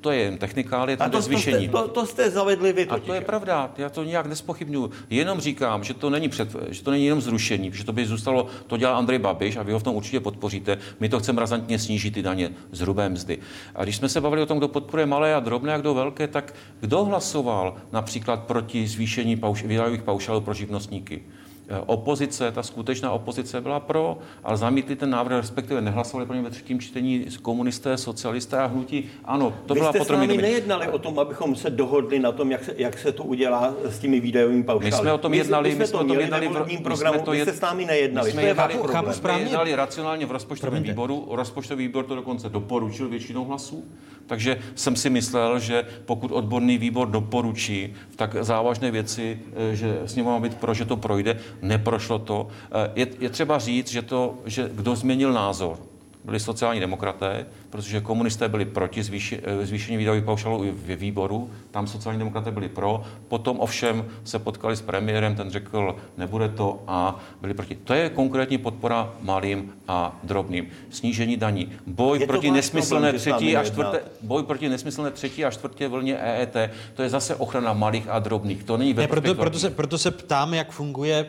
to 0.00 0.10
je 0.10 0.20
jen 0.20 0.38
technikálie, 0.38 0.96
to, 0.96 1.10
to 1.10 1.20
zvýšení. 1.20 1.68
To, 1.68 1.78
to, 1.82 1.88
to 1.88 2.06
jste 2.06 2.30
zavedli 2.30 2.72
vy 2.72 2.86
totiž. 2.86 3.04
A 3.04 3.06
to 3.06 3.14
je 3.14 3.20
pravda, 3.20 3.72
já 3.78 3.88
to 3.88 4.04
nijak 4.04 4.26
nespochybnuju. 4.26 4.90
Jenom 5.10 5.40
říkám, 5.40 5.84
že 5.84 5.94
to 5.94 6.10
není, 6.10 6.28
před, 6.28 6.48
že 6.68 6.82
to 6.82 6.90
není 6.90 7.04
jenom 7.04 7.20
zrušení, 7.20 7.72
že 7.72 7.84
to 7.84 7.92
by 7.92 8.06
zůstalo, 8.06 8.46
to 8.66 8.76
dělá 8.76 8.96
Andrej 8.96 9.18
Babiš 9.18 9.56
a 9.56 9.62
vy 9.62 9.72
ho 9.72 9.78
v 9.78 9.82
tom 9.82 9.96
určitě 9.96 10.20
podpoříte. 10.20 10.78
My 11.00 11.08
to 11.08 11.18
chceme 11.18 11.40
razantně 11.40 11.78
snížit 11.78 12.14
ty 12.14 12.22
daně 12.22 12.50
z 12.72 12.80
hrubé 12.80 13.08
mzdy. 13.08 13.38
A 13.74 13.84
když 13.84 13.96
jsme 13.96 14.08
se 14.08 14.20
bavili 14.20 14.42
o 14.42 14.46
tom, 14.46 14.58
kdo 14.58 14.68
podporuje 14.68 15.06
malé 15.06 15.34
a 15.34 15.40
drobné 15.40 15.74
a 15.74 15.78
kdo 15.78 15.94
velké, 15.94 16.28
tak 16.28 16.54
kdo 16.80 17.04
hlasoval 17.04 17.76
například 17.92 18.44
proti 18.44 18.86
zvýšení 18.86 19.36
pauš, 19.36 19.64
výdajových 19.64 20.02
paušálů 20.02 20.40
pro 20.40 20.54
živnostníky? 20.54 21.22
Eh, 21.70 21.82
opozice, 21.86 22.52
ta 22.52 22.62
skutečná 22.62 23.12
opozice 23.12 23.60
byla 23.60 23.80
pro, 23.80 24.18
ale 24.44 24.56
zamítli 24.56 24.96
ten 24.96 25.10
návrh, 25.10 25.36
respektive 25.36 25.80
nehlasovali 25.80 26.26
pro 26.26 26.36
ně 26.36 26.42
ve 26.42 26.50
třetím 26.50 26.80
čtení 26.80 27.26
komunisté, 27.42 27.96
socialisté 27.96 28.58
a 28.58 28.66
hnutí. 28.66 29.10
Ano, 29.24 29.54
to 29.66 29.74
Vy 29.74 29.80
byla 29.80 29.92
jste 29.92 30.04
s 30.04 30.08
námi 30.08 30.36
nejednali 30.36 30.88
o 30.88 30.98
tom, 30.98 31.18
abychom 31.18 31.56
se 31.56 31.70
dohodli 31.70 32.18
na 32.18 32.32
tom, 32.32 32.50
jak 32.50 32.64
se, 32.64 32.74
jak 32.76 32.98
se 32.98 33.12
to 33.12 33.24
udělá 33.24 33.74
s 33.84 33.98
těmi 33.98 34.20
výdajovými 34.20 34.62
paušály. 34.62 34.90
My 34.90 34.96
jsme 34.96 35.12
o 35.12 35.18
tom 35.18 35.34
jednali, 35.34 35.68
my 35.68 35.74
jsme, 35.74 35.84
my 35.84 35.86
jsme 35.86 35.98
to 35.98 36.04
měli 36.04 36.22
jednali 36.22 36.48
v 36.48 36.82
programu, 36.82 37.18
my 37.18 37.24
to 37.24 37.32
jed... 37.32 37.48
jste 37.48 37.58
s 37.58 37.60
námi 37.60 37.84
nejednali. 37.84 38.28
My 38.28 38.32
jsme 38.32 38.42
jednali, 38.42 38.74
jsme 39.12 39.40
jednali 39.40 39.74
racionálně 39.74 40.26
v 40.26 40.30
rozpočtovém 40.30 40.82
výboru, 40.82 41.28
rozpočtový 41.30 41.86
výbor 41.86 42.04
to 42.04 42.14
dokonce 42.14 42.48
doporučil 42.48 43.08
většinou 43.08 43.44
hlasů, 43.44 43.84
takže 44.30 44.58
jsem 44.74 44.96
si 44.96 45.10
myslel, 45.10 45.58
že 45.58 45.84
pokud 46.06 46.30
odborný 46.32 46.78
výbor 46.78 47.10
doporučí 47.10 47.94
v 48.10 48.16
tak 48.16 48.36
závažné 48.40 48.90
věci, 48.90 49.38
eh, 49.72 49.76
že 49.76 50.00
s 50.06 50.14
ním 50.14 50.24
má 50.24 50.38
být 50.40 50.54
pro, 50.54 50.74
že 50.74 50.84
to 50.84 50.96
projde, 50.96 51.40
neprošlo 51.62 52.18
to. 52.18 52.48
Eh, 52.70 52.90
je, 52.94 53.06
je 53.20 53.30
třeba 53.30 53.58
říct, 53.58 53.90
že, 53.90 54.02
to, 54.02 54.38
že 54.46 54.70
kdo 54.74 54.96
změnil 54.96 55.32
názor, 55.32 55.78
byli 56.24 56.40
sociální 56.40 56.80
demokraté, 56.80 57.46
protože 57.70 58.00
komunisté 58.00 58.48
byli 58.48 58.64
proti 58.64 59.02
zvýši, 59.02 59.40
eh, 59.42 59.66
zvýšení 59.66 59.96
výdajových 59.96 60.24
paušálů 60.24 60.64
i 60.64 60.70
ve 60.70 60.96
výboru, 60.96 61.50
tam 61.70 61.86
sociální 61.86 62.18
demokraté 62.18 62.50
byli 62.50 62.68
pro, 62.68 63.02
potom 63.28 63.60
ovšem 63.60 64.04
se 64.24 64.38
potkali 64.38 64.76
s 64.76 64.82
premiérem, 64.82 65.34
ten 65.34 65.50
řekl, 65.50 65.96
nebude 66.16 66.48
to 66.48 66.82
a 66.86 67.20
byli 67.40 67.54
proti. 67.54 67.74
To 67.74 67.94
je 67.94 68.10
konkrétní 68.10 68.58
podpora 68.58 69.12
malým 69.20 69.72
a 69.88 70.20
drobným. 70.22 70.68
Snížení 70.90 71.36
daní. 71.36 71.72
Boj 71.86 72.26
proti 72.26 72.50
nesmyslné 72.50 73.12
třetí 73.12 73.56
a 73.56 73.64
čtvrté, 73.64 74.00
boj 74.22 74.42
proti 74.42 74.68
nesmyslné 74.68 75.10
třetí 75.10 75.44
a 75.44 75.50
čtvrtě 75.50 75.88
vlně 75.88 76.18
EET, 76.18 76.56
to 76.94 77.02
je 77.02 77.08
zase 77.08 77.34
ochrana 77.34 77.72
malých 77.72 78.08
a 78.08 78.18
drobných. 78.18 78.64
To 78.64 78.76
není 78.76 78.92
ve 78.92 79.02
ne, 79.02 79.08
proto, 79.08 79.34
proto, 79.34 79.58
se, 79.58 79.70
proto 79.70 79.98
se 79.98 80.10
ptám, 80.10 80.54
jak 80.54 80.72
funguje 80.72 81.26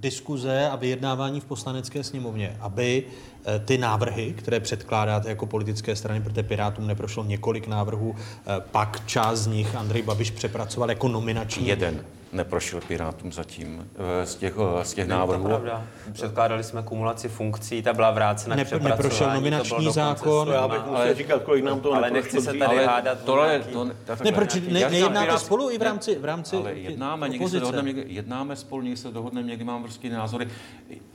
diskuze 0.00 0.68
a 0.68 0.76
vyjednávání 0.76 1.40
v 1.40 1.44
poslanecké 1.44 2.04
sněmovně, 2.04 2.56
aby 2.60 3.04
eh, 3.44 3.58
ty 3.58 3.78
návrhy, 3.78 4.34
které 4.38 4.60
předkládáte 4.60 5.28
jako 5.28 5.46
politické 5.46 5.96
strany, 5.96 6.20
protože 6.20 6.42
Pirátům 6.42 6.86
neprošlo 6.86 7.24
několik 7.24 7.66
návrhů, 7.66 8.14
eh, 8.18 8.60
pak 8.70 9.06
část 9.06 9.38
z 9.38 9.46
nich 9.46 9.74
Andrej 9.74 10.02
Babiš 10.02 10.30
přepracoval 10.30 10.88
jako 10.90 11.08
nominační. 11.08 11.68
Jeden 11.68 12.04
neprošel 12.36 12.80
Pirátům 12.80 13.32
zatím 13.32 13.90
eh, 14.22 14.26
z 14.26 14.34
těch, 14.34 14.54
eh, 14.80 14.84
z 14.84 14.94
těch 14.94 15.08
návrhů. 15.08 15.42
To 15.42 15.48
pravda. 15.48 15.84
Předkládali 16.12 16.64
jsme 16.64 16.82
kumulaci 16.82 17.28
funkcí, 17.28 17.82
ta 17.82 17.92
byla 17.92 18.10
vrácena 18.10 18.56
ne, 18.56 18.64
k. 18.64 18.82
Neprošel 18.82 19.34
nominační 19.34 19.92
zákon. 19.92 20.48
Já 20.48 20.68
bych 20.68 20.86
musel 20.86 21.14
říkat, 21.14 21.42
kolik 21.42 21.64
nám 21.64 21.80
to 21.80 21.92
Ale 21.92 22.10
nechci 22.10 22.40
se 22.40 22.46
tady 22.52 22.64
ale 22.64 22.86
hádat. 22.86 23.18
Tohle, 23.24 23.60
to, 23.60 23.84
ne, 24.24 24.32
proč 24.32 24.54
ne, 24.54 24.90
nejednáte 24.90 25.38
spolu 25.38 25.70
i 25.70 25.78
v 25.78 25.82
rámci, 25.82 26.18
v 26.18 26.24
rámci 26.24 26.56
Ale 26.56 26.72
jednáme, 26.72 27.28
někdy 27.28 27.48
se 27.48 27.60
dohodneme, 27.60 27.92
někdy, 27.92 28.14
jednáme 28.14 28.56
spolu, 28.56 28.82
někdy 28.82 28.96
se 28.96 29.10
dohodneme, 29.10 29.48
někdy 29.48 29.64
mám 29.64 29.82
prostě 29.82 30.10
názory. 30.10 30.48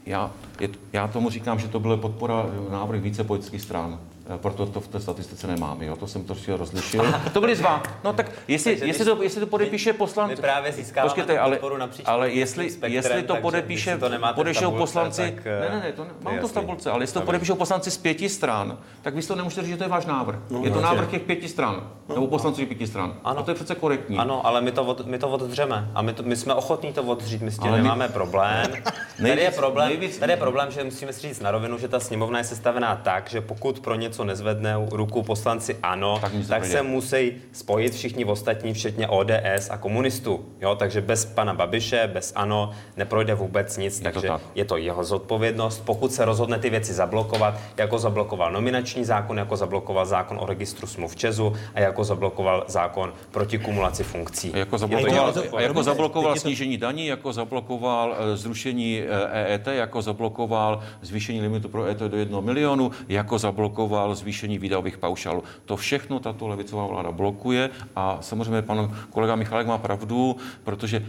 Já, 0.06 0.31
je, 0.60 0.69
já 0.93 1.07
tomu 1.07 1.30
říkám, 1.30 1.60
že 1.60 1.68
to 1.68 1.80
byla 1.80 1.98
podpora 1.98 2.45
návrh 2.72 3.02
více 3.02 3.23
politických 3.23 3.61
stran. 3.61 3.99
Eh, 4.36 4.38
proto 4.38 4.66
to 4.66 4.80
v 4.80 4.88
té 4.88 4.99
statistice 4.99 5.48
nemám, 5.48 5.82
jo, 5.82 5.95
to 5.95 6.08
jsem 6.08 6.24
to 6.24 6.36
chtěl 6.36 6.58
rozlišil. 6.58 7.14
to 7.34 7.40
byli 7.40 7.56
dva. 7.56 7.84
No 8.03 8.14
tak 8.14 8.32
jestli, 8.48 8.80
jestli, 8.88 9.06
to, 9.06 9.24
jestli 9.24 9.40
to 9.40 9.48
podepíše 9.48 9.94
poslanci... 9.94 10.36
My 10.36 10.41
právě 10.41 10.72
získáváme 10.72 11.10
Počkejte, 11.10 11.40
ale, 11.40 11.60
napříč 11.78 12.06
ale 12.08 12.30
jestli, 12.30 12.70
spektrem, 12.70 12.91
jestli 12.91 13.24
to 13.24 13.36
podepíše, 13.36 13.98
to 13.98 14.10
podešou 14.36 14.72
poslanci... 14.72 15.22
Tak, 15.36 15.45
ne, 15.45 15.70
ne, 15.70 15.82
ne, 15.84 15.91
to, 15.91 16.03
ne, 16.03 16.10
mám 16.22 16.34
jasný. 16.34 16.41
to 16.41 16.48
v 16.48 16.52
tabulce, 16.52 16.91
ale 16.91 17.03
jestli 17.03 17.14
to 17.14 17.26
podepíšou 17.26 17.56
poslanci 17.56 17.91
z 17.91 17.98
pěti 17.98 18.30
stran, 18.30 18.78
tak 19.02 19.16
vy 19.16 19.22
to 19.22 19.36
nemůžete 19.36 19.62
říct, 19.62 19.72
že 19.72 19.78
to 19.78 19.84
je 19.84 19.90
váš 19.90 20.06
návrh. 20.06 20.40
No, 20.49 20.62
je 20.64 20.72
to 20.72 20.82
návrh 20.82 21.10
těch 21.10 21.22
pěti 21.22 21.48
stran, 21.48 21.90
no, 22.10 22.16
nebo 22.16 22.28
poslanců 22.28 22.66
pěti 22.66 22.88
stran. 22.88 23.16
Ano. 23.24 23.40
A 23.40 23.44
to 23.44 23.52
je 23.52 23.56
přece 23.56 23.76
korektní. 23.76 24.18
Ano, 24.18 24.45
ale 24.48 24.62
my 24.62 24.72
to, 24.72 24.84
od, 24.84 25.06
my 25.06 25.18
to 25.18 25.30
oddřeme. 25.30 25.91
A 25.95 26.02
my, 26.02 26.14
to, 26.14 26.24
my 26.24 26.36
jsme 26.36 26.53
ochotní 26.53 26.94
to 26.94 27.03
oddřít, 27.03 27.41
my 27.41 27.52
s 27.52 27.60
tím 27.60 27.72
nemáme 27.72 28.10
problém. 28.10 28.72
Tady 29.18 29.41
je 29.41 29.52
problém, 29.52 29.91
tady 30.20 30.34
je 30.34 30.38
problém, 30.38 30.72
že 30.72 30.84
musíme 30.84 31.14
si 31.14 31.22
říct 31.22 31.40
na 31.40 31.52
rovinu, 31.52 31.78
že 31.78 31.88
ta 31.88 31.99
sněmovna 31.99 32.38
je 32.38 32.44
sestavená 32.44 32.95
tak, 32.95 33.30
že 33.30 33.41
pokud 33.41 33.80
pro 33.80 33.95
něco 33.95 34.20
nezvedne 34.23 34.76
ruku 34.91 35.23
poslanci 35.23 35.77
ANO, 35.84 36.19
tak, 36.22 36.31
tak 36.48 36.65
se 36.65 36.81
musí 36.81 37.31
spojit 37.52 37.93
všichni 37.93 38.26
ostatní, 38.26 38.73
včetně 38.73 39.07
ODS 39.07 39.69
a 39.69 39.77
komunistů. 39.77 40.45
Jo? 40.61 40.76
Takže 40.76 41.02
bez 41.02 41.26
pana 41.26 41.53
Babiše, 41.53 42.10
bez 42.14 42.34
ANO 42.35 42.72
neprojde 42.98 43.34
vůbec 43.35 43.77
nic, 43.77 43.98
je 43.98 44.03
takže 44.03 44.27
to 44.27 44.41
je 44.56 44.65
to 44.65 44.77
jeho 44.77 45.03
zodpovědnost. 45.03 45.84
Pokud 45.85 46.14
se 46.14 46.26
rozhodne 46.26 46.60
ty 46.60 46.69
věci 46.69 46.93
zablokovat, 46.93 47.60
jako 47.77 47.99
zablokoval 47.99 48.52
nominační 48.52 49.06
zákon, 49.06 49.38
jako 49.38 49.57
zablokoval 49.57 50.06
zákon 50.06 50.38
o 50.41 50.45
registru 50.45 50.88
smluv 50.88 51.15
Česu 51.15 51.53
a 51.76 51.80
jako 51.80 52.03
zablokoval 52.03 52.64
zákon 52.68 53.14
proti 53.31 53.57
kumulaci 53.57 54.03
funkcí. 54.03 54.53
A 54.53 54.57
jako 54.57 54.77
zablokoval, 54.77 55.34
a 55.57 55.61
jako 55.61 55.84
zablokoval 55.84 56.35
snížení 56.35 56.77
daní, 56.77 57.07
jako 57.07 57.34
zablokoval 57.34 58.15
eh, 58.18 58.38
zrušení 58.38 59.02
EET, 59.31 59.68
eh, 59.68 59.73
e 59.73 59.76
jako 59.76 60.02
zablokoval 60.02 60.80
zvýšení 61.02 61.41
limitu 61.41 61.69
pro 61.69 61.84
EET 61.84 61.99
do 61.99 62.18
1 62.18 62.41
milionu, 62.41 62.91
jako 63.10 63.38
zablokoval 63.38 64.11
zvýšení 64.16 64.60
výdajů 64.60 64.82
výdajových 64.82 64.98
paušálů. 64.98 65.44
To 65.66 65.78
všechno 65.78 66.20
tato 66.20 66.48
levicová 66.48 66.86
vláda 66.86 67.12
blokuje 67.12 67.70
a 67.96 68.18
samozřejmě 68.22 68.62
pan 68.62 68.98
kolega 69.10 69.36
Michalek 69.36 69.68
má 69.68 69.78
pravdu, 69.78 70.36
protože 70.64 71.06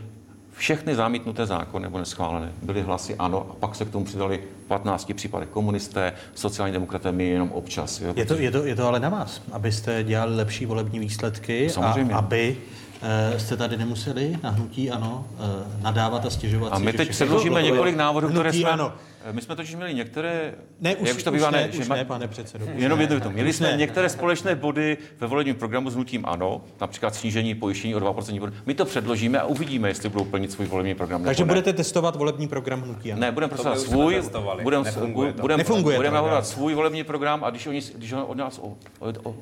všechny 0.52 0.94
zamítnuté 0.94 1.46
zákony 1.46 1.82
nebo 1.82 1.98
neschválené 1.98 2.52
byly 2.62 2.82
hlasy 2.82 3.16
ano 3.16 3.46
a 3.50 3.54
pak 3.54 3.74
se 3.74 3.84
k 3.84 3.90
tomu 3.90 4.04
přidali 4.04 4.40
15 4.68 5.12
případech 5.14 5.48
komunisté, 5.48 6.12
sociální 6.34 6.72
demokraté, 6.72 7.12
my 7.12 7.24
jenom 7.24 7.52
občas. 7.52 8.00
Jo, 8.00 8.12
je, 8.16 8.24
to, 8.24 8.34
je, 8.34 8.50
to, 8.50 8.64
je 8.64 8.76
to 8.76 8.88
ale 8.88 9.00
na 9.00 9.08
vás, 9.08 9.42
abyste 9.52 10.04
dělali 10.04 10.36
lepší 10.36 10.66
volební 10.66 10.98
výsledky 10.98 11.70
Samozřejmě. 11.70 12.14
a 12.14 12.18
aby 12.18 12.56
Eh, 13.04 13.38
jste 13.38 13.56
tady 13.56 13.76
nemuseli 13.76 14.38
na 14.42 14.50
hnutí 14.50 14.90
ano 14.90 15.24
eh, 15.38 15.82
nadávat 15.82 16.26
a 16.26 16.30
stěžovat 16.30 16.72
A 16.72 16.78
my 16.78 16.90
si, 16.90 16.96
teď 16.96 17.08
předložíme 17.08 17.62
několik 17.62 17.96
návrhů, 17.96 18.30
které 18.30 18.52
jsme... 18.52 18.70
Ano. 18.70 18.92
My 19.32 19.42
jsme 19.42 19.56
totiž 19.56 19.74
měli 19.74 19.94
některé... 19.94 20.54
Ne, 20.80 20.96
už, 20.96 21.08
jak 21.08 21.22
to 21.22 21.30
už 21.30 21.36
bývá, 21.36 21.50
ne, 21.50 21.60
ne, 21.72 21.78
už 21.78 21.88
ne, 21.88 22.04
pane 22.04 22.28
předsedo. 22.28 22.66
Jenom 22.74 23.00
jedno 23.00 23.20
to. 23.20 23.30
Měli 23.30 23.52
jsme 23.52 23.70
ne. 23.70 23.76
některé 23.76 24.08
společné 24.08 24.54
body 24.54 24.98
ve 25.20 25.26
volebním 25.26 25.54
programu 25.54 25.90
s 25.90 25.94
hnutím 25.94 26.26
ANO, 26.26 26.60
například 26.80 27.14
snížení 27.14 27.54
pojištění 27.54 27.94
o 27.94 27.98
2% 28.00 28.40
body. 28.40 28.52
My 28.66 28.74
to 28.74 28.84
předložíme 28.84 29.40
a 29.40 29.44
uvidíme, 29.44 29.88
jestli 29.88 30.08
budou 30.08 30.24
plnit 30.24 30.52
svůj 30.52 30.66
volební 30.66 30.94
program. 30.94 31.24
Takže 31.24 31.44
budete 31.44 31.72
testovat 31.72 32.16
volební 32.16 32.48
program 32.48 32.82
hnutí 32.82 33.12
ANO? 33.12 33.20
Ne, 33.20 33.32
budeme 33.32 33.50
prostě 33.50 33.76
svůj, 33.76 34.22
budeme 34.62 34.92
budeme 35.40 35.64
budeme 35.82 36.10
navrhovat 36.10 36.46
svůj 36.46 36.74
volební 36.74 37.04
program 37.04 37.44
a 37.44 37.50
když 37.50 37.66
oni, 37.66 37.80
když 37.94 38.12
ho 38.12 38.26
od 38.26 38.36
nás 38.36 38.60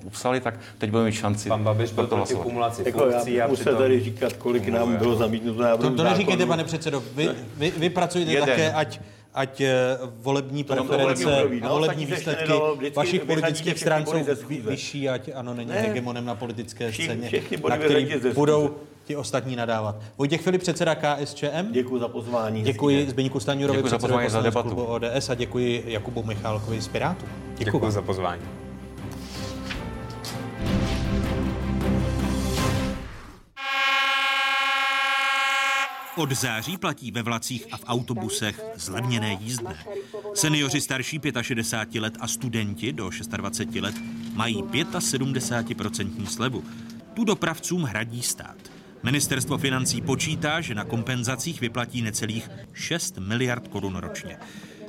upsali, 0.05 0.41
tak 0.41 0.55
teď 0.79 0.91
budeme 0.91 1.07
mít 1.07 1.15
šanci. 1.15 1.49
Pan 1.49 1.65
Babiš 1.65 1.93
byl 1.93 2.07
proti 2.07 2.35
kumulaci 2.35 2.83
jako 2.87 2.99
funkcí 2.99 3.41
a 3.41 3.49
přitom... 3.49 3.77
tady 3.77 4.01
říkat, 4.01 4.33
kolik 4.33 4.69
nám 4.69 4.97
bylo 4.97 5.17
zamítnuto 5.17 5.77
To, 5.77 5.91
to 5.91 6.05
neříkejte, 6.05 6.47
pane 6.47 6.65
předsedo. 6.65 7.03
Vy, 7.57 7.91
pracujete 7.91 8.41
také, 8.41 8.73
ať 8.73 9.01
ať 9.35 9.61
eh, 9.61 9.99
volební 10.23 10.65
preference 10.65 11.25
volební, 11.25 11.61
no, 11.61 11.69
volební 11.69 12.07
výsledky 12.07 12.49
dalo, 12.49 12.77
vždycky, 12.77 12.97
vašich 12.97 13.25
politických 13.25 13.79
stran 13.79 14.07
jsou 14.07 14.27
vyšší, 14.61 15.09
ať 15.09 15.31
ano 15.35 15.55
není 15.55 15.71
ne. 15.71 15.81
hegemonem 15.81 16.25
na 16.25 16.35
politické 16.35 16.93
scéně, 16.93 17.31
na 17.69 17.77
který 17.77 18.15
budou 18.35 18.77
ti 19.05 19.17
ostatní 19.17 19.57
nadávat. 19.57 19.97
Vojtěch 20.19 20.41
Filip, 20.41 20.61
předseda 20.61 20.95
KSČM. 20.95 21.73
Děkuji 21.73 21.99
za 21.99 22.09
pozvání. 22.09 22.63
Děkuji 22.63 23.11
Zbyňku 23.11 23.41
Staňurovi, 23.41 23.83
předsedovi 23.83 24.31
za 24.31 24.43
debatu. 24.43 24.85
ODS 24.85 25.31
a 25.31 25.35
děkuji 25.35 25.85
Jakubu 25.87 26.23
Michálkovi 26.23 26.81
z 26.81 26.89
Pirátů. 26.89 27.27
Děkuji, 27.59 27.65
děkuji 27.65 27.91
za 27.91 28.03
pozvání. 28.03 28.60
Od 36.21 36.33
září 36.33 36.77
platí 36.77 37.11
ve 37.11 37.23
vlacích 37.23 37.67
a 37.73 37.77
v 37.77 37.85
autobusech 37.87 38.61
zlevněné 38.77 39.39
jízdné. 39.41 39.77
Seniori 40.35 40.81
starší 40.81 41.21
65 41.43 42.01
let 42.01 42.15
a 42.21 42.29
studenti 42.29 42.93
do 42.93 43.11
26 43.37 43.83
let 43.83 43.95
mají 44.33 44.63
75% 44.63 46.27
slevu. 46.27 46.65
Tu 47.15 47.25
dopravcům 47.25 47.83
hradí 47.83 48.23
stát. 48.23 48.57
Ministerstvo 49.03 49.59
financí 49.59 50.01
počítá, 50.01 50.61
že 50.61 50.75
na 50.75 50.85
kompenzacích 50.85 51.61
vyplatí 51.61 52.03
necelých 52.03 52.51
6 52.73 53.19
miliard 53.19 53.69
korun 53.69 53.97
ročně. 53.97 54.39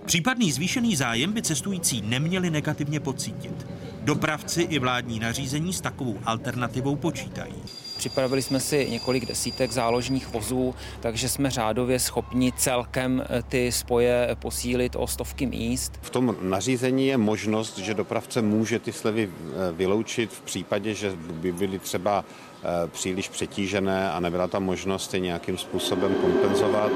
Případný 0.05 0.51
zvýšený 0.51 0.95
zájem 0.95 1.33
by 1.33 1.41
cestující 1.41 2.01
neměli 2.01 2.49
negativně 2.49 2.99
pocítit. 2.99 3.67
Dopravci 4.01 4.61
i 4.61 4.79
vládní 4.79 5.19
nařízení 5.19 5.73
s 5.73 5.81
takovou 5.81 6.19
alternativou 6.25 6.95
počítají. 6.95 7.55
Připravili 8.01 8.41
jsme 8.41 8.59
si 8.59 8.87
několik 8.89 9.25
desítek 9.25 9.71
záložních 9.71 10.27
vozů, 10.27 10.75
takže 10.99 11.29
jsme 11.29 11.49
řádově 11.49 11.99
schopni 11.99 12.51
celkem 12.57 13.23
eh, 13.29 13.43
ty 13.43 13.71
spoje 13.71 14.35
posílit 14.39 14.95
o 14.95 15.07
stovky 15.07 15.45
míst. 15.45 15.93
V 16.01 16.09
tom 16.09 16.35
nařízení 16.41 17.07
je 17.07 17.17
možnost, 17.17 17.77
že 17.77 17.93
dopravce 17.93 18.41
může 18.41 18.79
ty 18.79 18.93
slevy 18.93 19.29
eh, 19.29 19.71
vyloučit 19.71 20.33
v 20.33 20.41
případě, 20.41 20.93
že 20.93 21.11
by 21.15 21.51
byly 21.51 21.79
třeba 21.79 22.25
eh, 22.25 22.87
příliš 22.87 23.29
přetížené 23.29 24.11
a 24.11 24.19
nebyla 24.19 24.47
tam 24.47 24.63
možnost 24.63 25.13
je 25.13 25.19
nějakým 25.19 25.57
způsobem 25.57 26.15
kompenzovat. 26.15 26.91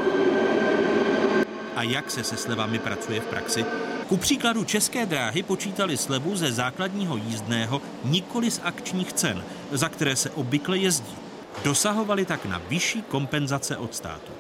A 1.76 1.84
jak 1.84 2.12
se 2.12 2.24
se 2.24 2.38
slevami 2.38 2.80
pracuje 2.80 3.20
v 3.20 3.26
praxi? 3.26 3.66
Ku 4.08 4.18
příkladu 4.18 4.64
České 4.64 5.06
dráhy 5.06 5.44
počítali 5.44 5.98
slevu 5.98 6.36
ze 6.36 6.52
základního 6.52 7.18
jízdného 7.18 7.82
nikoli 8.04 8.52
z 8.52 8.62
akčních 8.64 9.14
cen, 9.14 9.44
za 9.78 9.90
které 9.90 10.16
se 10.16 10.30
obvykle 10.30 10.78
jezdí. 10.78 11.16
Dosahovali 11.64 12.26
tak 12.26 12.46
na 12.46 12.62
vyšší 12.70 13.02
kompenzace 13.02 13.78
od 13.78 13.96
státu. 13.96 14.32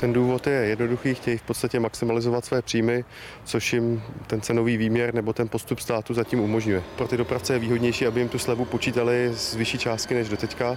Ten 0.00 0.12
důvod 0.12 0.46
je 0.46 0.52
jednoduchý, 0.52 1.14
chtějí 1.14 1.38
v 1.38 1.42
podstatě 1.42 1.80
maximalizovat 1.80 2.44
své 2.44 2.62
příjmy, 2.62 3.04
což 3.44 3.72
jim 3.72 4.02
ten 4.26 4.40
cenový 4.40 4.76
výměr 4.76 5.14
nebo 5.14 5.32
ten 5.32 5.48
postup 5.48 5.80
státu 5.80 6.14
zatím 6.14 6.40
umožňuje. 6.40 6.82
Pro 6.96 7.08
ty 7.08 7.16
dopravce 7.16 7.52
je 7.52 7.58
výhodnější, 7.58 8.06
aby 8.06 8.20
jim 8.20 8.28
tu 8.28 8.38
slevu 8.38 8.64
počítali 8.64 9.30
z 9.34 9.54
vyšší 9.54 9.78
částky 9.78 10.14
než 10.14 10.28
doteďka, 10.28 10.68
a, 10.70 10.76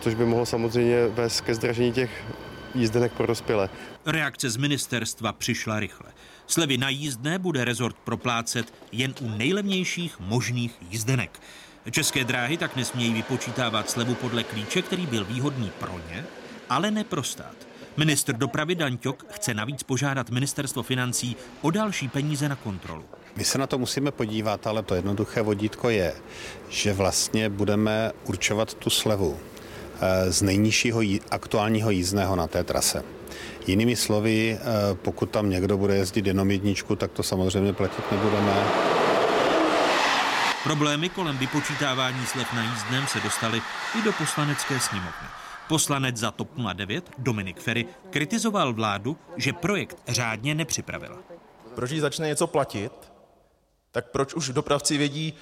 což 0.00 0.14
by 0.14 0.26
mohlo 0.26 0.46
samozřejmě 0.46 1.06
vést 1.06 1.40
ke 1.40 1.54
zdražení 1.54 1.92
těch 1.92 2.10
jízdenek 2.74 3.12
pro 3.12 3.26
dospělé. 3.26 3.68
Reakce 4.06 4.50
z 4.50 4.56
ministerstva 4.56 5.32
přišla 5.32 5.80
rychle. 5.80 6.10
Slevy 6.46 6.78
na 6.78 6.88
jízdné 6.88 7.38
bude 7.38 7.64
rezort 7.64 7.96
proplácet 8.04 8.74
jen 8.92 9.14
u 9.20 9.28
nejlevnějších 9.28 10.20
možných 10.20 10.72
jízdenek. 10.90 11.40
České 11.90 12.24
dráhy 12.24 12.56
tak 12.56 12.76
nesmějí 12.76 13.14
vypočítávat 13.14 13.90
slevu 13.90 14.14
podle 14.14 14.42
klíče, 14.42 14.82
který 14.82 15.06
byl 15.06 15.24
výhodný 15.24 15.72
pro 15.78 15.92
ně, 15.92 16.24
ale 16.70 16.90
ne 16.90 17.04
pro 17.04 17.22
stát. 17.22 17.56
Ministr 17.96 18.36
dopravy 18.36 18.74
Daňťok 18.74 19.24
chce 19.30 19.54
navíc 19.54 19.82
požádat 19.82 20.30
ministerstvo 20.30 20.82
financí 20.82 21.36
o 21.62 21.70
další 21.70 22.08
peníze 22.08 22.48
na 22.48 22.56
kontrolu. 22.56 23.04
My 23.36 23.44
se 23.44 23.58
na 23.58 23.66
to 23.66 23.78
musíme 23.78 24.10
podívat, 24.10 24.66
ale 24.66 24.82
to 24.82 24.94
jednoduché 24.94 25.42
vodítko 25.42 25.90
je, 25.90 26.14
že 26.68 26.92
vlastně 26.92 27.48
budeme 27.48 28.12
určovat 28.24 28.74
tu 28.74 28.90
slevu 28.90 29.38
eh, 30.00 30.32
z 30.32 30.42
nejnižšího 30.42 31.00
aktuálního 31.30 31.90
jízdného 31.90 32.36
na 32.36 32.46
té 32.46 32.64
trase. 32.64 33.04
Jinými 33.66 33.96
slovy, 33.96 34.58
eh, 34.60 34.64
pokud 34.94 35.30
tam 35.30 35.50
někdo 35.50 35.78
bude 35.78 35.96
jezdit 35.96 36.26
jenom 36.26 36.50
jedničku, 36.50 36.96
tak 36.96 37.12
to 37.12 37.22
samozřejmě 37.22 37.72
platit 37.72 38.12
nebudeme. 38.12 38.64
Problémy 40.64 41.08
kolem 41.08 41.38
vypočítávání 41.38 42.26
slev 42.26 42.52
na 42.52 42.62
jízdném 42.62 43.06
se 43.06 43.20
dostaly 43.20 43.62
i 43.98 44.02
do 44.02 44.12
poslanecké 44.12 44.80
sněmovny. 44.80 45.28
Poslanec 45.68 46.16
za 46.16 46.30
TOP 46.30 46.48
09 46.74 47.10
Dominik 47.18 47.60
Ferry 47.60 47.86
kritizoval 48.10 48.72
vládu, 48.72 49.16
že 49.36 49.52
projekt 49.52 49.96
řádně 50.08 50.54
nepřipravila. 50.54 51.16
Proč 51.74 51.90
jí 51.90 52.00
začne 52.00 52.26
něco 52.26 52.46
platit, 52.46 52.92
tak 53.90 54.10
proč 54.10 54.34
už 54.34 54.48
dopravci 54.48 54.98
vědí, 54.98 55.34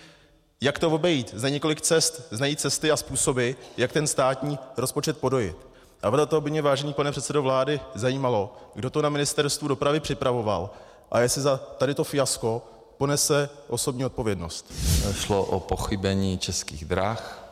jak 0.61 0.79
to 0.79 0.91
obejít? 0.91 1.35
Znají 1.35 1.55
několik 1.55 1.81
cest, 1.81 2.29
znají 2.31 2.57
cesty 2.57 2.91
a 2.91 2.97
způsoby, 2.97 3.51
jak 3.77 3.93
ten 3.93 4.07
státní 4.07 4.59
rozpočet 4.77 5.19
podojit. 5.19 5.57
A 6.03 6.11
proto 6.11 6.41
by 6.41 6.51
mě, 6.51 6.63
vážený 6.63 6.93
pane 6.93 7.11
předsedo 7.11 7.43
vlády, 7.43 7.81
zajímalo, 7.95 8.57
kdo 8.75 8.91
to 8.91 9.03
na 9.03 9.09
ministerstvu 9.09 9.69
dopravy 9.69 10.01
připravoval 10.01 10.71
a 11.11 11.21
jestli 11.21 11.43
za 11.43 11.57
tady 11.57 11.95
to 11.95 12.05
fiasko 12.05 12.72
ponese 13.03 13.49
osobní 13.69 14.05
odpovědnost. 14.05 14.73
Šlo 15.13 15.45
o 15.45 15.61
pochybení 15.61 16.39
českých 16.39 16.85
drah, 16.85 17.43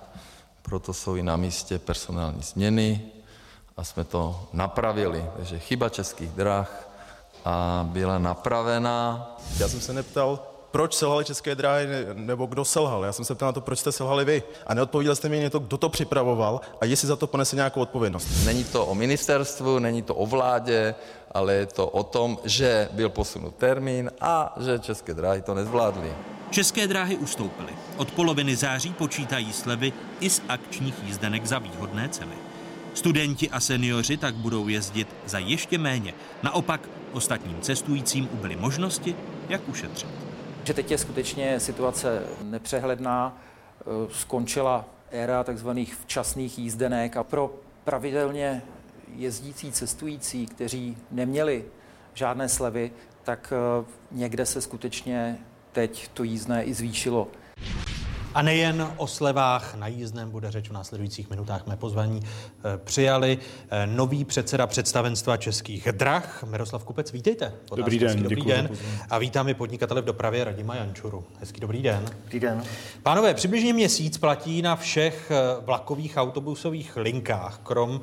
proto 0.62 0.94
jsou 0.94 1.14
i 1.14 1.22
na 1.22 1.36
místě 1.36 1.78
personální 1.78 2.43
změny 2.43 3.02
a 3.77 3.85
jsme 3.85 4.05
to 4.05 4.48
napravili. 4.52 5.24
Takže 5.36 5.59
chyba 5.59 5.89
českých 5.89 6.31
drah 6.31 6.89
a 7.44 7.86
byla 7.89 8.18
napravena. 8.18 9.27
Já 9.59 9.68
jsem 9.68 9.81
se 9.81 9.93
neptal, 9.93 10.39
proč 10.70 10.94
selhaly 10.94 11.24
české 11.24 11.55
dráhy, 11.55 11.86
nebo 12.14 12.47
kdo 12.47 12.64
selhal. 12.64 13.05
Já 13.05 13.12
jsem 13.12 13.24
se 13.24 13.35
ptal 13.35 13.48
na 13.48 13.52
to, 13.52 13.60
proč 13.60 13.78
jste 13.78 13.93
selhali 13.93 14.24
vy. 14.24 14.43
A 14.66 14.74
neodpověděl 14.74 15.16
jste 15.16 15.28
mi 15.28 15.39
něco, 15.39 15.59
kdo 15.59 15.77
to 15.77 15.89
připravoval 15.89 16.60
a 16.81 16.85
jestli 16.85 17.09
za 17.09 17.16
to 17.16 17.27
ponese 17.27 17.56
nějakou 17.56 17.81
odpovědnost. 17.81 18.28
Není 18.44 18.64
to 18.64 18.86
o 18.86 18.94
ministerstvu, 18.94 19.78
není 19.78 20.02
to 20.02 20.14
o 20.14 20.27
vládě, 20.27 20.94
ale 21.31 21.55
je 21.55 21.66
to 21.66 21.86
o 21.89 22.02
tom, 22.02 22.39
že 22.44 22.89
byl 22.93 23.09
posunut 23.09 23.55
termín 23.55 24.11
a 24.20 24.55
že 24.61 24.78
české 24.78 25.15
dráhy 25.15 25.43
to 25.43 25.55
nezvládly. 25.55 26.12
České 26.51 26.86
dráhy 26.86 27.16
ustoupily. 27.16 27.73
Od 27.97 28.11
poloviny 28.11 28.57
září 28.57 28.93
počítají 28.93 29.52
slevy 29.52 29.93
i 30.20 30.31
z 30.31 30.43
akčních 30.48 30.94
jízdenek 31.05 31.47
za 31.47 31.59
výhodné 31.59 32.09
ceny. 32.09 32.35
Studenti 32.94 33.51
a 33.51 33.61
seniori 33.61 34.16
tak 34.16 34.35
budou 34.35 34.69
jezdit 34.69 35.09
za 35.27 35.39
ještě 35.39 35.78
méně. 35.78 36.15
Naopak 36.43 36.89
ostatním 37.12 37.61
cestujícím 37.61 38.28
ubyly 38.32 38.57
možnosti, 38.57 39.16
jak 39.48 39.69
ušetřit. 39.69 40.09
Že 40.65 40.74
teď 40.74 40.90
je 40.90 40.98
skutečně 40.98 41.61
situace 41.61 42.23
nepřehledná, 42.43 43.36
e, 43.81 43.85
skončila 44.15 44.85
éra 45.11 45.44
tzv. 45.44 45.70
včasných 46.02 46.59
jízdenek 46.59 47.16
a 47.16 47.24
pro 47.24 47.55
pravidelně 47.85 48.62
jezdící 49.16 49.73
cestující, 49.73 50.47
kteří 50.47 50.97
neměli 51.11 51.65
žádné 52.15 52.49
slevy, 52.49 52.93
tak 53.23 53.53
e, 53.53 53.85
někde 54.11 54.47
se 54.47 54.61
skutečně 54.61 55.39
teď 55.73 56.09
to 56.15 56.23
jízdné 56.23 56.65
i 56.65 56.74
zvýšilo. 56.74 57.28
A 58.35 58.43
nejen 58.43 58.93
o 58.97 59.07
slevách 59.07 59.74
na 59.74 59.87
jízdném 59.87 60.31
bude 60.31 60.51
řeč 60.51 60.69
v 60.69 60.73
následujících 60.73 61.31
minutách. 61.31 61.66
Mé 61.66 61.77
pozvání 61.77 62.20
eh, 62.23 62.78
přijali 62.85 63.39
eh, 63.70 63.87
nový 63.87 64.24
předseda 64.24 64.66
představenstva 64.66 65.37
českých 65.37 65.89
drah, 65.93 66.45
Miroslav 66.45 66.85
Kupec. 66.85 67.12
Vítejte. 67.12 67.53
Dobrý 67.77 67.99
den, 67.99 68.23
dobrý 68.23 68.43
den. 68.43 68.70
A 69.11 69.19
vítám 69.19 69.49
i 69.49 69.55
podnikatele 69.55 70.03
v 70.03 70.05
dopravě 70.05 70.45
Radima 70.45 70.77
Jančuru. 70.77 71.24
Hezký 71.41 71.61
dobrý 71.61 71.82
den. 71.82 72.05
Dobrý 72.23 72.41
den. 72.41 72.65
Pánové, 73.03 73.35
přibližně 73.35 73.73
měsíc 73.73 74.19
platí 74.19 74.62
na 74.62 74.77
všech 74.77 75.31
eh, 75.31 75.65
vlakových 75.65 76.16
autobusových 76.16 76.97
linkách, 76.97 77.61
krom 77.62 78.01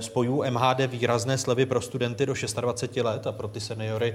spojů 0.00 0.44
MHD 0.50 0.80
výrazné 0.86 1.38
slevy 1.38 1.66
pro 1.66 1.80
studenty 1.80 2.26
do 2.26 2.34
26 2.60 3.04
let 3.04 3.26
a 3.26 3.32
pro 3.32 3.48
ty 3.48 3.60
seniory 3.60 4.14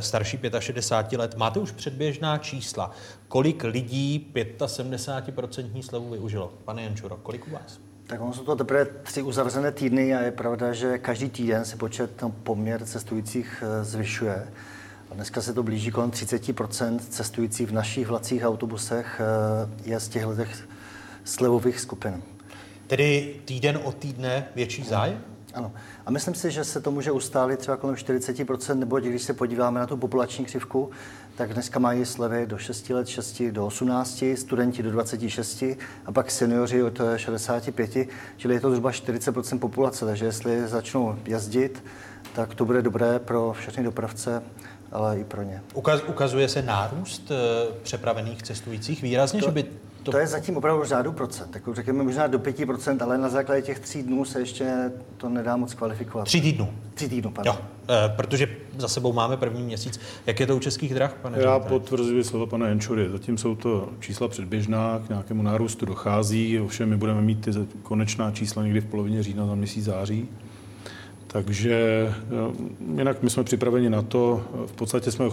starší 0.00 0.40
65 0.58 1.18
let. 1.18 1.36
Máte 1.36 1.60
už 1.60 1.72
předběžná 1.72 2.38
čísla, 2.38 2.90
kolik 3.28 3.64
lidí 3.64 4.32
75% 4.34 5.82
slevu 5.82 6.10
využilo? 6.10 6.52
Pane 6.64 6.82
Jančuro, 6.82 7.16
kolik 7.16 7.46
u 7.46 7.50
vás? 7.50 7.80
Tak 8.06 8.20
ono 8.20 8.32
jsou 8.32 8.44
to 8.44 8.56
teprve 8.56 8.84
tři 8.84 9.22
uzavřené 9.22 9.72
týdny 9.72 10.14
a 10.14 10.20
je 10.20 10.30
pravda, 10.30 10.72
že 10.72 10.98
každý 10.98 11.30
týden 11.30 11.64
se 11.64 11.76
počet 11.76 12.22
no, 12.22 12.30
poměr 12.30 12.84
cestujících 12.84 13.64
eh, 13.66 13.84
zvyšuje. 13.84 14.48
A 15.10 15.14
dneska 15.14 15.40
se 15.40 15.52
to 15.52 15.62
blíží 15.62 15.90
kolem 15.90 16.10
30% 16.10 16.98
cestujících 16.98 17.68
v 17.68 17.72
našich 17.72 18.08
vlacích 18.08 18.44
autobusech 18.44 19.20
eh, 19.20 19.90
je 19.90 20.00
z 20.00 20.08
těchto 20.08 20.36
slevových 21.24 21.80
skupin. 21.80 22.22
Tedy 22.92 23.40
týden 23.44 23.80
od 23.84 23.94
týdne 23.94 24.46
větší 24.54 24.82
zájem? 24.82 25.20
Ano. 25.54 25.72
A 26.06 26.10
myslím 26.10 26.34
si, 26.34 26.50
že 26.50 26.64
se 26.64 26.80
to 26.80 26.90
může 26.90 27.12
ustálit 27.12 27.58
třeba 27.58 27.76
kolem 27.76 27.96
40%, 27.96 28.74
nebo 28.74 29.00
když 29.00 29.22
se 29.22 29.34
podíváme 29.34 29.80
na 29.80 29.86
tu 29.86 29.96
populační 29.96 30.44
křivku, 30.44 30.90
tak 31.36 31.54
dneska 31.54 31.78
mají 31.78 32.04
slevy 32.04 32.46
do 32.46 32.58
6 32.58 32.90
let, 32.90 33.08
6 33.08 33.42
do 33.50 33.66
18, 33.66 34.24
studenti 34.34 34.82
do 34.82 34.90
26 34.90 35.64
a 36.06 36.12
pak 36.12 36.30
seniori 36.30 36.82
od 36.82 37.00
65, 37.16 38.08
čili 38.36 38.54
je 38.54 38.60
to 38.60 38.70
zhruba 38.70 38.90
40% 38.90 39.58
populace, 39.58 40.06
takže 40.06 40.24
jestli 40.24 40.68
začnou 40.68 41.16
jezdit, 41.26 41.84
tak 42.34 42.54
to 42.54 42.64
bude 42.64 42.82
dobré 42.82 43.18
pro 43.18 43.52
všechny 43.52 43.84
dopravce, 43.84 44.42
ale 44.90 45.18
i 45.18 45.24
pro 45.24 45.42
ně. 45.42 45.62
Ukaz, 45.74 46.02
ukazuje 46.08 46.48
se 46.48 46.62
nárůst 46.62 47.30
e, 47.30 47.34
přepravených 47.82 48.42
cestujících 48.42 49.02
výrazně, 49.02 49.40
to, 49.40 49.46
že 49.46 49.52
by 49.52 49.64
to... 50.02 50.10
to 50.10 50.18
je 50.18 50.26
zatím 50.26 50.56
opravdu 50.56 50.84
řádu 50.84 51.12
procent, 51.12 51.50
tak 51.50 51.62
řekněme 51.72 52.02
možná 52.02 52.26
do 52.26 52.38
5%, 52.38 53.04
ale 53.04 53.18
na 53.18 53.28
základě 53.28 53.62
těch 53.62 53.80
tří 53.80 54.02
dnů 54.02 54.24
se 54.24 54.40
ještě 54.40 54.92
to 55.16 55.28
nedá 55.28 55.56
moc 55.56 55.74
kvalifikovat. 55.74 56.26
Tři 56.26 56.40
týdnů? 56.40 56.68
Tři 56.94 57.08
týdnů, 57.08 57.30
pardon. 57.30 57.54
Jo, 57.54 57.60
e, 57.90 58.08
protože 58.08 58.48
za 58.78 58.88
sebou 58.88 59.12
máme 59.12 59.36
první 59.36 59.62
měsíc. 59.62 60.00
Jak 60.26 60.40
je 60.40 60.46
to 60.46 60.56
u 60.56 60.60
českých 60.60 60.94
drah, 60.94 61.14
pane 61.22 61.38
Já 61.40 61.58
potvrzuji 61.58 62.24
slova 62.24 62.46
pana 62.46 62.66
Enčury. 62.66 63.08
Zatím 63.10 63.38
jsou 63.38 63.54
to 63.54 63.88
čísla 64.00 64.28
předběžná, 64.28 65.02
k 65.06 65.08
nějakému 65.08 65.42
nárůstu 65.42 65.86
dochází, 65.86 66.60
ovšem 66.60 66.88
my 66.88 66.96
budeme 66.96 67.20
mít 67.20 67.40
ty 67.40 67.50
konečná 67.82 68.30
čísla 68.30 68.62
někdy 68.62 68.80
v 68.80 68.86
polovině 68.86 69.22
října 69.22 69.46
za 69.46 69.54
měsíc 69.54 69.84
září. 69.84 70.28
Takže 71.32 71.74
eh, 72.16 72.98
jinak 72.98 73.22
my 73.22 73.30
jsme 73.30 73.44
připraveni 73.44 73.90
na 73.90 74.02
to, 74.02 74.44
v 74.66 74.72
podstatě 74.72 75.10
jsme 75.10 75.24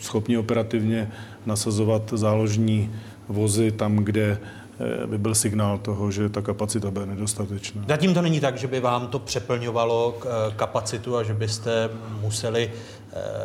schopni 0.00 0.38
operativně 0.38 1.12
nasazovat 1.46 2.02
záložní 2.16 2.90
vozy 3.28 3.72
tam, 3.72 3.96
kde 3.96 4.38
eh, 5.02 5.06
by 5.06 5.18
byl 5.18 5.34
signál 5.34 5.78
toho, 5.78 6.10
že 6.10 6.28
ta 6.28 6.42
kapacita 6.42 6.90
bude 6.90 7.06
nedostatečná. 7.06 7.84
Zatím 7.88 8.14
to 8.14 8.22
není 8.22 8.40
tak, 8.40 8.58
že 8.58 8.66
by 8.66 8.80
vám 8.80 9.06
to 9.08 9.18
přeplňovalo 9.18 10.18
eh, 10.18 10.54
kapacitu 10.56 11.16
a 11.16 11.22
že 11.22 11.34
byste 11.34 11.90
museli 12.20 12.70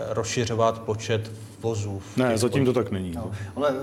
rozšiřovat 0.09 0.79
počet 0.79 1.31
vozů. 1.61 2.01
Ne, 2.17 2.37
zatím 2.37 2.65
to 2.65 2.73
tak 2.73 2.91
není. 2.91 3.11
No. 3.11 3.31
Ale 3.55 3.73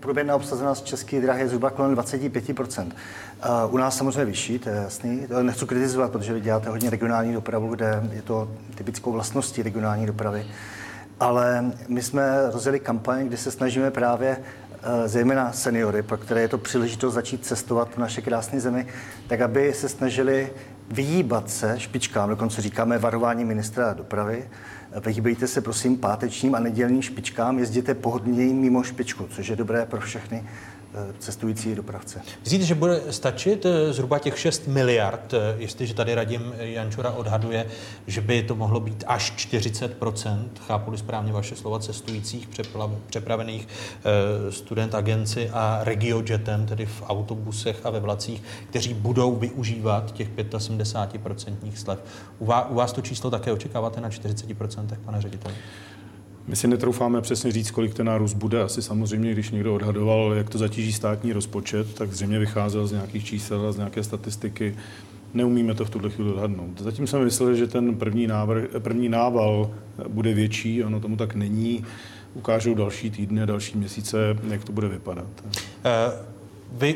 průměrná 0.00 0.36
obsazenost 0.36 0.84
české 0.84 1.20
dráhy 1.20 1.40
je 1.40 1.48
zhruba 1.48 1.70
kolem 1.70 1.94
25%. 1.94 2.84
Uh, 2.84 3.74
u 3.74 3.76
nás 3.76 3.96
samozřejmě 3.96 4.24
vyšší, 4.24 4.58
to 4.58 4.68
je 4.68 4.74
jasný. 4.74 5.26
Nechci 5.42 5.66
kritizovat, 5.66 6.12
protože 6.12 6.32
vy 6.32 6.40
děláte 6.40 6.68
hodně 6.68 6.90
regionální 6.90 7.32
dopravu, 7.32 7.74
kde 7.74 8.08
je 8.12 8.22
to 8.22 8.48
typickou 8.74 9.12
vlastností 9.12 9.62
regionální 9.62 10.06
dopravy. 10.06 10.46
Ale 11.20 11.72
my 11.88 12.02
jsme 12.02 12.50
rozjeli 12.52 12.80
kampaň, 12.80 13.26
kde 13.26 13.36
se 13.36 13.50
snažíme 13.50 13.90
právě 13.90 14.36
zejména 15.06 15.52
seniory, 15.52 16.02
pro 16.02 16.16
které 16.16 16.40
je 16.40 16.48
to 16.48 16.58
příležitost 16.58 17.14
začít 17.14 17.46
cestovat 17.46 17.94
v 17.94 17.98
naše 17.98 18.20
krásné 18.20 18.60
zemi, 18.60 18.86
tak 19.26 19.40
aby 19.40 19.72
se 19.74 19.88
snažili 19.88 20.52
vyhýbat 20.90 21.50
se 21.50 21.80
špičkám, 21.80 22.28
dokonce 22.28 22.62
říkáme 22.62 22.98
varování 22.98 23.44
ministra 23.44 23.92
dopravy, 23.92 24.48
Vyhýbejte 25.06 25.46
se 25.46 25.60
prosím 25.60 25.96
pátečním 25.96 26.54
a 26.54 26.60
nedělním 26.60 27.02
špičkám, 27.02 27.58
jezděte 27.58 27.94
pohodlněji 27.94 28.54
mimo 28.54 28.82
špičku, 28.82 29.26
což 29.30 29.48
je 29.48 29.56
dobré 29.56 29.86
pro 29.86 30.00
všechny 30.00 30.44
Eh, 30.44 30.77
cestující 31.18 31.74
dopravce. 31.74 32.22
Myslíte, 32.40 32.64
že 32.64 32.74
bude 32.74 33.02
stačit 33.10 33.66
eh, 33.66 33.92
zhruba 33.92 34.18
těch 34.18 34.38
6 34.38 34.66
miliard, 34.66 35.34
eh, 35.34 35.54
jestliže 35.58 35.94
tady 35.94 36.14
Radim 36.14 36.54
Jančura 36.58 37.10
odhaduje, 37.10 37.66
že 38.06 38.20
by 38.20 38.42
to 38.42 38.54
mohlo 38.54 38.80
být 38.80 39.04
až 39.06 39.32
40 39.36 39.96
chápu 40.66 40.96
správně 40.96 41.32
vaše 41.32 41.56
slova, 41.56 41.78
cestujících 41.78 42.48
přepravených 43.06 43.68
student 44.50 44.94
agenci 44.94 45.50
a 45.50 45.80
regiojetem, 45.82 46.66
tedy 46.66 46.86
v 46.86 47.02
autobusech 47.06 47.86
a 47.86 47.90
ve 47.90 48.00
vlacích, 48.00 48.42
kteří 48.70 48.94
budou 48.94 49.36
využívat 49.36 50.12
těch 50.12 50.28
75% 50.36 51.72
slev. 51.74 51.98
U 52.38 52.74
vás 52.74 52.92
to 52.92 53.00
číslo 53.00 53.30
také 53.30 53.52
očekáváte 53.52 54.00
na 54.00 54.08
40%, 54.08 54.96
pane 55.04 55.20
řediteli? 55.20 55.54
My 56.48 56.56
si 56.56 56.68
netroufáme 56.68 57.20
přesně 57.20 57.52
říct, 57.52 57.70
kolik 57.70 57.94
ten 57.94 58.06
nárůst 58.06 58.34
bude. 58.34 58.62
Asi 58.62 58.82
samozřejmě, 58.82 59.32
když 59.32 59.50
někdo 59.50 59.74
odhadoval, 59.74 60.32
jak 60.36 60.50
to 60.50 60.58
zatíží 60.58 60.92
státní 60.92 61.32
rozpočet, 61.32 61.94
tak 61.94 62.12
zřejmě 62.12 62.38
vycházel 62.38 62.86
z 62.86 62.92
nějakých 62.92 63.24
čísel 63.24 63.66
a 63.66 63.72
z 63.72 63.76
nějaké 63.76 64.04
statistiky. 64.04 64.76
Neumíme 65.34 65.74
to 65.74 65.84
v 65.84 65.90
tuhle 65.90 66.10
chvíli 66.10 66.30
odhadnout. 66.30 66.80
Zatím 66.80 67.06
jsme 67.06 67.24
mysleli, 67.24 67.56
že 67.56 67.66
ten 67.66 67.94
první, 67.94 68.26
návrh, 68.26 68.64
první 68.78 69.08
nával 69.08 69.70
bude 70.08 70.34
větší, 70.34 70.84
ono 70.84 71.00
tomu 71.00 71.16
tak 71.16 71.34
není. 71.34 71.84
ukážou 72.34 72.74
další 72.74 73.10
týdny, 73.10 73.46
další 73.46 73.78
měsíce, 73.78 74.18
jak 74.50 74.64
to 74.64 74.72
bude 74.72 74.88
vypadat. 74.88 75.44
Vy 76.72 76.94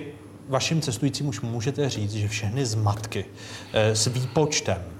vašim 0.48 0.80
cestujícím 0.80 1.26
už 1.26 1.40
můžete 1.40 1.88
říct, 1.88 2.12
že 2.12 2.28
všechny 2.28 2.66
zmatky 2.66 3.24
s 3.72 4.06
výpočtem 4.06 4.76
Eh, 4.76 4.91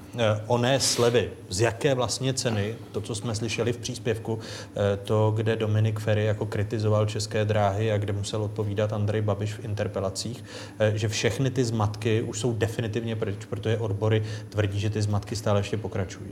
oné 0.46 0.80
slevy, 0.80 1.30
z 1.48 1.60
jaké 1.60 1.94
vlastně 1.94 2.34
ceny, 2.34 2.74
to, 2.92 3.00
co 3.00 3.14
jsme 3.14 3.34
slyšeli 3.34 3.72
v 3.72 3.78
příspěvku, 3.78 4.38
eh, 4.38 4.96
to, 4.96 5.32
kde 5.36 5.56
Dominik 5.56 6.00
Ferry 6.00 6.24
jako 6.24 6.46
kritizoval 6.46 7.06
české 7.06 7.44
dráhy 7.44 7.92
a 7.92 7.98
kde 7.98 8.12
musel 8.12 8.42
odpovídat 8.42 8.92
Andrej 8.92 9.22
Babiš 9.22 9.54
v 9.54 9.64
interpelacích, 9.64 10.44
eh, 10.78 10.92
že 10.94 11.08
všechny 11.08 11.50
ty 11.50 11.64
zmatky 11.64 12.22
už 12.22 12.40
jsou 12.40 12.52
definitivně 12.52 13.16
pryč, 13.16 13.44
protože 13.50 13.78
odbory 13.78 14.22
tvrdí, 14.48 14.80
že 14.80 14.90
ty 14.90 15.02
zmatky 15.02 15.36
stále 15.36 15.60
ještě 15.60 15.76
pokračují. 15.76 16.30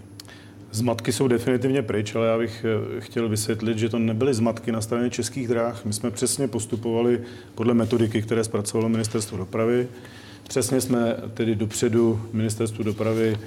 Zmatky 0.72 1.12
jsou 1.12 1.28
definitivně 1.28 1.82
pryč, 1.82 2.14
ale 2.14 2.26
já 2.26 2.38
bych 2.38 2.66
chtěl 2.98 3.28
vysvětlit, 3.28 3.78
že 3.78 3.88
to 3.88 3.98
nebyly 3.98 4.34
zmatky 4.34 4.72
na 4.72 4.80
straně 4.80 5.10
českých 5.10 5.48
dráh. 5.48 5.84
My 5.84 5.92
jsme 5.92 6.10
přesně 6.10 6.48
postupovali 6.48 7.20
podle 7.54 7.74
metodiky, 7.74 8.22
které 8.22 8.44
zpracovalo 8.44 8.88
ministerstvo 8.88 9.38
dopravy. 9.38 9.88
Přesně 10.48 10.80
jsme 10.80 11.16
tedy 11.34 11.54
dopředu 11.54 12.22
ministerstvu 12.32 12.84
dopravy 12.84 13.38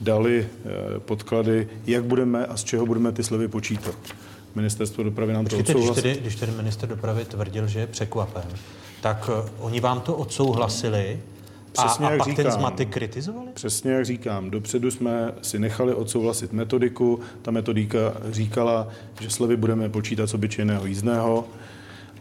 dali 0.00 0.46
eh, 0.46 0.70
podklady, 0.98 1.68
jak 1.86 2.04
budeme 2.04 2.46
a 2.46 2.56
z 2.56 2.64
čeho 2.64 2.86
budeme 2.86 3.12
ty 3.12 3.24
slevy 3.24 3.48
počítat. 3.48 3.94
Ministerstvo 4.54 5.04
dopravy 5.04 5.32
nám 5.32 5.44
Počkejte, 5.44 5.72
to 5.72 5.78
odsouhlasilo. 5.78 6.10
Když, 6.10 6.22
když 6.22 6.36
tedy 6.36 6.52
minister 6.52 6.88
dopravy 6.88 7.24
tvrdil, 7.24 7.66
že 7.66 7.80
je 7.80 7.86
překvapen, 7.86 8.44
tak 9.00 9.30
uh, 9.58 9.66
oni 9.66 9.80
vám 9.80 10.00
to 10.00 10.14
odsouhlasili 10.14 11.20
Přesně, 11.72 12.06
a, 12.06 12.08
a 12.08 12.16
pak 12.16 12.28
říkám, 12.28 12.44
ten 12.44 12.52
zmatek 12.52 12.88
kritizovali? 12.88 13.48
Přesně 13.54 13.92
jak 13.92 14.04
říkám. 14.04 14.50
Dopředu 14.50 14.90
jsme 14.90 15.32
si 15.42 15.58
nechali 15.58 15.94
odsouhlasit 15.94 16.52
metodiku. 16.52 17.20
Ta 17.42 17.50
metodika 17.50 17.98
říkala, 18.30 18.88
že 19.20 19.30
slevy 19.30 19.56
budeme 19.56 19.88
počítat 19.88 20.26
z 20.26 20.34
obyčejného 20.34 20.86
jízdného 20.86 21.44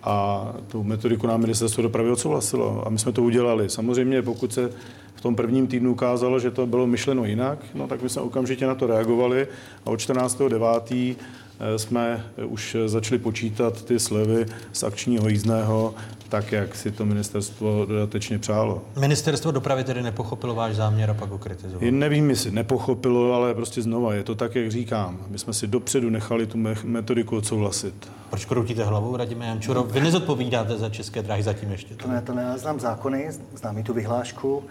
a 0.03 0.47
tu 0.67 0.83
metodiku 0.83 1.27
nám 1.27 1.41
ministerstvo 1.41 1.83
dopravy 1.83 2.11
odsouhlasilo 2.11 2.87
a 2.87 2.89
my 2.89 2.99
jsme 2.99 3.11
to 3.11 3.23
udělali. 3.23 3.69
Samozřejmě, 3.69 4.21
pokud 4.21 4.53
se 4.53 4.71
v 5.15 5.21
tom 5.21 5.35
prvním 5.35 5.67
týdnu 5.67 5.91
ukázalo, 5.91 6.39
že 6.39 6.51
to 6.51 6.67
bylo 6.67 6.87
myšleno 6.87 7.25
jinak, 7.25 7.59
no 7.73 7.87
tak 7.87 8.01
my 8.01 8.09
jsme 8.09 8.21
okamžitě 8.21 8.67
na 8.67 8.75
to 8.75 8.87
reagovali 8.87 9.47
a 9.85 9.89
od 9.89 9.99
14.9. 9.99 11.15
Eh, 11.59 11.79
jsme 11.79 12.25
už 12.45 12.77
začali 12.85 13.19
počítat 13.19 13.85
ty 13.85 13.99
slevy 13.99 14.45
z 14.73 14.83
akčního 14.83 15.29
jízdného 15.29 15.95
tak, 16.31 16.51
jak 16.51 16.75
si 16.75 16.91
to 16.91 17.05
ministerstvo 17.05 17.85
dodatečně 17.85 18.39
přálo. 18.39 18.81
Ministerstvo 18.99 19.51
dopravy 19.51 19.83
tedy 19.83 20.01
nepochopilo 20.01 20.55
váš 20.55 20.75
záměr 20.75 21.09
a 21.09 21.13
pak 21.13 21.29
ho 21.29 21.37
kritizovalo? 21.37 21.91
Nevím, 21.91 22.29
jestli 22.29 22.51
nepochopilo, 22.51 23.33
ale 23.33 23.53
prostě 23.53 23.81
znova 23.81 24.13
je 24.13 24.23
to 24.23 24.35
tak, 24.35 24.55
jak 24.55 24.71
říkám. 24.71 25.19
My 25.27 25.39
jsme 25.39 25.53
si 25.53 25.67
dopředu 25.67 26.09
nechali 26.09 26.47
tu 26.47 26.57
metodiku 26.83 27.37
odsouhlasit. 27.37 28.11
Proč 28.29 28.45
kroutíte 28.45 28.83
hlavou, 28.83 29.17
Radime 29.17 29.45
Jančuro? 29.45 29.83
Vy 29.83 30.01
nezodpovídáte 30.01 30.77
za 30.77 30.89
české 30.89 31.21
dráhy 31.21 31.43
zatím 31.43 31.71
ještě. 31.71 31.95
To 31.95 32.07
ne, 32.07 32.21
to 32.21 32.33
ne, 32.33 32.57
znám 32.57 32.79
zákony, 32.79 33.29
znám 33.55 33.77
i 33.77 33.83
tu 33.83 33.93
vyhlášku. 33.93 34.63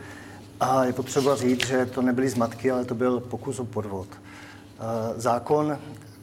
A 0.61 0.85
je 0.85 0.93
potřeba 0.93 1.37
říct, 1.37 1.67
že 1.67 1.87
to 1.87 2.03
nebyly 2.03 2.29
zmatky, 2.29 2.71
ale 2.71 2.85
to 2.85 2.95
byl 2.95 3.21
pokus 3.21 3.59
o 3.61 3.65
podvod. 3.65 4.09
Zákon 5.17 5.79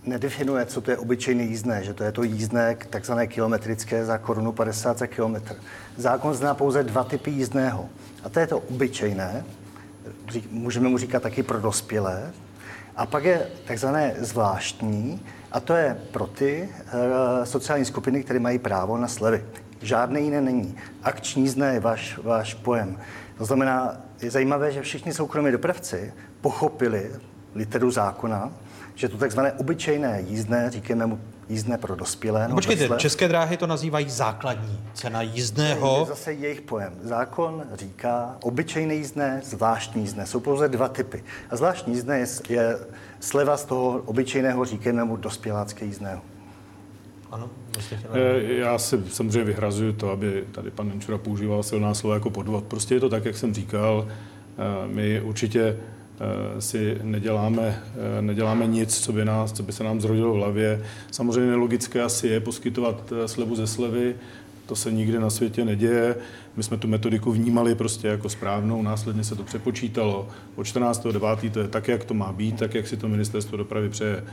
nedefinuje, 0.08 0.66
co 0.66 0.82
to 0.82 0.92
je 0.92 0.98
obyčejný 0.98 1.48
jízdné, 1.48 1.84
že 1.84 1.94
to 1.94 2.04
je 2.04 2.12
to 2.12 2.24
jízdné 2.24 2.78
takzvané 2.90 3.28
kilometrické 3.28 4.06
za 4.06 4.18
korunu 4.18 4.52
50 4.52 4.98
za 4.98 5.08
kilometr. 5.08 5.56
Zákon 5.98 6.34
zná 6.34 6.54
pouze 6.54 6.84
dva 6.84 7.04
typy 7.04 7.32
jízdného. 7.32 7.90
A 8.24 8.30
to 8.30 8.40
je 8.40 8.48
to 8.48 8.60
obyčejné, 8.60 9.46
můžeme 10.52 10.90
mu 10.90 10.98
říkat 10.98 11.24
taky 11.24 11.44
pro 11.44 11.62
dospělé, 11.62 12.34
a 12.96 13.06
pak 13.06 13.24
je 13.24 13.48
takzvané 13.66 14.16
zvláštní, 14.18 15.26
a 15.52 15.60
to 15.60 15.74
je 15.74 15.98
pro 16.12 16.28
ty 16.28 16.70
e, 17.42 17.46
sociální 17.46 17.86
skupiny, 17.86 18.24
které 18.24 18.40
mají 18.40 18.60
právo 18.60 18.98
na 18.98 19.08
slevy. 19.08 19.46
Žádné 19.82 20.20
jiné 20.20 20.42
není. 20.42 20.76
Akční 21.04 21.44
jízdné 21.44 21.74
je 21.74 21.80
váš, 21.80 22.20
váš 22.24 22.54
pojem. 22.54 22.98
To 23.38 23.46
znamená, 23.46 24.02
je 24.22 24.32
zajímavé, 24.32 24.72
že 24.72 24.82
všichni 24.82 25.14
soukromí 25.14 25.52
dopravci 25.52 26.14
pochopili 26.42 27.12
literu 27.56 27.92
zákona, 27.92 28.52
že 28.98 29.10
to 29.10 29.18
takzvané 29.18 29.52
obyčejné 29.52 30.24
jízdné, 30.28 30.70
říkáme 30.72 31.06
mu 31.06 31.20
jízdné 31.50 31.78
pro 31.78 31.96
dospělé. 31.96 32.48
No, 32.48 32.56
počkejte, 32.56 32.82
vesle, 32.82 32.98
české 32.98 33.28
dráhy 33.28 33.58
to 33.58 33.68
nazývají 33.68 34.10
základní 34.10 34.80
cena 34.94 35.22
jízdného. 35.22 35.98
Je 36.00 36.06
zase 36.06 36.34
jejich 36.34 36.62
pojem. 36.62 36.94
Zákon 37.04 37.64
říká 37.74 38.38
obyčejné 38.42 38.96
jízdné, 38.96 39.42
zvláštní 39.44 40.02
jízdné. 40.02 40.26
Jsou 40.26 40.40
pouze 40.40 40.68
dva 40.68 40.88
typy. 40.88 41.24
A 41.50 41.56
zvláštní 41.56 41.94
jízdné 41.94 42.20
je, 42.20 42.28
je 42.50 42.78
sleva 43.20 43.58
z 43.58 43.66
toho 43.66 44.02
obyčejného, 44.06 44.66
říkáme 44.66 45.04
mu 45.04 45.16
dospělácké 45.16 45.86
jízdného. 45.86 46.22
Ano, 47.32 47.50
eh, 48.14 48.44
Já 48.44 48.78
si 48.78 49.04
samozřejmě 49.12 49.44
vyhrazuju 49.44 49.94
to, 49.94 50.12
aby 50.12 50.44
tady 50.52 50.72
pan 50.72 50.90
Nenčura 50.90 51.18
používal 51.18 51.64
silná 51.64 51.94
slova 51.94 52.16
jako 52.16 52.30
podvod. 52.30 52.64
Prostě 52.64 52.96
je 52.96 53.00
to 53.00 53.10
tak, 53.10 53.26
jak 53.26 53.38
jsem 53.38 53.54
říkal. 53.54 54.08
Eh, 54.08 54.88
my 54.88 55.22
určitě 55.22 55.78
si 56.60 56.98
neděláme, 57.04 57.84
eh, 58.18 58.22
neděláme 58.22 58.68
nic, 58.68 59.00
co 59.00 59.14
by, 59.14 59.26
nás, 59.26 59.52
co 59.52 59.64
by 59.64 59.72
se 59.72 59.84
nám 59.84 60.02
zrodilo 60.02 60.34
v 60.34 60.36
hlavě. 60.36 60.84
Samozřejmě 61.12 61.56
logické 61.56 62.04
asi 62.04 62.28
je 62.28 62.40
poskytovat 62.40 63.14
eh, 63.24 63.28
slevu 63.28 63.56
ze 63.56 63.68
slevy, 63.68 64.16
to 64.66 64.76
se 64.76 64.92
nikde 64.92 65.20
na 65.20 65.30
světě 65.30 65.66
neděje. 65.66 66.16
My 66.56 66.64
jsme 66.64 66.78
tu 66.78 66.88
metodiku 66.88 67.32
vnímali 67.32 67.76
prostě 67.76 68.08
jako 68.08 68.30
správnou, 68.30 68.82
následně 68.82 69.24
se 69.24 69.36
to 69.36 69.44
přepočítalo. 69.44 70.28
Od 70.56 70.64
14.9. 70.64 71.52
to 71.52 71.60
je 71.60 71.68
tak, 71.68 71.88
jak 71.88 72.04
to 72.04 72.14
má 72.14 72.34
být, 72.34 72.60
tak, 72.60 72.76
jak 72.76 72.88
si 72.88 72.98
to 72.98 73.08
ministerstvo 73.08 73.58
dopravy 73.58 73.90
přeje. 73.90 74.24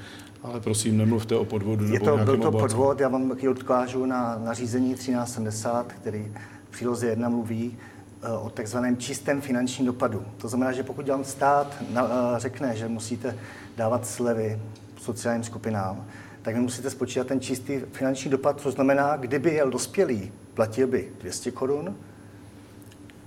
Ale 0.43 0.61
prosím, 0.61 0.99
nemluvte 0.99 1.37
o 1.37 1.45
podvodu 1.45 1.85
nebo 1.85 1.95
je 1.95 2.01
to, 2.01 2.17
Byl 2.25 2.37
to 2.37 2.53
podvod, 2.53 3.01
já 3.01 3.09
vám 3.09 3.29
taky 3.29 3.49
odkážu 3.49 4.07
na 4.07 4.41
nařízení 4.45 4.95
1370, 4.95 5.93
který 5.93 6.33
v 6.69 6.71
příloze 6.71 7.07
1 7.07 7.29
mluví 7.29 7.77
Eh, 7.77 7.94
o 8.43 8.51
takzvaném 8.51 8.97
čistém 8.97 9.41
finančním 9.41 9.87
dopadu. 9.87 10.25
To 10.39 10.49
znamená, 10.49 10.73
že 10.73 10.83
pokud 10.83 11.09
vám 11.09 11.25
stát 11.25 11.77
eh, 11.81 12.03
řekne, 12.37 12.77
že 12.77 12.89
musíte 12.89 13.39
dávat 13.77 14.07
slevy 14.07 14.61
sociálním 15.01 15.45
skupinám, 15.45 16.07
tak 16.43 16.55
vy 16.55 16.61
musíte 16.61 16.91
spočítat 16.91 17.27
ten 17.27 17.41
čistý 17.41 17.81
finanční 17.93 18.31
dopad, 18.31 18.61
co 18.61 18.71
znamená, 18.71 19.17
kdyby 19.17 19.55
jel 19.55 19.71
dospělý, 19.71 20.33
platil 20.55 20.87
by 20.87 21.13
200 21.21 21.51
korun, 21.51 21.97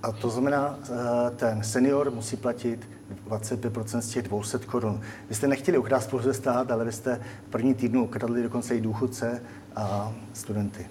a 0.02 0.12
to 0.12 0.30
znamená, 0.30 0.78
eh, 0.82 1.30
ten 1.36 1.62
senior 1.62 2.10
musí 2.10 2.36
platit 2.36 2.88
25% 3.26 4.02
z 4.02 4.08
těch 4.08 4.22
200 4.22 4.58
korun. 4.66 5.00
Vy 5.28 5.34
jste 5.34 5.46
nechtěli 5.46 5.78
ukrást 5.78 6.10
pouze 6.10 6.34
stát, 6.34 6.70
ale 6.70 6.84
vy 6.84 6.92
jste 6.92 7.20
v 7.46 7.50
první 7.50 7.74
týdnu 7.74 8.04
ukradli 8.04 8.42
dokonce 8.42 8.76
i 8.76 8.80
důchodce 8.80 9.42
a 9.76 10.12
studenty. 10.32 10.86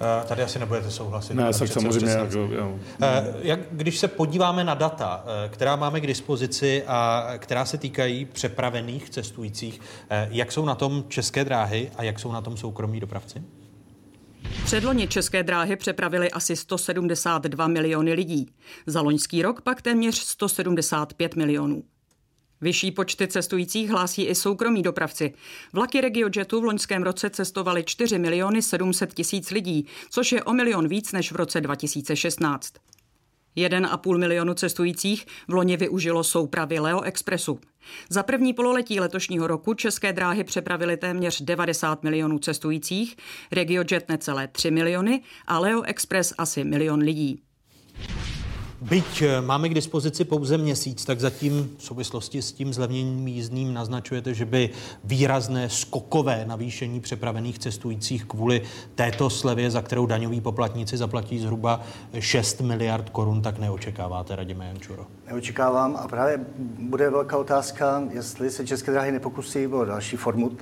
Eh, 0.00 0.26
tady 0.26 0.42
asi 0.42 0.58
nebudete 0.58 0.90
souhlasit. 0.90 1.34
Ne, 1.34 1.52
tak 1.52 1.68
samozřejmě. 1.68 2.10
Jak, 2.10 2.32
jo. 2.32 2.78
Eh, 3.02 3.34
jak, 3.42 3.60
když 3.72 3.98
se 3.98 4.08
podíváme 4.08 4.64
na 4.64 4.74
data, 4.74 5.24
eh, 5.24 5.48
která 5.48 5.76
máme 5.76 6.00
k 6.00 6.06
dispozici 6.06 6.84
a 6.86 7.30
která 7.38 7.64
se 7.64 7.78
týkají 7.78 8.24
přepravených 8.24 9.10
cestujících, 9.10 9.80
jak 10.30 10.52
jsou 10.52 10.64
na 10.64 10.74
tom 10.74 11.04
české 11.08 11.44
dráhy 11.44 11.90
a 11.96 12.02
jak 12.02 12.18
jsou 12.18 12.32
na 12.32 12.40
tom 12.40 12.56
soukromí 12.56 13.00
dopravci? 13.00 13.42
Předloni 14.64 15.08
české 15.08 15.42
dráhy 15.42 15.76
přepravili 15.76 16.30
asi 16.30 16.56
172 16.56 17.66
miliony 17.66 18.12
lidí. 18.12 18.46
Za 18.86 19.00
loňský 19.00 19.42
rok 19.42 19.60
pak 19.60 19.82
téměř 19.82 20.18
175 20.18 21.36
milionů. 21.36 21.82
Vyšší 22.62 22.90
počty 22.90 23.28
cestujících 23.28 23.90
hlásí 23.90 24.24
i 24.24 24.34
soukromí 24.34 24.82
dopravci. 24.82 25.34
Vlaky 25.72 26.00
RegioJetu 26.00 26.60
v 26.60 26.64
loňském 26.64 27.02
roce 27.02 27.30
cestovali 27.30 27.84
4 27.84 28.18
miliony 28.18 28.62
700 28.62 29.14
tisíc 29.14 29.50
lidí, 29.50 29.86
což 30.10 30.32
je 30.32 30.44
o 30.44 30.52
milion 30.52 30.88
víc 30.88 31.12
než 31.12 31.32
v 31.32 31.36
roce 31.36 31.60
2016. 31.60 32.74
1,5 33.56 34.18
milionu 34.18 34.54
cestujících 34.54 35.26
v 35.48 35.54
loni 35.54 35.76
využilo 35.76 36.24
soupravy 36.24 36.78
Leo 36.78 37.00
Expressu. 37.00 37.60
Za 38.08 38.22
první 38.22 38.52
pololetí 38.52 39.00
letošního 39.00 39.46
roku 39.46 39.74
české 39.74 40.12
dráhy 40.12 40.44
přepravily 40.44 40.96
téměř 40.96 41.42
90 41.42 42.02
milionů 42.02 42.38
cestujících, 42.38 43.16
RegioJet 43.52 44.08
necelé 44.08 44.48
3 44.48 44.70
miliony 44.70 45.22
a 45.46 45.58
Leo 45.58 45.82
Express 45.82 46.34
asi 46.38 46.64
milion 46.64 47.00
lidí. 47.00 47.42
Byť 48.82 49.22
eh, 49.22 49.40
máme 49.40 49.68
k 49.68 49.74
dispozici 49.74 50.24
pouze 50.24 50.58
měsíc, 50.58 51.04
tak 51.04 51.20
zatím 51.20 51.70
v 51.78 51.82
souvislosti 51.82 52.42
s 52.42 52.52
tím 52.52 52.72
zlevněním 52.72 53.28
jízdným 53.28 53.74
naznačujete, 53.74 54.34
že 54.34 54.44
by 54.44 54.70
výrazné 55.04 55.68
skokové 55.68 56.44
navýšení 56.46 57.00
přepravených 57.00 57.58
cestujících 57.58 58.24
kvůli 58.24 58.62
této 58.94 59.30
slevě, 59.30 59.70
za 59.70 59.82
kterou 59.82 60.06
daňoví 60.06 60.40
poplatníci 60.40 60.96
zaplatí 60.96 61.38
zhruba 61.38 61.80
6 62.18 62.60
miliard 62.60 63.10
korun, 63.10 63.42
tak 63.42 63.58
neočekáváte, 63.58 64.36
Radime 64.36 64.66
Jančuro? 64.66 65.06
Neočekávám 65.32 65.96
a 65.96 66.08
právě 66.08 66.40
bude 66.78 67.10
velká 67.10 67.36
otázka, 67.36 68.02
jestli 68.10 68.50
se 68.50 68.66
České 68.66 68.92
dráhy 68.92 69.12
nepokusí 69.12 69.66
o 69.66 69.84
další 69.84 70.16
formu 70.16 70.46
uh, 70.46 70.56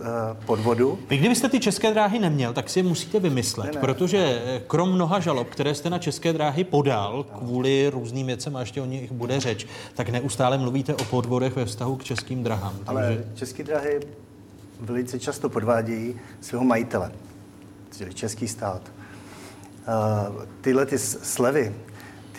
podvodu. 0.46 0.98
Vy 1.08 1.16
kdybyste 1.16 1.48
ty 1.48 1.60
České 1.60 1.90
dráhy 1.90 2.18
neměl, 2.18 2.52
tak 2.52 2.70
si 2.70 2.78
je 2.78 2.82
musíte 2.82 3.20
vymyslet, 3.20 3.66
ne, 3.66 3.72
ne. 3.74 3.80
protože 3.80 4.42
eh, 4.44 4.62
krom 4.66 4.92
mnoha 4.92 5.20
žalob, 5.20 5.48
které 5.48 5.74
jste 5.74 5.90
na 5.90 5.98
České 5.98 6.32
dráhy 6.32 6.64
podal 6.64 7.24
kvůli 7.38 7.90
různým 7.90 8.26
věcem 8.26 8.56
a 8.56 8.60
ještě 8.60 8.80
o 8.80 8.86
nich 8.86 9.12
bude 9.12 9.40
řeč, 9.40 9.66
tak 9.94 10.08
neustále 10.08 10.58
mluvíte 10.58 10.94
o 10.94 11.04
podvodech 11.04 11.56
ve 11.56 11.64
vztahu 11.64 11.96
k 11.96 12.04
českým 12.04 12.42
drahám. 12.42 12.74
Ale 12.86 13.02
takže... 13.02 13.24
české 13.34 13.62
drahy 13.62 14.00
velice 14.80 15.18
často 15.18 15.48
podvádějí 15.48 16.20
svého 16.40 16.64
majitele. 16.64 17.12
čili 17.96 18.14
český 18.14 18.48
stát. 18.48 18.82
Tyhle 20.60 20.86
ty 20.86 20.98
slevy, 20.98 21.74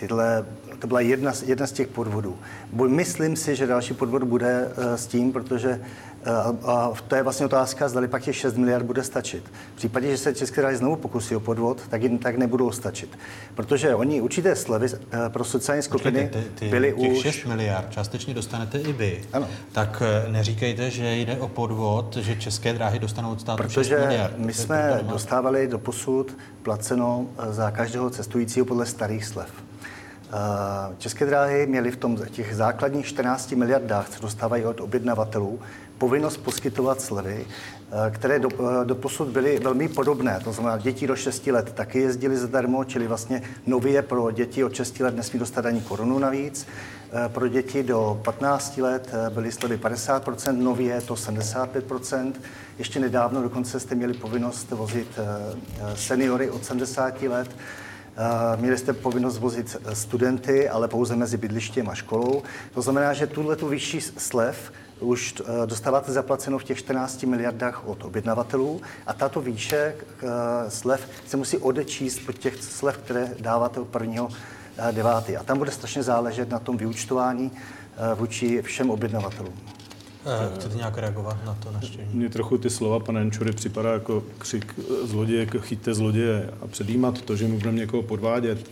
tyhle, 0.00 0.46
to 0.82 0.88
byla 0.88 1.00
jedna, 1.00 1.32
jedna 1.46 1.66
z 1.66 1.72
těch 1.72 1.88
podvodů. 1.88 2.38
Myslím 2.86 3.36
si, 3.36 3.56
že 3.56 3.66
další 3.66 3.94
podvod 3.94 4.22
bude 4.22 4.68
s 4.76 5.06
tím, 5.06 5.32
protože 5.32 5.80
a 6.64 6.92
to 7.08 7.14
je 7.16 7.22
vlastně 7.22 7.46
otázka, 7.46 7.88
zda 7.88 8.08
pak 8.08 8.22
těch 8.22 8.36
6 8.36 8.56
miliard 8.56 8.86
bude 8.86 9.02
stačit. 9.02 9.44
V 9.74 9.76
případě, 9.76 10.10
že 10.10 10.18
se 10.18 10.34
České 10.34 10.60
dráhy 10.60 10.76
znovu 10.76 10.96
pokusí 10.96 11.36
o 11.36 11.40
podvod, 11.40 11.82
tak 11.88 12.02
jim 12.02 12.18
tak 12.18 12.36
nebudou 12.36 12.72
stačit. 12.72 13.18
Protože 13.54 13.94
oni 13.94 14.20
určité 14.20 14.56
slevy 14.56 14.86
eh, 14.86 15.18
pro 15.28 15.44
sociální 15.44 15.82
skupiny 15.82 16.30
ty, 16.32 16.44
ty, 16.54 16.68
byly 16.68 16.94
těch 17.00 17.12
už... 17.12 17.18
6 17.18 17.44
miliard 17.44 17.86
částečně 17.90 18.34
dostanete 18.34 18.78
i 18.78 18.92
vy. 18.92 19.22
Ano. 19.32 19.48
Tak 19.72 20.02
eh, 20.26 20.32
neříkejte, 20.32 20.90
že 20.90 21.16
jde 21.16 21.36
o 21.38 21.48
podvod, 21.48 22.16
že 22.16 22.36
České 22.36 22.72
dráhy 22.72 22.98
dostanou 22.98 23.32
od 23.32 23.40
státu 23.40 23.62
Protože 23.62 23.84
6 23.84 23.90
miliard. 23.90 24.38
my 24.38 24.54
jsme 24.54 25.00
dostávali 25.02 25.68
do 25.68 25.78
posud 25.78 26.36
placeno 26.62 27.26
eh, 27.38 27.52
za 27.52 27.70
každého 27.70 28.10
cestujícího 28.10 28.66
podle 28.66 28.86
starých 28.86 29.24
slev. 29.24 29.48
České 30.98 31.26
dráhy 31.26 31.66
měly 31.66 31.90
v 31.90 31.96
tom 31.96 32.16
těch 32.16 32.56
základních 32.56 33.06
14 33.06 33.52
miliardách, 33.52 34.08
co 34.08 34.22
dostávají 34.22 34.64
od 34.64 34.80
objednavatelů, 34.80 35.60
povinnost 36.02 36.36
poskytovat 36.36 37.00
slevy, 37.00 37.46
eh, 37.46 38.10
které 38.10 38.38
do, 38.38 38.48
eh, 38.50 38.84
do 38.84 38.94
posud 38.94 39.28
byly 39.28 39.58
velmi 39.58 39.88
podobné. 39.88 40.40
To 40.44 40.52
znamená, 40.52 40.78
děti 40.78 41.06
do 41.06 41.16
6 41.16 41.52
let 41.52 41.72
taky 41.72 41.98
jezdili 41.98 42.36
zadarmo, 42.36 42.84
čili 42.84 43.06
vlastně 43.06 43.42
nově 43.66 44.02
pro 44.02 44.30
děti 44.30 44.64
od 44.64 44.74
6 44.74 45.02
let 45.02 45.16
nesmí 45.16 45.38
dostat 45.38 45.66
ani 45.66 45.80
korunu 45.80 46.18
navíc. 46.18 46.66
Eh, 46.66 47.28
pro 47.28 47.48
děti 47.48 47.82
do 47.82 48.20
15 48.24 48.82
let 48.82 49.14
byly 49.34 49.52
slevy 49.52 49.76
50%, 49.76 50.64
nově 50.64 51.00
to 51.00 51.16
75%. 51.16 52.40
Ještě 52.78 53.00
nedávno 53.00 53.42
dokonce 53.42 53.80
jste 53.80 53.94
měli 53.94 54.14
povinnost 54.14 54.70
vozit 54.70 55.08
seniory 55.94 56.50
od 56.50 56.64
70 56.64 57.28
let. 57.28 57.48
Měli 58.56 58.78
jste 58.78 58.92
povinnost 58.92 59.38
vozit 59.38 59.76
studenty, 59.92 60.68
ale 60.68 60.88
pouze 60.88 61.16
mezi 61.16 61.36
bydlištěm 61.36 61.88
a 61.88 61.94
školou. 61.94 62.42
To 62.74 62.82
znamená, 62.82 63.12
že 63.12 63.26
tuhle 63.26 63.56
tu 63.56 63.68
vyšší 63.68 64.00
slev 64.00 64.72
už 65.02 65.34
eh, 65.40 65.66
dostáváte 65.66 66.12
zaplaceno 66.12 66.58
v 66.58 66.64
těch 66.64 66.78
14 66.78 67.22
miliardách 67.22 67.88
od 67.88 68.04
objednavatelů 68.04 68.80
a 69.06 69.12
tato 69.12 69.40
výše 69.40 69.76
eh, 69.76 70.26
slev 70.70 71.08
se 71.26 71.36
musí 71.36 71.58
odečíst 71.58 72.18
pod 72.18 72.38
těch 72.38 72.62
slev, 72.62 72.96
které 72.96 73.34
dáváte 73.40 73.80
od 73.80 73.88
prvního 73.88 74.28
eh, 74.78 74.92
devátý. 74.92 75.36
A 75.36 75.42
tam 75.42 75.58
bude 75.58 75.70
strašně 75.70 76.02
záležet 76.02 76.50
na 76.50 76.58
tom 76.58 76.76
vyučtování 76.76 77.52
vůči 78.16 78.62
všem 78.62 78.90
objednavatelům. 78.90 79.71
Chcete 80.54 80.76
nějak 80.76 80.98
reagovat 80.98 81.44
na 81.44 81.54
to 81.54 81.72
naštění? 81.72 82.08
Mně 82.12 82.28
trochu 82.28 82.58
ty 82.58 82.70
slova 82.70 83.00
pana 83.00 83.20
Enčury 83.20 83.52
připadá 83.52 83.92
jako 83.92 84.22
křik 84.38 84.74
zloděje, 85.04 85.46
chyťte 85.60 85.94
zloděje 85.94 86.50
a 86.62 86.66
předjímat 86.66 87.20
to, 87.22 87.36
že 87.36 87.46
mu 87.48 87.58
budeme 87.58 87.78
někoho 87.78 88.02
podvádět 88.02 88.70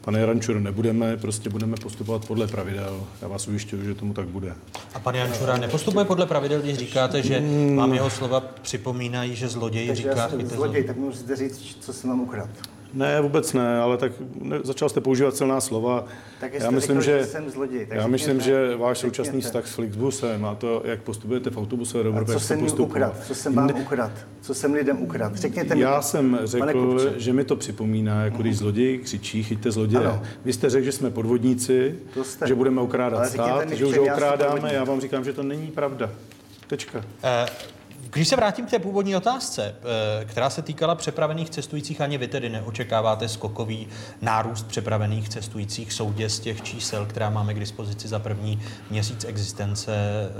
Pane 0.00 0.20
Jarančur, 0.20 0.60
nebudeme, 0.60 1.16
prostě 1.16 1.50
budeme 1.50 1.76
postupovat 1.76 2.24
podle 2.26 2.46
pravidel. 2.46 3.00
Já 3.22 3.28
vás 3.28 3.48
ujišťuju, 3.48 3.84
že 3.84 3.94
tomu 3.94 4.14
tak 4.14 4.28
bude. 4.28 4.54
A 4.94 4.98
pan 5.00 5.14
Jančura 5.14 5.56
nepostupuje 5.56 6.04
podle 6.04 6.26
pravidel, 6.26 6.60
když 6.62 6.78
říkáte, 6.78 7.22
že 7.22 7.38
Hmm. 7.38 7.76
vám 7.76 7.94
jeho 7.94 8.10
slova 8.10 8.40
připomínají, 8.40 9.36
že 9.36 9.48
zloděj 9.48 9.86
Takže 9.86 10.02
říká... 10.02 10.30
zloděj, 10.44 10.84
tak 10.84 10.96
musíte 10.96 11.36
říct, 11.36 11.76
co 11.80 11.92
jsem 11.92 12.10
vám 12.10 12.20
ukradl. 12.20 12.50
Ne, 12.94 13.20
vůbec 13.20 13.52
ne, 13.52 13.78
ale 13.78 13.96
tak 13.96 14.12
ne, 14.40 14.60
začal 14.62 14.88
jste 14.88 15.00
používat 15.00 15.36
silná 15.36 15.60
slova. 15.60 16.04
Tak 16.40 16.54
já 16.54 16.70
myslím, 16.70 17.00
řekl, 17.00 17.18
že, 17.18 17.18
že 17.18 17.26
jsem 17.26 17.50
zloděj, 17.50 17.86
tak 17.86 17.98
já 17.98 18.06
myslím, 18.06 18.40
že 18.40 18.76
váš 18.76 18.98
současný 18.98 19.40
vztah 19.40 19.66
s 19.66 19.74
Flixbusem 19.74 20.44
a 20.44 20.54
to, 20.54 20.82
jak 20.84 21.02
postupujete 21.02 21.50
v 21.50 21.58
autobuse, 21.58 21.98
je 21.98 22.04
dobré, 22.04 22.22
A 22.22 22.24
co 22.24 22.40
jsem 22.40 22.66
ukradl? 22.78 23.14
Co 23.26 23.34
jsem 23.34 23.54
vám 23.54 23.70
ukradl? 23.80 24.12
Co 24.40 24.54
jsem 24.54 24.74
lidem 24.74 25.02
ukradl? 25.02 25.36
Řekněte 25.36 25.74
mi. 25.74 25.80
Já 25.80 25.96
to. 25.96 26.02
jsem 26.02 26.38
řekl, 26.44 27.12
že 27.16 27.32
mi 27.32 27.44
to 27.44 27.56
připomíná, 27.56 28.24
jako 28.24 28.42
když 28.42 28.58
zloděj 28.58 28.98
křičí, 28.98 29.42
chyťte 29.42 29.70
zloděje. 29.70 30.06
Ano. 30.06 30.22
Vy 30.44 30.52
jste 30.52 30.70
řekl, 30.70 30.84
že 30.84 30.92
jsme 30.92 31.10
podvodníci, 31.10 31.94
že 32.46 32.54
budeme 32.54 32.80
okrádat 32.80 33.26
stát, 33.26 33.68
mi, 33.70 33.76
že 33.76 33.86
už 33.86 33.96
ho 33.96 34.04
okrádáme. 34.04 34.74
Já 34.74 34.84
vám 34.84 35.00
říkám, 35.00 35.24
že 35.24 35.32
to 35.32 35.42
není 35.42 35.66
pravda. 35.66 36.10
Tečka. 36.66 37.04
Eh, 37.24 37.46
Když 38.16 38.28
se 38.28 38.36
vrátím 38.36 38.66
k 38.66 38.70
té 38.70 38.78
původní 38.78 39.16
otázce, 39.16 39.74
eh, 40.20 40.24
která 40.24 40.50
se 40.50 40.62
týkala 40.62 40.94
přepravených 40.94 41.50
cestujících, 41.50 42.00
ani 42.00 42.18
vy 42.18 42.28
tedy 42.28 42.48
neočekáváte 42.48 43.28
skokový 43.28 43.88
nárůst 44.22 44.66
přepravených 44.66 45.28
cestujících 45.28 45.92
soudě 45.92 46.28
z 46.28 46.40
těch 46.40 46.62
čísel, 46.62 47.06
která 47.06 47.30
máme 47.30 47.54
k 47.54 47.60
dispozici 47.60 48.08
za 48.08 48.18
první 48.18 48.60
měsíc 48.90 49.24
existence 49.24 49.92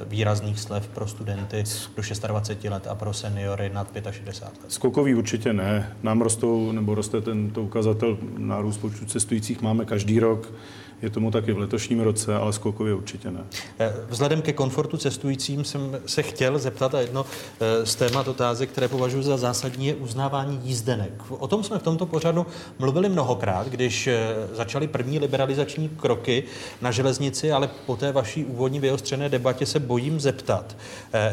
výrazných 0.06 0.60
slev 0.60 0.88
pro 0.88 1.06
studenty 1.06 1.64
do 1.96 2.02
26 2.28 2.70
let 2.70 2.86
a 2.86 2.94
pro 2.94 3.12
seniory 3.12 3.70
nad 3.74 3.88
65 4.10 4.42
let. 4.42 4.72
Skokový 4.72 5.14
určitě 5.14 5.52
ne. 5.52 5.96
Nám 6.02 6.20
rostou, 6.20 6.72
nebo 6.72 6.94
roste 6.94 7.20
tento 7.20 7.62
ukazatel 7.62 8.18
nárůst 8.38 8.78
počtu 8.78 9.06
cestujících 9.06 9.62
máme 9.62 9.84
každý 9.84 10.20
rok. 10.20 10.52
Je 11.02 11.10
tomu 11.10 11.30
taky 11.30 11.52
v 11.52 11.58
letošním 11.58 12.00
roce, 12.00 12.36
ale 12.36 12.52
skokově 12.52 12.94
určitě 12.94 13.30
ne. 13.30 13.40
Eh, 13.78 13.92
Vzhledem 14.08 14.42
ke 14.42 14.52
komfortu 14.52 14.96
cestujícím 14.96 15.64
jsem 15.64 16.00
se 16.06 16.22
chtěl 16.22 16.58
zeptat 16.58 16.94
a 16.94 17.00
jedno 17.00 17.26
eh, 17.60 17.86
z 17.86 17.94
témat 17.94 18.28
otázek, 18.28 18.70
které 18.70 18.88
považuji 18.88 19.22
za 19.22 19.36
zásadní, 19.36 19.86
je 19.86 19.94
uznávání 19.94 20.60
jízdenek. 20.64 21.12
O 21.28 21.48
tom 21.48 21.64
jsme 21.64 21.78
v 21.78 21.82
tomto 21.82 22.06
pořadu 22.06 22.46
mluvili 22.78 23.08
mnohokrát, 23.08 23.68
když 23.68 24.06
eh, 24.06 24.34
začaly 24.52 24.88
první 24.88 25.18
liberalizační 25.18 25.88
kroky 25.88 26.44
na 26.80 26.90
železnici, 26.90 27.52
ale 27.52 27.70
po 27.86 27.96
té 27.96 28.12
vaší 28.12 28.44
úvodní 28.44 28.80
vyostřené 28.80 29.28
debatě 29.28 29.66
se 29.66 29.80
bojím 29.80 30.20
zeptat, 30.20 30.76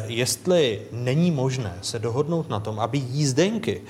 jestli 0.05 0.81
není 0.91 1.31
možné 1.31 1.77
se 1.81 1.99
dohodnout 1.99 2.49
na 2.49 2.59
tom, 2.59 2.79
aby 2.79 2.97
jízdenky 2.97 3.81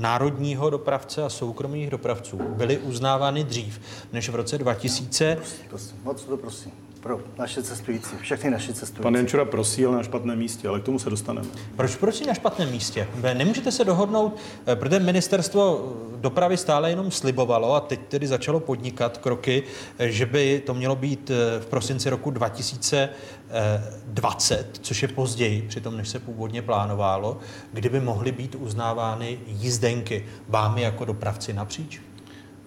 národního 0.00 0.70
dopravce 0.70 1.22
a 1.22 1.28
soukromých 1.28 1.90
dopravců 1.90 2.36
byly 2.36 2.78
uznávány 2.78 3.44
dřív 3.44 3.80
než 4.12 4.28
v 4.28 4.34
roce 4.34 4.58
2000. 4.58 5.38
Prosím, 5.68 5.96
moc 6.04 6.24
to 6.24 6.36
prosím. 6.36 6.89
Pro 7.00 7.20
naše 7.38 7.62
cestující, 7.62 8.16
všechny 8.20 8.50
naše 8.50 8.72
cestující. 8.72 9.02
Pan 9.02 9.14
Jenčura 9.14 9.44
prosí, 9.44 9.86
ale 9.86 9.96
na 9.96 10.02
špatném 10.02 10.38
místě, 10.38 10.68
ale 10.68 10.80
k 10.80 10.84
tomu 10.84 10.98
se 10.98 11.10
dostaneme. 11.10 11.46
Proč 11.76 11.96
prosím 11.96 12.26
na 12.26 12.34
špatném 12.34 12.70
místě? 12.70 13.08
Nemůžete 13.34 13.72
se 13.72 13.84
dohodnout, 13.84 14.36
eh, 14.66 14.76
protože 14.76 14.98
ministerstvo 14.98 15.92
dopravy 16.16 16.56
stále 16.56 16.90
jenom 16.90 17.10
slibovalo 17.10 17.74
a 17.74 17.80
teď 17.80 18.00
tedy 18.08 18.26
začalo 18.26 18.60
podnikat 18.60 19.18
kroky, 19.18 19.62
eh, 19.98 20.10
že 20.10 20.26
by 20.26 20.62
to 20.66 20.74
mělo 20.74 20.96
být 20.96 21.30
eh, 21.30 21.60
v 21.60 21.66
prosinci 21.66 22.10
roku 22.10 22.30
2020, 22.30 24.78
což 24.82 25.02
je 25.02 25.08
později, 25.08 25.62
přitom 25.62 25.96
než 25.96 26.08
se 26.08 26.18
původně 26.18 26.62
plánovalo, 26.62 27.38
kdyby 27.72 28.00
mohly 28.00 28.32
být 28.32 28.54
uznávány 28.54 29.38
jízdenky 29.46 30.26
vámi 30.48 30.82
jako 30.82 31.04
dopravci 31.04 31.52
napříč? 31.52 32.00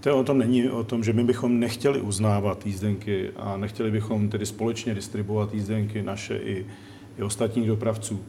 To 0.04 0.18
o 0.18 0.24
tom 0.24 0.38
není 0.38 0.70
o 0.70 0.84
tom, 0.84 1.04
že 1.04 1.14
my 1.14 1.24
bychom 1.24 1.60
nechtěli 1.60 2.02
uznávat 2.02 2.66
jízdenky 2.66 3.30
a 3.36 3.58
nechtěli 3.58 3.92
bychom 3.92 4.30
tedy 4.30 4.46
společně 4.46 4.94
distribuovat 4.94 5.54
jízdenky 5.54 6.02
naše 6.02 6.38
i, 6.38 6.66
i 7.18 7.24
ostatních 7.24 7.68
dopravců. 7.68 8.20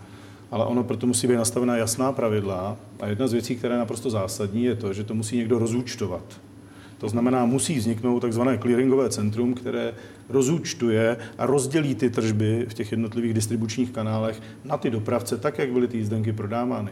Ale 0.51 0.65
ono 0.65 0.85
proto 0.85 1.07
musí 1.07 1.27
být 1.27 1.37
nastavená 1.37 1.77
jasná 1.77 2.13
pravidla 2.13 2.77
a 3.01 3.07
jedna 3.07 3.27
z 3.27 3.33
věcí, 3.33 3.57
která 3.57 3.75
je 3.75 3.79
naprosto 3.79 4.11
zásadní, 4.11 4.65
je 4.65 4.75
to, 4.75 4.93
že 4.93 5.05
to 5.05 5.15
musí 5.15 5.37
někdo 5.37 5.59
rozúčtovat. 5.59 6.41
To 6.99 7.09
znamená, 7.09 7.47
musí 7.47 7.79
vzniknout 7.79 8.21
takzvané 8.21 8.59
clearingové 8.59 9.11
centrum, 9.11 9.55
které 9.55 9.95
rozúčtuje 10.29 11.17
a 11.39 11.47
rozdělí 11.47 11.95
ty 11.95 12.11
tržby 12.11 12.67
v 12.69 12.75
těch 12.75 12.91
jednotlivých 12.91 13.35
distribučních 13.35 13.91
kanálech 13.91 14.43
na 14.65 14.77
ty 14.77 14.91
dopravce, 14.91 15.39
tak, 15.39 15.59
jak 15.59 15.73
byly 15.73 15.89
ty 15.89 15.97
jízdenky 15.97 16.33
prodávány. 16.33 16.91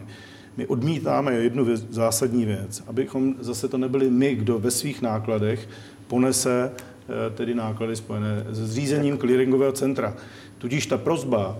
My 0.57 0.67
odmítáme 0.67 1.33
jednu 1.33 1.65
věc, 1.65 1.85
zásadní 1.89 2.45
věc, 2.45 2.83
abychom 2.87 3.35
zase 3.39 3.67
to 3.67 3.77
nebyli 3.77 4.09
my, 4.09 4.35
kdo 4.35 4.59
ve 4.59 4.71
svých 4.71 5.01
nákladech 5.01 5.69
ponese 6.07 6.71
eh, 6.71 7.29
tedy 7.29 7.55
náklady 7.55 7.95
spojené 7.95 8.45
se 8.53 8.67
zřízením 8.67 9.17
clearingového 9.17 9.71
centra. 9.71 10.15
Tudíž 10.57 10.85
ta 10.85 10.97
prozba, 10.97 11.57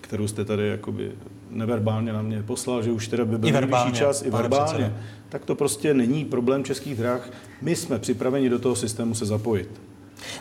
kterou 0.00 0.28
jste 0.28 0.44
tady 0.44 0.68
jakoby 0.68 1.12
neverbálně 1.50 2.12
na 2.12 2.22
mě 2.22 2.42
poslal, 2.42 2.82
že 2.82 2.90
už 2.90 3.08
teda 3.08 3.24
by 3.24 3.38
byl 3.38 3.52
nejvyšší 3.52 3.92
čas 3.92 4.22
i 4.22 4.30
verbálně, 4.30 4.94
tak 5.28 5.44
to 5.44 5.54
prostě 5.54 5.94
není 5.94 6.24
problém 6.24 6.64
českých 6.64 6.96
drah. 6.96 7.30
My 7.62 7.76
jsme 7.76 7.98
připraveni 7.98 8.48
do 8.48 8.58
toho 8.58 8.76
systému 8.76 9.14
se 9.14 9.26
zapojit. 9.26 9.80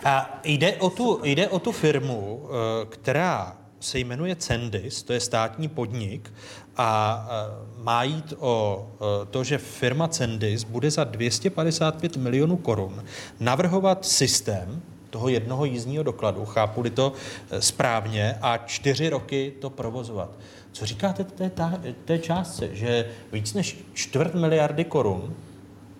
A 0.03 0.39
jde 0.43 0.73
o 0.73 0.89
tu, 0.89 1.19
jde 1.23 1.47
o 1.47 1.59
tu 1.59 1.71
firmu, 1.71 2.43
eh, 2.43 2.85
která 2.89 3.57
se 3.79 3.99
jmenuje 3.99 4.35
Cendis, 4.35 5.03
to 5.03 5.13
je 5.13 5.19
státní 5.19 5.67
podnik 5.67 6.33
a 6.77 7.27
eh, 7.29 7.83
má 7.83 8.03
jít 8.03 8.33
o 8.39 8.87
eh, 8.93 9.25
to, 9.25 9.43
že 9.43 9.57
firma 9.57 10.07
Cendis 10.07 10.63
bude 10.63 10.91
za 10.91 11.03
255 11.03 12.17
milionů 12.17 12.57
korun 12.57 13.03
navrhovat 13.39 14.05
systém 14.05 14.81
toho 15.09 15.29
jednoho 15.29 15.65
jízdního 15.65 16.03
dokladu, 16.03 16.45
chápu-li 16.45 16.89
to 16.89 17.13
eh, 17.49 17.61
správně, 17.61 18.37
a 18.41 18.57
čtyři 18.57 19.09
roky 19.09 19.53
to 19.61 19.69
provozovat. 19.69 20.29
Co 20.71 20.85
říkáte 20.85 21.23
té, 21.23 21.51
té 22.05 22.19
částce, 22.19 22.75
že 22.75 23.09
víc 23.33 23.53
než 23.53 23.77
čtvrt 23.93 24.35
miliardy 24.35 24.83
korun 24.85 25.35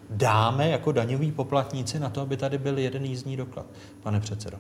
dáme 0.10 0.70
jako 0.70 0.92
daňoví 0.92 1.32
poplatníci 1.32 2.00
na 2.00 2.10
to, 2.10 2.22
aby 2.22 2.38
tady 2.38 2.58
byl 2.58 2.78
jeden 2.78 3.06
jízdní 3.06 3.38
doklad, 3.38 3.66
pane 4.04 4.20
předsedo? 4.20 4.58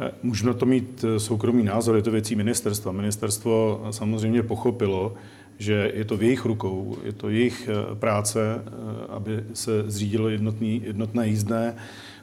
Eh, 0.00 0.10
Můžu 0.22 0.46
na 0.46 0.52
to 0.52 0.66
mít 0.66 1.04
eh, 1.04 1.20
soukromý 1.20 1.62
názor, 1.62 1.96
je 1.96 2.02
to 2.02 2.10
věcí 2.10 2.36
ministerstva. 2.36 2.92
Ministerstvo 2.92 3.86
samozřejmě 3.90 4.42
pochopilo, 4.42 5.14
že 5.58 5.92
je 5.94 6.04
to 6.04 6.16
v 6.16 6.22
jejich 6.22 6.44
rukou, 6.44 6.96
je 7.04 7.12
to 7.12 7.28
jejich 7.28 7.68
eh, 7.68 7.94
práce, 7.94 8.40
eh, 8.66 8.70
aby 9.08 9.44
se 9.54 9.84
zřídilo 9.86 10.28
jednotný, 10.28 10.82
jednotné 10.84 11.28
jízdné, 11.28 11.74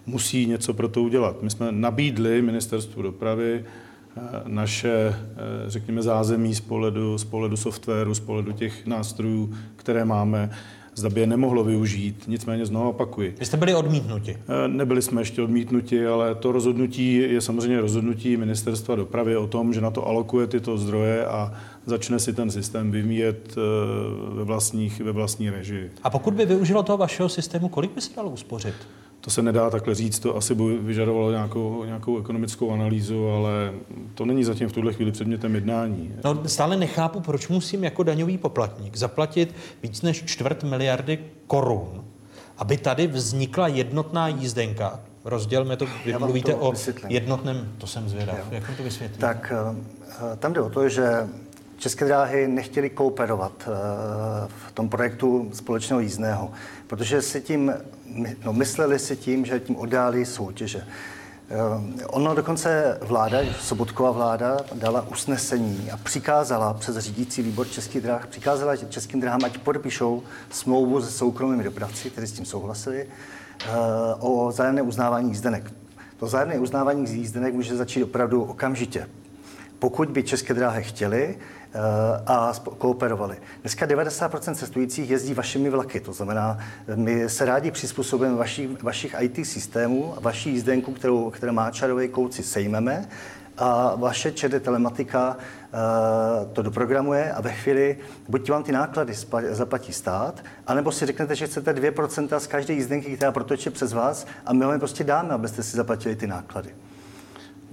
musí 0.05 0.45
něco 0.45 0.73
pro 0.73 0.87
to 0.87 1.03
udělat. 1.03 1.41
My 1.41 1.49
jsme 1.49 1.71
nabídli 1.71 2.41
ministerstvu 2.41 3.01
dopravy 3.01 3.65
eh, 3.65 4.21
naše, 4.47 5.15
řekněme, 5.67 6.01
zázemí 6.01 6.55
z 6.55 6.61
pohledu, 6.61 7.17
z 7.17 7.23
pohledu 7.23 7.57
softwaru, 7.57 8.13
z 8.13 8.19
pohledu 8.19 8.51
těch 8.51 8.85
nástrojů, 8.85 9.53
které 9.75 10.05
máme, 10.05 10.49
zda 10.95 11.09
by 11.09 11.21
je 11.21 11.27
nemohlo 11.27 11.63
využít. 11.63 12.23
Nicméně 12.27 12.65
znovu 12.65 12.89
opakuji. 12.89 13.35
Vy 13.39 13.45
jste 13.45 13.57
byli 13.57 13.75
odmítnuti? 13.75 14.37
Nebyli 14.67 15.01
jsme 15.01 15.21
ještě 15.21 15.41
odmítnuti, 15.41 16.07
ale 16.07 16.35
to 16.35 16.51
rozhodnutí 16.51 17.15
je 17.15 17.41
samozřejmě 17.41 17.81
rozhodnutí 17.81 18.37
ministerstva 18.37 18.95
dopravy 18.95 19.37
o 19.37 19.47
tom, 19.47 19.73
že 19.73 19.81
na 19.81 19.91
to 19.91 20.07
alokuje 20.07 20.47
tyto 20.47 20.77
zdroje 20.77 21.25
a 21.25 21.53
začne 21.85 22.19
si 22.19 22.33
ten 22.33 22.51
systém 22.51 22.91
vyvíjet 22.91 23.55
ve, 24.33 24.43
vlastních, 24.43 25.01
ve 25.01 25.11
vlastní 25.11 25.49
režii. 25.49 25.91
A 26.03 26.09
pokud 26.09 26.33
by 26.33 26.45
využilo 26.45 26.83
toho 26.83 26.97
vašeho 26.97 27.29
systému, 27.29 27.69
kolik 27.69 27.91
by 27.91 28.01
se 28.01 28.15
dalo 28.15 28.29
uspořit? 28.29 28.75
To 29.25 29.31
se 29.31 29.41
nedá 29.41 29.69
takhle 29.69 29.95
říct, 29.95 30.19
to 30.19 30.37
asi 30.37 30.55
by 30.55 30.77
vyžadovalo 30.77 31.31
nějakou, 31.31 31.83
nějakou 31.85 32.19
ekonomickou 32.19 32.71
analýzu, 32.71 33.29
ale 33.29 33.73
to 34.13 34.25
není 34.25 34.43
zatím 34.43 34.69
v 34.69 34.73
tuhle 34.73 34.93
chvíli 34.93 35.11
předmětem 35.11 35.55
jednání. 35.55 36.13
No, 36.23 36.47
stále 36.47 36.77
nechápu, 36.77 37.19
proč 37.19 37.47
musím 37.47 37.83
jako 37.83 38.03
daňový 38.03 38.37
poplatník 38.37 38.95
zaplatit 38.95 39.55
víc 39.83 40.01
než 40.01 40.23
čtvrt 40.25 40.63
miliardy 40.63 41.19
korun, 41.47 42.03
aby 42.57 42.77
tady 42.77 43.07
vznikla 43.07 43.67
jednotná 43.67 44.27
jízdenka. 44.27 44.99
Rozdělme 45.23 45.77
to, 45.77 45.85
vy 46.05 46.13
mluvíte 46.19 46.51
to 46.51 46.57
o 46.57 46.71
vysvětlím. 46.71 47.11
jednotném, 47.11 47.71
to 47.77 47.87
jsem 47.87 48.09
zvědav. 48.09 48.37
Jo. 48.37 48.45
Jak 48.51 48.77
to 48.77 48.83
vysvětlíte? 48.83 49.21
Tak 49.21 49.53
eh, 49.55 50.35
tam 50.37 50.53
jde 50.53 50.61
o 50.61 50.69
to, 50.69 50.89
že 50.89 51.27
České 51.77 52.05
dráhy 52.05 52.47
nechtěli 52.47 52.89
kooperovat 52.89 53.51
eh, 53.61 53.71
v 54.67 54.71
tom 54.71 54.89
projektu 54.89 55.49
společného 55.53 55.99
jízdného, 55.99 56.51
protože 56.87 57.21
si 57.21 57.41
tím, 57.41 57.73
no, 58.43 58.53
mysleli 58.53 58.99
si 58.99 59.15
tím, 59.15 59.45
že 59.45 59.59
tím 59.59 59.75
oddálí 59.75 60.25
soutěže. 60.25 60.87
Eh, 61.49 62.05
ono 62.05 62.35
dokonce 62.35 62.97
vláda, 63.01 63.37
Sobotková 63.59 64.11
vláda, 64.11 64.57
dala 64.73 65.07
usnesení 65.11 65.91
a 65.91 65.97
přikázala 65.97 66.73
přes 66.73 66.97
řídící 66.97 67.41
výbor 67.41 67.67
Českých 67.67 68.01
dráh, 68.01 68.27
přikázala 68.27 68.75
Českým 68.75 69.21
dráhám, 69.21 69.45
ať 69.45 69.57
podepíšou 69.57 70.23
smlouvu 70.49 71.01
se 71.01 71.11
soukromými 71.11 71.63
dopravci, 71.63 72.09
kteří 72.09 72.27
s 72.27 72.31
tím 72.31 72.45
souhlasili, 72.45 73.07
eh, 73.07 73.71
o 74.19 74.51
zájemné 74.51 74.81
uznávání 74.81 75.29
jízdenek. 75.29 75.71
To 76.17 76.27
zájemné 76.27 76.59
uznávání 76.59 77.11
jízdenek 77.11 77.53
může 77.53 77.75
začít 77.75 78.03
opravdu 78.03 78.43
okamžitě. 78.43 79.07
Pokud 79.85 80.09
by 80.09 80.23
České 80.23 80.53
dráhy 80.53 80.83
chtěli, 80.83 81.37
Eh, 81.75 82.21
a 82.25 82.53
kooperovali. 82.77 83.37
Dneska 83.61 83.85
90% 83.85 84.55
cestujících 84.55 85.09
jezdí 85.09 85.33
vašimi 85.33 85.69
vlaky, 85.69 85.99
to 85.99 86.13
znamená, 86.13 86.57
my 86.95 87.29
se 87.29 87.45
rádi 87.45 87.71
přizpůsobujeme 87.71 88.35
vaši, 88.35 88.69
vašich 88.83 89.15
IT 89.19 89.45
systémů, 89.45 90.13
vaší 90.21 90.49
jízdenku, 90.49 90.91
kterou, 90.91 91.29
které 91.29 91.51
má 91.51 91.71
čarový 91.71 92.07
kouci, 92.07 92.43
sejmeme 92.43 93.09
a 93.57 93.95
vaše 93.95 94.31
ČD 94.31 94.61
telematika 94.61 95.37
uh, 95.37 96.53
to 96.53 96.61
doprogramuje 96.61 97.31
a 97.31 97.41
ve 97.41 97.51
chvíli 97.51 97.97
buď 98.29 98.49
vám 98.49 98.63
ty 98.63 98.71
náklady 98.71 99.13
zaplatí 99.49 99.93
stát, 99.93 100.43
anebo 100.67 100.91
si 100.91 101.05
řeknete, 101.05 101.35
že 101.35 101.47
chcete 101.47 101.73
2% 101.73 102.37
z 102.39 102.47
každé 102.47 102.73
jízdenky, 102.73 103.15
která 103.15 103.31
protočí 103.31 103.69
přes 103.69 103.93
vás 103.93 104.25
a 104.45 104.53
my 104.53 104.65
vám 104.65 104.73
je 104.73 104.79
prostě 104.79 105.03
dáme, 105.03 105.29
abyste 105.29 105.63
si 105.63 105.77
zaplatili 105.77 106.15
ty 106.15 106.27
náklady 106.27 106.69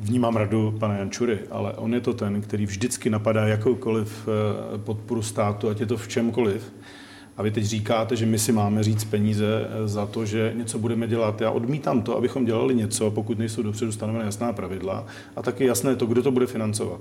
vnímám 0.02 0.36
radu 0.36 0.74
pana 0.78 0.96
Jančury, 0.96 1.38
ale 1.50 1.72
on 1.72 1.94
je 1.94 2.00
to 2.00 2.12
ten, 2.12 2.40
který 2.40 2.66
vždycky 2.66 3.10
napadá 3.10 3.46
jakoukoliv 3.46 4.28
eh, 4.28 4.78
podporu 4.78 5.22
státu, 5.22 5.68
ať 5.68 5.80
je 5.80 5.86
to 5.86 5.96
v 5.96 6.08
čemkoliv. 6.08 6.72
A 7.36 7.42
vy 7.42 7.50
teď 7.50 7.64
říkáte, 7.64 8.16
že 8.16 8.26
my 8.26 8.38
si 8.38 8.52
máme 8.52 8.82
říct 8.82 9.04
peníze 9.04 9.68
eh, 9.68 9.88
za 9.88 10.06
to, 10.06 10.26
že 10.26 10.52
něco 10.56 10.78
budeme 10.78 11.06
dělat. 11.06 11.40
Já 11.40 11.50
odmítám 11.50 12.02
to, 12.02 12.16
abychom 12.16 12.44
dělali 12.44 12.74
něco, 12.74 13.10
pokud 13.10 13.38
nejsou 13.38 13.62
dopředu 13.62 13.92
stanovené 13.92 14.24
jasná 14.24 14.52
pravidla 14.52 15.06
a 15.36 15.42
taky 15.42 15.64
jasné 15.64 15.96
to, 15.96 16.06
kdo 16.06 16.22
to 16.22 16.30
bude 16.30 16.46
financovat. 16.46 17.00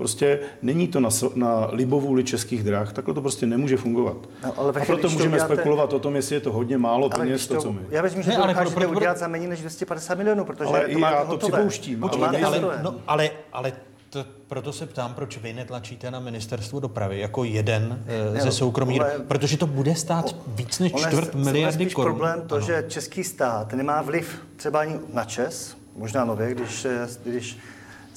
Prostě 0.00 0.40
není 0.62 0.88
to 0.88 1.00
na, 1.00 1.08
na 1.34 1.68
libovůli 1.72 2.24
českých 2.24 2.62
drah, 2.62 2.92
takhle 2.92 3.14
to 3.14 3.20
prostě 3.20 3.46
nemůže 3.46 3.76
fungovat. 3.76 4.16
No, 4.44 4.52
ale 4.56 4.72
a 4.80 4.84
proto 4.84 5.10
můžeme 5.10 5.28
uděláte... 5.28 5.54
spekulovat 5.54 5.92
o 5.92 5.98
tom, 5.98 6.16
jestli 6.16 6.36
je 6.36 6.40
to 6.40 6.52
hodně 6.52 6.78
málo 6.78 7.10
peněz, 7.10 7.46
to, 7.46 7.54
to, 7.54 7.60
co 7.60 7.72
my. 7.72 7.80
Já 7.90 8.02
věřím, 8.02 8.22
že 8.22 8.30
ne, 8.30 8.36
to 8.36 8.42
ale 8.42 8.52
dokážete 8.54 8.74
pro, 8.74 8.88
pro, 8.88 8.96
udělat 8.96 9.18
za 9.18 9.28
méně 9.28 9.48
než 9.48 9.60
250 9.60 10.14
milionů, 10.14 10.44
protože 10.44 10.68
ale 10.68 10.88
to 10.88 10.98
máte 10.98 11.14
já 11.14 11.24
to 11.24 11.26
hotové. 11.26 11.52
připouštím. 11.52 12.00
Počkejte, 12.00 12.26
ale, 12.26 12.58
ale, 12.60 12.78
no, 12.82 12.94
ale, 13.06 13.30
ale 13.52 13.72
to, 14.10 14.24
proto 14.48 14.72
se 14.72 14.86
ptám, 14.86 15.14
proč 15.14 15.38
vy 15.38 15.52
netlačíte 15.52 16.10
na 16.10 16.20
ministerstvo 16.20 16.80
dopravy 16.80 17.18
jako 17.18 17.44
jeden 17.44 18.02
eh, 18.06 18.34
ne, 18.34 18.40
ze 18.40 18.52
soukromí, 18.52 19.00
ale, 19.00 19.18
protože 19.28 19.56
to 19.56 19.66
bude 19.66 19.94
stát 19.94 20.24
o, 20.24 20.42
víc 20.46 20.78
než 20.78 20.92
čtvrt 20.92 21.34
miliardy 21.34 21.86
korun. 21.86 22.12
problém 22.12 22.42
to, 22.46 22.54
ano. 22.54 22.66
že 22.66 22.84
český 22.88 23.24
stát 23.24 23.72
nemá 23.72 24.02
vliv 24.02 24.40
třeba 24.56 24.80
ani 24.80 24.94
na 25.12 25.24
Čes, 25.24 25.76
možná 25.96 26.24
nově, 26.24 26.54
když, 26.54 26.86
když 27.24 27.58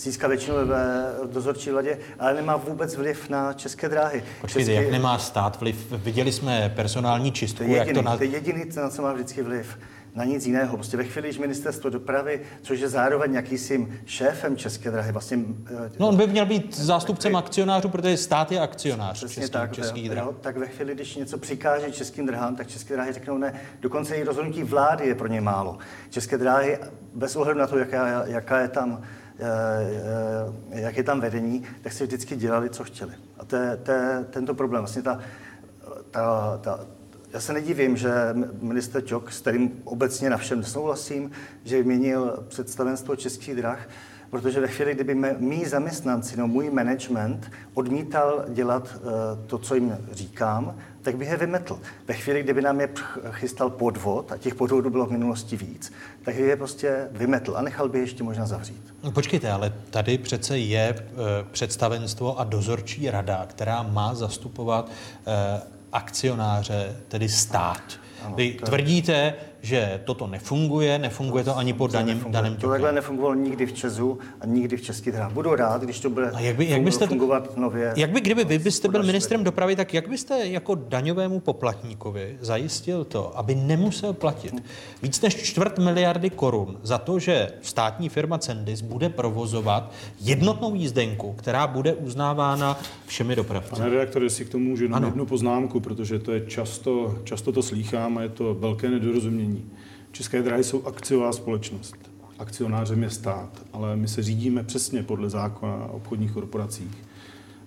získá 0.03 0.27
většinu 0.27 0.55
ve 0.65 1.05
dozorčí 1.31 1.69
vladě, 1.69 1.99
ale 2.19 2.33
nemá 2.33 2.55
vůbec 2.55 2.95
vliv 2.95 3.29
na 3.29 3.53
české 3.53 3.89
dráhy. 3.89 4.23
Počkejte, 4.41 4.71
České... 4.71 4.83
jak 4.83 4.91
nemá 4.91 5.17
stát 5.17 5.59
vliv? 5.59 5.91
Viděli 5.91 6.31
jsme 6.31 6.71
personální 6.75 7.31
čistku. 7.31 7.57
To 7.57 7.63
je 7.63 7.69
jediný, 7.69 7.87
jak 7.87 7.95
to, 7.95 8.01
na... 8.01 8.17
to 8.17 8.23
je 8.23 8.29
jediný, 8.29 8.65
na 8.75 8.89
co 8.89 9.01
má 9.01 9.13
vždycky 9.13 9.41
vliv 9.41 9.77
na 10.15 10.23
nic 10.23 10.45
jiného. 10.45 10.77
Prostě 10.77 10.97
ve 10.97 11.03
chvíli, 11.03 11.27
když 11.27 11.39
ministerstvo 11.39 11.89
dopravy, 11.89 12.41
což 12.61 12.79
je 12.79 12.89
zároveň 12.89 13.33
jakýsi 13.33 13.87
šéfem 14.05 14.57
České 14.57 14.91
dráhy, 14.91 15.11
vlastně... 15.11 15.39
Eh, 15.85 15.91
no 15.99 16.07
on 16.07 16.17
by 16.17 16.27
měl 16.27 16.45
být 16.45 16.77
zástupcem 16.77 17.35
akcionářů, 17.35 17.89
protože 17.89 18.17
stát 18.17 18.51
je 18.51 18.59
akcionář 18.59 19.17
Přesně 19.17 19.41
český, 19.41 19.53
tak, 19.53 19.71
český 19.71 20.09
drah. 20.09 20.27
tak 20.41 20.57
ve 20.57 20.67
chvíli, 20.67 20.95
když 20.95 21.15
něco 21.15 21.37
přikáže 21.37 21.91
českým 21.91 22.25
drahám, 22.25 22.55
tak 22.55 22.67
České 22.67 22.93
dráhy 22.93 23.13
řeknou 23.13 23.37
ne. 23.37 23.53
Dokonce 23.81 24.15
i 24.15 24.23
rozhodnutí 24.23 24.63
vlády 24.63 25.07
je 25.07 25.15
pro 25.15 25.27
ně 25.27 25.41
málo. 25.41 25.77
České 26.09 26.37
dráhy, 26.37 26.77
bez 27.13 27.35
ohledu 27.35 27.59
na 27.59 27.67
to, 27.67 27.77
jaká, 27.77 28.25
jaká 28.25 28.59
je 28.59 28.67
tam 28.67 28.91
Eh, 28.93 29.05
eh, 29.05 29.22
jak 30.69 30.97
je 30.97 31.03
tam 31.03 31.21
vedení, 31.21 31.63
tak 31.81 31.93
si 31.93 32.03
vždycky 32.03 32.35
dělali, 32.35 32.69
co 32.69 32.83
chtěli. 32.83 33.13
A 33.37 33.45
to 33.45 33.55
je, 33.55 33.77
to 33.77 33.91
je 33.91 34.25
tento 34.29 34.53
problém. 34.53 34.81
Vlastně 34.81 35.01
ta, 35.01 35.19
ta, 36.11 36.57
ta, 36.61 36.79
já 37.33 37.39
se 37.39 37.53
nedivím, 37.53 37.97
že 37.97 38.11
minister 38.61 39.05
Čok, 39.05 39.31
s 39.31 39.41
kterým 39.41 39.81
obecně 39.83 40.29
na 40.29 40.37
všem 40.37 40.59
nesouhlasím, 40.59 41.31
že 41.63 41.77
vyměnil 41.77 42.43
představenstvo 42.47 43.15
českých 43.15 43.55
drah, 43.55 43.89
protože 44.33 44.59
ve 44.59 44.67
chvíli, 44.67 44.93
kdyby 44.93 45.15
mý 45.37 45.65
zaměstnanci, 45.65 46.37
no 46.37 46.47
můj 46.47 46.69
management 46.69 47.51
odmítal 47.73 48.45
dělat 48.49 48.95
uh, 48.95 49.11
to, 49.47 49.57
co 49.57 49.75
jim 49.75 49.97
říkám, 50.11 50.75
tak 51.01 51.17
bych 51.17 51.29
je 51.29 51.37
vymetl. 51.37 51.79
Ve 52.07 52.13
chvíli, 52.13 52.43
kdyby 52.43 52.61
nám 52.61 52.81
je 52.81 52.89
chystal 53.31 53.69
podvod, 53.69 54.31
a 54.31 54.37
těch 54.37 54.55
podvodů 54.55 54.89
bylo 54.89 55.05
v 55.05 55.11
minulosti 55.11 55.57
víc, 55.57 55.93
tak 56.23 56.35
bych 56.35 56.45
je 56.45 56.55
prostě 56.55 57.07
vymetl 57.11 57.57
a 57.57 57.61
nechal 57.61 57.89
by 57.89 57.99
ještě 57.99 58.23
možná 58.23 58.45
zavřít. 58.45 58.93
No, 59.03 59.11
počkejte, 59.11 59.51
ale 59.51 59.73
tady 59.89 60.17
přece 60.17 60.57
je 60.57 60.89
e, 60.89 61.03
představenstvo 61.51 62.39
a 62.39 62.43
dozorčí 62.43 63.09
rada, 63.09 63.45
která 63.49 63.83
má 63.83 64.15
zastupovat 64.15 64.91
e, 64.91 65.61
akcionáře, 65.91 66.95
tedy 67.07 67.29
stát. 67.29 67.83
Ano, 68.25 68.35
Vy 68.35 68.53
to... 68.53 68.65
tvrdíte, 68.65 69.33
že 69.63 70.01
toto 70.05 70.27
nefunguje, 70.27 70.99
nefunguje 70.99 71.43
to 71.43 71.57
ani 71.57 71.73
pod 71.73 71.91
daním, 71.91 72.25
daném 72.27 72.55
To 72.55 72.69
takhle 72.69 72.91
nefungovalo 72.91 73.35
nikdy 73.35 73.65
v 73.65 73.73
Česu 73.73 74.19
a 74.41 74.45
nikdy 74.45 74.77
v 74.77 74.81
Českých 74.81 75.13
drahách. 75.13 75.33
Budu 75.33 75.55
rád, 75.55 75.81
když 75.81 75.99
to 75.99 76.09
bude 76.09 76.31
a 76.31 76.39
jak 76.39 76.55
by, 76.55 76.69
jak 76.69 76.81
byste 76.81 77.07
fungovat 77.07 77.57
nově. 77.57 77.93
Jak 77.95 78.11
by, 78.11 78.21
kdyby 78.21 78.43
vy 78.43 78.59
byste 78.59 78.87
byl 78.87 79.03
ministrem 79.03 79.43
dopravy, 79.43 79.75
tak 79.75 79.93
jak 79.93 80.09
byste 80.09 80.47
jako 80.47 80.75
daňovému 80.75 81.39
poplatníkovi 81.39 82.37
zajistil 82.41 83.03
to, 83.03 83.37
aby 83.37 83.55
nemusel 83.55 84.13
platit 84.13 84.63
víc 85.03 85.21
než 85.21 85.35
čtvrt 85.35 85.79
miliardy 85.79 86.29
korun 86.29 86.77
za 86.83 86.97
to, 86.97 87.19
že 87.19 87.51
státní 87.61 88.09
firma 88.09 88.37
Cendis 88.37 88.81
bude 88.81 89.09
provozovat 89.09 89.91
jednotnou 90.21 90.75
jízdenku, 90.75 91.33
která 91.33 91.67
bude 91.67 91.93
uznávána 91.93 92.79
všemi 93.05 93.35
dopravci? 93.35 93.69
Pane 93.69 93.89
redaktore, 93.89 94.29
si 94.29 94.45
k 94.45 94.49
tomu 94.49 94.65
můžu 94.65 94.83
jenom 94.83 95.03
jednu 95.03 95.25
poznámku, 95.25 95.79
protože 95.79 96.19
to 96.19 96.31
je 96.31 96.45
často, 96.45 97.15
často 97.23 97.51
to 97.51 97.63
slýchám 97.63 98.17
a 98.17 98.21
je 98.21 98.29
to 98.29 98.53
velké 98.53 98.89
nedorozumění 98.89 99.52
není. 99.53 99.65
České 100.11 100.41
dráhy 100.41 100.63
jsou 100.63 100.85
akciová 100.85 101.33
společnost. 101.33 101.95
Akcionářem 102.39 103.03
je 103.03 103.09
stát, 103.09 103.61
ale 103.73 103.95
my 103.95 104.07
se 104.07 104.23
řídíme 104.23 104.63
přesně 104.63 105.03
podle 105.03 105.29
zákona 105.29 105.85
o 105.85 105.95
obchodních 105.95 106.31
korporacích. 106.31 106.97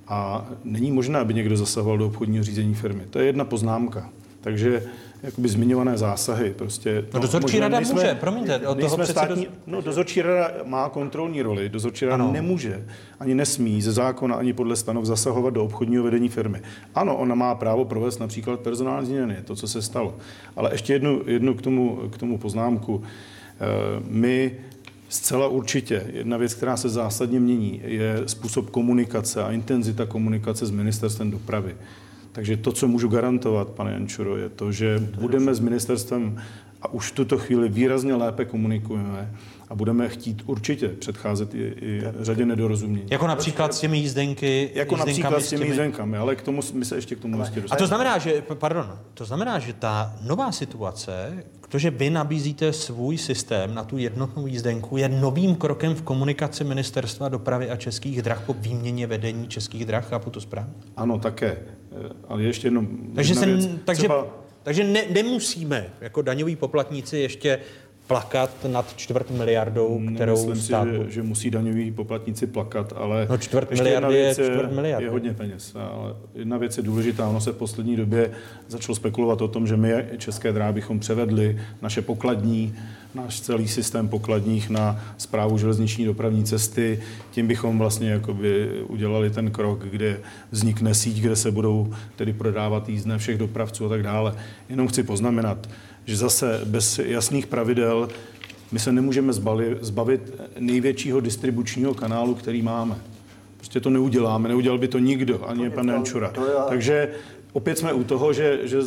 A 0.08 0.48
není 0.64 0.92
možné, 0.92 1.18
aby 1.18 1.34
někdo 1.34 1.56
zasahoval 1.56 1.98
do 1.98 2.06
obchodního 2.06 2.44
řízení 2.44 2.74
firmy. 2.74 3.02
To 3.10 3.18
je 3.18 3.26
jedna 3.26 3.44
poznámka. 3.44 4.10
Takže 4.40 4.82
jakoby 5.22 5.48
zmiňované 5.48 5.98
zásahy. 5.98 6.54
Prostě, 6.56 7.02
no, 7.02 7.08
no 7.14 7.20
dozorčí 7.20 7.58
rada 7.60 7.76
nejsme, 7.76 7.94
může, 7.94 8.14
promiňte, 8.14 8.68
od 8.68 8.80
toho 8.80 9.06
státní, 9.06 9.44
do... 9.44 9.50
no, 9.66 9.80
dozorčí 9.80 10.22
rada 10.22 10.50
má 10.64 10.88
kontrolní 10.88 11.42
roli, 11.42 11.68
dozorčí 11.68 12.04
rada 12.04 12.14
ano. 12.14 12.32
nemůže, 12.32 12.86
ani 13.20 13.34
nesmí 13.34 13.82
ze 13.82 13.92
zákona, 13.92 14.34
ani 14.34 14.52
podle 14.52 14.76
stanov 14.76 15.04
zasahovat 15.04 15.54
do 15.54 15.64
obchodního 15.64 16.04
vedení 16.04 16.28
firmy. 16.28 16.62
Ano, 16.94 17.16
ona 17.16 17.34
má 17.34 17.54
právo 17.54 17.84
provést 17.84 18.18
například 18.18 18.60
personální 18.60 19.06
změny, 19.06 19.36
to, 19.44 19.56
co 19.56 19.68
se 19.68 19.82
stalo. 19.82 20.16
Ale 20.56 20.74
ještě 20.74 20.92
jednu, 20.92 21.22
jednu 21.26 21.54
k, 21.54 21.62
tomu, 21.62 21.96
k 22.12 22.18
tomu 22.18 22.38
poznámku. 22.38 23.02
Eh, 23.60 24.02
my 24.08 24.52
Zcela 25.08 25.48
určitě. 25.48 26.06
Jedna 26.12 26.36
věc, 26.36 26.54
která 26.54 26.76
se 26.76 26.88
zásadně 26.88 27.40
mění, 27.40 27.80
je 27.84 28.22
způsob 28.26 28.70
komunikace 28.70 29.44
a 29.44 29.52
intenzita 29.52 30.06
komunikace 30.06 30.66
s 30.66 30.70
ministerstvem 30.70 31.30
dopravy. 31.30 31.76
Takže 32.36 32.56
to, 32.56 32.72
co 32.72 32.88
můžu 32.88 33.08
garantovat, 33.08 33.68
pane 33.68 33.92
Jančuro, 33.92 34.36
je 34.36 34.48
to, 34.48 34.72
že 34.72 34.98
budeme 35.20 35.54
s 35.54 35.60
ministerstvem 35.60 36.42
a 36.82 36.88
už 36.92 37.10
v 37.12 37.14
tuto 37.14 37.38
chvíli 37.38 37.68
výrazně 37.68 38.14
lépe 38.14 38.44
komunikujeme 38.44 39.32
a 39.68 39.74
budeme 39.74 40.08
chtít 40.08 40.42
určitě 40.46 40.88
předcházet 40.88 41.54
i, 41.54 41.58
i 41.80 42.02
řadě 42.20 42.46
nedorozumění. 42.46 43.06
Jako 43.10 43.26
například 43.26 43.74
s 43.74 43.80
těmi 43.80 43.98
jízdenky, 43.98 44.70
Jako 44.74 44.94
jízdenkami 44.94 45.10
například 45.22 45.40
s 45.42 45.48
těmi 45.48 45.58
těmi- 45.60 45.70
jízdenkami, 45.70 46.16
ale 46.16 46.36
k 46.36 46.42
tomu, 46.42 46.62
my 46.74 46.84
se 46.84 46.96
ještě 46.96 47.14
k 47.16 47.20
tomu 47.20 47.40
ještě 47.40 47.58
A 47.58 47.62
dostaneme. 47.62 47.78
to 47.78 47.86
znamená, 47.86 48.18
že, 48.18 48.42
pardon, 48.54 48.98
to 49.14 49.24
znamená, 49.24 49.58
že 49.58 49.72
ta 49.72 50.16
nová 50.26 50.52
situace, 50.52 51.44
to, 51.68 51.78
že 51.78 51.90
vy 51.90 52.10
nabízíte 52.10 52.72
svůj 52.72 53.18
systém 53.18 53.74
na 53.74 53.84
tu 53.84 53.98
jednotnou 53.98 54.46
jízdenku, 54.46 54.96
je 54.96 55.08
novým 55.08 55.54
krokem 55.54 55.94
v 55.94 56.02
komunikaci 56.02 56.64
Ministerstva 56.64 57.28
dopravy 57.28 57.70
a 57.70 57.76
českých 57.76 58.22
drah 58.22 58.42
po 58.46 58.52
výměně 58.52 59.06
vedení 59.06 59.48
českých 59.48 59.84
drah, 59.84 60.08
chápu 60.08 60.30
to 60.30 60.40
správně? 60.40 60.72
Ano, 60.96 61.18
také. 61.18 61.46
Eh, 61.92 62.12
Ale 62.28 62.42
ještě 62.42 62.66
jednou. 62.66 62.86
Takže, 63.14 63.34
se, 63.34 63.46
takže, 63.84 64.00
Třeba- 64.02 64.26
takže 64.62 64.84
ne, 64.84 65.02
nemusíme 65.10 65.86
jako 66.00 66.22
daňoví 66.22 66.56
poplatníci 66.56 67.18
ještě 67.18 67.58
plakat 68.06 68.50
nad 68.66 68.96
čtvrt 68.96 69.30
miliardou, 69.30 70.00
kterou 70.14 70.32
Myslím 70.34 70.56
si, 70.56 70.62
stát... 70.62 70.88
že, 70.88 71.10
že 71.10 71.22
musí 71.22 71.50
daňoví 71.50 71.90
poplatníci 71.90 72.46
plakat, 72.46 72.92
ale 72.96 73.26
No 73.30 73.38
čtvrt 73.38 73.72
jedna 73.72 74.08
je 74.10 74.34
čtvrt 74.34 74.72
miliardy. 74.72 75.04
je 75.06 75.10
hodně 75.10 75.34
peněz. 75.34 75.72
Ale 75.76 76.14
jedna 76.34 76.56
věc 76.58 76.76
je 76.76 76.82
důležitá, 76.82 77.28
ono 77.28 77.40
se 77.40 77.52
v 77.52 77.56
poslední 77.56 77.96
době 77.96 78.30
začalo 78.68 78.96
spekulovat 78.96 79.42
o 79.42 79.48
tom, 79.48 79.66
že 79.66 79.76
my 79.76 80.04
České 80.18 80.52
dráhy 80.52 80.72
bychom 80.72 80.98
převedli 81.00 81.58
naše 81.82 82.02
pokladní, 82.02 82.74
náš 83.14 83.40
celý 83.40 83.68
systém 83.68 84.08
pokladních 84.08 84.70
na 84.70 85.00
zprávu 85.18 85.58
železniční 85.58 86.04
dopravní 86.04 86.44
cesty. 86.44 87.00
Tím 87.30 87.46
bychom 87.46 87.78
vlastně 87.78 88.10
jakoby 88.10 88.68
udělali 88.88 89.30
ten 89.30 89.50
krok, 89.50 89.84
kde 89.84 90.20
vznikne 90.50 90.94
síť, 90.94 91.20
kde 91.20 91.36
se 91.36 91.50
budou 91.50 91.94
tedy 92.16 92.32
prodávat 92.32 92.88
jízdné 92.88 93.18
všech 93.18 93.38
dopravců 93.38 93.86
a 93.86 93.88
tak 93.88 94.02
dále. 94.02 94.34
Jenom 94.68 94.88
chci 94.88 95.02
poznamenat, 95.02 95.68
že 96.06 96.16
zase 96.16 96.60
bez 96.64 96.98
jasných 96.98 97.46
pravidel 97.46 98.08
my 98.72 98.78
se 98.78 98.92
nemůžeme 98.92 99.32
zbali, 99.32 99.78
zbavit 99.80 100.34
největšího 100.58 101.20
distribučního 101.20 101.94
kanálu, 101.94 102.34
který 102.34 102.62
máme. 102.62 102.96
Prostě 103.56 103.80
to 103.80 103.90
neuděláme, 103.90 104.48
neudělal 104.48 104.78
by 104.78 104.88
to 104.88 104.98
nikdo, 104.98 105.48
ani 105.48 105.70
pan 105.70 105.88
Jančura. 105.88 106.32
Takže 106.68 107.10
opět 107.52 107.78
jsme 107.78 107.92
u 107.92 108.04
toho, 108.04 108.32
že, 108.32 108.60
že 108.62 108.78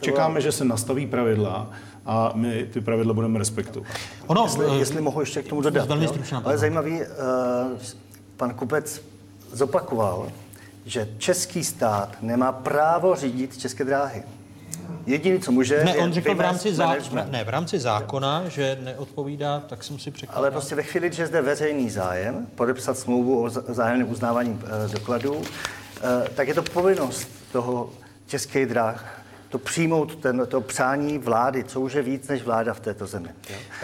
čekáme, 0.00 0.40
že 0.40 0.52
se 0.52 0.64
nastaví 0.64 1.06
pravidla 1.06 1.70
a 2.06 2.32
my 2.34 2.66
ty 2.72 2.80
pravidla 2.80 3.14
budeme 3.14 3.38
respektovat. 3.38 3.88
Ono, 4.26 4.42
jestli, 4.44 4.78
jestli 4.78 5.00
mohu 5.00 5.20
ještě 5.20 5.42
k 5.42 5.48
tomu 5.48 5.60
dodat. 5.60 5.88
velmi 5.88 6.08
stručná 6.08 6.42
Ale 6.44 6.58
zajímavý, 6.58 6.92
uh, 6.92 7.06
pan 8.36 8.54
Kupec 8.54 9.02
zopakoval, 9.52 10.32
že 10.86 11.08
český 11.18 11.64
stát 11.64 12.16
nemá 12.22 12.52
právo 12.52 13.16
řídit 13.16 13.58
české 13.58 13.84
dráhy. 13.84 14.22
Jediný, 15.06 15.40
co 15.40 15.52
může, 15.52 15.84
Ne, 15.84 15.96
on 15.96 16.12
řekl 16.12 16.34
v 16.34 16.40
rámci, 16.40 16.74
zá... 16.74 16.94
ne, 17.30 17.44
v 17.44 17.48
rámci 17.48 17.78
zákona, 17.78 18.48
že 18.48 18.78
neodpovídá, 18.80 19.60
tak 19.60 19.84
jsem 19.84 19.98
si 19.98 20.10
překládal. 20.10 20.42
Ale 20.42 20.50
prostě 20.50 20.74
ve 20.74 20.82
chvíli, 20.82 21.12
že 21.12 21.22
je 21.22 21.26
zde 21.26 21.42
veřejný 21.42 21.90
zájem 21.90 22.46
podepsat 22.54 22.98
smlouvu 22.98 23.44
o 23.44 23.50
vzájemném 23.68 24.10
uznávání 24.10 24.60
eh, 24.64 24.88
dokladů, 24.88 25.42
eh, 25.42 26.28
tak 26.34 26.48
je 26.48 26.54
to 26.54 26.62
povinnost 26.62 27.28
toho 27.52 27.90
českých 28.26 28.66
dráh 28.66 29.20
to 29.50 29.58
přijmout 29.58 30.16
ten, 30.16 30.46
to 30.48 30.60
přání 30.60 31.18
vlády, 31.18 31.64
co 31.64 31.80
už 31.80 31.92
je 31.92 32.02
víc 32.02 32.28
než 32.28 32.42
vláda 32.42 32.74
v 32.74 32.80
této 32.80 33.06
zemi. 33.06 33.28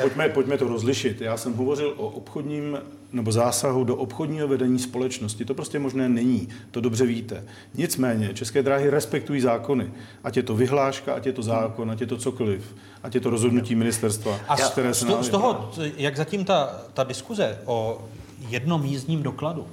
Pojďme, 0.00 0.28
pojďme 0.28 0.58
to 0.58 0.68
rozlišit. 0.68 1.20
Já 1.20 1.36
jsem 1.36 1.54
hovořil 1.54 1.94
o 1.96 2.06
obchodním 2.08 2.78
nebo 3.12 3.32
zásahu 3.32 3.84
do 3.84 3.96
obchodního 3.96 4.48
vedení 4.48 4.78
společnosti. 4.78 5.44
To 5.44 5.54
prostě 5.54 5.78
možné 5.78 6.08
není. 6.08 6.48
To 6.70 6.80
dobře 6.80 7.06
víte. 7.06 7.44
Nicméně 7.74 8.34
České 8.34 8.62
dráhy 8.62 8.90
respektují 8.90 9.40
zákony. 9.40 9.92
Ať 10.24 10.36
je 10.36 10.42
to 10.42 10.56
vyhláška, 10.56 11.14
ať 11.14 11.26
je 11.26 11.32
to 11.32 11.42
zákon, 11.42 11.90
ať 11.90 12.00
je 12.00 12.06
to 12.06 12.16
cokoliv. 12.16 12.74
Ať 13.02 13.14
je 13.14 13.20
to 13.20 13.30
rozhodnutí 13.30 13.74
ministerstva, 13.74 14.40
A 14.48 14.56
z, 14.56 14.70
které 14.70 14.94
se 14.94 15.06
z 15.22 15.28
toho, 15.28 15.70
jak 15.96 16.16
zatím 16.16 16.44
ta, 16.44 16.80
ta 16.94 17.04
diskuze 17.04 17.58
o 17.64 18.04
jednom 18.48 18.84
jízdním 18.84 19.22
dokladu 19.22 19.66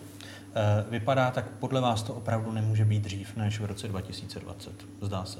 eh, 0.55 0.85
vypadá, 0.89 1.31
tak 1.31 1.45
podle 1.59 1.81
vás 1.81 2.03
to 2.03 2.13
opravdu 2.13 2.51
nemůže 2.51 2.85
být 2.85 3.03
dřív 3.03 3.35
než 3.35 3.59
v 3.59 3.65
roce 3.65 3.87
2020, 3.87 4.71
zdá 5.01 5.25
se. 5.25 5.39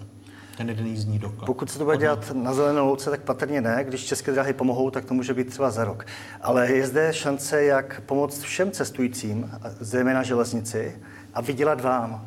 Ten 0.57 0.69
jeden 0.69 0.87
jízdní 0.87 1.19
doklad. 1.19 1.45
Pokud 1.45 1.71
se 1.71 1.77
to 1.77 1.85
bude 1.85 1.97
dělat 1.97 2.31
na 2.33 2.53
zelenou 2.53 2.87
louce, 2.87 3.09
tak 3.09 3.21
patrně 3.21 3.61
ne. 3.61 3.83
Když 3.83 4.05
české 4.05 4.31
dráhy 4.31 4.53
pomohou, 4.53 4.89
tak 4.89 5.05
to 5.05 5.13
může 5.13 5.33
být 5.33 5.49
třeba 5.49 5.71
za 5.71 5.83
rok. 5.85 6.05
Ale 6.41 6.71
je 6.71 6.87
zde 6.87 7.13
šance, 7.13 7.63
jak 7.63 8.01
pomoct 8.01 8.41
všem 8.41 8.71
cestujícím, 8.71 9.51
zejména 9.79 10.23
železnici, 10.23 10.97
a 11.33 11.41
vydělat 11.41 11.81
vám. 11.81 12.25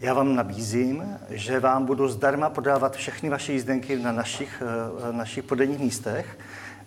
Já 0.00 0.14
vám 0.14 0.34
nabízím, 0.34 1.18
že 1.30 1.60
vám 1.60 1.86
budu 1.86 2.08
zdarma 2.08 2.50
podávat 2.50 2.96
všechny 2.96 3.28
vaše 3.28 3.52
jízdenky 3.52 3.98
na 3.98 4.12
našich, 4.12 4.62
eh, 5.08 5.12
našich 5.12 5.44
prodejních 5.44 5.78
místech. 5.78 6.38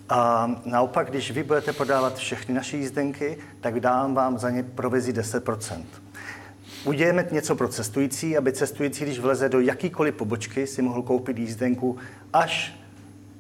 A 0.10 0.52
naopak, 0.66 1.10
když 1.10 1.32
vy 1.32 1.44
budete 1.44 1.74
podávat 1.74 2.18
všechny 2.18 2.54
naše 2.54 2.78
jízdenky, 2.78 3.38
tak 3.62 3.80
dám 3.80 4.16
vám 4.16 4.38
za 4.38 4.50
ně 4.50 4.64
provizi 4.64 5.14
10 5.14 5.44
Udělejme 6.86 7.28
něco 7.32 7.56
pro 7.56 7.68
cestující, 7.68 8.38
aby 8.38 8.54
cestující, 8.54 9.04
když 9.04 9.20
vleze 9.20 9.50
do 9.50 9.60
jakýkoliv 9.60 10.16
pobočky, 10.16 10.68
si 10.68 10.82
mohl 10.82 11.02
koupit 11.02 11.38
jízdenku 11.38 11.98
až 12.34 12.80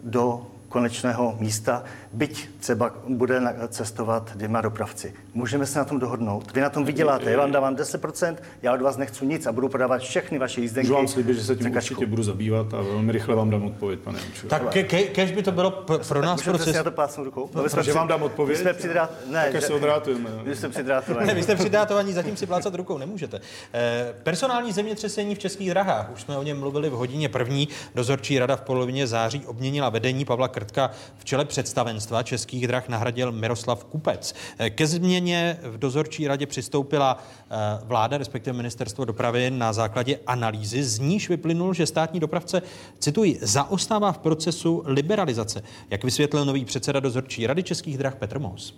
do 0.03 0.47
konečného 0.69 1.37
místa, 1.39 1.83
byť 2.15 2.49
třeba 2.59 2.91
bude 3.07 3.41
cestovat 3.69 4.31
dvěma 4.35 4.61
dopravci. 4.61 5.13
Můžeme 5.33 5.65
se 5.65 5.79
na 5.79 5.85
tom 5.85 5.99
dohodnout. 5.99 6.51
Vy 6.53 6.61
na 6.61 6.69
tom 6.69 6.85
vyděláte, 6.85 7.31
já 7.31 7.37
vám 7.37 7.51
dávám 7.51 7.75
10%, 7.75 8.35
já 8.61 8.73
od 8.73 8.81
vás 8.81 8.97
nechci 8.97 9.25
nic 9.25 9.45
a 9.47 9.51
budu 9.51 9.69
podávat 9.69 10.01
všechny 10.01 10.39
vaše 10.39 10.61
jízdenky. 10.61 10.87
Můžu 10.87 10.95
vám 10.95 11.07
slíbit, 11.07 11.37
že 11.37 11.43
se 11.43 11.55
tím 11.55 11.75
určitě 11.75 12.05
budu 12.05 12.23
zabývat 12.23 12.73
a 12.73 12.81
velmi 12.81 13.11
rychle 13.11 13.35
vám 13.35 13.49
dám 13.49 13.65
odpověď, 13.65 13.99
pane 13.99 14.19
Jančur. 14.19 14.49
Tak 14.49 14.69
ke, 14.69 14.83
ke, 14.83 15.03
kež 15.03 15.31
by 15.31 15.43
to 15.43 15.51
bylo 15.51 15.71
p- 15.71 15.97
pro 16.07 16.21
nás 16.21 16.39
Můžete 16.39 16.57
proces... 16.57 16.71
si 16.71 16.77
na 16.77 16.83
to 16.83 16.91
plácnout 16.91 17.25
rukou? 17.25 17.49
No, 17.53 17.83
že 17.83 17.93
vám 17.93 18.07
dám 18.07 18.23
odpověď? 18.23 18.57
Jsme 18.59 18.73
přidrát... 18.73 19.11
Ne, 19.31 19.49
že- 19.51 19.61
se 19.61 19.73
odrátujeme. 19.73 20.29
My 20.43 20.55
jsme 20.55 20.69
přidrátovaní. 20.69 21.27
Ne, 21.27 21.33
vy 21.33 21.43
jste 21.43 21.55
přidátovaní, 21.55 22.13
zatím 22.13 22.37
si 22.37 22.45
plácat 22.45 22.75
rukou 22.75 22.97
nemůžete. 22.97 23.41
Eh, 23.73 24.13
personální 24.23 24.71
zemětřesení 24.71 25.35
v 25.35 25.39
českých 25.39 25.69
drahách. 25.69 26.11
Už 26.13 26.21
jsme 26.21 26.37
o 26.37 26.43
něm 26.43 26.59
mluvili 26.59 26.89
v 26.89 26.93
hodině 26.93 27.29
první. 27.29 27.67
Dozorčí 27.95 28.39
rada 28.39 28.55
v 28.55 28.61
polovině 28.61 29.07
září 29.07 29.45
obměnila 29.45 29.89
vedení 29.89 30.25
Pavla 30.25 30.47
Krtka 30.47 30.91
v 31.17 31.25
čele 31.25 31.45
představenstva 31.45 32.04
českých 32.23 32.67
drah 32.67 32.89
nahradil 32.89 33.31
Miroslav 33.31 33.83
Kupec. 33.83 34.35
Ke 34.69 34.87
změně 34.87 35.57
v 35.63 35.77
dozorčí 35.77 36.27
radě 36.27 36.45
přistoupila 36.45 37.17
eh, 37.17 37.55
vláda, 37.83 38.17
respektive 38.17 38.57
ministerstvo 38.57 39.05
dopravy 39.05 39.51
na 39.51 39.73
základě 39.73 40.19
analýzy, 40.27 40.83
z 40.83 40.99
níž 40.99 41.29
vyplynul, 41.29 41.73
že 41.73 41.85
státní 41.85 42.19
dopravce, 42.19 42.61
cituji, 42.99 43.39
zaostává 43.41 44.11
v 44.11 44.17
procesu 44.17 44.83
liberalizace. 44.85 45.63
Jak 45.89 46.03
vysvětlil 46.03 46.45
nový 46.45 46.65
předseda 46.65 46.99
dozorčí 46.99 47.47
rady 47.47 47.63
českých 47.63 47.97
drah 47.97 48.15
Petr 48.15 48.39
Mous. 48.39 48.75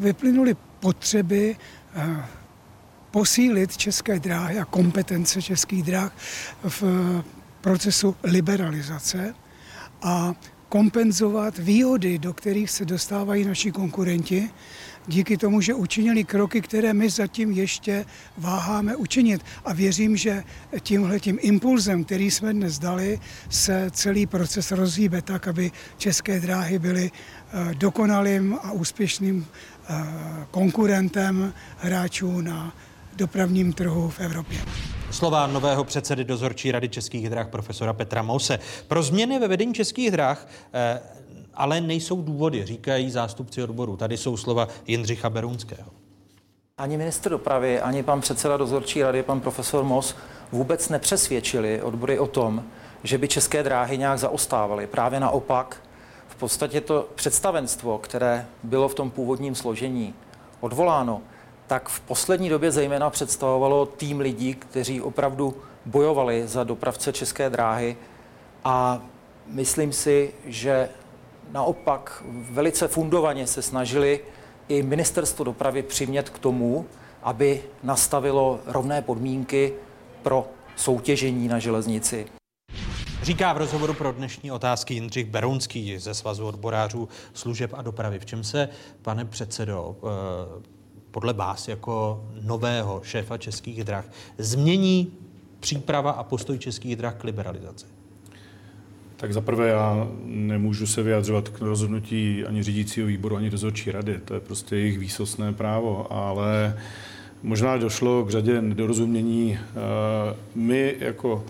vyplynuly 0.00 0.56
potřeby 0.80 1.56
eh, 1.94 2.24
posílit 3.10 3.76
české 3.76 4.20
dráhy 4.20 4.58
a 4.58 4.64
kompetence 4.64 5.42
českých 5.42 5.82
dráh 5.82 6.12
v 6.68 6.82
eh, 6.82 7.22
procesu 7.60 8.16
liberalizace 8.22 9.34
a 10.02 10.34
kompenzovat 10.70 11.58
výhody, 11.58 12.18
do 12.18 12.32
kterých 12.32 12.70
se 12.70 12.84
dostávají 12.84 13.44
naši 13.44 13.72
konkurenti, 13.72 14.50
díky 15.06 15.36
tomu, 15.36 15.60
že 15.60 15.74
učinili 15.74 16.24
kroky, 16.24 16.60
které 16.60 16.94
my 16.94 17.10
zatím 17.10 17.50
ještě 17.50 18.04
váháme 18.38 18.96
učinit. 18.96 19.42
A 19.64 19.72
věřím, 19.72 20.16
že 20.16 20.44
tímhle 20.80 21.20
tím 21.20 21.38
impulzem, 21.40 22.04
který 22.04 22.30
jsme 22.30 22.52
dnes 22.52 22.78
dali, 22.78 23.20
se 23.48 23.90
celý 23.90 24.26
proces 24.26 24.70
rozhýbe 24.70 25.22
tak, 25.22 25.48
aby 25.48 25.72
české 25.98 26.40
dráhy 26.40 26.78
byly 26.78 27.10
eh, 27.10 27.74
dokonalým 27.74 28.58
a 28.62 28.72
úspěšným 28.72 29.46
eh, 29.46 29.94
konkurentem 30.50 31.54
hráčů 31.78 32.40
na 32.40 32.72
dopravním 33.16 33.72
trhu 33.72 34.10
v 34.10 34.20
Evropě. 34.20 34.58
Slova 35.10 35.46
nového 35.46 35.84
předsedy 35.84 36.24
dozorčí 36.24 36.72
rady 36.72 36.88
českých 36.88 37.30
drah 37.30 37.48
profesora 37.48 37.92
Petra 37.92 38.22
Mouse. 38.22 38.58
Pro 38.88 39.02
změny 39.02 39.38
ve 39.38 39.48
vedení 39.48 39.74
českých 39.74 40.10
drah 40.10 40.48
eh, 40.72 41.00
ale 41.54 41.80
nejsou 41.80 42.22
důvody, 42.22 42.66
říkají 42.66 43.10
zástupci 43.10 43.62
odboru. 43.62 43.96
Tady 43.96 44.16
jsou 44.16 44.36
slova 44.36 44.68
Jindřicha 44.86 45.30
Berounského. 45.30 45.90
Ani 46.78 46.96
ministr 46.96 47.30
dopravy, 47.30 47.80
ani 47.80 48.02
pan 48.02 48.20
předseda 48.20 48.56
dozorčí 48.56 49.02
rady, 49.02 49.22
pan 49.22 49.40
profesor 49.40 49.84
Mos, 49.84 50.16
vůbec 50.52 50.88
nepřesvědčili 50.88 51.82
odbory 51.82 52.18
o 52.18 52.26
tom, 52.26 52.64
že 53.02 53.18
by 53.18 53.28
české 53.28 53.62
dráhy 53.62 53.98
nějak 53.98 54.18
zaostávaly. 54.18 54.86
Právě 54.86 55.20
naopak, 55.20 55.82
v 56.28 56.36
podstatě 56.36 56.80
to 56.80 57.08
představenstvo, 57.14 57.98
které 57.98 58.46
bylo 58.62 58.88
v 58.88 58.94
tom 58.94 59.10
původním 59.10 59.54
složení 59.54 60.14
odvoláno, 60.60 61.22
tak 61.70 61.88
v 61.88 62.00
poslední 62.00 62.48
době 62.48 62.72
zejména 62.72 63.10
představovalo 63.10 63.86
tým 63.86 64.20
lidí, 64.20 64.54
kteří 64.54 65.00
opravdu 65.00 65.56
bojovali 65.86 66.48
za 66.48 66.64
dopravce 66.64 67.12
české 67.12 67.50
dráhy 67.50 67.96
a 68.64 69.02
myslím 69.46 69.92
si, 69.92 70.34
že 70.44 70.88
naopak 71.52 72.22
velice 72.28 72.88
fundovaně 72.88 73.46
se 73.46 73.62
snažili 73.62 74.20
i 74.68 74.82
ministerstvo 74.82 75.44
dopravy 75.44 75.82
přimět 75.82 76.30
k 76.30 76.38
tomu, 76.38 76.86
aby 77.22 77.62
nastavilo 77.82 78.60
rovné 78.66 79.02
podmínky 79.02 79.72
pro 80.22 80.48
soutěžení 80.76 81.48
na 81.48 81.58
železnici. 81.58 82.26
Říká 83.22 83.52
v 83.52 83.56
rozhovoru 83.56 83.94
pro 83.94 84.12
dnešní 84.12 84.52
otázky 84.52 84.94
Jindřich 84.94 85.26
Berounský 85.26 85.98
ze 85.98 86.14
Svazu 86.14 86.46
odborářů 86.46 87.08
služeb 87.34 87.70
a 87.74 87.82
dopravy. 87.82 88.18
V 88.18 88.26
čem 88.26 88.44
se, 88.44 88.68
pane 89.02 89.24
předsedo, 89.24 89.96
eh, 90.02 90.79
podle 91.10 91.32
vás 91.32 91.68
jako 91.68 92.24
nového 92.42 93.00
šéfa 93.04 93.38
českých 93.38 93.84
drah 93.84 94.04
změní 94.38 95.12
příprava 95.60 96.10
a 96.10 96.22
postoj 96.22 96.58
českých 96.58 96.96
drah 96.96 97.14
k 97.14 97.24
liberalizaci? 97.24 97.86
Tak 99.16 99.32
zaprvé 99.32 99.68
já 99.68 100.08
nemůžu 100.24 100.86
se 100.86 101.02
vyjadřovat 101.02 101.48
k 101.48 101.60
rozhodnutí 101.60 102.44
ani 102.44 102.62
řídícího 102.62 103.06
výboru, 103.06 103.36
ani 103.36 103.50
dozorčí 103.50 103.90
rady. 103.90 104.20
To 104.24 104.34
je 104.34 104.40
prostě 104.40 104.76
jejich 104.76 104.98
výsostné 104.98 105.52
právo, 105.52 106.12
ale 106.12 106.78
možná 107.42 107.76
došlo 107.76 108.24
k 108.24 108.30
řadě 108.30 108.62
nedorozumění. 108.62 109.58
Eh, 109.58 110.36
my 110.54 110.94
jako 111.00 111.44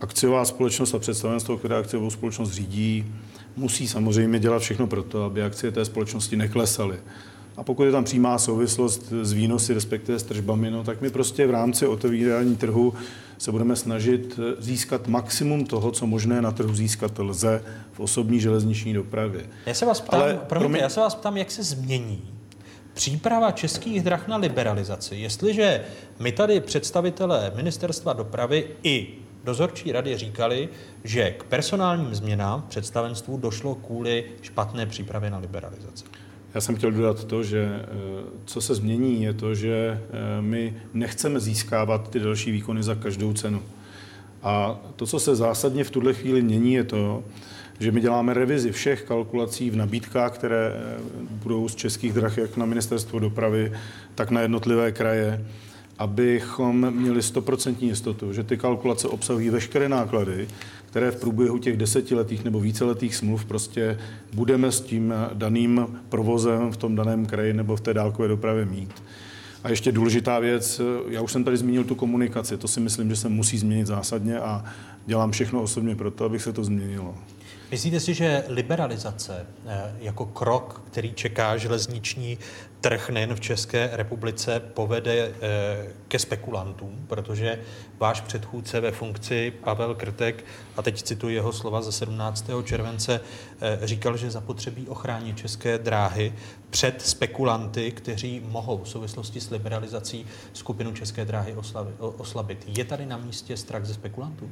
akciová 0.00 0.44
společnost 0.44 0.94
a 0.94 0.98
představenstvo, 0.98 1.58
které 1.58 1.76
akciovou 1.76 2.10
společnost 2.10 2.50
řídí, 2.50 3.04
musí 3.56 3.88
samozřejmě 3.88 4.38
dělat 4.38 4.62
všechno 4.62 4.86
pro 4.86 5.02
to, 5.02 5.24
aby 5.24 5.42
akcie 5.42 5.72
té 5.72 5.84
společnosti 5.84 6.36
neklesaly. 6.36 6.98
A 7.56 7.62
pokud 7.62 7.84
je 7.84 7.92
tam 7.92 8.04
přímá 8.04 8.38
souvislost 8.38 9.12
s 9.22 9.32
výnosy, 9.32 9.74
respektive 9.74 10.18
s 10.18 10.22
tržbami, 10.22 10.70
no, 10.70 10.84
tak 10.84 11.00
my 11.00 11.10
prostě 11.10 11.46
v 11.46 11.50
rámci 11.50 11.86
otevírání 11.86 12.56
trhu 12.56 12.94
se 13.38 13.52
budeme 13.52 13.76
snažit 13.76 14.40
získat 14.58 15.08
maximum 15.08 15.64
toho, 15.64 15.90
co 15.90 16.06
možné 16.06 16.42
na 16.42 16.52
trhu 16.52 16.74
získat 16.74 17.18
lze 17.18 17.62
v 17.92 18.00
osobní 18.00 18.40
železniční 18.40 18.92
dopravě. 18.92 19.46
Já 19.66 19.74
se 19.74 19.86
vás 19.86 20.00
ptám, 20.00 20.20
Ale, 20.20 20.40
promiňte, 20.46 20.72
mě... 20.72 20.82
já 20.82 20.88
se 20.88 21.00
vás 21.00 21.14
ptám, 21.14 21.36
jak 21.36 21.50
se 21.50 21.62
změní 21.62 22.22
příprava 22.94 23.50
českých 23.50 24.02
drah 24.02 24.28
na 24.28 24.36
liberalizaci. 24.36 25.16
Jestliže 25.16 25.84
my 26.18 26.32
tady 26.32 26.60
představitelé 26.60 27.52
ministerstva 27.56 28.12
dopravy 28.12 28.66
i 28.82 29.08
dozorčí 29.44 29.92
rady 29.92 30.16
říkali, 30.16 30.68
že 31.04 31.30
k 31.30 31.44
personálním 31.44 32.14
změnám 32.14 32.66
představenstvu 32.68 33.36
došlo 33.36 33.74
kvůli 33.74 34.24
špatné 34.42 34.86
přípravě 34.86 35.30
na 35.30 35.38
liberalizaci. 35.38 36.04
Já 36.54 36.60
jsem 36.60 36.76
chtěl 36.76 36.90
dodat 36.92 37.24
to, 37.24 37.42
že 37.42 37.80
eh, 37.82 37.86
co 38.44 38.60
se 38.60 38.74
změní, 38.74 39.22
je 39.22 39.32
to, 39.32 39.54
že 39.54 40.00
eh, 40.00 40.42
my 40.42 40.76
nechceme 40.94 41.40
získávat 41.40 42.10
ty 42.10 42.20
další 42.20 42.50
výkony 42.50 42.82
za 42.82 42.94
každou 42.94 43.32
cenu. 43.32 43.62
A 44.42 44.80
to, 44.96 45.06
co 45.06 45.20
se 45.20 45.36
zásadně 45.36 45.84
v 45.84 45.90
tuhle 45.90 46.14
chvíli 46.14 46.42
mění, 46.42 46.74
je 46.74 46.84
to, 46.84 47.24
že 47.80 47.92
my 47.92 48.00
děláme 48.00 48.34
revizi 48.34 48.72
všech 48.72 49.02
kalkulací 49.02 49.70
v 49.70 49.76
nabídkách, 49.76 50.32
které 50.32 50.72
eh, 50.74 51.00
budou 51.30 51.68
z 51.68 51.74
českých 51.74 52.12
drah 52.12 52.38
jak 52.38 52.56
na 52.56 52.66
ministerstvo 52.66 53.18
dopravy, 53.18 53.72
tak 54.14 54.30
na 54.30 54.40
jednotlivé 54.40 54.92
kraje, 54.92 55.44
abychom 55.98 56.90
měli 56.90 57.22
stoprocentní 57.22 57.88
jistotu, 57.88 58.32
že 58.32 58.42
ty 58.42 58.56
kalkulace 58.56 59.08
obsahují 59.08 59.50
veškeré 59.50 59.88
náklady, 59.88 60.48
které 60.90 61.10
v 61.10 61.20
průběhu 61.20 61.58
těch 61.58 61.76
desetiletých 61.76 62.44
nebo 62.44 62.60
víceletých 62.60 63.16
smluv 63.16 63.44
prostě 63.44 63.98
budeme 64.32 64.72
s 64.72 64.80
tím 64.80 65.14
daným 65.34 66.00
provozem 66.08 66.72
v 66.72 66.76
tom 66.76 66.96
daném 66.96 67.26
kraji 67.26 67.52
nebo 67.52 67.76
v 67.76 67.80
té 67.80 67.94
dálkové 67.94 68.28
dopravě 68.28 68.64
mít. 68.64 69.02
A 69.64 69.70
ještě 69.70 69.92
důležitá 69.92 70.38
věc, 70.38 70.80
já 71.08 71.20
už 71.20 71.32
jsem 71.32 71.44
tady 71.44 71.56
zmínil 71.56 71.84
tu 71.84 71.94
komunikaci, 71.94 72.56
to 72.56 72.68
si 72.68 72.80
myslím, 72.80 73.10
že 73.10 73.16
se 73.16 73.28
musí 73.28 73.58
změnit 73.58 73.86
zásadně 73.86 74.38
a 74.38 74.64
dělám 75.06 75.30
všechno 75.30 75.62
osobně 75.62 75.96
pro 75.96 76.10
to, 76.10 76.24
abych 76.24 76.42
se 76.42 76.52
to 76.52 76.64
změnilo. 76.64 77.14
Myslíte 77.70 78.00
si, 78.00 78.14
že 78.14 78.44
liberalizace 78.48 79.46
eh, 79.66 79.94
jako 80.00 80.26
krok, 80.26 80.82
který 80.90 81.12
čeká 81.12 81.56
železniční 81.56 82.38
trh 82.80 83.10
nejen 83.10 83.34
v 83.34 83.40
České 83.40 83.90
republice, 83.92 84.60
povede 84.74 85.12
eh, 85.12 85.32
ke 86.08 86.18
spekulantům, 86.18 87.04
protože 87.06 87.58
váš 87.98 88.20
předchůdce 88.20 88.80
ve 88.80 88.90
funkci 88.90 89.52
Pavel 89.64 89.94
Krtek, 89.94 90.44
a 90.76 90.82
teď 90.82 91.02
cituji 91.02 91.34
jeho 91.34 91.52
slova 91.52 91.82
ze 91.82 91.92
17. 91.92 92.50
července, 92.64 93.20
eh, 93.60 93.78
říkal, 93.82 94.16
že 94.16 94.30
zapotřebí 94.30 94.88
ochránit 94.88 95.36
české 95.36 95.78
dráhy 95.78 96.32
před 96.70 97.02
spekulanty, 97.02 97.90
kteří 97.90 98.42
mohou 98.48 98.82
v 98.82 98.88
souvislosti 98.88 99.40
s 99.40 99.50
liberalizací 99.50 100.26
skupinu 100.52 100.92
české 100.92 101.24
dráhy 101.24 101.56
oslabit. 101.98 102.64
Je 102.66 102.84
tady 102.84 103.06
na 103.06 103.16
místě 103.16 103.56
strach 103.56 103.84
ze 103.84 103.94
spekulantů? 103.94 104.50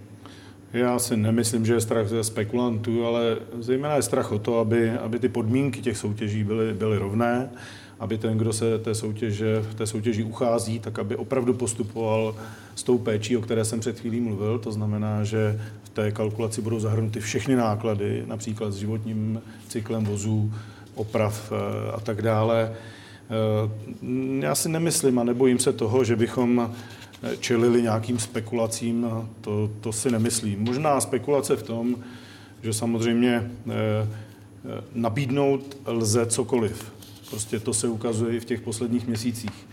Já 0.72 0.98
si 0.98 1.16
nemyslím, 1.16 1.66
že 1.66 1.74
je 1.74 1.80
strach 1.80 2.08
ze 2.08 2.24
spekulantů, 2.24 3.06
ale 3.06 3.36
zejména 3.58 3.94
je 3.94 4.02
strach 4.02 4.32
o 4.32 4.38
to, 4.38 4.58
aby, 4.58 4.90
aby 4.90 5.18
ty 5.18 5.28
podmínky 5.28 5.82
těch 5.82 5.96
soutěží 5.96 6.44
byly, 6.44 6.74
byly 6.74 6.98
rovné, 6.98 7.50
aby 7.98 8.18
ten, 8.18 8.38
kdo 8.38 8.52
se 8.52 8.78
té 8.78 8.94
soutěže, 8.94 9.64
té 9.74 9.86
soutěži 9.86 10.24
uchází, 10.24 10.78
tak 10.78 10.98
aby 10.98 11.16
opravdu 11.16 11.54
postupoval 11.54 12.34
s 12.74 12.82
tou 12.82 12.98
péčí, 12.98 13.36
o 13.36 13.40
které 13.40 13.64
jsem 13.64 13.80
před 13.80 14.00
chvílí 14.00 14.20
mluvil. 14.20 14.58
To 14.58 14.72
znamená, 14.72 15.24
že 15.24 15.60
v 15.84 15.88
té 15.88 16.10
kalkulaci 16.10 16.62
budou 16.62 16.80
zahrnuty 16.80 17.20
všechny 17.20 17.56
náklady, 17.56 18.24
například 18.26 18.72
s 18.72 18.76
životním 18.76 19.42
cyklem 19.68 20.04
vozů, 20.04 20.52
oprav 20.94 21.52
eh, 21.52 21.92
a 21.92 22.00
tak 22.00 22.22
dále. 22.22 22.72
Eh, 22.72 24.44
já 24.44 24.54
si 24.54 24.68
nemyslím 24.68 25.18
a 25.18 25.24
nebojím 25.24 25.58
se 25.58 25.72
toho, 25.72 26.04
že 26.04 26.16
bychom 26.16 26.70
čelili 27.40 27.82
nějakým 27.82 28.18
spekulacím, 28.18 29.06
to, 29.40 29.70
to 29.80 29.92
si 29.92 30.10
nemyslím. 30.10 30.64
Možná 30.64 31.00
spekulace 31.00 31.56
v 31.56 31.62
tom, 31.62 31.96
že 32.62 32.72
samozřejmě 32.72 33.50
eh, 33.68 33.72
eh, 33.72 34.08
nabídnout 34.94 35.76
lze 35.86 36.26
cokoliv. 36.26 36.92
Prostě 37.30 37.60
to 37.60 37.74
se 37.74 37.88
ukazuje 37.88 38.36
i 38.36 38.40
v 38.40 38.44
těch 38.44 38.60
posledních 38.60 39.06
měsících. 39.06 39.66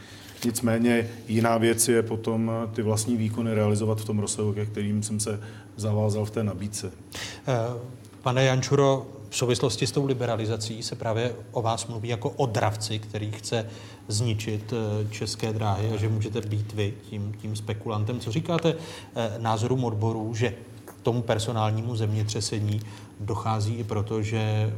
Nicméně 0.45 1.09
jiná 1.27 1.57
věc 1.57 1.87
je 1.87 2.03
potom 2.03 2.51
ty 2.73 2.81
vlastní 2.81 3.17
výkony 3.17 3.53
realizovat 3.53 4.01
v 4.01 4.05
tom 4.05 4.19
rozsahu, 4.19 4.53
ke 4.53 4.65
kterým 4.65 5.03
jsem 5.03 5.19
se 5.19 5.39
zavázal 5.75 6.25
v 6.25 6.31
té 6.31 6.43
nabídce. 6.43 6.91
Eh, 7.47 7.53
pane 8.21 8.43
Jančuro, 8.43 9.07
v 9.29 9.37
souvislosti 9.37 9.87
s 9.87 9.91
tou 9.91 10.05
liberalizací 10.05 10.83
se 10.83 10.95
právě 10.95 11.35
o 11.51 11.61
vás 11.61 11.87
mluví 11.87 12.09
jako 12.09 12.29
o 12.29 12.45
dravci, 12.45 12.99
který 12.99 13.31
chce 13.31 13.69
zničit 14.07 14.73
eh, 14.73 15.07
české 15.11 15.53
dráhy 15.53 15.89
a 15.89 15.97
že 15.97 16.09
můžete 16.09 16.41
být 16.41 16.73
vy 16.73 16.93
tím, 17.09 17.33
tím 17.41 17.55
spekulantem. 17.55 18.19
Co 18.19 18.31
říkáte 18.31 18.75
eh, 19.15 19.33
názorům 19.37 19.83
odborů, 19.83 20.33
že 20.35 20.55
k 20.85 20.93
tomu 21.03 21.21
personálnímu 21.21 21.95
zemětřesení 21.95 22.81
dochází 23.19 23.75
i 23.75 23.83
proto, 23.83 24.21
že 24.21 24.37
eh, 24.37 24.71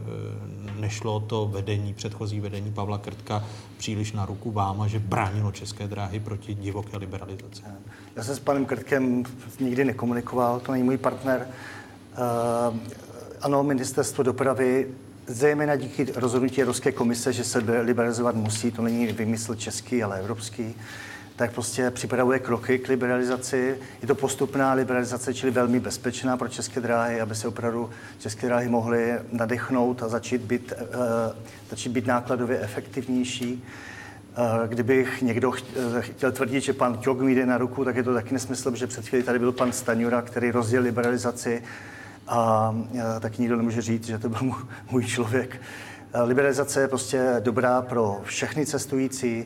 nešlo 0.79 1.19
to 1.19 1.47
vedení, 1.47 1.93
předchozí 1.93 2.39
vedení 2.39 2.71
Pavla 2.71 2.97
Krtka 2.97 3.43
příliš 3.77 4.11
na 4.11 4.25
ruku 4.25 4.51
vám 4.51 4.81
a 4.81 4.87
že 4.87 4.99
bránilo 4.99 5.51
české 5.51 5.87
dráhy 5.87 6.19
proti 6.19 6.53
divoké 6.53 6.97
liberalizaci. 6.97 7.63
Já 8.15 8.23
jsem 8.23 8.35
s 8.35 8.39
panem 8.39 8.65
Krtkem 8.65 9.23
nikdy 9.59 9.85
nekomunikoval, 9.85 10.59
to 10.59 10.71
není 10.71 10.83
můj 10.83 10.97
partner. 10.97 11.47
Uh, 12.71 12.77
ano, 13.41 13.63
ministerstvo 13.63 14.23
dopravy 14.23 14.87
zejména 15.27 15.75
díky 15.75 16.07
rozhodnutí 16.15 16.61
Evropské 16.61 16.91
komise, 16.91 17.33
že 17.33 17.43
se 17.43 17.59
liberalizovat 17.81 18.35
musí, 18.35 18.71
to 18.71 18.81
není 18.81 19.07
vymysl 19.07 19.55
český, 19.55 20.03
ale 20.03 20.19
evropský, 20.19 20.75
tak 21.37 21.53
prostě 21.53 21.91
připravuje 21.91 22.39
kroky 22.39 22.79
k 22.79 22.87
liberalizaci. 22.87 23.77
Je 24.01 24.07
to 24.07 24.15
postupná 24.15 24.73
liberalizace, 24.73 25.33
čili 25.33 25.51
velmi 25.51 25.79
bezpečná 25.79 26.37
pro 26.37 26.47
české 26.47 26.79
dráhy, 26.81 27.21
aby 27.21 27.35
se 27.35 27.47
opravdu 27.47 27.89
české 28.19 28.47
dráhy 28.47 28.69
mohly 28.69 29.13
nadechnout 29.31 30.03
a 30.03 30.07
začít 30.07 30.41
být, 30.41 30.73
uh, 30.79 30.97
začít 31.69 31.89
být 31.89 32.07
nákladově 32.07 32.59
efektivnější. 32.59 33.63
Uh, 34.37 34.67
kdybych 34.67 35.21
někdo 35.21 35.53
chtěl 35.99 36.31
tvrdit, 36.31 36.61
že 36.61 36.73
pan 36.73 36.97
Ťok 36.97 37.19
mi 37.19 37.35
jde 37.35 37.45
na 37.45 37.57
ruku, 37.57 37.85
tak 37.85 37.95
je 37.95 38.03
to 38.03 38.13
taky 38.13 38.33
nesmysl, 38.33 38.71
protože 38.71 38.87
před 38.87 39.07
chvíli 39.07 39.23
tady 39.23 39.39
byl 39.39 39.51
pan 39.51 39.71
Staňura, 39.71 40.21
který 40.21 40.51
rozdělil 40.51 40.83
liberalizaci 40.83 41.63
a 42.27 42.73
tak 43.19 43.37
nikdo 43.37 43.55
nemůže 43.55 43.81
říct, 43.81 44.05
že 44.05 44.17
to 44.17 44.29
byl 44.29 44.51
můj 44.91 45.05
člověk. 45.05 45.61
Liberalizace 46.23 46.81
je 46.81 46.87
prostě 46.87 47.35
dobrá 47.39 47.81
pro 47.81 48.17
všechny 48.23 48.65
cestující, 48.65 49.45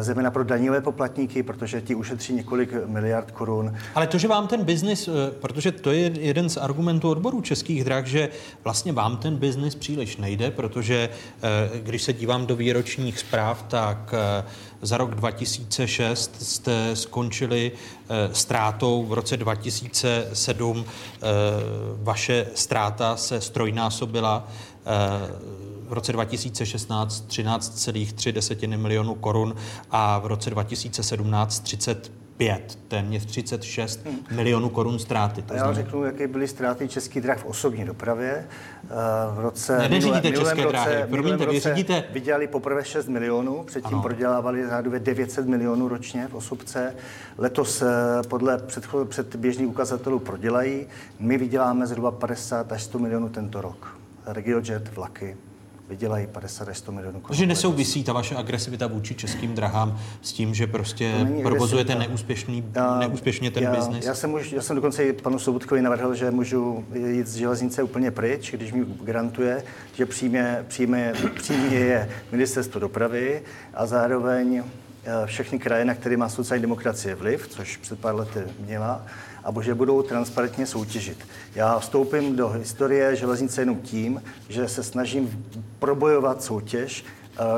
zejména 0.00 0.30
pro 0.30 0.44
daňové 0.44 0.80
poplatníky, 0.80 1.42
protože 1.42 1.80
ti 1.80 1.94
ušetří 1.94 2.32
několik 2.32 2.74
miliard 2.86 3.30
korun. 3.30 3.74
Ale 3.94 4.06
to, 4.06 4.18
že 4.18 4.28
vám 4.28 4.46
ten 4.46 4.64
biznis, 4.64 5.08
eh, 5.08 5.30
protože 5.30 5.72
to 5.72 5.92
je 5.92 6.12
jeden 6.18 6.48
z 6.48 6.56
argumentů 6.56 7.10
odborů 7.10 7.40
českých 7.40 7.84
drah, 7.84 8.06
že 8.06 8.28
vlastně 8.64 8.92
vám 8.92 9.16
ten 9.16 9.36
biznis 9.36 9.74
příliš 9.74 10.16
nejde, 10.16 10.50
protože 10.50 11.08
eh, 11.42 11.78
když 11.78 12.02
se 12.02 12.12
dívám 12.12 12.46
do 12.46 12.56
výročních 12.56 13.18
zpráv, 13.18 13.64
tak 13.68 14.14
eh, 14.14 14.44
za 14.82 14.96
rok 14.96 15.14
2006 15.14 16.42
jste 16.42 16.96
skončili 16.96 17.72
ztrátou 18.32 19.04
v 19.04 19.12
roce 19.12 19.36
2007. 19.36 20.84
Vaše 22.02 22.46
ztráta 22.54 23.16
se 23.16 23.40
strojnásobila 23.40 24.48
v 25.90 25.92
roce 25.92 26.12
2016 26.12 27.28
13,3 27.28 28.78
milionů 28.78 29.14
korun 29.14 29.54
a 29.90 30.18
v 30.18 30.26
roce 30.26 30.50
2017 30.50 31.60
30 31.60 32.12
35, 32.40 32.78
téměř 32.88 33.26
36 33.26 34.06
hmm. 34.06 34.18
milionů 34.30 34.68
korun 34.68 34.98
ztráty. 34.98 35.42
To 35.42 35.54
já 35.54 35.58
znamená... 35.58 35.82
řeknu, 35.82 36.04
jaké 36.04 36.28
byly 36.28 36.48
ztráty 36.48 36.88
českých 36.88 37.22
drah 37.22 37.38
v 37.38 37.44
osobní 37.44 37.84
dopravě. 37.84 38.46
Eh, 38.84 38.88
v 39.34 39.40
roce... 39.40 39.78
Ne, 39.78 39.88
neřídíte 39.88 40.32
české 40.32 40.66
dráhy, 40.66 41.04
promiňte, 41.10 41.46
vy 41.46 41.60
řídíte... 41.60 42.04
Vydělali 42.12 42.46
poprvé 42.46 42.84
6 42.84 43.08
milionů, 43.08 43.64
předtím 43.64 43.94
ano. 43.94 44.02
prodělávali 44.02 44.68
řádově 44.68 45.00
900 45.00 45.46
milionů 45.46 45.88
ročně 45.88 46.28
v 46.28 46.34
osobce. 46.34 46.94
Letos 47.38 47.82
eh, 47.82 47.86
podle 48.28 48.58
předchod, 48.58 49.08
předběžných 49.08 49.68
ukazatelů 49.68 50.18
prodělají. 50.18 50.86
My 51.18 51.38
vyděláme 51.38 51.86
zhruba 51.86 52.10
50 52.10 52.72
až 52.72 52.82
100 52.82 52.98
milionů 52.98 53.28
tento 53.28 53.60
rok. 53.60 53.96
RegioJet, 54.26 54.94
vlaky, 54.94 55.36
vydělají 55.90 56.26
50 56.26 56.68
až 56.68 56.78
100 56.78 56.92
milionů 56.92 57.20
korun. 57.20 57.28
Takže 57.28 57.46
nesouvisí 57.46 58.04
ta 58.04 58.12
vaše 58.12 58.36
agresivita 58.36 58.86
vůči 58.86 59.14
českým 59.14 59.54
drahám 59.54 60.00
s 60.22 60.32
tím, 60.32 60.54
že 60.54 60.66
prostě 60.66 61.26
provozujete 61.42 61.94
neúspěšný, 61.94 62.64
já, 62.74 62.98
neúspěšně 62.98 63.50
ten 63.50 63.70
biznis? 63.76 64.06
Já 64.06 64.14
jsem, 64.14 64.34
už, 64.34 64.52
já 64.52 64.62
jsem 64.62 64.76
dokonce 64.76 65.04
i 65.04 65.12
panu 65.12 65.38
Sobotkovi 65.38 65.82
navrhl, 65.82 66.14
že 66.14 66.30
můžu 66.30 66.84
jít 66.94 67.26
z 67.26 67.36
železnice 67.36 67.82
úplně 67.82 68.10
pryč, 68.10 68.52
když 68.52 68.72
mi 68.72 68.84
garantuje, 69.02 69.62
že 69.94 70.06
přijme, 70.06 70.64
přijme, 70.68 71.12
přijme 71.34 71.74
je 71.74 72.10
ministerstvo 72.32 72.80
dopravy 72.80 73.42
a 73.74 73.86
zároveň 73.86 74.62
eh, 75.04 75.26
všechny 75.26 75.58
kraje, 75.58 75.84
na 75.84 75.94
které 75.94 76.16
má 76.16 76.28
sociální 76.28 76.62
demokracie 76.62 77.14
vliv, 77.14 77.48
což 77.48 77.76
před 77.76 78.00
pár 78.00 78.14
lety 78.14 78.40
měla, 78.60 79.06
a 79.44 79.62
že 79.62 79.74
budou 79.74 80.02
transparentně 80.02 80.66
soutěžit. 80.66 81.18
Já 81.54 81.78
vstoupím 81.78 82.36
do 82.36 82.48
historie 82.48 83.16
železnice 83.16 83.62
jenom 83.62 83.76
tím, 83.76 84.22
že 84.48 84.68
se 84.68 84.82
snažím 84.82 85.46
probojovat 85.78 86.42
soutěž, 86.42 87.04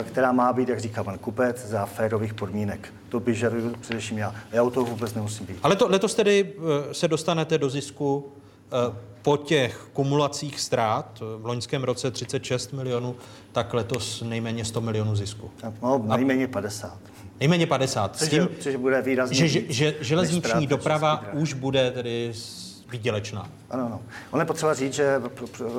eh, 0.00 0.04
která 0.04 0.32
má 0.32 0.52
být, 0.52 0.68
jak 0.68 0.80
říká 0.80 1.04
pan 1.04 1.18
Kupec, 1.18 1.66
za 1.66 1.86
férových 1.86 2.34
podmínek. 2.34 2.92
To 3.09 3.20
by 3.20 3.34
žaduju 3.34 3.74
především 3.80 4.18
já. 4.18 4.34
Já 4.52 4.62
u 4.62 4.70
toho 4.70 4.86
vůbec 4.86 5.14
nemusím 5.14 5.46
být. 5.46 5.59
Ale 5.62 5.76
to, 5.76 5.88
letos 5.88 6.14
tedy 6.14 6.54
eh, 6.56 6.94
se 6.94 7.09
dostanete 7.09 7.59
do 7.59 7.70
zisku 7.70 8.32
eh, 8.72 8.96
po 9.22 9.36
těch 9.36 9.86
kumulacích 9.92 10.60
ztrát, 10.60 11.22
v 11.38 11.46
loňském 11.46 11.84
roce 11.84 12.10
36 12.10 12.72
milionů, 12.72 13.16
tak 13.52 13.74
letos 13.74 14.22
nejméně 14.22 14.64
100 14.64 14.80
milionů 14.80 15.16
zisku. 15.16 15.50
No, 15.82 16.04
nejméně 16.06 16.48
50. 16.48 16.98
Nejméně 17.43 17.66
50. 17.66 18.16
Což, 18.16 18.28
s 18.28 18.31
tím, 18.31 18.48
což 18.60 18.77
bude 18.77 19.02
výrazně 19.02 19.36
že, 19.36 19.48
že, 19.48 19.62
že 19.69 19.94
železniční 20.01 20.66
doprava 20.66 21.24
už 21.32 21.52
bude 21.52 21.90
tedy 21.90 22.32
výdělečná. 22.90 23.48
Ano, 23.70 23.86
ano. 23.86 24.01
On 24.31 24.40
je 24.40 24.47
potřeba 24.47 24.74
říct, 24.74 24.94
že 24.94 25.23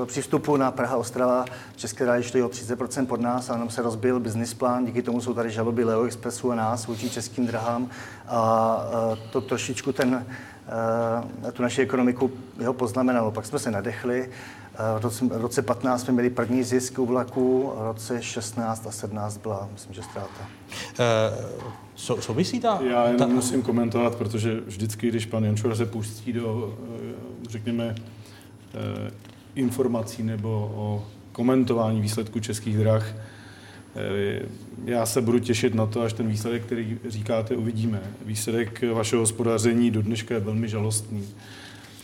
při 0.05 0.21
vstupu 0.21 0.57
na 0.57 0.71
Praha 0.71 0.97
Ostrava 0.97 1.45
České 1.75 2.03
dráhy 2.03 2.23
šly 2.23 2.43
o 2.43 2.47
30% 2.47 3.05
pod 3.05 3.21
nás 3.21 3.49
a 3.49 3.57
nám 3.57 3.69
se 3.69 3.81
rozbil 3.81 4.19
business 4.19 4.53
plán, 4.53 4.85
díky 4.85 5.01
tomu 5.01 5.21
jsou 5.21 5.33
tady 5.33 5.51
žaloby 5.51 5.83
Leo 5.83 6.03
Expressu 6.03 6.51
a 6.51 6.55
nás 6.55 6.87
vůči 6.87 7.09
českým 7.09 7.47
drahám 7.47 7.89
a 8.27 8.77
to 9.31 9.41
trošičku 9.41 9.91
ten, 9.91 10.25
tu 11.53 11.61
naši 11.61 11.81
ekonomiku 11.81 12.31
jeho 12.59 12.73
poznamenalo. 12.73 13.31
Pak 13.31 13.45
jsme 13.45 13.59
se 13.59 13.71
nadechli, 13.71 14.29
v 14.99 15.03
roce, 15.03 15.25
v 15.25 15.41
roce 15.41 15.61
15 15.61 16.01
jsme 16.01 16.13
měli 16.13 16.29
první 16.29 16.63
zisk 16.63 16.99
u 16.99 17.05
vlaku, 17.05 17.73
v 17.77 17.83
roce 17.83 18.21
16 18.21 18.87
a 18.87 18.91
17 18.91 19.37
byla, 19.37 19.69
myslím, 19.73 19.93
že 19.93 20.03
ztráta. 20.03 20.47
Uh, 20.99 21.63
sou, 21.95 22.21
souvisí 22.21 22.59
ta... 22.59 22.79
Já 22.89 23.05
jenom 23.05 23.19
ta... 23.19 23.27
musím 23.27 23.61
komentovat, 23.61 24.15
protože 24.15 24.59
vždycky, 24.65 25.07
když 25.09 25.25
pan 25.25 25.43
Jančura 25.43 25.75
se 25.75 25.85
pustí 25.85 26.33
do, 26.33 26.77
eh, 26.99 27.49
řekněme, 27.49 27.95
eh, 27.95 29.11
informací 29.55 30.23
nebo 30.23 30.71
o 30.75 31.05
komentování 31.31 32.01
výsledku 32.01 32.39
českých 32.39 32.77
drah, 32.77 33.15
já 34.85 35.05
se 35.05 35.21
budu 35.21 35.39
těšit 35.39 35.75
na 35.75 35.85
to, 35.85 36.01
až 36.01 36.13
ten 36.13 36.27
výsledek, 36.27 36.65
který 36.65 36.99
říkáte, 37.07 37.55
uvidíme. 37.55 38.01
Výsledek 38.25 38.83
vašeho 38.93 39.21
hospodaření 39.21 39.91
do 39.91 40.01
dneška 40.01 40.33
je 40.33 40.39
velmi 40.39 40.69
žalostný. 40.69 41.27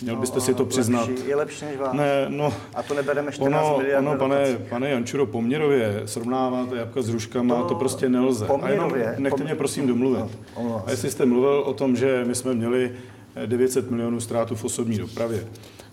Měl 0.02 0.16
byste 0.16 0.36
no, 0.36 0.42
si 0.42 0.54
to 0.54 0.66
přiznat. 0.66 1.10
Lepší, 1.10 1.28
je 1.28 1.36
lepší 1.36 1.66
než 1.66 1.78
vás. 1.78 1.94
Ne, 1.94 2.26
no, 2.28 2.54
a 2.76 2.84
to 2.84 2.94
nebereme 2.94 3.32
14 3.32 3.66
ono, 3.66 3.78
miliard 3.78 4.08
ono, 4.08 4.18
pane, 4.18 4.58
pane 4.70 4.90
Jančuro, 4.90 5.26
poměrově 5.26 6.02
srovnáváte 6.06 6.76
jabka 6.76 7.02
s 7.02 7.10
ruškama, 7.10 7.56
to, 7.56 7.68
to 7.68 7.76
prostě 7.76 8.10
nelze. 8.10 8.46
Poměrově, 8.46 9.06
a 9.06 9.10
jenom 9.10 9.24
nechte 9.24 9.44
mě 9.44 9.56
prosím 9.56 9.88
domluvit. 9.88 10.38
No, 10.58 10.84
a 10.88 10.92
jestli 10.92 11.12
jste 11.12 11.26
mluvil 11.26 11.60
o 11.60 11.74
tom, 11.74 11.96
že 11.96 12.24
my 12.28 12.36
jsme 12.36 12.54
měli 12.54 12.92
900 13.46 13.92
milionů 13.92 14.20
ztrátu 14.20 14.56
v 14.56 14.64
osobní 14.64 14.98
dopravě. 14.98 15.46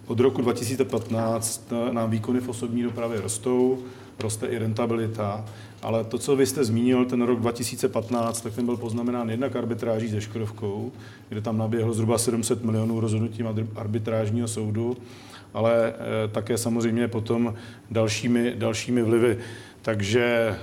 Od 0.07 0.21
roku 0.21 0.43
2015 0.43 1.73
nám 1.93 2.11
výkony 2.11 2.41
v 2.41 2.49
osobní 2.49 2.83
dopravě 2.83 3.21
rostou, 3.21 3.79
roste 4.19 4.47
i 4.47 4.59
rentabilita. 4.59 5.45
Ale 5.87 6.05
to, 6.05 6.19
co 6.19 6.37
vy 6.37 6.47
jste 6.47 6.65
zmínil, 6.65 7.05
ten 7.05 7.23
rok 7.23 7.41
2015, 7.41 8.41
tak 8.41 8.55
ten 8.55 8.67
byl 8.67 8.77
poznamenán 8.77 9.31
jednak 9.31 9.57
arbitráží 9.57 10.09
se 10.09 10.21
Škodovkou, 10.21 10.93
kde 11.29 11.41
tam 11.41 11.59
naběhlo 11.59 11.95
zhruba 11.95 12.19
700 12.19 12.65
milionů 12.65 13.01
rozhodnutím 13.01 13.49
arbitrážního 13.77 14.49
soudu, 14.49 14.97
ale 15.55 15.89
e, 15.89 16.29
také 16.29 16.59
samozřejmě 16.59 17.09
potom 17.09 17.55
dalšími, 17.91 18.55
dalšími 18.57 19.03
vlivy. 19.03 19.39
Takže 19.83 20.23
e, 20.23 20.57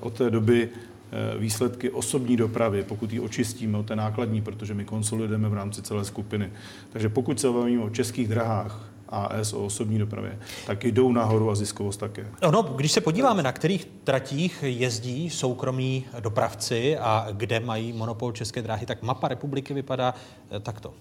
od 0.00 0.14
té 0.14 0.30
doby 0.30 0.68
eh, 0.68 1.38
výsledky 1.38 1.90
osobní 1.90 2.36
dopravy, 2.36 2.84
pokud 2.88 3.12
ji 3.12 3.20
očistíme 3.20 3.78
od 3.78 3.86
té 3.86 3.96
nákladní, 3.96 4.42
protože 4.42 4.74
my 4.74 4.84
konsolidujeme 4.84 5.48
v 5.48 5.54
rámci 5.54 5.82
celé 5.82 6.04
skupiny. 6.04 6.50
Takže 6.92 7.08
pokud 7.08 7.40
se 7.40 7.50
bavíme 7.50 7.82
o 7.82 7.90
českých 7.90 8.28
drahách, 8.28 8.89
AS 9.10 9.52
o 9.52 9.64
osobní 9.64 9.98
dopravě, 9.98 10.38
tak 10.66 10.84
jdou 10.84 11.12
nahoru 11.12 11.50
a 11.50 11.54
ziskovost 11.54 11.96
také. 11.96 12.26
No, 12.50 12.62
když 12.62 12.92
se 12.92 13.00
podíváme, 13.00 13.42
na 13.42 13.52
kterých 13.52 13.84
tratích 14.04 14.64
jezdí 14.66 15.30
soukromí 15.30 16.06
dopravci 16.20 16.98
a 16.98 17.26
kde 17.32 17.60
mají 17.60 17.92
monopol 17.92 18.32
České 18.32 18.62
dráhy, 18.62 18.86
tak 18.86 19.02
mapa 19.02 19.28
republiky 19.28 19.74
vypadá 19.74 20.14
eh, 20.50 20.60
takto. 20.60 20.94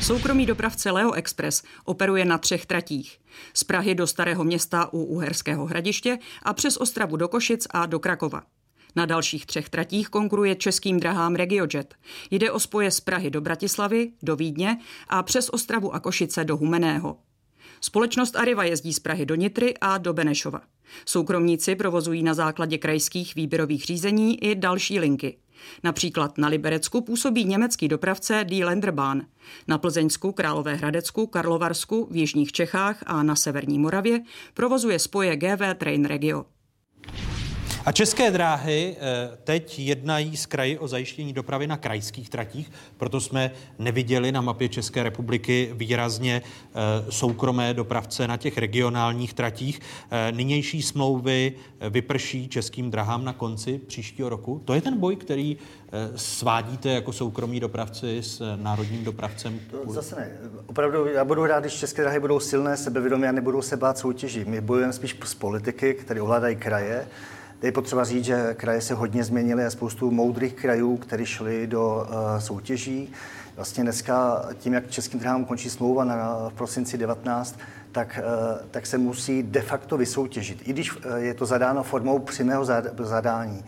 Soukromý 0.00 0.46
dopravce 0.46 0.90
Leo 0.90 1.12
Express 1.12 1.62
operuje 1.84 2.24
na 2.24 2.38
třech 2.38 2.66
tratích. 2.66 3.18
Z 3.54 3.64
Prahy 3.64 3.94
do 3.94 4.06
Starého 4.06 4.44
města 4.44 4.92
u 4.92 5.04
Uherského 5.04 5.66
hradiště 5.66 6.18
a 6.42 6.52
přes 6.52 6.76
Ostravu 6.76 7.16
do 7.16 7.28
Košic 7.28 7.66
a 7.70 7.86
do 7.86 7.98
Krakova. 7.98 8.42
Na 8.96 9.06
dalších 9.06 9.46
třech 9.46 9.68
tratích 9.68 10.08
konkuruje 10.08 10.54
českým 10.54 11.00
drahám 11.00 11.34
RegioJet. 11.34 11.94
Jde 12.30 12.50
o 12.50 12.60
spoje 12.60 12.90
z 12.90 13.00
Prahy 13.00 13.30
do 13.30 13.40
Bratislavy, 13.40 14.12
do 14.22 14.36
Vídně 14.36 14.78
a 15.08 15.22
přes 15.22 15.48
Ostravu 15.48 15.94
a 15.94 16.00
Košice 16.00 16.44
do 16.44 16.56
Humeného. 16.56 17.16
Společnost 17.80 18.36
Arriva 18.36 18.64
jezdí 18.64 18.92
z 18.92 18.98
Prahy 18.98 19.26
do 19.26 19.34
Nitry 19.34 19.74
a 19.80 19.98
do 19.98 20.12
Benešova. 20.12 20.60
Soukromníci 21.06 21.74
provozují 21.74 22.22
na 22.22 22.34
základě 22.34 22.78
krajských 22.78 23.34
výběrových 23.34 23.84
řízení 23.84 24.44
i 24.44 24.54
další 24.54 25.00
linky. 25.00 25.38
Například 25.84 26.38
na 26.38 26.48
Liberecku 26.48 27.00
působí 27.00 27.44
německý 27.44 27.88
dopravce 27.88 28.44
Die 28.44 28.64
Länderbahn, 28.64 29.22
na 29.68 29.78
Plzeňsku, 29.78 30.32
Královéhradecku, 30.32 31.26
Karlovarsku, 31.26 32.08
v 32.10 32.16
Jižních 32.16 32.52
Čechách 32.52 33.02
a 33.06 33.22
na 33.22 33.36
Severní 33.36 33.78
Moravě 33.78 34.20
provozuje 34.54 34.98
spoje 34.98 35.36
GV 35.36 35.74
Train 35.78 36.04
Regio. 36.04 36.44
A 37.86 37.92
české 37.92 38.30
dráhy 38.30 38.96
eh, 38.98 39.36
teď 39.44 39.78
jednají 39.78 40.36
s 40.36 40.46
kraji 40.46 40.78
o 40.78 40.88
zajištění 40.88 41.32
dopravy 41.32 41.66
na 41.66 41.76
krajských 41.76 42.30
tratích, 42.30 42.72
proto 42.96 43.20
jsme 43.20 43.50
neviděli 43.78 44.32
na 44.32 44.40
mapě 44.40 44.68
České 44.68 45.02
republiky 45.02 45.70
výrazně 45.74 46.42
eh, 46.42 47.12
soukromé 47.12 47.74
dopravce 47.74 48.28
na 48.28 48.36
těch 48.36 48.58
regionálních 48.58 49.34
tratích. 49.34 49.80
Eh, 50.10 50.32
nynější 50.32 50.82
smlouvy 50.82 51.52
vyprší 51.90 52.48
českým 52.48 52.90
drahám 52.90 53.24
na 53.24 53.32
konci 53.32 53.78
příštího 53.78 54.28
roku. 54.28 54.62
To 54.64 54.74
je 54.74 54.80
ten 54.80 54.98
boj, 54.98 55.16
který 55.16 55.56
svádíte 56.16 56.88
jako 56.88 57.12
soukromí 57.12 57.60
dopravci 57.60 58.18
s 58.22 58.56
národním 58.56 59.04
dopravcem? 59.04 59.60
To 59.70 59.92
zase 59.92 60.16
ne. 60.16 60.30
Opravdu, 60.66 61.06
já 61.06 61.24
budu 61.24 61.46
rád, 61.46 61.60
když 61.60 61.74
české 61.74 62.02
dráhy 62.02 62.20
budou 62.20 62.40
silné, 62.40 62.76
sebevědomé 62.76 63.28
a 63.28 63.32
nebudou 63.32 63.62
se 63.62 63.76
bát 63.76 63.98
soutěží. 63.98 64.44
My 64.44 64.60
bojujeme 64.60 64.92
spíš 64.92 65.16
z 65.24 65.34
politiky, 65.34 65.94
které 65.94 66.22
ovládají 66.22 66.56
kraje. 66.56 67.06
Je 67.62 67.72
potřeba 67.72 68.04
říct, 68.04 68.24
že 68.24 68.54
kraje 68.54 68.80
se 68.80 68.94
hodně 68.94 69.24
změnily 69.24 69.64
a 69.64 69.70
spoustu 69.70 70.10
moudrých 70.10 70.54
krajů, 70.54 70.96
které 70.96 71.26
šly 71.26 71.66
do 71.66 72.06
uh, 72.08 72.40
soutěží. 72.40 73.12
Vlastně 73.56 73.82
dneska 73.82 74.44
tím, 74.58 74.72
jak 74.72 74.90
českým 74.90 75.20
drahám 75.20 75.44
končí 75.44 75.70
smlouva 75.70 76.04
na, 76.04 76.48
v 76.48 76.52
prosinci 76.52 76.98
19, 76.98 77.58
tak, 77.92 78.18
uh, 78.18 78.66
tak 78.70 78.86
se 78.86 78.98
musí 78.98 79.42
de 79.42 79.62
facto 79.62 79.96
vysoutěžit, 79.96 80.68
i 80.68 80.72
když 80.72 80.96
uh, 80.96 81.14
je 81.16 81.34
to 81.34 81.46
zadáno 81.46 81.82
formou 81.82 82.18
přímého 82.18 82.64
zadání. 82.98 83.64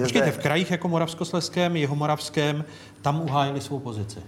Počkejte, 0.00 0.30
zde... 0.30 0.40
v 0.40 0.42
krajích 0.42 0.70
jako 0.70 0.88
Moravskosleském, 0.88 1.76
Jihomoravském, 1.76 2.64
tam 3.02 3.20
uhájili 3.20 3.60
svou 3.60 3.78
pozici. 3.78 4.18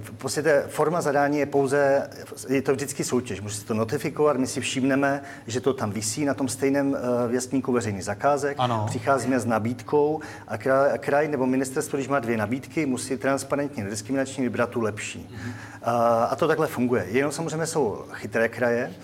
V 0.00 0.10
podstatě 0.10 0.64
forma 0.68 1.00
zadání 1.00 1.38
je 1.38 1.46
pouze, 1.46 2.10
je 2.48 2.62
to 2.62 2.72
vždycky 2.72 3.04
soutěž, 3.04 3.40
musí 3.40 3.64
to 3.64 3.74
notifikovat, 3.74 4.36
my 4.36 4.46
si 4.46 4.60
všimneme, 4.60 5.22
že 5.46 5.60
to 5.60 5.72
tam 5.72 5.90
visí 5.90 6.24
na 6.24 6.34
tom 6.34 6.48
stejném 6.48 6.96
eh, 6.96 7.28
věstníku 7.28 7.72
veřejných 7.72 8.04
zakázek, 8.04 8.56
ano. 8.60 8.84
přicházíme 8.86 9.40
s 9.40 9.46
nabídkou 9.46 10.20
a 10.48 10.58
kraj, 10.58 10.98
kraj 10.98 11.28
nebo 11.28 11.46
ministerstvo, 11.46 11.96
když 11.96 12.08
má 12.08 12.18
dvě 12.18 12.36
nabídky, 12.36 12.86
musí 12.86 13.16
transparentně, 13.16 13.84
nediskriminačně 13.84 14.44
vybrat 14.44 14.70
tu 14.70 14.80
lepší. 14.80 15.28
Mhm. 15.30 15.52
A 16.30 16.36
to 16.36 16.48
takhle 16.48 16.66
funguje. 16.66 17.06
Jenom 17.08 17.32
samozřejmě 17.32 17.66
jsou 17.66 18.04
chytré 18.12 18.48
kraje, 18.48 18.94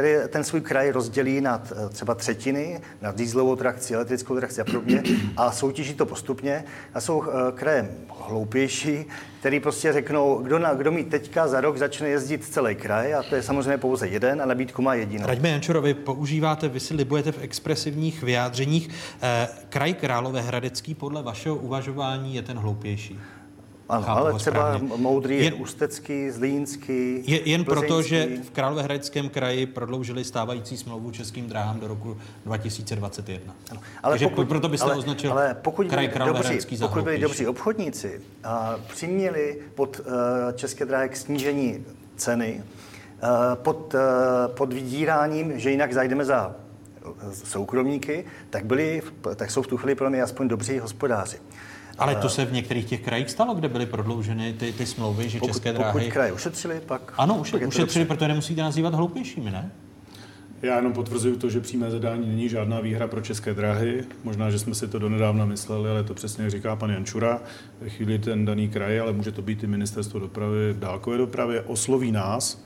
který 0.00 0.28
ten 0.28 0.44
svůj 0.44 0.60
kraj 0.60 0.90
rozdělí 0.90 1.40
na 1.40 1.62
třeba 1.88 2.14
třetiny, 2.14 2.80
na 3.02 3.12
dýzlovou 3.12 3.56
trakci, 3.56 3.94
elektrickou 3.94 4.36
trakci 4.36 4.60
a 4.60 4.64
podobně 4.64 5.02
a 5.36 5.52
soutěží 5.52 5.94
to 5.94 6.06
postupně. 6.06 6.64
A 6.94 7.00
jsou 7.00 7.24
kraje 7.54 7.90
hloupější, 8.28 9.04
který 9.40 9.60
prostě 9.60 9.92
řeknou, 9.92 10.42
kdo, 10.42 10.58
na, 10.58 10.74
kdo 10.74 10.92
mi 10.92 11.04
teďka 11.04 11.48
za 11.48 11.60
rok 11.60 11.76
začne 11.76 12.08
jezdit 12.08 12.44
celý 12.44 12.74
kraj 12.74 13.14
a 13.14 13.22
to 13.22 13.34
je 13.34 13.42
samozřejmě 13.42 13.78
pouze 13.78 14.08
jeden 14.08 14.42
a 14.42 14.46
nabídku 14.46 14.82
má 14.82 14.94
jedinou. 14.94 15.26
Raďme 15.26 15.48
Jančurovi, 15.48 15.94
používáte, 15.94 16.68
vy 16.68 16.80
si 16.80 16.94
libujete 16.94 17.32
v 17.32 17.42
expresivních 17.42 18.22
vyjádřeních. 18.22 18.88
Eh, 19.22 19.48
kraj 19.68 19.94
Královéhradecký 19.94 20.94
podle 20.94 21.22
vašeho 21.22 21.56
uvažování 21.56 22.34
je 22.34 22.42
ten 22.42 22.58
hloupější. 22.58 23.20
Ano, 23.90 24.02
Chápu 24.02 24.20
ale 24.20 24.34
třeba 24.34 24.56
správně. 24.56 24.96
moudrý 24.96 25.36
je 25.36 25.44
jen, 25.44 25.54
Ústecký, 25.58 26.30
Zlínský, 26.30 27.22
je, 27.26 27.48
Jen 27.48 27.64
proto, 27.64 28.02
že 28.02 28.28
v 28.42 28.50
Královéhradeckém 28.50 29.28
kraji 29.28 29.66
prodloužili 29.66 30.24
stávající 30.24 30.76
smlouvu 30.76 31.10
českým 31.10 31.48
dráhám 31.48 31.80
do 31.80 31.88
roku 31.88 32.16
2021. 32.44 33.54
Ano, 33.70 33.80
ale 34.02 34.12
Takže 34.12 34.28
pokud, 34.28 34.48
proto 34.48 34.68
byste 34.68 34.86
ale, 34.86 34.96
označil 34.96 35.32
ale 35.32 35.56
pokud 35.62 35.86
kraj 35.86 36.08
Královéhradecký 36.08 36.76
za 36.76 36.88
Pokud 36.88 37.04
byli 37.04 37.18
dobří 37.18 37.46
obchodníci 37.46 38.20
a 38.44 38.76
přiměli 38.88 39.58
pod 39.74 40.00
uh, 40.00 40.06
české 40.54 40.84
dráhy 40.84 41.08
k 41.08 41.16
snížení 41.16 41.84
ceny, 42.16 42.62
uh, 43.22 43.28
pod, 43.54 43.94
uh, 43.94 44.00
pod 44.54 44.72
vydíráním, 44.72 45.60
že 45.60 45.70
jinak 45.70 45.92
zajdeme 45.92 46.24
za 46.24 46.54
soukromníky, 47.32 48.24
tak, 48.50 48.64
byli, 48.64 49.02
tak 49.36 49.50
jsou 49.50 49.62
v 49.62 49.66
tu 49.66 49.76
chvíli 49.76 49.94
pro 49.94 50.10
mě 50.10 50.22
aspoň 50.22 50.48
dobří 50.48 50.78
hospodáři. 50.78 51.38
Ale 52.00 52.16
to 52.16 52.28
se 52.28 52.44
v 52.44 52.52
některých 52.52 52.84
těch 52.84 53.00
krajích 53.00 53.30
stalo, 53.30 53.54
kde 53.54 53.68
byly 53.68 53.86
prodlouženy 53.86 54.52
ty, 54.52 54.72
ty 54.72 54.86
smlouvy, 54.86 55.28
že 55.28 55.38
pokud, 55.38 55.52
české 55.52 55.72
dráhy... 55.72 55.92
Pokud 55.92 56.12
kraje 56.12 56.32
ušetřili, 56.32 56.80
pak... 56.86 57.14
Ano, 57.18 57.36
už, 57.38 57.50
pak 57.50 57.66
ušetřili, 57.66 58.04
proto 58.04 58.28
nemusíte 58.28 58.62
nazývat 58.62 58.94
hloupějšími, 58.94 59.50
ne? 59.50 59.72
Já 60.62 60.76
jenom 60.76 60.92
potvrzuju 60.92 61.36
to, 61.36 61.50
že 61.50 61.60
přímé 61.60 61.90
zadání 61.90 62.28
není 62.28 62.48
žádná 62.48 62.80
výhra 62.80 63.08
pro 63.08 63.20
české 63.20 63.54
dráhy. 63.54 64.04
Možná, 64.24 64.50
že 64.50 64.58
jsme 64.58 64.74
si 64.74 64.88
to 64.88 64.98
donedávna 64.98 65.44
mysleli, 65.44 65.90
ale 65.90 66.04
to 66.04 66.14
přesně 66.14 66.50
říká 66.50 66.76
pan 66.76 66.90
Jančura. 66.90 67.40
Ve 67.80 67.88
chvíli 67.88 68.18
ten 68.18 68.44
daný 68.44 68.68
kraj, 68.68 69.00
ale 69.00 69.12
může 69.12 69.32
to 69.32 69.42
být 69.42 69.62
i 69.62 69.66
ministerstvo 69.66 70.20
dopravy 70.20 70.72
v 70.72 70.78
dálkové 70.78 71.18
dopravě, 71.18 71.60
osloví 71.62 72.12
nás 72.12 72.64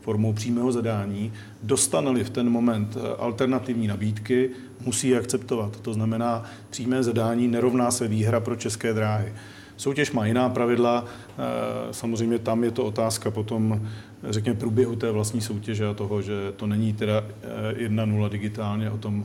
formou 0.00 0.32
přímého 0.32 0.72
zadání, 0.72 1.32
dostaneli 1.62 2.24
v 2.24 2.30
ten 2.30 2.50
moment 2.50 2.96
eh, 2.96 3.16
alternativní 3.18 3.86
nabídky, 3.86 4.50
musí 4.80 5.16
akceptovat. 5.16 5.80
To 5.80 5.94
znamená, 5.94 6.44
přímé 6.70 7.02
zadání 7.02 7.48
nerovná 7.48 7.90
se 7.90 8.08
výhra 8.08 8.40
pro 8.40 8.56
české 8.56 8.92
dráhy. 8.92 9.32
Soutěž 9.76 10.12
má 10.12 10.26
jiná 10.26 10.48
pravidla, 10.48 11.04
eh, 11.04 11.92
samozřejmě 11.92 12.38
tam 12.38 12.64
je 12.64 12.70
to 12.70 12.84
otázka 12.84 13.30
potom 13.30 13.88
řekněme, 14.30 14.58
průběhu 14.58 14.96
té 14.96 15.10
vlastní 15.10 15.40
soutěže 15.40 15.86
a 15.86 15.94
toho, 15.94 16.22
že 16.22 16.32
to 16.56 16.66
není 16.66 16.92
teda 16.92 17.24
1-0 17.72 18.26
eh, 18.26 18.28
digitálně 18.28 18.90
o 18.90 18.98
tom, 18.98 19.24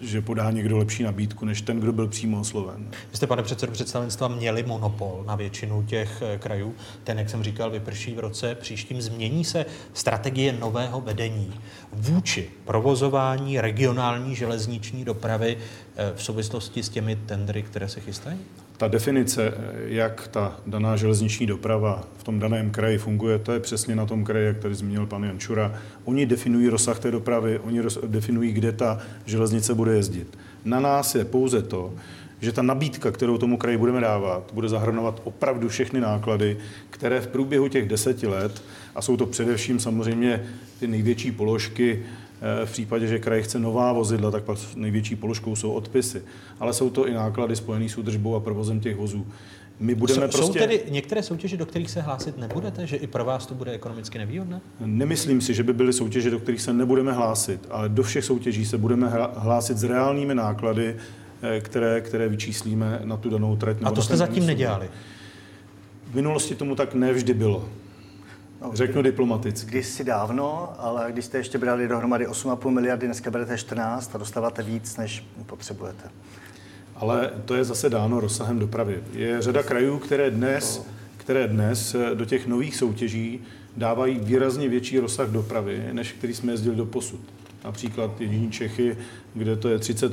že 0.00 0.20
podá 0.20 0.50
někdo 0.50 0.78
lepší 0.78 1.02
nabídku, 1.02 1.44
než 1.44 1.62
ten, 1.62 1.80
kdo 1.80 1.92
byl 1.92 2.08
přímo 2.08 2.40
osloven. 2.40 2.88
Vy 3.10 3.16
jste, 3.16 3.26
pane 3.26 3.42
předsedo 3.42 3.72
představenstva, 3.72 4.28
měli 4.28 4.62
monopol 4.62 5.24
na 5.26 5.36
většinu 5.36 5.82
těch 5.82 6.22
eh, 6.22 6.38
krajů. 6.38 6.74
Ten, 7.04 7.18
jak 7.18 7.30
jsem 7.30 7.42
říkal, 7.42 7.70
vyprší 7.70 8.14
v 8.14 8.18
roce 8.18 8.54
příštím. 8.54 9.02
Změní 9.02 9.44
se 9.44 9.66
strategie 9.94 10.52
nového 10.52 11.00
vedení 11.00 11.52
vůči 11.92 12.50
provozování 12.64 13.60
regionální 13.60 14.36
železniční 14.36 15.04
dopravy 15.04 15.58
eh, 15.96 16.12
v 16.14 16.22
souvislosti 16.22 16.82
s 16.82 16.88
těmi 16.88 17.16
tendry, 17.16 17.62
které 17.62 17.88
se 17.88 18.00
chystají? 18.00 18.38
Ta 18.78 18.88
definice, 18.88 19.54
jak 19.84 20.28
ta 20.28 20.56
daná 20.66 20.96
železniční 20.96 21.46
doprava 21.46 22.04
v 22.18 22.24
tom 22.24 22.38
daném 22.38 22.70
kraji 22.70 22.98
funguje, 22.98 23.38
to 23.38 23.52
je 23.52 23.60
přesně 23.60 23.96
na 23.96 24.06
tom 24.06 24.24
kraji, 24.24 24.46
jak 24.46 24.58
tady 24.58 24.74
zmínil 24.74 25.06
pan 25.06 25.24
Jančura. 25.24 25.74
Oni 26.04 26.26
definují 26.26 26.68
rozsah 26.68 26.98
té 26.98 27.10
dopravy, 27.10 27.58
oni 27.58 27.82
definují, 28.06 28.52
kde 28.52 28.72
ta 28.72 28.98
železnice 29.26 29.74
bude 29.74 29.94
jezdit. 29.96 30.38
Na 30.64 30.80
nás 30.80 31.14
je 31.14 31.24
pouze 31.24 31.62
to, 31.62 31.94
že 32.40 32.52
ta 32.52 32.62
nabídka, 32.62 33.10
kterou 33.10 33.38
tomu 33.38 33.56
kraji 33.56 33.76
budeme 33.76 34.00
dávat, 34.00 34.50
bude 34.52 34.68
zahrnovat 34.68 35.20
opravdu 35.24 35.68
všechny 35.68 36.00
náklady, 36.00 36.56
které 36.90 37.20
v 37.20 37.26
průběhu 37.26 37.68
těch 37.68 37.88
deseti 37.88 38.26
let, 38.26 38.62
a 38.94 39.02
jsou 39.02 39.16
to 39.16 39.26
především 39.26 39.80
samozřejmě 39.80 40.46
ty 40.80 40.86
největší 40.86 41.32
položky, 41.32 42.02
v 42.64 42.72
případě, 42.72 43.06
že 43.06 43.18
kraj 43.18 43.42
chce 43.42 43.58
nová 43.58 43.92
vozidla, 43.92 44.30
tak 44.30 44.44
pak 44.44 44.58
největší 44.76 45.16
položkou 45.16 45.56
jsou 45.56 45.72
odpisy. 45.72 46.22
Ale 46.60 46.72
jsou 46.72 46.90
to 46.90 47.08
i 47.08 47.14
náklady 47.14 47.56
spojené 47.56 47.88
s 47.88 47.98
údržbou 47.98 48.34
a 48.34 48.40
provozem 48.40 48.80
těch 48.80 48.96
vozů. 48.96 49.26
My 49.80 49.94
budeme 49.94 50.26
jsou, 50.26 50.38
prostě... 50.38 50.58
jsou 50.58 50.66
tedy 50.66 50.82
některé 50.88 51.22
soutěže, 51.22 51.56
do 51.56 51.66
kterých 51.66 51.90
se 51.90 52.00
hlásit 52.00 52.38
nebudete, 52.38 52.86
že 52.86 52.96
i 52.96 53.06
pro 53.06 53.24
vás 53.24 53.46
to 53.46 53.54
bude 53.54 53.72
ekonomicky 53.72 54.18
nevýhodné? 54.18 54.60
Nemyslím 54.80 55.40
si, 55.40 55.54
že 55.54 55.62
by 55.62 55.72
byly 55.72 55.92
soutěže, 55.92 56.30
do 56.30 56.38
kterých 56.38 56.60
se 56.60 56.72
nebudeme 56.72 57.12
hlásit, 57.12 57.66
ale 57.70 57.88
do 57.88 58.02
všech 58.02 58.24
soutěží 58.24 58.66
se 58.66 58.78
budeme 58.78 59.12
hlásit 59.34 59.78
s 59.78 59.84
reálnými 59.84 60.34
náklady, 60.34 60.96
eh, 61.42 61.60
které, 61.60 62.00
které 62.00 62.28
vyčíslíme 62.28 63.00
na 63.04 63.16
tu 63.16 63.30
danou 63.30 63.56
trať. 63.56 63.76
A 63.82 63.90
to 63.90 64.02
jste 64.02 64.16
zatím 64.16 64.46
nedělali? 64.46 64.88
V 66.10 66.14
minulosti 66.14 66.54
tomu 66.54 66.74
tak 66.74 66.94
nevždy 66.94 67.34
bylo. 67.34 67.68
No, 68.60 68.70
Řeknu 68.74 69.02
diplomaticky. 69.02 69.70
Když 69.70 69.86
si 69.86 70.04
dávno, 70.04 70.74
ale 70.78 71.12
když 71.12 71.24
jste 71.24 71.38
ještě 71.38 71.58
brali 71.58 71.88
dohromady 71.88 72.26
8,5 72.26 72.70
miliardy, 72.70 73.06
dneska 73.06 73.30
berete 73.30 73.58
14 73.58 74.14
a 74.14 74.18
dostáváte 74.18 74.62
víc, 74.62 74.96
než 74.96 75.26
potřebujete. 75.46 76.10
Ale 76.96 77.30
to 77.44 77.54
je 77.54 77.64
zase 77.64 77.90
dáno 77.90 78.20
rozsahem 78.20 78.58
dopravy. 78.58 79.00
Je 79.12 79.42
řada 79.42 79.62
krajů, 79.62 79.98
které 79.98 80.30
dnes, 80.30 80.86
které 81.16 81.48
dnes 81.48 81.96
do 82.14 82.24
těch 82.24 82.46
nových 82.46 82.76
soutěží 82.76 83.40
dávají 83.76 84.18
výrazně 84.18 84.68
větší 84.68 84.98
rozsah 84.98 85.28
dopravy, 85.28 85.88
než 85.92 86.12
který 86.12 86.34
jsme 86.34 86.52
jezdili 86.52 86.76
do 86.76 86.86
posud. 86.86 87.20
Například 87.64 88.20
Jižní 88.20 88.50
Čechy, 88.50 88.96
kde 89.34 89.56
to 89.56 89.68
je 89.68 89.78
30 89.78 90.12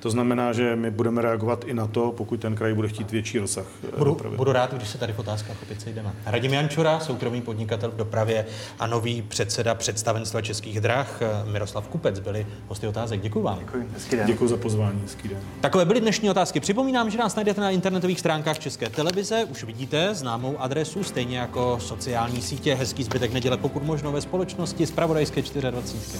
to 0.00 0.10
znamená, 0.10 0.52
že 0.52 0.76
my 0.76 0.90
budeme 0.90 1.22
reagovat 1.22 1.64
i 1.64 1.74
na 1.74 1.86
to, 1.86 2.12
pokud 2.16 2.40
ten 2.40 2.54
kraj 2.54 2.74
bude 2.74 2.88
chtít 2.88 3.10
větší 3.10 3.38
rozsah. 3.38 3.66
Eh, 3.84 3.98
budu, 3.98 4.10
dopravy. 4.10 4.36
budu 4.36 4.52
rád, 4.52 4.74
když 4.74 4.88
se 4.88 4.98
tady 4.98 5.12
v 5.12 5.18
otázkách 5.18 5.62
opět 5.62 5.80
sejdeme. 5.80 6.12
Radim 6.26 6.52
Jančura, 6.52 7.00
soukromý 7.00 7.40
podnikatel 7.40 7.90
v 7.90 7.96
dopravě 7.96 8.46
a 8.78 8.86
nový 8.86 9.22
předseda 9.22 9.74
představenstva 9.74 10.42
Českých 10.42 10.80
drah 10.80 11.22
eh, 11.22 11.50
Miroslav 11.50 11.88
Kupec 11.88 12.18
byli 12.18 12.46
hosty 12.68 12.86
otázek. 12.86 13.20
Děkuji 13.20 13.42
vám. 13.42 13.58
Děkuji. 13.58 13.88
Děkuji 14.26 14.48
za 14.48 14.56
pozvání. 14.56 15.00
Hezký 15.02 15.28
den. 15.28 15.38
Takové 15.60 15.84
byly 15.84 16.00
dnešní 16.00 16.30
otázky. 16.30 16.60
Připomínám, 16.60 17.10
že 17.10 17.18
nás 17.18 17.36
najdete 17.36 17.60
na 17.60 17.70
internetových 17.70 18.20
stránkách 18.20 18.58
České 18.58 18.90
televize. 18.90 19.44
Už 19.44 19.64
vidíte 19.64 20.14
známou 20.14 20.60
adresu, 20.60 21.04
stejně 21.04 21.38
jako 21.38 21.78
sociální 21.80 22.42
sítě. 22.42 22.74
Hezký 22.74 23.02
zbytek 23.04 23.32
neděle, 23.32 23.56
pokud 23.56 23.82
možno 23.82 24.12
ve 24.12 24.20
společnosti 24.20 24.86
z 24.86 24.90
Pravodajské 24.90 25.42
24. 25.42 26.18